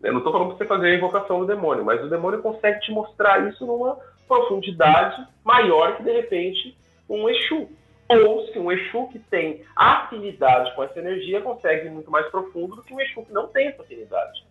[0.04, 2.82] Eu não estou falando para você fazer a invocação do demônio, mas o demônio consegue
[2.82, 6.78] te mostrar isso numa profundidade maior que, de repente,
[7.10, 7.70] um Exu.
[8.10, 12.76] Ou se um Exu que tem afinidade com essa energia consegue ir muito mais profundo
[12.76, 14.46] do que um Exu que não tem essa afinidade.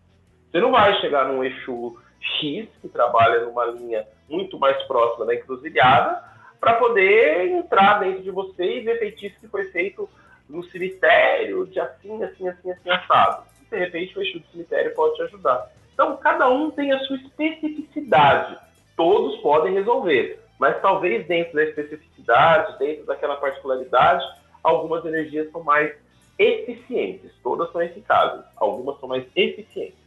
[0.50, 5.34] Você não vai chegar num Exu X, que trabalha numa linha muito mais próxima da
[5.34, 6.22] encruzilhada,
[6.60, 10.08] para poder entrar dentro de você e ver feitiço que foi feito
[10.48, 13.44] no cemitério, de assim, assim, assim, assim, assado.
[13.70, 15.70] De repente, o eixo do cemitério pode te ajudar.
[15.92, 18.58] Então, cada um tem a sua especificidade.
[18.96, 24.24] Todos podem resolver, mas talvez dentro da especificidade, dentro daquela particularidade,
[24.62, 25.92] algumas energias são mais
[26.38, 27.30] eficientes.
[27.42, 29.98] Todas são eficazes, algumas são mais eficientes.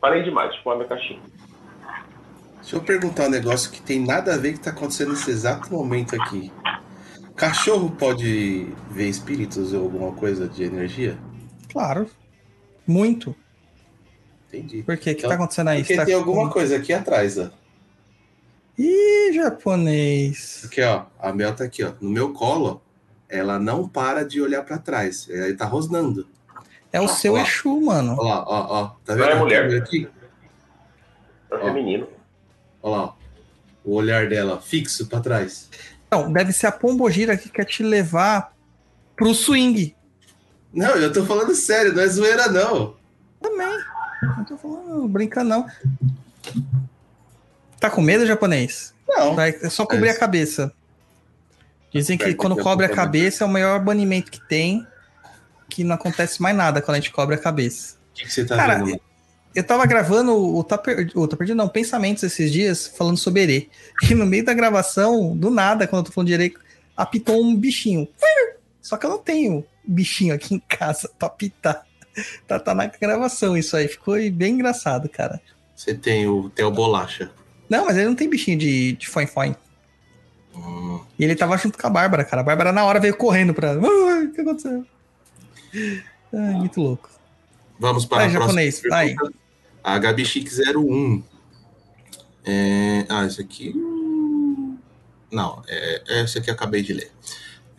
[0.00, 1.20] Falei demais, tipo a minha caixinha.
[2.60, 5.10] Deixa eu perguntar um negócio que tem nada a ver com o que está acontecendo
[5.10, 6.52] nesse exato momento aqui.
[7.34, 11.16] Cachorro pode ver espíritos ou alguma coisa de energia?
[11.72, 12.10] Claro.
[12.86, 13.34] Muito.
[14.48, 14.82] Entendi.
[14.82, 15.10] Por quê?
[15.10, 15.80] O que Então, tá acontecendo aí?
[15.80, 17.50] Porque tá tem alguma coisa aqui atrás, ó.
[18.78, 20.62] Ih, japonês.
[20.64, 21.06] Aqui, ó.
[21.18, 21.92] A Mel tá aqui, ó.
[22.00, 22.80] No meu colo,
[23.28, 25.28] ela não para de olhar pra trás.
[25.28, 26.28] Ela tá rosnando.
[26.92, 27.38] É o Ó, seu ó.
[27.38, 28.16] Exu, mano.
[28.18, 28.86] Olha lá, ó, ó.
[29.04, 29.62] Tá Não vendo é a mulher.
[29.64, 30.08] câmera aqui?
[31.50, 31.64] É Ó.
[31.64, 32.06] feminino.
[32.82, 33.12] Lá, ó.
[33.84, 35.68] O olhar dela fixo pra trás.
[36.10, 38.52] Não, deve ser a Pombogira que quer te levar
[39.16, 39.94] pro swing.
[40.72, 42.94] Não, eu tô falando sério, não é zoeira, não.
[43.40, 43.78] Também.
[44.22, 45.66] Não tô falando, brinca não.
[47.80, 48.94] Tá com medo, japonês?
[49.08, 49.34] Não.
[49.34, 50.12] Vai, é só cobrir É.
[50.12, 50.72] a cabeça.
[51.92, 54.86] Dizem que quando cobre a cabeça é o maior banimento que tem,
[55.70, 57.96] que não acontece mais nada quando a gente cobre a cabeça.
[58.10, 59.00] O que, que você tá Cara, vendo?
[59.54, 60.80] eu tava gravando o Tá,
[61.14, 63.68] o tá Perdido, não, Pensamentos esses dias, falando sobre Erê.
[64.10, 66.54] E no meio da gravação, do nada, quando eu tô falando de Erê,
[66.96, 68.06] apitou um bichinho.
[68.82, 71.86] Só que eu não tenho bichinho aqui em casa pra apitar.
[72.46, 75.40] Tá, tá na gravação isso aí, ficou bem engraçado, cara.
[75.74, 77.30] Você tem o, tem o bolacha.
[77.68, 79.54] Não, mas ele não tem bichinho de, de foin foin.
[80.54, 82.40] Hum, E ele tava junto com a Bárbara, cara.
[82.42, 83.76] A Bárbara na hora veio correndo pra.
[83.78, 84.84] O que aconteceu?
[86.32, 87.08] Ai, muito louco.
[87.78, 89.06] Vamos para Vai, a próxima japonês, vai.
[89.14, 89.34] pergunta.
[89.84, 91.22] A Gabi Chic 01.
[92.44, 93.04] É...
[93.08, 93.72] Ah, esse aqui.
[93.76, 94.76] hum,
[95.30, 96.02] Não, é...
[96.08, 97.12] é esse aqui eu acabei de ler.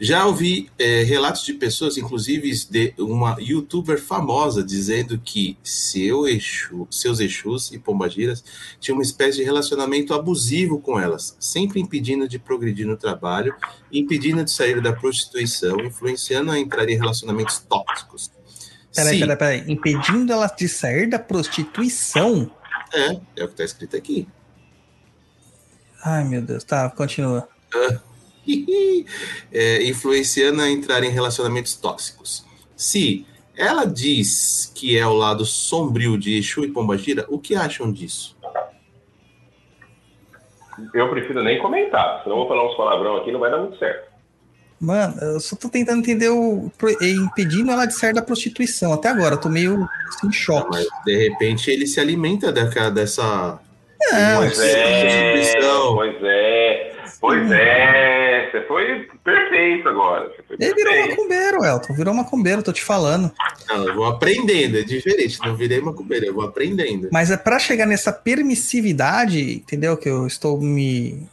[0.02, 6.88] Já ouvi é, relatos de pessoas, inclusive de uma youtuber famosa, dizendo que seu Exu,
[6.90, 8.42] seus Exus e Pombagiras
[8.80, 13.54] tinham uma espécie de relacionamento abusivo com elas, sempre impedindo de progredir no trabalho,
[13.92, 18.32] impedindo de sair da prostituição, influenciando a entrar em relacionamentos tóxicos.
[18.96, 19.64] Peraí, peraí, peraí.
[19.68, 22.50] Impedindo ela de sair da prostituição.
[22.94, 24.28] É, é o que está escrito aqui.
[26.04, 26.64] Ai, meu Deus.
[26.64, 27.48] Tá, continua.
[29.52, 32.46] É, influenciando a entrar em relacionamentos tóxicos.
[32.76, 33.26] Se
[33.58, 38.38] ela diz que é o lado sombrio de Exu e Pombagira, o que acham disso?
[40.94, 43.58] Eu prefiro nem comentar, senão eu vou falar uns palavrão aqui e não vai dar
[43.58, 44.10] muito certo.
[44.80, 46.72] Mano, eu só tô tentando entender o.
[47.02, 48.94] é, Impedindo ela de sair da prostituição.
[48.94, 50.70] Até agora, eu tô meio assim, em choque.
[50.72, 53.60] Mas de repente ele se alimenta daquela, dessa.
[54.12, 55.60] Não, Pois é,
[55.94, 58.19] pois é, pois é.
[58.48, 60.32] Você foi perfeito agora.
[60.48, 61.94] Foi Ele virou macumbeiro, Elton.
[61.94, 63.32] Virou macumbeiro, tô te falando.
[63.68, 65.40] Não, eu vou aprendendo, é diferente.
[65.40, 67.10] Não virei macumbeira, eu vou aprendendo.
[67.12, 69.98] Mas é pra chegar nessa permissividade, entendeu?
[69.98, 71.28] Que eu estou me,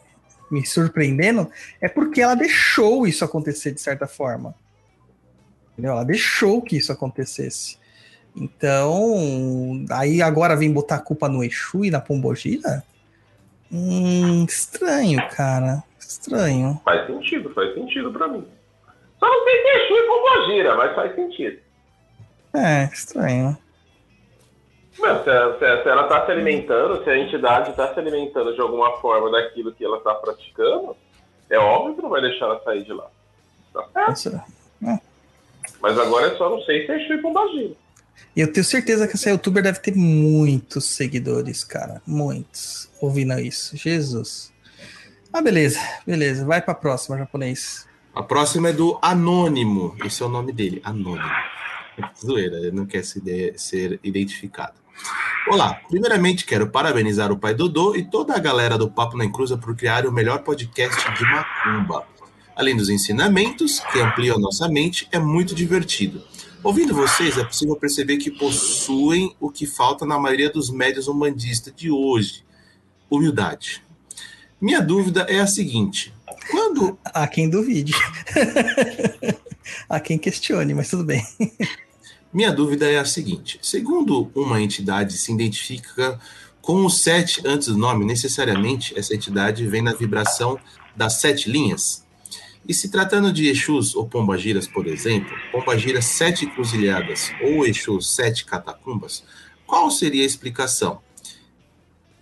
[0.51, 4.55] me surpreendendo, é porque ela deixou isso acontecer de certa forma.
[5.73, 5.93] Entendeu?
[5.93, 7.79] Ela deixou que isso acontecesse.
[8.35, 12.85] Então, aí agora vem botar a culpa no Exu e na Pombogira?
[13.73, 15.83] Hum, estranho, cara.
[16.09, 16.81] Estranho.
[16.85, 18.47] Faz sentido, faz sentido pra mim.
[19.19, 21.59] Só não sei se é Exu e Pombogira, mas faz sentido.
[22.55, 23.57] É, estranho.
[24.99, 25.25] Meu, se,
[25.59, 29.31] se- se ela está se alimentando, se a entidade está se alimentando de alguma forma
[29.31, 30.97] daquilo que ela está praticando,
[31.51, 33.09] é óbvio que não vai deixar ela sair de lá.
[33.75, 34.13] Tá certo?
[34.13, 35.01] Isso-
[35.81, 37.75] Mas agora é só não sei se é Exu e Pombogira.
[38.35, 42.01] E eu tenho certeza que essa youtuber deve ter muitos seguidores, cara.
[42.07, 42.91] Muitos.
[43.01, 43.77] Ouvindo isso.
[43.77, 44.53] Jesus.
[45.37, 45.79] Ah, beleza.
[46.07, 46.47] Beleza.
[46.47, 47.87] Vai pra próxima, japonês.
[48.15, 49.95] A próxima é do Anônimo.
[50.03, 51.29] Esse é o nome dele, Anônimo.
[52.19, 54.73] Zoeira, ele não quer se de- ser identificado.
[55.51, 59.59] Olá, primeiramente quero parabenizar o pai Dodô e toda a galera do Papo na Encruza
[59.59, 62.07] por criar o melhor podcast de Macumba.
[62.57, 66.23] Além dos ensinamentos, que ampliam nossa mente, é muito divertido.
[66.65, 71.75] Ouvindo vocês, é possível perceber que possuem o que falta na maioria dos médios umbandistas
[71.77, 72.43] de hoje:
[73.11, 73.85] humildade.
[74.67, 76.13] Minha dúvida é a seguinte:
[76.51, 77.93] quando Há quem duvide.
[79.89, 81.25] Há quem questione, mas tudo bem.
[82.35, 86.19] Minha dúvida é a seguinte: segundo uma entidade se identifica
[86.61, 90.59] com o 7 antes do nome, necessariamente essa entidade vem na vibração
[90.97, 92.05] das sete linhas?
[92.69, 98.45] E se tratando de Exus ou Pombagiras, por exemplo, Pombagiras sete cruzilhadas ou Exus sete
[98.45, 99.23] catacumbas,
[99.65, 101.06] qual seria a explicação?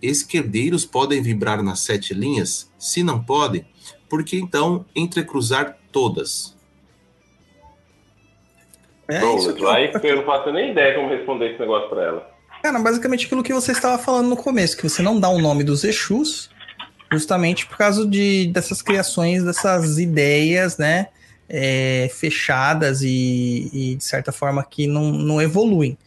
[0.01, 2.71] Esquerdeiros podem vibrar nas sete linhas?
[2.77, 3.65] Se não podem,
[4.09, 6.55] por que então entrecruzar todas?
[9.07, 11.89] É Bom, isso que vai que eu não faço nem ideia como responder esse negócio
[11.89, 12.35] pra ela.
[12.63, 15.63] Cara, basicamente aquilo que você estava falando no começo, que você não dá o nome
[15.63, 16.49] dos Exus,
[17.11, 21.09] justamente por causa de, dessas criações, dessas ideias, né,
[21.47, 25.97] é, fechadas e, e, de certa forma, que não, não evoluem.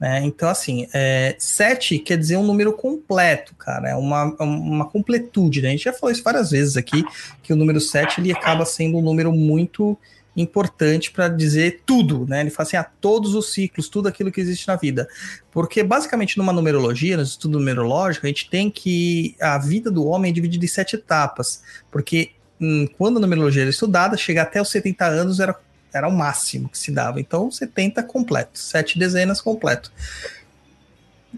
[0.00, 0.24] Né?
[0.24, 5.68] Então, assim, é, sete quer dizer um número completo, cara, é uma, uma completude, né?
[5.68, 7.04] A gente já falou isso várias vezes aqui,
[7.42, 9.98] que o número sete ele acaba sendo um número muito
[10.36, 12.40] importante para dizer tudo, né?
[12.40, 15.08] Ele fala assim, a todos os ciclos, tudo aquilo que existe na vida.
[15.50, 20.30] Porque basicamente numa numerologia, no estudo numerológico, a gente tem que a vida do homem
[20.30, 24.70] é dividida em sete etapas, porque hum, quando a numerologia era estudada, chegar até os
[24.70, 25.58] 70 anos era
[25.92, 27.20] era o máximo que se dava.
[27.20, 29.92] Então 70 completo, sete dezenas completo.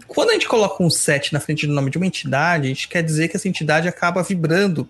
[0.07, 2.87] Quando a gente coloca um 7 na frente do nome de uma entidade, a gente
[2.87, 4.87] quer dizer que essa entidade acaba vibrando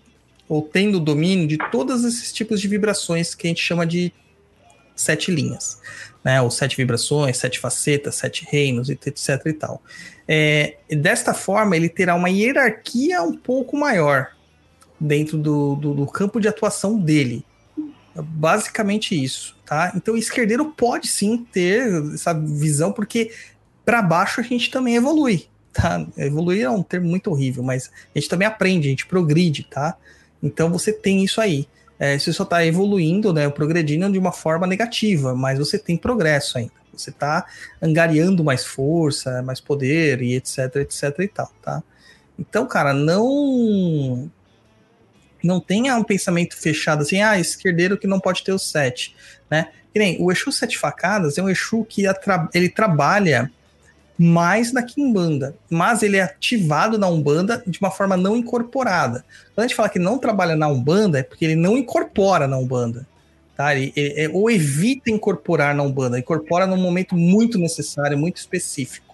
[0.48, 4.14] ou tendo domínio de todos esses tipos de vibrações que a gente chama de
[4.96, 5.80] sete linhas,
[6.24, 6.42] né?
[6.42, 9.82] Ou sete vibrações, sete facetas, sete reinos, etc e tal.
[10.28, 14.28] É, desta forma, ele terá uma hierarquia um pouco maior
[15.00, 17.44] dentro do, do, do campo de atuação dele.
[18.16, 19.94] Basicamente isso, tá?
[19.96, 23.32] Então, esquerdeiro pode sim ter essa visão, porque
[23.86, 26.06] para baixo a gente também evolui, tá?
[26.18, 29.96] Evoluir é um termo muito horrível, mas a gente também aprende, a gente progride, tá?
[30.44, 31.68] Então você tem isso aí.
[31.98, 36.58] É, você só está evoluindo, né, progredindo de uma forma negativa, mas você tem progresso
[36.58, 36.74] ainda.
[36.92, 37.46] Você está
[37.82, 41.84] angariando mais força, mais poder e etc, etc e tal, tá?
[42.38, 44.30] Então, cara, não
[45.44, 49.16] não tenha um pensamento fechado assim, ah, esquerdeiro que não pode ter o sete,
[49.50, 49.68] né?
[49.94, 52.04] Nem o Exu Sete Facadas é um Exu que
[52.54, 53.52] ele trabalha
[54.18, 59.26] mais na Kimbanda, mas ele é ativado na Umbanda de uma forma não incorporada.
[59.54, 62.58] Quando a gente fala que não trabalha na Umbanda, é porque ele não incorpora na
[62.58, 63.08] Umbanda.
[63.58, 63.76] Tá?
[63.76, 69.11] Ele, ele, ele, ou evita incorporar na Umbanda, incorpora num momento muito necessário, muito específico.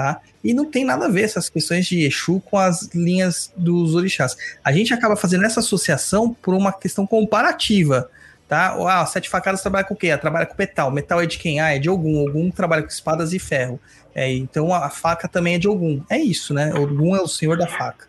[0.00, 0.18] Tá?
[0.42, 4.34] E não tem nada a ver essas questões de Exu com as linhas dos orixás.
[4.64, 8.10] A gente acaba fazendo essa associação por uma questão comparativa.
[8.48, 8.74] Tá?
[8.88, 10.16] Ah, Sete Facadas trabalha com o quê?
[10.16, 10.90] Trabalha com metal.
[10.90, 11.60] Metal é de quem?
[11.60, 12.26] Ah, é de Ogum.
[12.26, 13.78] Ogum trabalha com espadas e ferro.
[14.14, 16.02] É, então a faca também é de Ogum.
[16.08, 16.72] É isso, né?
[16.72, 18.06] Ogum é o senhor da faca,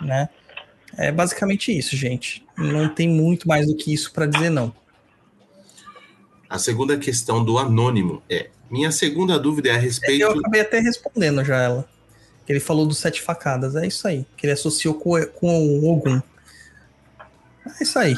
[0.00, 0.30] né?
[0.96, 2.42] É basicamente isso, gente.
[2.56, 4.74] Não tem muito mais do que isso para dizer, não.
[6.48, 10.22] A segunda questão do anônimo é: minha segunda dúvida é a respeito.
[10.22, 11.88] Eu acabei até respondendo já ela.
[12.46, 13.76] Que ele falou dos sete facadas.
[13.76, 14.24] É isso aí.
[14.36, 16.20] Que ele associou com, com o Ogum.
[17.78, 18.16] É isso aí.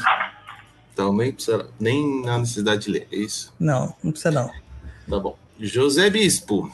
[0.93, 3.53] Então nem precisa, nem na necessidade de ler, é isso?
[3.59, 4.51] Não, não precisa não.
[5.09, 5.37] Tá bom.
[5.59, 6.71] José Bispo.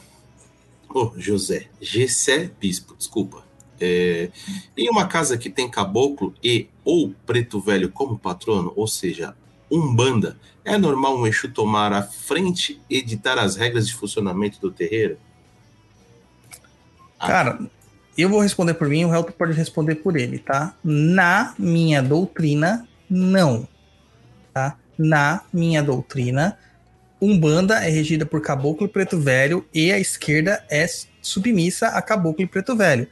[0.88, 1.68] Oh, José.
[1.80, 3.44] Gessé Bispo, desculpa.
[3.80, 4.30] É,
[4.76, 9.36] em uma casa que tem caboclo e ou preto velho como patrono, ou seja,
[9.70, 14.70] umbanda, é normal um Exu tomar a frente e editar as regras de funcionamento do
[14.70, 15.18] terreiro?
[17.18, 17.26] Ah.
[17.26, 17.58] Cara,
[18.16, 20.74] eu vou responder por mim, o Help pode responder por ele, tá?
[20.82, 23.66] Na minha doutrina, não.
[24.52, 24.76] Tá?
[24.98, 26.58] Na minha doutrina,
[27.20, 30.86] Umbanda é regida por Caboclo e Preto Velho e a esquerda é
[31.20, 33.08] submissa a Caboclo e Preto Velho.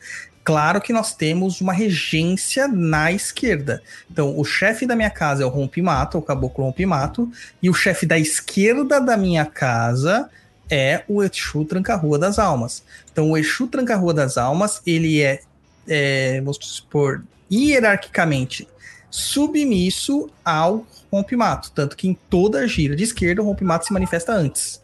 [0.46, 3.82] Claro que nós temos uma regência na esquerda.
[4.08, 7.28] Então, o chefe da minha casa é o Rompimato, o Caboclo Rompimato,
[7.60, 10.30] e o chefe da esquerda da minha casa
[10.70, 12.84] é o Exu Tranca-Rua das Almas.
[13.10, 15.40] Então, o Exu Tranca-Rua das Almas, ele é,
[15.88, 18.68] é, vamos supor, hierarquicamente
[19.10, 21.72] submisso ao rompimato.
[21.72, 24.80] Tanto que em toda gira de esquerda, o rompimato se manifesta antes.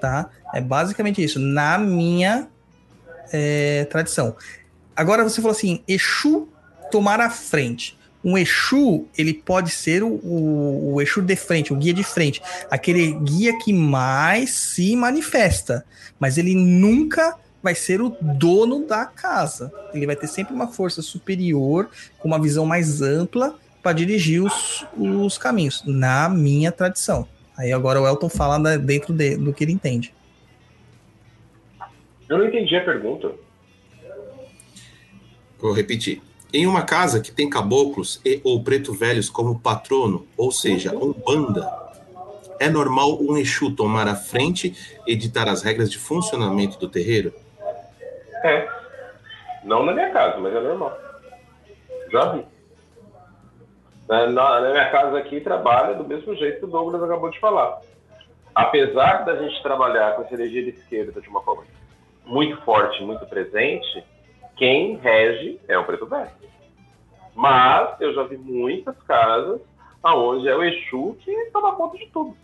[0.00, 0.30] Tá?
[0.52, 2.48] É basicamente isso, na minha
[3.32, 4.34] é, tradição.
[4.96, 6.48] Agora você falou assim: Exu
[6.90, 7.96] tomar a frente.
[8.24, 12.42] Um Exu, ele pode ser o, o, o, Exu de frente, o guia de frente,
[12.68, 15.84] aquele guia que mais se manifesta,
[16.18, 19.72] mas ele nunca vai ser o dono da casa.
[19.94, 24.84] Ele vai ter sempre uma força superior, com uma visão mais ampla para dirigir os,
[24.96, 27.28] os caminhos, na minha tradição.
[27.56, 30.12] Aí agora o Elton fala dentro de, do que ele entende.
[32.28, 33.32] Eu não entendi a pergunta.
[35.58, 36.22] Vou repetir.
[36.52, 41.12] Em uma casa que tem caboclos e ou preto velhos como patrono, ou seja, um
[41.12, 41.70] banda,
[42.58, 47.32] é normal um Exu tomar a frente e ditar as regras de funcionamento do terreiro?
[48.44, 48.68] É.
[49.64, 50.96] Não na minha casa, mas é normal.
[52.10, 52.44] Já vi.
[54.08, 57.80] Na, na, minha casa aqui trabalha do mesmo jeito que o Douglas acabou de falar.
[58.54, 61.64] Apesar da gente trabalhar com essa energia de esquerda de uma forma
[62.24, 64.04] muito forte, muito presente,
[64.56, 66.30] quem rege é o preto velho.
[67.34, 69.60] Mas eu já vi muitas casas
[70.02, 72.36] aonde é o Exu que toma conta de tudo.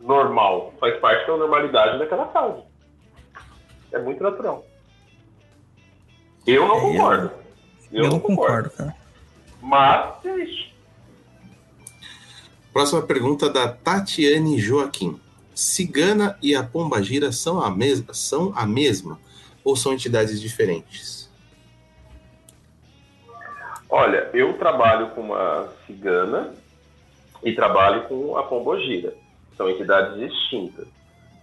[0.00, 0.72] Normal.
[0.80, 2.62] Faz parte da normalidade daquela casa.
[3.92, 4.64] É muito natural.
[6.46, 7.30] Eu não é, concordo.
[7.92, 8.96] Eu, eu não concordo, concordo cara.
[9.60, 10.74] Mas é isso.
[12.72, 15.20] Próxima pergunta da Tatiane Joaquim.
[15.54, 19.18] Cigana e a Pombagira são a, mes são a mesma
[19.66, 21.28] ou são entidades diferentes?
[23.90, 26.54] Olha, eu trabalho com uma cigana
[27.42, 29.12] e trabalho com a pombogira.
[29.56, 30.86] São entidades distintas.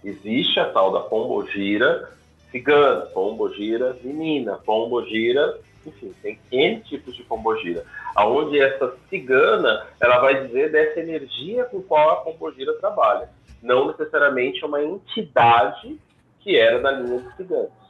[0.02, 2.10] Existe a tal da pombogira
[2.50, 7.84] cigana, pombogira menina, pombogira enfim, tem N tipos de pombogira.
[8.14, 13.28] Aonde essa cigana, ela vai dizer dessa energia com qual a pombogira trabalha.
[13.62, 16.00] Não necessariamente uma entidade
[16.40, 17.83] que era da linha dos ciganos,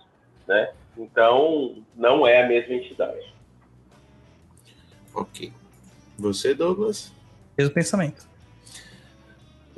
[0.47, 0.73] né?
[0.97, 3.33] Então, não é a mesma entidade.
[5.15, 5.53] Ok.
[6.19, 7.13] Você, Douglas?
[7.57, 8.27] Mesmo pensamento.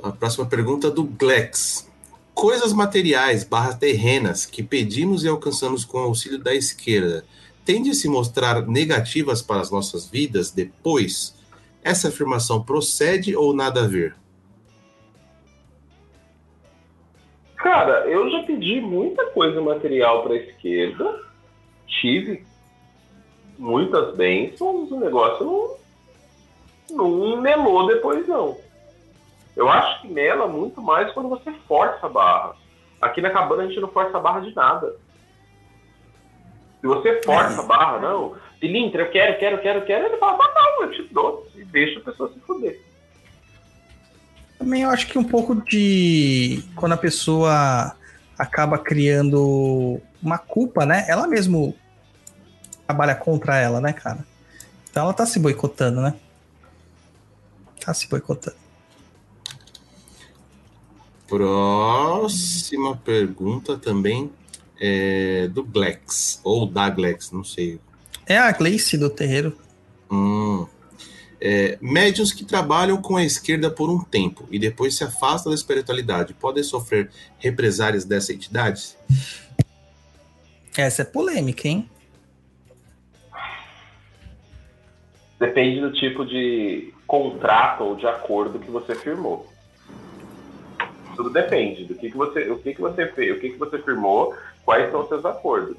[0.01, 1.89] A próxima pergunta é do Glex.
[2.33, 7.25] Coisas materiais barra terrenas que pedimos e alcançamos com o auxílio da esquerda
[7.67, 11.35] tende a se mostrar negativas para as nossas vidas depois,
[11.83, 14.15] essa afirmação procede ou nada a ver?
[17.67, 21.19] Cara, eu já pedi muita coisa material para esquerda,
[21.85, 22.47] tive
[23.59, 25.77] muitas bênçãos, o negócio
[26.89, 28.57] não, não melou depois, não.
[29.53, 32.55] Eu acho que mela muito mais quando você força a barra.
[33.01, 34.95] Aqui na cabana a gente não força a barra de nada.
[36.79, 40.53] Se você força a barra, não, pilintra, eu quero, quero, quero, quero, ele fala, tá,
[40.55, 42.79] não, eu te dou, e deixa a pessoa se fuder.
[44.57, 46.63] Também eu acho que um pouco de.
[46.75, 47.95] Quando a pessoa
[48.37, 51.05] acaba criando uma culpa, né?
[51.07, 51.75] Ela mesmo
[52.85, 54.25] trabalha contra ela, né, cara?
[54.89, 56.15] Então ela tá se boicotando, né?
[57.83, 58.57] Tá se boicotando.
[61.27, 64.31] Próxima pergunta também
[64.79, 67.79] é do Glex, ou da Glex, não sei.
[68.25, 69.57] É a Gleice do terreiro.
[70.09, 70.65] Hum.
[71.39, 75.55] É, médiuns que trabalham com a esquerda por um tempo e depois se afastam da
[75.55, 78.95] espiritualidade podem sofrer represárias dessa entidade?
[80.75, 81.89] Essa é polêmica, hein?
[85.39, 89.47] Depende do tipo de contrato ou de acordo que você firmou.
[91.15, 93.79] Tudo depende do que, que você, o que, que você fez, o que, que você
[93.79, 95.77] firmou, quais são os seus acordos.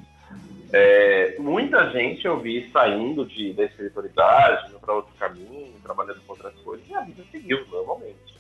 [0.72, 6.32] É, muita gente eu vi saindo de, da espiritualidade, indo para outro caminho, trabalhando com
[6.32, 8.38] outras coisas, e a vida seguiu normalmente.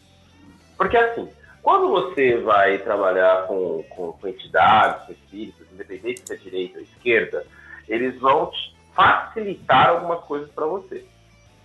[0.76, 1.28] Porque assim,
[1.62, 6.84] quando você vai trabalhar com, com, com entidades, com espíritos, independente se é direita ou
[6.84, 7.46] esquerda,
[7.88, 11.04] eles vão te facilitar algumas coisas para você.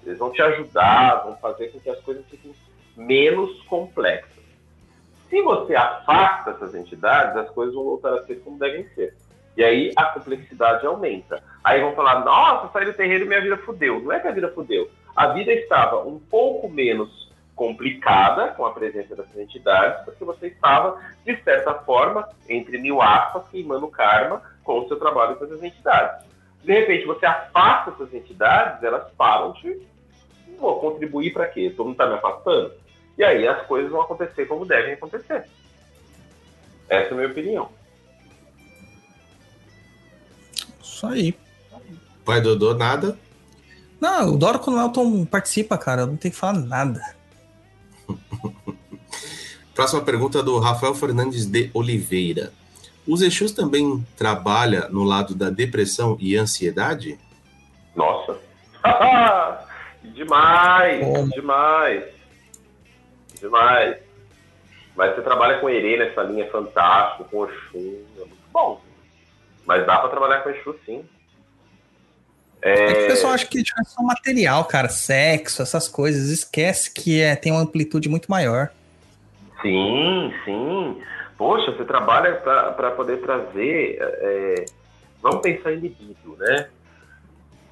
[0.05, 2.53] Eles vão te ajudar, vão fazer com que as coisas fiquem
[2.95, 4.43] menos complexas.
[5.29, 9.15] Se você afasta essas entidades, as coisas vão voltar a ser como devem ser.
[9.55, 11.43] E aí a complexidade aumenta.
[11.63, 13.99] Aí vão falar, nossa, saí do terreiro e minha vida fudeu.
[14.01, 14.89] Não é que a vida fudeu.
[15.15, 20.99] A vida estava um pouco menos complicada com a presença dessas entidades, porque você estava,
[21.23, 26.25] de certa forma, entre mil aspas, queimando karma com o seu trabalho com essas entidades.
[26.63, 29.85] De repente, você afasta essas entidades, elas param de
[30.57, 31.71] contribuir para quê?
[31.75, 32.73] Todo mundo está me afastando?
[33.17, 35.45] E aí as coisas vão acontecer como devem acontecer.
[36.89, 37.69] Essa é a minha opinião.
[41.03, 41.35] Isso aí.
[42.23, 43.17] Pai Dodô, nada?
[43.99, 47.01] Não, o Doro quando o Elton participa, cara, não tem que falar nada.
[49.75, 52.53] Próxima pergunta do Rafael Fernandes de Oliveira.
[53.05, 57.19] Os Exus também trabalha no lado da depressão e ansiedade?
[57.93, 58.37] Nossa.
[60.13, 61.29] demais, Como?
[61.29, 62.03] demais.
[63.41, 63.97] Demais.
[64.95, 68.81] Mas você trabalha com Herê nessa linha fantástico, com Oxum, é muito bom.
[69.65, 71.05] Mas dá pra trabalhar com Exu sim.
[72.61, 76.29] É que o pessoal acha que é só material, cara, sexo, essas coisas.
[76.29, 78.69] Esquece que é, tem uma amplitude muito maior.
[79.61, 81.01] Sim, sim.
[81.37, 83.97] Poxa, você trabalha para poder trazer.
[83.99, 84.65] é,
[85.21, 86.69] vamos pensar em libido, né?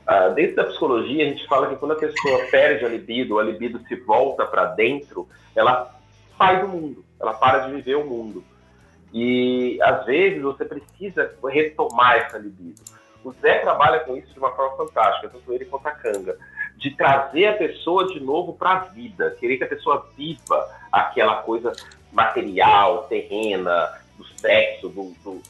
[0.06, 3.44] Ah, dentro da psicologia, a gente fala que quando a pessoa perde a libido, a
[3.44, 5.90] libido se volta para dentro, ela
[6.38, 8.44] sai do mundo, ela para de viver o mundo.
[9.14, 12.82] E às vezes você precisa retomar essa libido.
[13.24, 16.38] O Zé trabalha com isso de uma forma fantástica, tanto ele quanto a Kanga,
[16.78, 21.44] de trazer a pessoa de novo para a vida, querer que a pessoa viva aquela
[21.44, 21.72] coisa
[22.12, 25.42] material, terrena, do sexo, do, do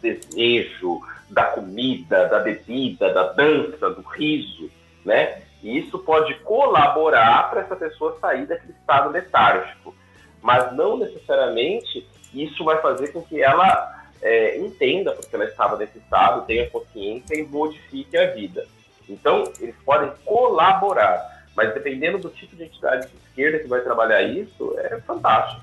[0.00, 1.00] desejo,
[1.30, 4.70] da comida, da bebida, da dança, do riso,
[5.04, 5.42] né?
[5.62, 9.94] E isso pode colaborar para essa pessoa sair daquele estado letárgico,
[10.42, 15.98] mas não necessariamente isso vai fazer com que ela é, entenda porque ela estava nesse
[15.98, 18.66] estado, tenha consciência e modifique a vida.
[19.08, 24.22] Então, eles podem colaborar, mas dependendo do tipo de entidade de esquerda que vai trabalhar
[24.22, 25.62] isso, é fantástico.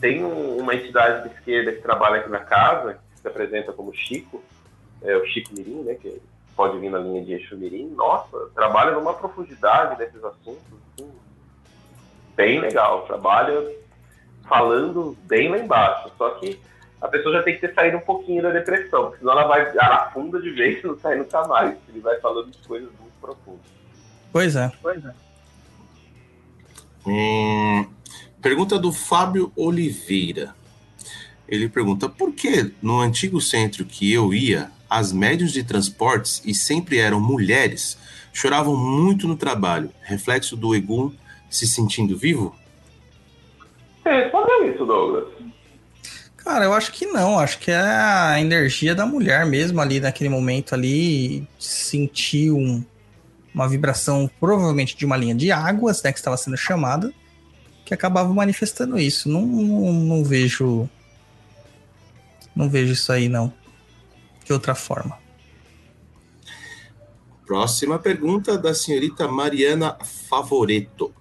[0.00, 3.94] Tem um- uma entidade de esquerda que trabalha aqui na casa, que se apresenta como
[3.94, 4.42] Chico,
[5.02, 6.20] é o Chico Mirim, né, que
[6.56, 7.88] pode vir na linha de Exu Mirim.
[7.90, 10.62] Nossa, trabalha numa profundidade desses assuntos,
[10.94, 11.12] assim,
[12.34, 13.02] bem legal.
[13.02, 13.70] Trabalha
[14.48, 16.10] falando bem lá embaixo.
[16.16, 16.58] Só que
[17.00, 19.68] a pessoa já tem que ter saído um pouquinho da depressão, porque senão ela vai
[19.68, 21.76] ela afunda de vez e não sai nunca mais.
[21.88, 23.66] Ele vai falando de coisas muito profundas.
[24.32, 24.72] Pois é.
[24.82, 25.12] Pois é.
[27.06, 27.86] Hum,
[28.42, 30.54] pergunta do Fábio Oliveira.
[31.48, 36.54] Ele pergunta: por que no antigo centro que eu ia, as médios de transportes, e
[36.54, 37.96] sempre eram mulheres,
[38.32, 39.90] choravam muito no trabalho?
[40.02, 41.12] Reflexo do Egum
[41.48, 42.54] se sentindo vivo?
[44.06, 45.24] Você respondeu isso, Douglas?
[46.36, 47.40] Cara, eu acho que não.
[47.40, 51.44] Acho que é a energia da mulher mesmo ali naquele momento ali.
[51.58, 52.84] Sentir um-
[53.52, 56.12] uma vibração, provavelmente de uma linha de águas, né?
[56.12, 57.12] Que estava sendo chamada,
[57.84, 59.28] que acabava manifestando isso.
[59.28, 60.88] Não, não, não vejo
[62.54, 63.52] Não vejo isso aí, não.
[64.44, 65.18] De outra forma.
[67.44, 69.96] Próxima pergunta da senhorita Mariana
[70.28, 71.12] Favoreto.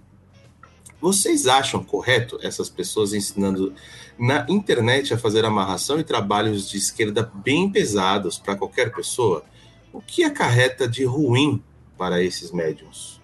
[1.02, 3.74] Vocês acham correto essas pessoas ensinando
[4.18, 9.44] na internet a fazer amarração e trabalhos de esquerda bem pesados para qualquer pessoa?
[9.94, 11.62] O que acarreta de ruim
[11.98, 13.22] para esses médiums?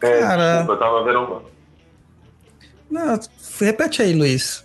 [0.00, 1.20] É, Cara- desculpa, eu tava vendo.
[1.20, 1.42] um-
[2.90, 3.20] Não,
[3.58, 4.64] repete aí, Luiz.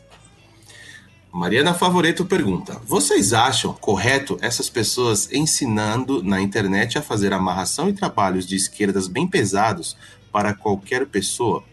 [1.33, 7.93] Mariana Favoreto pergunta: Vocês acham correto essas pessoas ensinando na internet a fazer amarração e
[7.93, 9.97] trabalhos de esquerdas bem pesados
[10.31, 11.63] para qualquer pessoa?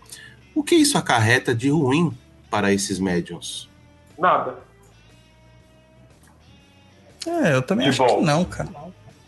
[0.54, 2.16] O que isso acarreta de ruim
[2.50, 3.68] para esses médiums?
[4.18, 4.58] Nada.
[7.26, 8.18] É, eu também De acho bom.
[8.20, 8.70] que não, cara.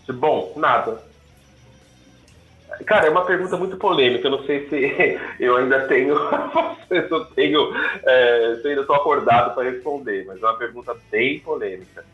[0.06, 1.11] De bom, nada.
[2.86, 4.26] Cara, é uma pergunta muito polêmica.
[4.26, 6.16] Eu não sei se eu ainda tenho.
[6.90, 7.74] eu tenho.
[8.04, 12.04] É, eu ainda estou acordado para responder, mas é uma pergunta bem polêmica.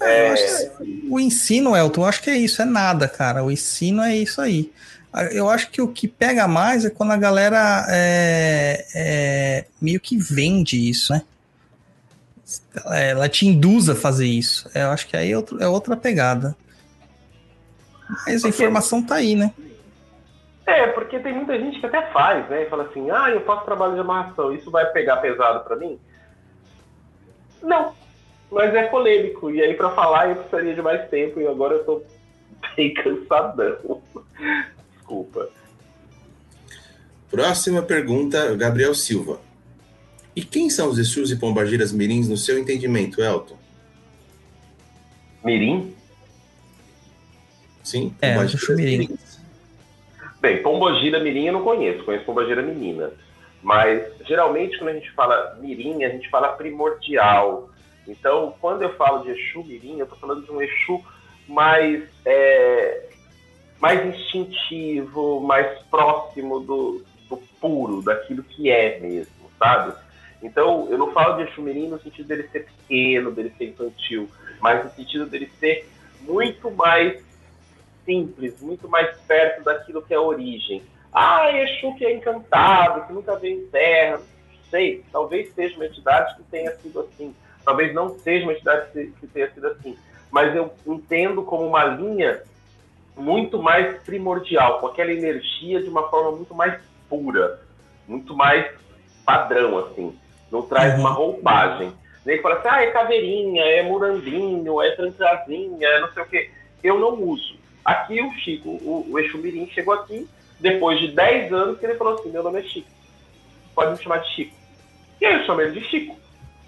[0.00, 3.42] É, que o ensino, Elton, eu acho que é isso, é nada, cara.
[3.42, 4.70] O ensino é isso aí.
[5.32, 10.16] Eu acho que o que pega mais é quando a galera é, é, meio que
[10.16, 11.22] vende isso, né?
[12.84, 14.70] Ela te induz a fazer isso.
[14.74, 16.56] Eu acho que aí é, é outra pegada.
[18.26, 19.52] Mas a informação tá aí, né?
[20.68, 22.66] É, porque tem muita gente que até faz, né?
[22.66, 25.98] Fala assim, ah, eu faço trabalho de amarração, isso vai pegar pesado pra mim?
[27.62, 27.94] Não,
[28.50, 29.50] mas é polêmico.
[29.50, 32.02] E aí pra falar eu precisaria de mais tempo e agora eu tô
[32.76, 34.02] bem cansadão.
[34.92, 35.48] Desculpa.
[37.30, 39.40] Próxima pergunta, Gabriel Silva.
[40.36, 43.56] E quem são os Exus e Pombagiras Mirins no seu entendimento, Elton?
[45.42, 45.94] Mirim?
[47.82, 48.14] Sim?
[48.20, 48.76] É, Pombagiras.
[48.76, 49.37] Mirins.
[50.40, 53.12] Bem, Pombogira Mirim eu não conheço, conheço Pombogira Menina.
[53.62, 57.68] Mas geralmente quando a gente fala Mirim, a gente fala primordial.
[58.06, 61.04] Então, quando eu falo de Exu Mirim, eu tô falando de um Exu
[61.46, 63.08] mais, é,
[63.80, 69.92] mais instintivo, mais próximo do, do puro, daquilo que é mesmo, sabe?
[70.42, 74.28] Então, eu não falo de Exu Mirim no sentido dele ser pequeno, dele ser infantil,
[74.60, 75.86] mas no sentido dele ser
[76.20, 77.27] muito mais
[78.12, 80.82] simples, muito mais perto daquilo que é a origem.
[81.12, 84.16] Ah, Exu que é encantado, que nunca veio em terra.
[84.16, 87.34] Não sei, talvez seja uma entidade que tenha sido assim.
[87.64, 89.94] Talvez não seja uma entidade que tenha sido assim.
[90.30, 92.42] Mas eu entendo como uma linha
[93.14, 96.80] muito mais primordial, com aquela energia de uma forma muito mais
[97.10, 97.60] pura,
[98.06, 98.70] muito mais
[99.26, 100.16] padrão, assim.
[100.50, 101.00] Não traz Uhum.
[101.00, 101.92] uma roupagem.
[102.24, 106.26] Nem que fala assim, ah, é caveirinha, é murandinho, é trancazinha, é não sei o
[106.26, 106.50] quê.
[106.82, 107.57] Eu não uso.
[107.88, 110.28] Aqui o Chico, o, o Mirim chegou aqui,
[110.60, 112.86] depois de 10 anos, que ele falou assim, meu nome é Chico.
[113.74, 114.54] Pode me chamar de Chico.
[115.18, 116.14] E aí eu chamo ele de Chico.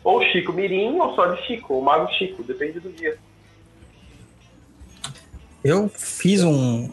[0.03, 3.19] Ou Chico Mirim, ou só de Chico, ou Mago Chico, depende do dia.
[5.63, 6.89] Eu fiz um,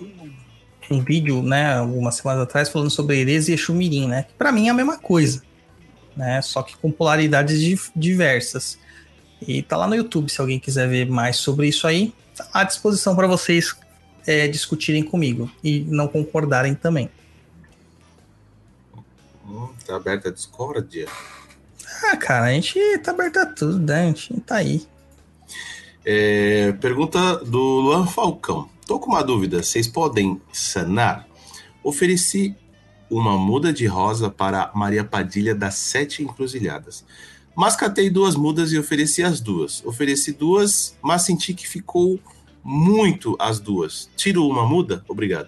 [0.92, 4.24] um vídeo, né, algumas semanas atrás, falando sobre Ereza e Exu Mirim, né?
[4.24, 5.42] Que pra mim é a mesma coisa,
[6.18, 6.42] né?
[6.42, 8.78] Só que com polaridades di- diversas.
[9.42, 12.66] E tá lá no YouTube, se alguém quiser ver mais sobre isso aí, tá à
[12.66, 13.74] disposição para vocês
[14.28, 17.10] é, discutirem comigo e não concordarem também.
[19.48, 21.08] Hum, tá aberta a discórdia.
[22.04, 24.04] Ah, cara, a gente tá aberto a tudo, né?
[24.04, 24.86] A gente tá aí.
[26.06, 28.70] É, pergunta do Luan Falcão.
[28.86, 29.64] Tô com uma dúvida.
[29.64, 31.26] Vocês podem sanar?
[31.82, 32.56] Ofereci
[33.10, 37.06] uma muda de rosa para Maria Padilha das Sete Encruzilhadas.
[37.56, 39.84] Mas catei duas mudas e ofereci as duas.
[39.86, 42.20] Ofereci duas, mas senti que ficou
[42.68, 44.10] muito as duas.
[44.18, 45.02] Tiro uma muda?
[45.08, 45.48] Obrigado.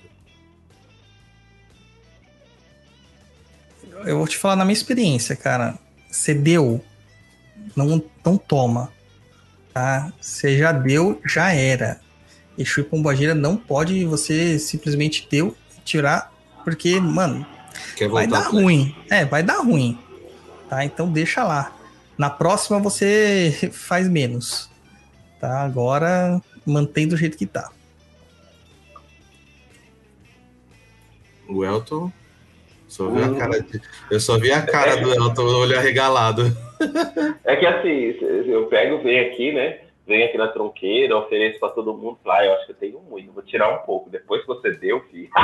[4.05, 5.77] Eu vou te falar na minha experiência, cara.
[6.09, 6.81] Você deu,
[7.75, 8.89] não, não toma.
[9.73, 10.13] Tá?
[10.21, 11.99] Você já deu, já era.
[12.57, 16.33] Exu e Pombagira não pode você simplesmente deu e tirar,
[16.63, 17.45] porque, mano,
[18.09, 18.95] vai dar ruim.
[19.09, 19.99] É, vai dar ruim.
[20.69, 20.85] Tá?
[20.85, 21.75] Então deixa lá.
[22.17, 24.69] Na próxima você faz menos.
[25.41, 25.63] Tá?
[25.63, 27.69] Agora mantém do jeito que tá.
[31.47, 32.11] O Elton.
[32.87, 36.43] Só vi a cara de- Eu só vi a cara do Elton, o olho arregalado.
[37.43, 38.15] É que assim,
[38.47, 39.79] eu pego, venho aqui, né?
[40.07, 42.17] Venho aqui na tronqueira, ofereço pra todo mundo.
[42.25, 44.09] Lá, eu acho que eu tenho muito, vou tirar um pouco.
[44.09, 45.29] Depois que você deu, filho.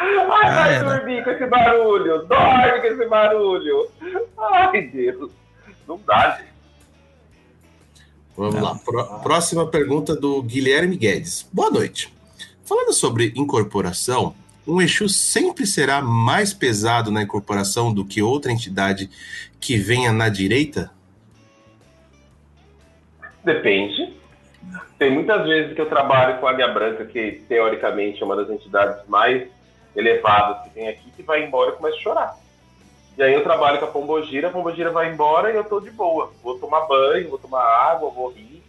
[0.00, 0.96] Ai, vai era.
[0.98, 2.26] dormir com esse barulho!
[2.26, 3.90] Dorme com esse barulho!
[4.38, 5.30] Ai, Deus!
[5.86, 6.48] Não dá, gente.
[8.38, 8.62] Vamos Não.
[8.62, 8.74] lá.
[8.76, 11.48] Pró- próxima pergunta do Guilherme Guedes.
[11.52, 12.14] Boa noite.
[12.64, 14.32] Falando sobre incorporação,
[14.64, 19.10] um Exu sempre será mais pesado na incorporação do que outra entidade
[19.58, 20.92] que venha na direita?
[23.44, 24.16] Depende.
[25.00, 28.48] Tem muitas vezes que eu trabalho com a Águia Branca, que teoricamente é uma das
[28.50, 29.48] entidades mais
[29.96, 32.36] elevadas que tem aqui, que vai embora e começa a chorar.
[33.18, 35.90] E aí eu trabalho com a Pombogira, a Pombogira vai embora e eu tô de
[35.90, 36.32] boa.
[36.40, 38.62] Vou tomar banho, vou tomar água, vou rir.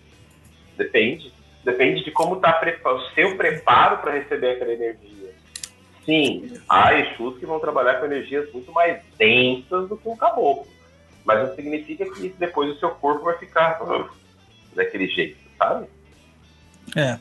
[0.75, 1.31] Depende.
[1.63, 5.35] Depende de como tá o seu preparo para receber aquela energia.
[6.03, 10.65] Sim, há Exus que vão trabalhar com energias muito mais densas do que um caboclo.
[11.23, 14.09] Mas não significa que depois o seu corpo vai ficar uh,
[14.73, 15.85] daquele jeito, sabe?
[16.97, 17.19] É.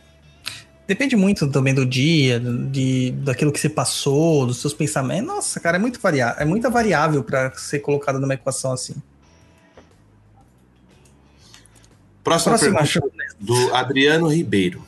[0.88, 5.26] Depende muito também do dia, de, daquilo que você passou, dos seus pensamentos.
[5.26, 8.94] Nossa, cara, é muito variável, é muita variável para ser colocada numa equação assim.
[12.24, 14.82] Próxima, Próxima pergunta do Adriano Ribeiro.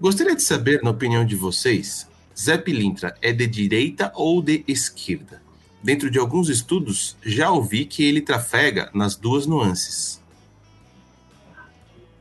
[0.00, 5.42] Gostaria de saber, na opinião de vocês, Zé Pilintra é de direita ou de esquerda?
[5.82, 10.24] Dentro de alguns estudos, já ouvi que ele trafega nas duas nuances.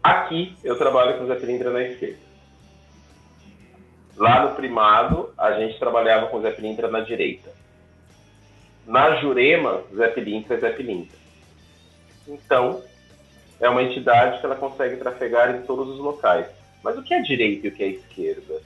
[0.03, 2.26] Aqui eu trabalho com o Zé Pilintra na esquerda.
[4.17, 7.51] Lá no primado, a gente trabalhava com Zé Pilintra na direita.
[8.85, 11.17] Na Jurema, Zé Pilintra é Zé Pilintra.
[12.27, 12.81] Então,
[13.59, 16.47] é uma entidade que ela consegue trafegar em todos os locais.
[16.83, 18.61] Mas o que é direita e o que é esquerda?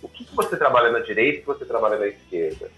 [0.00, 2.70] O que, que você trabalha na direita e o que você trabalha na esquerda?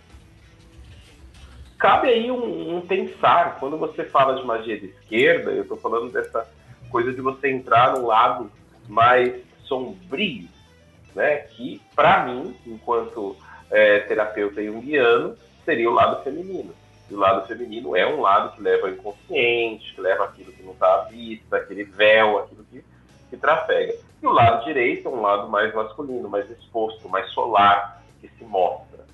[1.78, 3.58] Cabe aí um, um pensar.
[3.60, 6.48] Quando você fala de magia de esquerda, eu estou falando dessa
[6.90, 8.50] coisa de você entrar num lado
[8.88, 10.48] mais sombrio,
[11.16, 11.38] né?
[11.38, 13.36] Que, para mim, enquanto
[13.70, 16.72] é, terapeuta junguiano, seria o lado feminino.
[17.10, 20.62] E o lado feminino é um lado que leva ao inconsciente, que leva aquilo que
[20.62, 22.84] não está à vista, aquele véu, aquilo que,
[23.30, 23.94] que trafega.
[24.22, 28.44] E o lado direito é um lado mais masculino, mais exposto, mais solar, que se
[28.44, 29.04] mostra,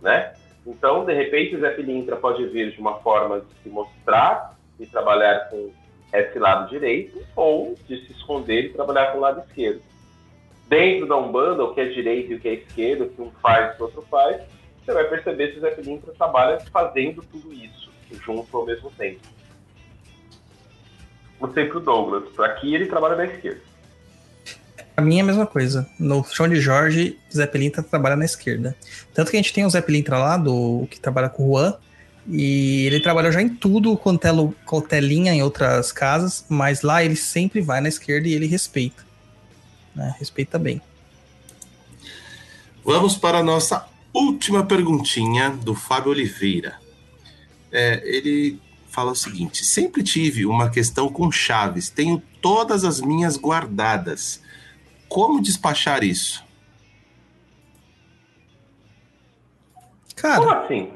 [0.00, 0.34] né?
[0.66, 4.86] Então, de repente, o Zé Pilintra pode vir de uma forma de se mostrar e
[4.86, 5.70] trabalhar com
[6.12, 9.82] esse lado direito, ou de se esconder e trabalhar com o lado esquerdo.
[10.68, 13.30] Dentro da Umbanda, o que é direito e o que é esquerdo, o que um
[13.42, 14.42] faz e o que outro faz,
[14.84, 17.90] você vai perceber se o Zé Pilintra trabalha fazendo tudo isso
[18.24, 19.20] junto ao mesmo tempo.
[21.40, 23.60] Você para o Douglas, aqui ele trabalha na esquerda.
[24.94, 25.88] Pra mim é a mesma coisa.
[25.98, 28.76] No chão de Jorge, Zé Pilintra trabalha na esquerda.
[29.14, 31.76] Tanto que a gente tem o Zé Pilintra lá, do, que trabalha com o Juan,
[32.26, 37.02] e ele trabalhou já em tudo com, telo, com telinha em outras casas, mas lá
[37.02, 39.07] ele sempre vai na esquerda e ele respeita.
[39.98, 40.14] Né?
[40.16, 40.80] Respeita bem.
[42.84, 46.76] Vamos para a nossa última perguntinha do Fábio Oliveira.
[47.72, 53.36] É, ele fala o seguinte: sempre tive uma questão com chaves, tenho todas as minhas
[53.36, 54.40] guardadas.
[55.08, 56.44] Como despachar isso?
[60.14, 60.92] Cara, Como assim?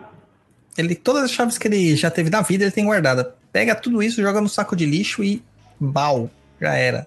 [0.78, 3.36] ele, todas as chaves que ele já teve na vida, ele tem guardada.
[3.52, 5.42] Pega tudo isso, joga no saco de lixo e
[5.78, 7.06] bal, já era.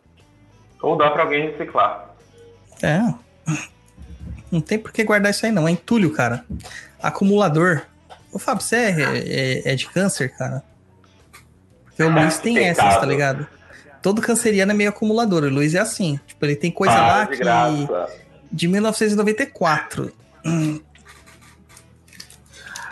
[0.85, 2.13] Ou dá para alguém reciclar.
[2.83, 2.99] É.
[4.51, 5.67] Não tem por que guardar isso aí, não.
[5.67, 6.45] É entulho, cara.
[7.01, 7.81] Acumulador.
[8.31, 8.91] Ô, Fábio, você é,
[9.65, 10.63] é- é de câncer, cara?
[11.85, 12.87] Porque o Luiz tem Pecado.
[12.87, 13.47] essas, tá ligado?
[14.01, 15.43] Todo canceriano é meio acumulador.
[15.43, 16.19] O Luiz é assim.
[16.27, 17.37] Tipo, ele tem coisa Ah, lá de que.
[17.37, 18.13] graça.
[18.51, 20.13] De 1994.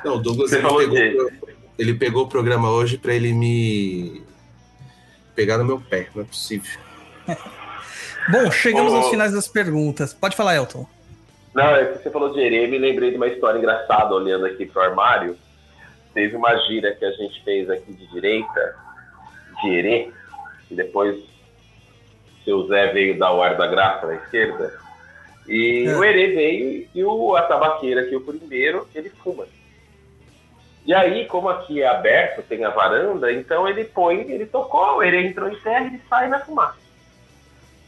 [0.03, 1.31] Não, o Douglas ele pegou,
[1.77, 4.23] ele pegou o programa hoje para ele me
[5.35, 6.09] pegar no meu pé.
[6.15, 6.79] Não é possível.
[8.29, 8.97] Bom, chegamos Ô.
[8.97, 10.13] aos finais das perguntas.
[10.13, 10.85] Pode falar, Elton.
[11.53, 14.65] Não, é que você falou de herê, me lembrei de uma história engraçada olhando aqui
[14.65, 15.37] pro armário.
[16.13, 18.75] Teve uma gira que a gente fez aqui de direita,
[19.61, 20.11] de herê,
[20.71, 24.73] e depois o seu Zé veio dar o ar da graça na esquerda.
[25.47, 25.95] E É.
[25.95, 29.45] o herê veio e o, a tabaqueira aqui, o primeiro, ele fuma.
[30.85, 35.03] E aí, como aqui é aberto, tem a varanda, então ele põe, ele tocou, o
[35.03, 36.82] entrou em terra e ele sai na fumaça.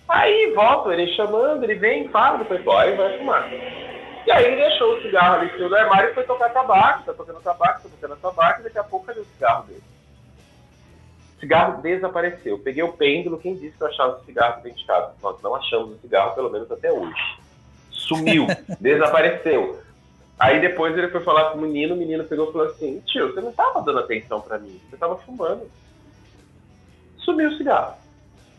[0.07, 3.51] Aí volta, ele chamando, ele vem, fala, depois vai e vai fumar.
[3.51, 7.05] E aí ele deixou o cigarro ali em cima do armário e foi tocar tabaco,
[7.05, 9.83] tá tocando tabaco, tá tocando tabaco, e daqui a pouco cadê o cigarro dele?
[11.35, 12.59] O cigarro desapareceu.
[12.59, 15.13] Peguei o pêndulo, quem disse que eu achava o cigarro dentro de casa?
[15.21, 17.37] Nós não achamos o cigarro, pelo menos até hoje.
[17.91, 18.47] Sumiu,
[18.79, 19.79] desapareceu.
[20.39, 23.31] Aí depois ele foi falar com o menino, o menino pegou e falou assim, tio,
[23.31, 25.69] você não tava dando atenção pra mim, você tava fumando.
[27.19, 27.95] Sumiu o cigarro.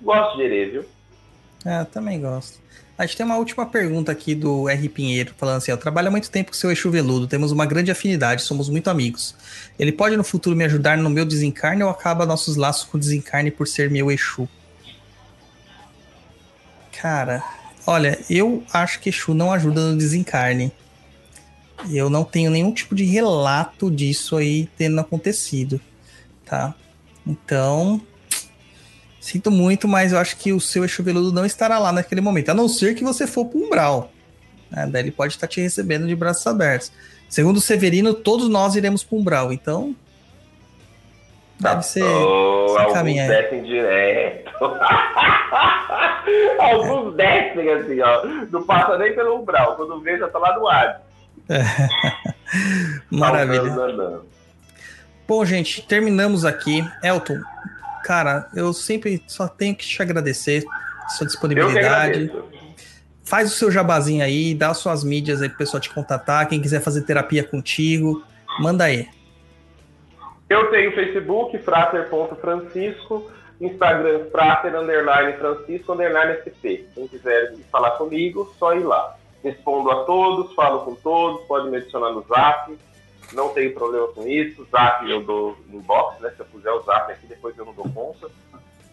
[0.01, 0.85] Gosto de herê,
[1.73, 2.59] eu também gosto.
[2.99, 4.89] A gente tem uma última pergunta aqui do R.
[4.89, 7.91] Pinheiro, falando assim: Eu trabalho há muito tempo com seu Exu Veludo, temos uma grande
[7.91, 9.35] afinidade, somos muito amigos.
[9.79, 13.01] Ele pode no futuro me ajudar no meu desencarne ou acaba nossos laços com o
[13.01, 14.49] desencarne por ser meu Exu?
[16.91, 17.43] Cara,
[17.87, 20.73] olha, eu acho que Exu não ajuda no desencarne.
[21.91, 25.79] Eu não tenho nenhum tipo de relato disso aí tendo acontecido,
[26.47, 26.75] tá?
[27.27, 28.01] Então,
[29.27, 32.51] sinto muito, mas eu acho que o seu Exu Veludo não estará lá naquele momento,
[32.51, 34.13] a não ser que você for para Umbral.
[34.71, 34.89] Né?
[34.91, 36.93] Daí ele pode estar te recebendo de braços abertos.
[37.29, 39.97] Segundo o Severino, todos nós iremos para Umbral, então
[41.59, 43.29] deve ser Oh, alguns encaminhar.
[43.29, 44.51] descem direto.
[46.61, 48.25] alguns descem assim, ó.
[48.51, 49.75] Não passa nem pelo umbral.
[49.75, 51.03] Quando vê, já tá lá no ar.
[53.11, 53.65] Maravilha.
[53.65, 54.27] Saltando, andando.
[55.27, 56.89] Bom, gente, terminamos aqui.
[57.03, 57.41] Elton,
[58.07, 60.65] cara, eu sempre só tenho que te agradecer
[61.19, 62.33] sua disponibilidade.
[63.25, 66.49] Faz o seu jabazinho aí, dá as suas mídias aí pro pessoal te contatar.
[66.49, 68.23] Quem quiser fazer terapia contigo,
[68.61, 69.09] manda aí.
[70.49, 73.29] Eu tenho Facebook, frater.francisco,
[73.61, 76.87] Instagram, frater, underline, francisco, underline, sp.
[76.95, 79.17] Quem quiser falar comigo, só ir lá.
[79.43, 82.73] Respondo a todos, falo com todos, pode me adicionar no zap.
[83.33, 84.67] Não tenho problema com isso.
[84.71, 86.31] Zap eu dou inbox, né?
[86.37, 88.29] Se eu puser o zap aqui, depois eu não dou conta.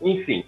[0.02, 0.46] Enfim.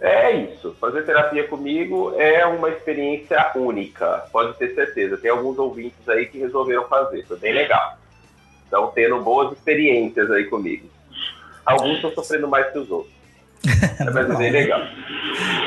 [0.00, 0.74] É isso.
[0.80, 4.24] Fazer terapia comigo é uma experiência única.
[4.32, 5.18] Pode ter certeza.
[5.18, 7.26] Tem alguns ouvintes aí que resolveram fazer.
[7.26, 7.98] Foi bem legal.
[8.64, 10.88] Estão tendo boas experiências aí comigo.
[11.66, 13.12] Alguns estão sofrendo mais que os outros.
[14.00, 14.80] Mas é bem legal.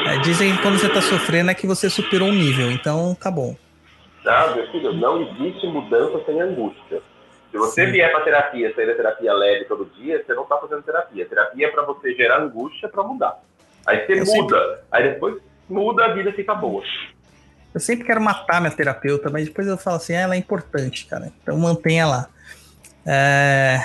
[0.08, 3.30] É, dizem que quando você tá sofrendo é que você superou um nível, então tá
[3.30, 3.56] bom.
[4.56, 7.02] Meu filho, não existe mudança sem angústia.
[7.52, 7.92] Se você Sim.
[7.92, 11.26] vier para terapia, sair da terapia leve todo dia, você não está fazendo terapia.
[11.26, 13.40] Terapia é para você gerar angústia para mudar.
[13.86, 15.38] Aí você Eu muda, aí depois
[15.70, 16.84] muda, a vida fica boa.
[17.74, 21.06] Eu sempre quero matar minha terapeuta, mas depois eu falo assim, ah, ela é importante,
[21.06, 21.32] cara.
[21.42, 22.30] Então mantenha lá.
[23.06, 23.80] É,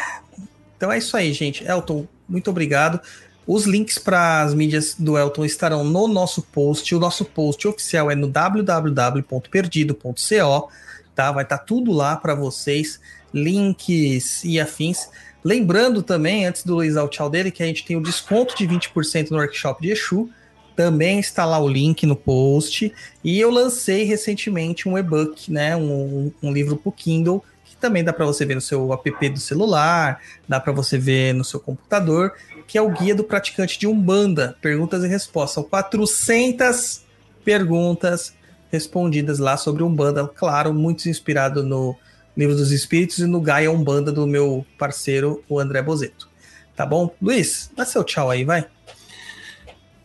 [0.76, 1.66] Então é isso aí, gente.
[1.66, 3.00] Elton, muito obrigado.
[3.48, 6.94] Os links para as mídias do Elton estarão no nosso post.
[6.94, 10.68] O nosso post oficial é no www.perdido.co,
[11.14, 11.32] tá?
[11.32, 13.00] Vai estar tudo lá para vocês,
[13.32, 15.08] links e afins.
[15.42, 18.54] Lembrando também, antes do Luiz dar o tchau dele, que a gente tem o desconto
[18.54, 20.28] de 20% no workshop de Exu.
[20.76, 22.92] Também está lá o link no post.
[23.24, 25.74] E eu lancei recentemente um e-book, né?
[25.74, 29.30] Um, um livro para o Kindle, que também dá para você ver no seu app
[29.30, 32.34] do celular, dá para você ver no seu computador,
[32.68, 34.56] que é o Guia do Praticante de Umbanda.
[34.60, 35.54] Perguntas e respostas.
[35.54, 37.00] São 400
[37.42, 38.34] perguntas
[38.70, 40.28] respondidas lá sobre Umbanda.
[40.28, 41.96] Claro, muito inspirado no
[42.36, 46.28] Livro dos Espíritos e no Gaia Umbanda do meu parceiro, o André Bozeto.
[46.76, 47.12] Tá bom?
[47.20, 48.66] Luiz, dá seu tchau aí, vai.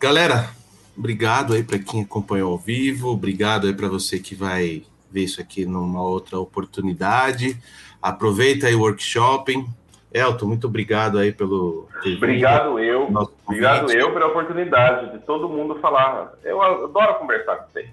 [0.00, 0.50] Galera,
[0.96, 5.40] obrigado aí para quem acompanhou ao vivo, obrigado aí para você que vai ver isso
[5.40, 7.60] aqui numa outra oportunidade.
[8.02, 9.64] Aproveita aí o workshop.
[10.14, 11.88] Elton, muito obrigado aí pelo.
[12.16, 13.08] Obrigado eu.
[13.44, 16.32] Obrigado eu pela oportunidade de todo mundo falar.
[16.44, 17.88] Eu adoro conversar com você.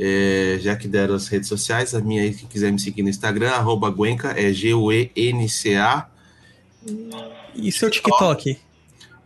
[0.00, 3.08] É, já que deram as redes sociais, a minha aí, quem quiser me seguir no
[3.08, 6.06] Instagram, arroba Guenca, é G-U-E-N-C-A.
[7.54, 8.56] E seu TikTok?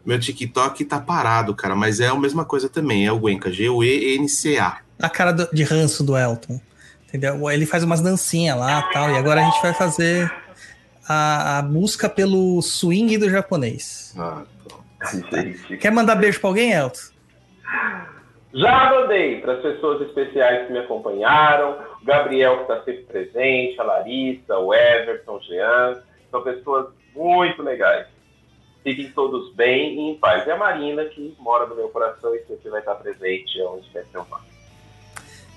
[0.04, 4.78] Meu TikTok tá parado, cara, mas é a mesma coisa também, é o Guenca, G-U-E-N-C-A.
[4.98, 6.58] A cara do- de ranço do Elton.
[7.08, 7.50] Entendeu?
[7.50, 9.10] Ele faz umas dancinhas lá tal.
[9.10, 10.32] E agora a gente vai fazer
[11.12, 14.14] a, a busca pelo swing do japonês.
[14.18, 14.44] Ah.
[15.30, 15.76] Gente.
[15.78, 17.12] Quer mandar beijo pra alguém, Elton?
[18.54, 23.80] Já mandei para as pessoas especiais que me acompanharam, o Gabriel que está sempre presente,
[23.80, 28.06] a Larissa, o Everton, o Jean, são pessoas muito legais.
[28.82, 30.46] Fiquem todos bem e em paz.
[30.46, 34.04] E a Marina, que mora no meu coração e sempre vai estar presente onde quer
[34.04, 34.40] que eu vá.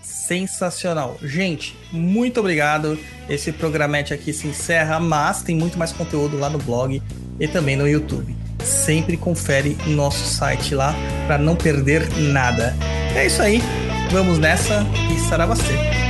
[0.06, 1.18] Sensacional.
[1.22, 2.98] Gente, muito obrigado.
[3.28, 7.02] Esse programete aqui se encerra, mas tem muito mais conteúdo lá no blog
[7.40, 8.36] e também no YouTube.
[8.64, 10.96] Sempre confere nosso site lá
[11.28, 12.76] para não perder nada.
[13.16, 13.62] É isso aí.
[14.12, 15.74] Vamos nessa e saravastê.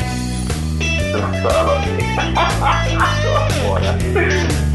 [3.66, 4.75] Bora.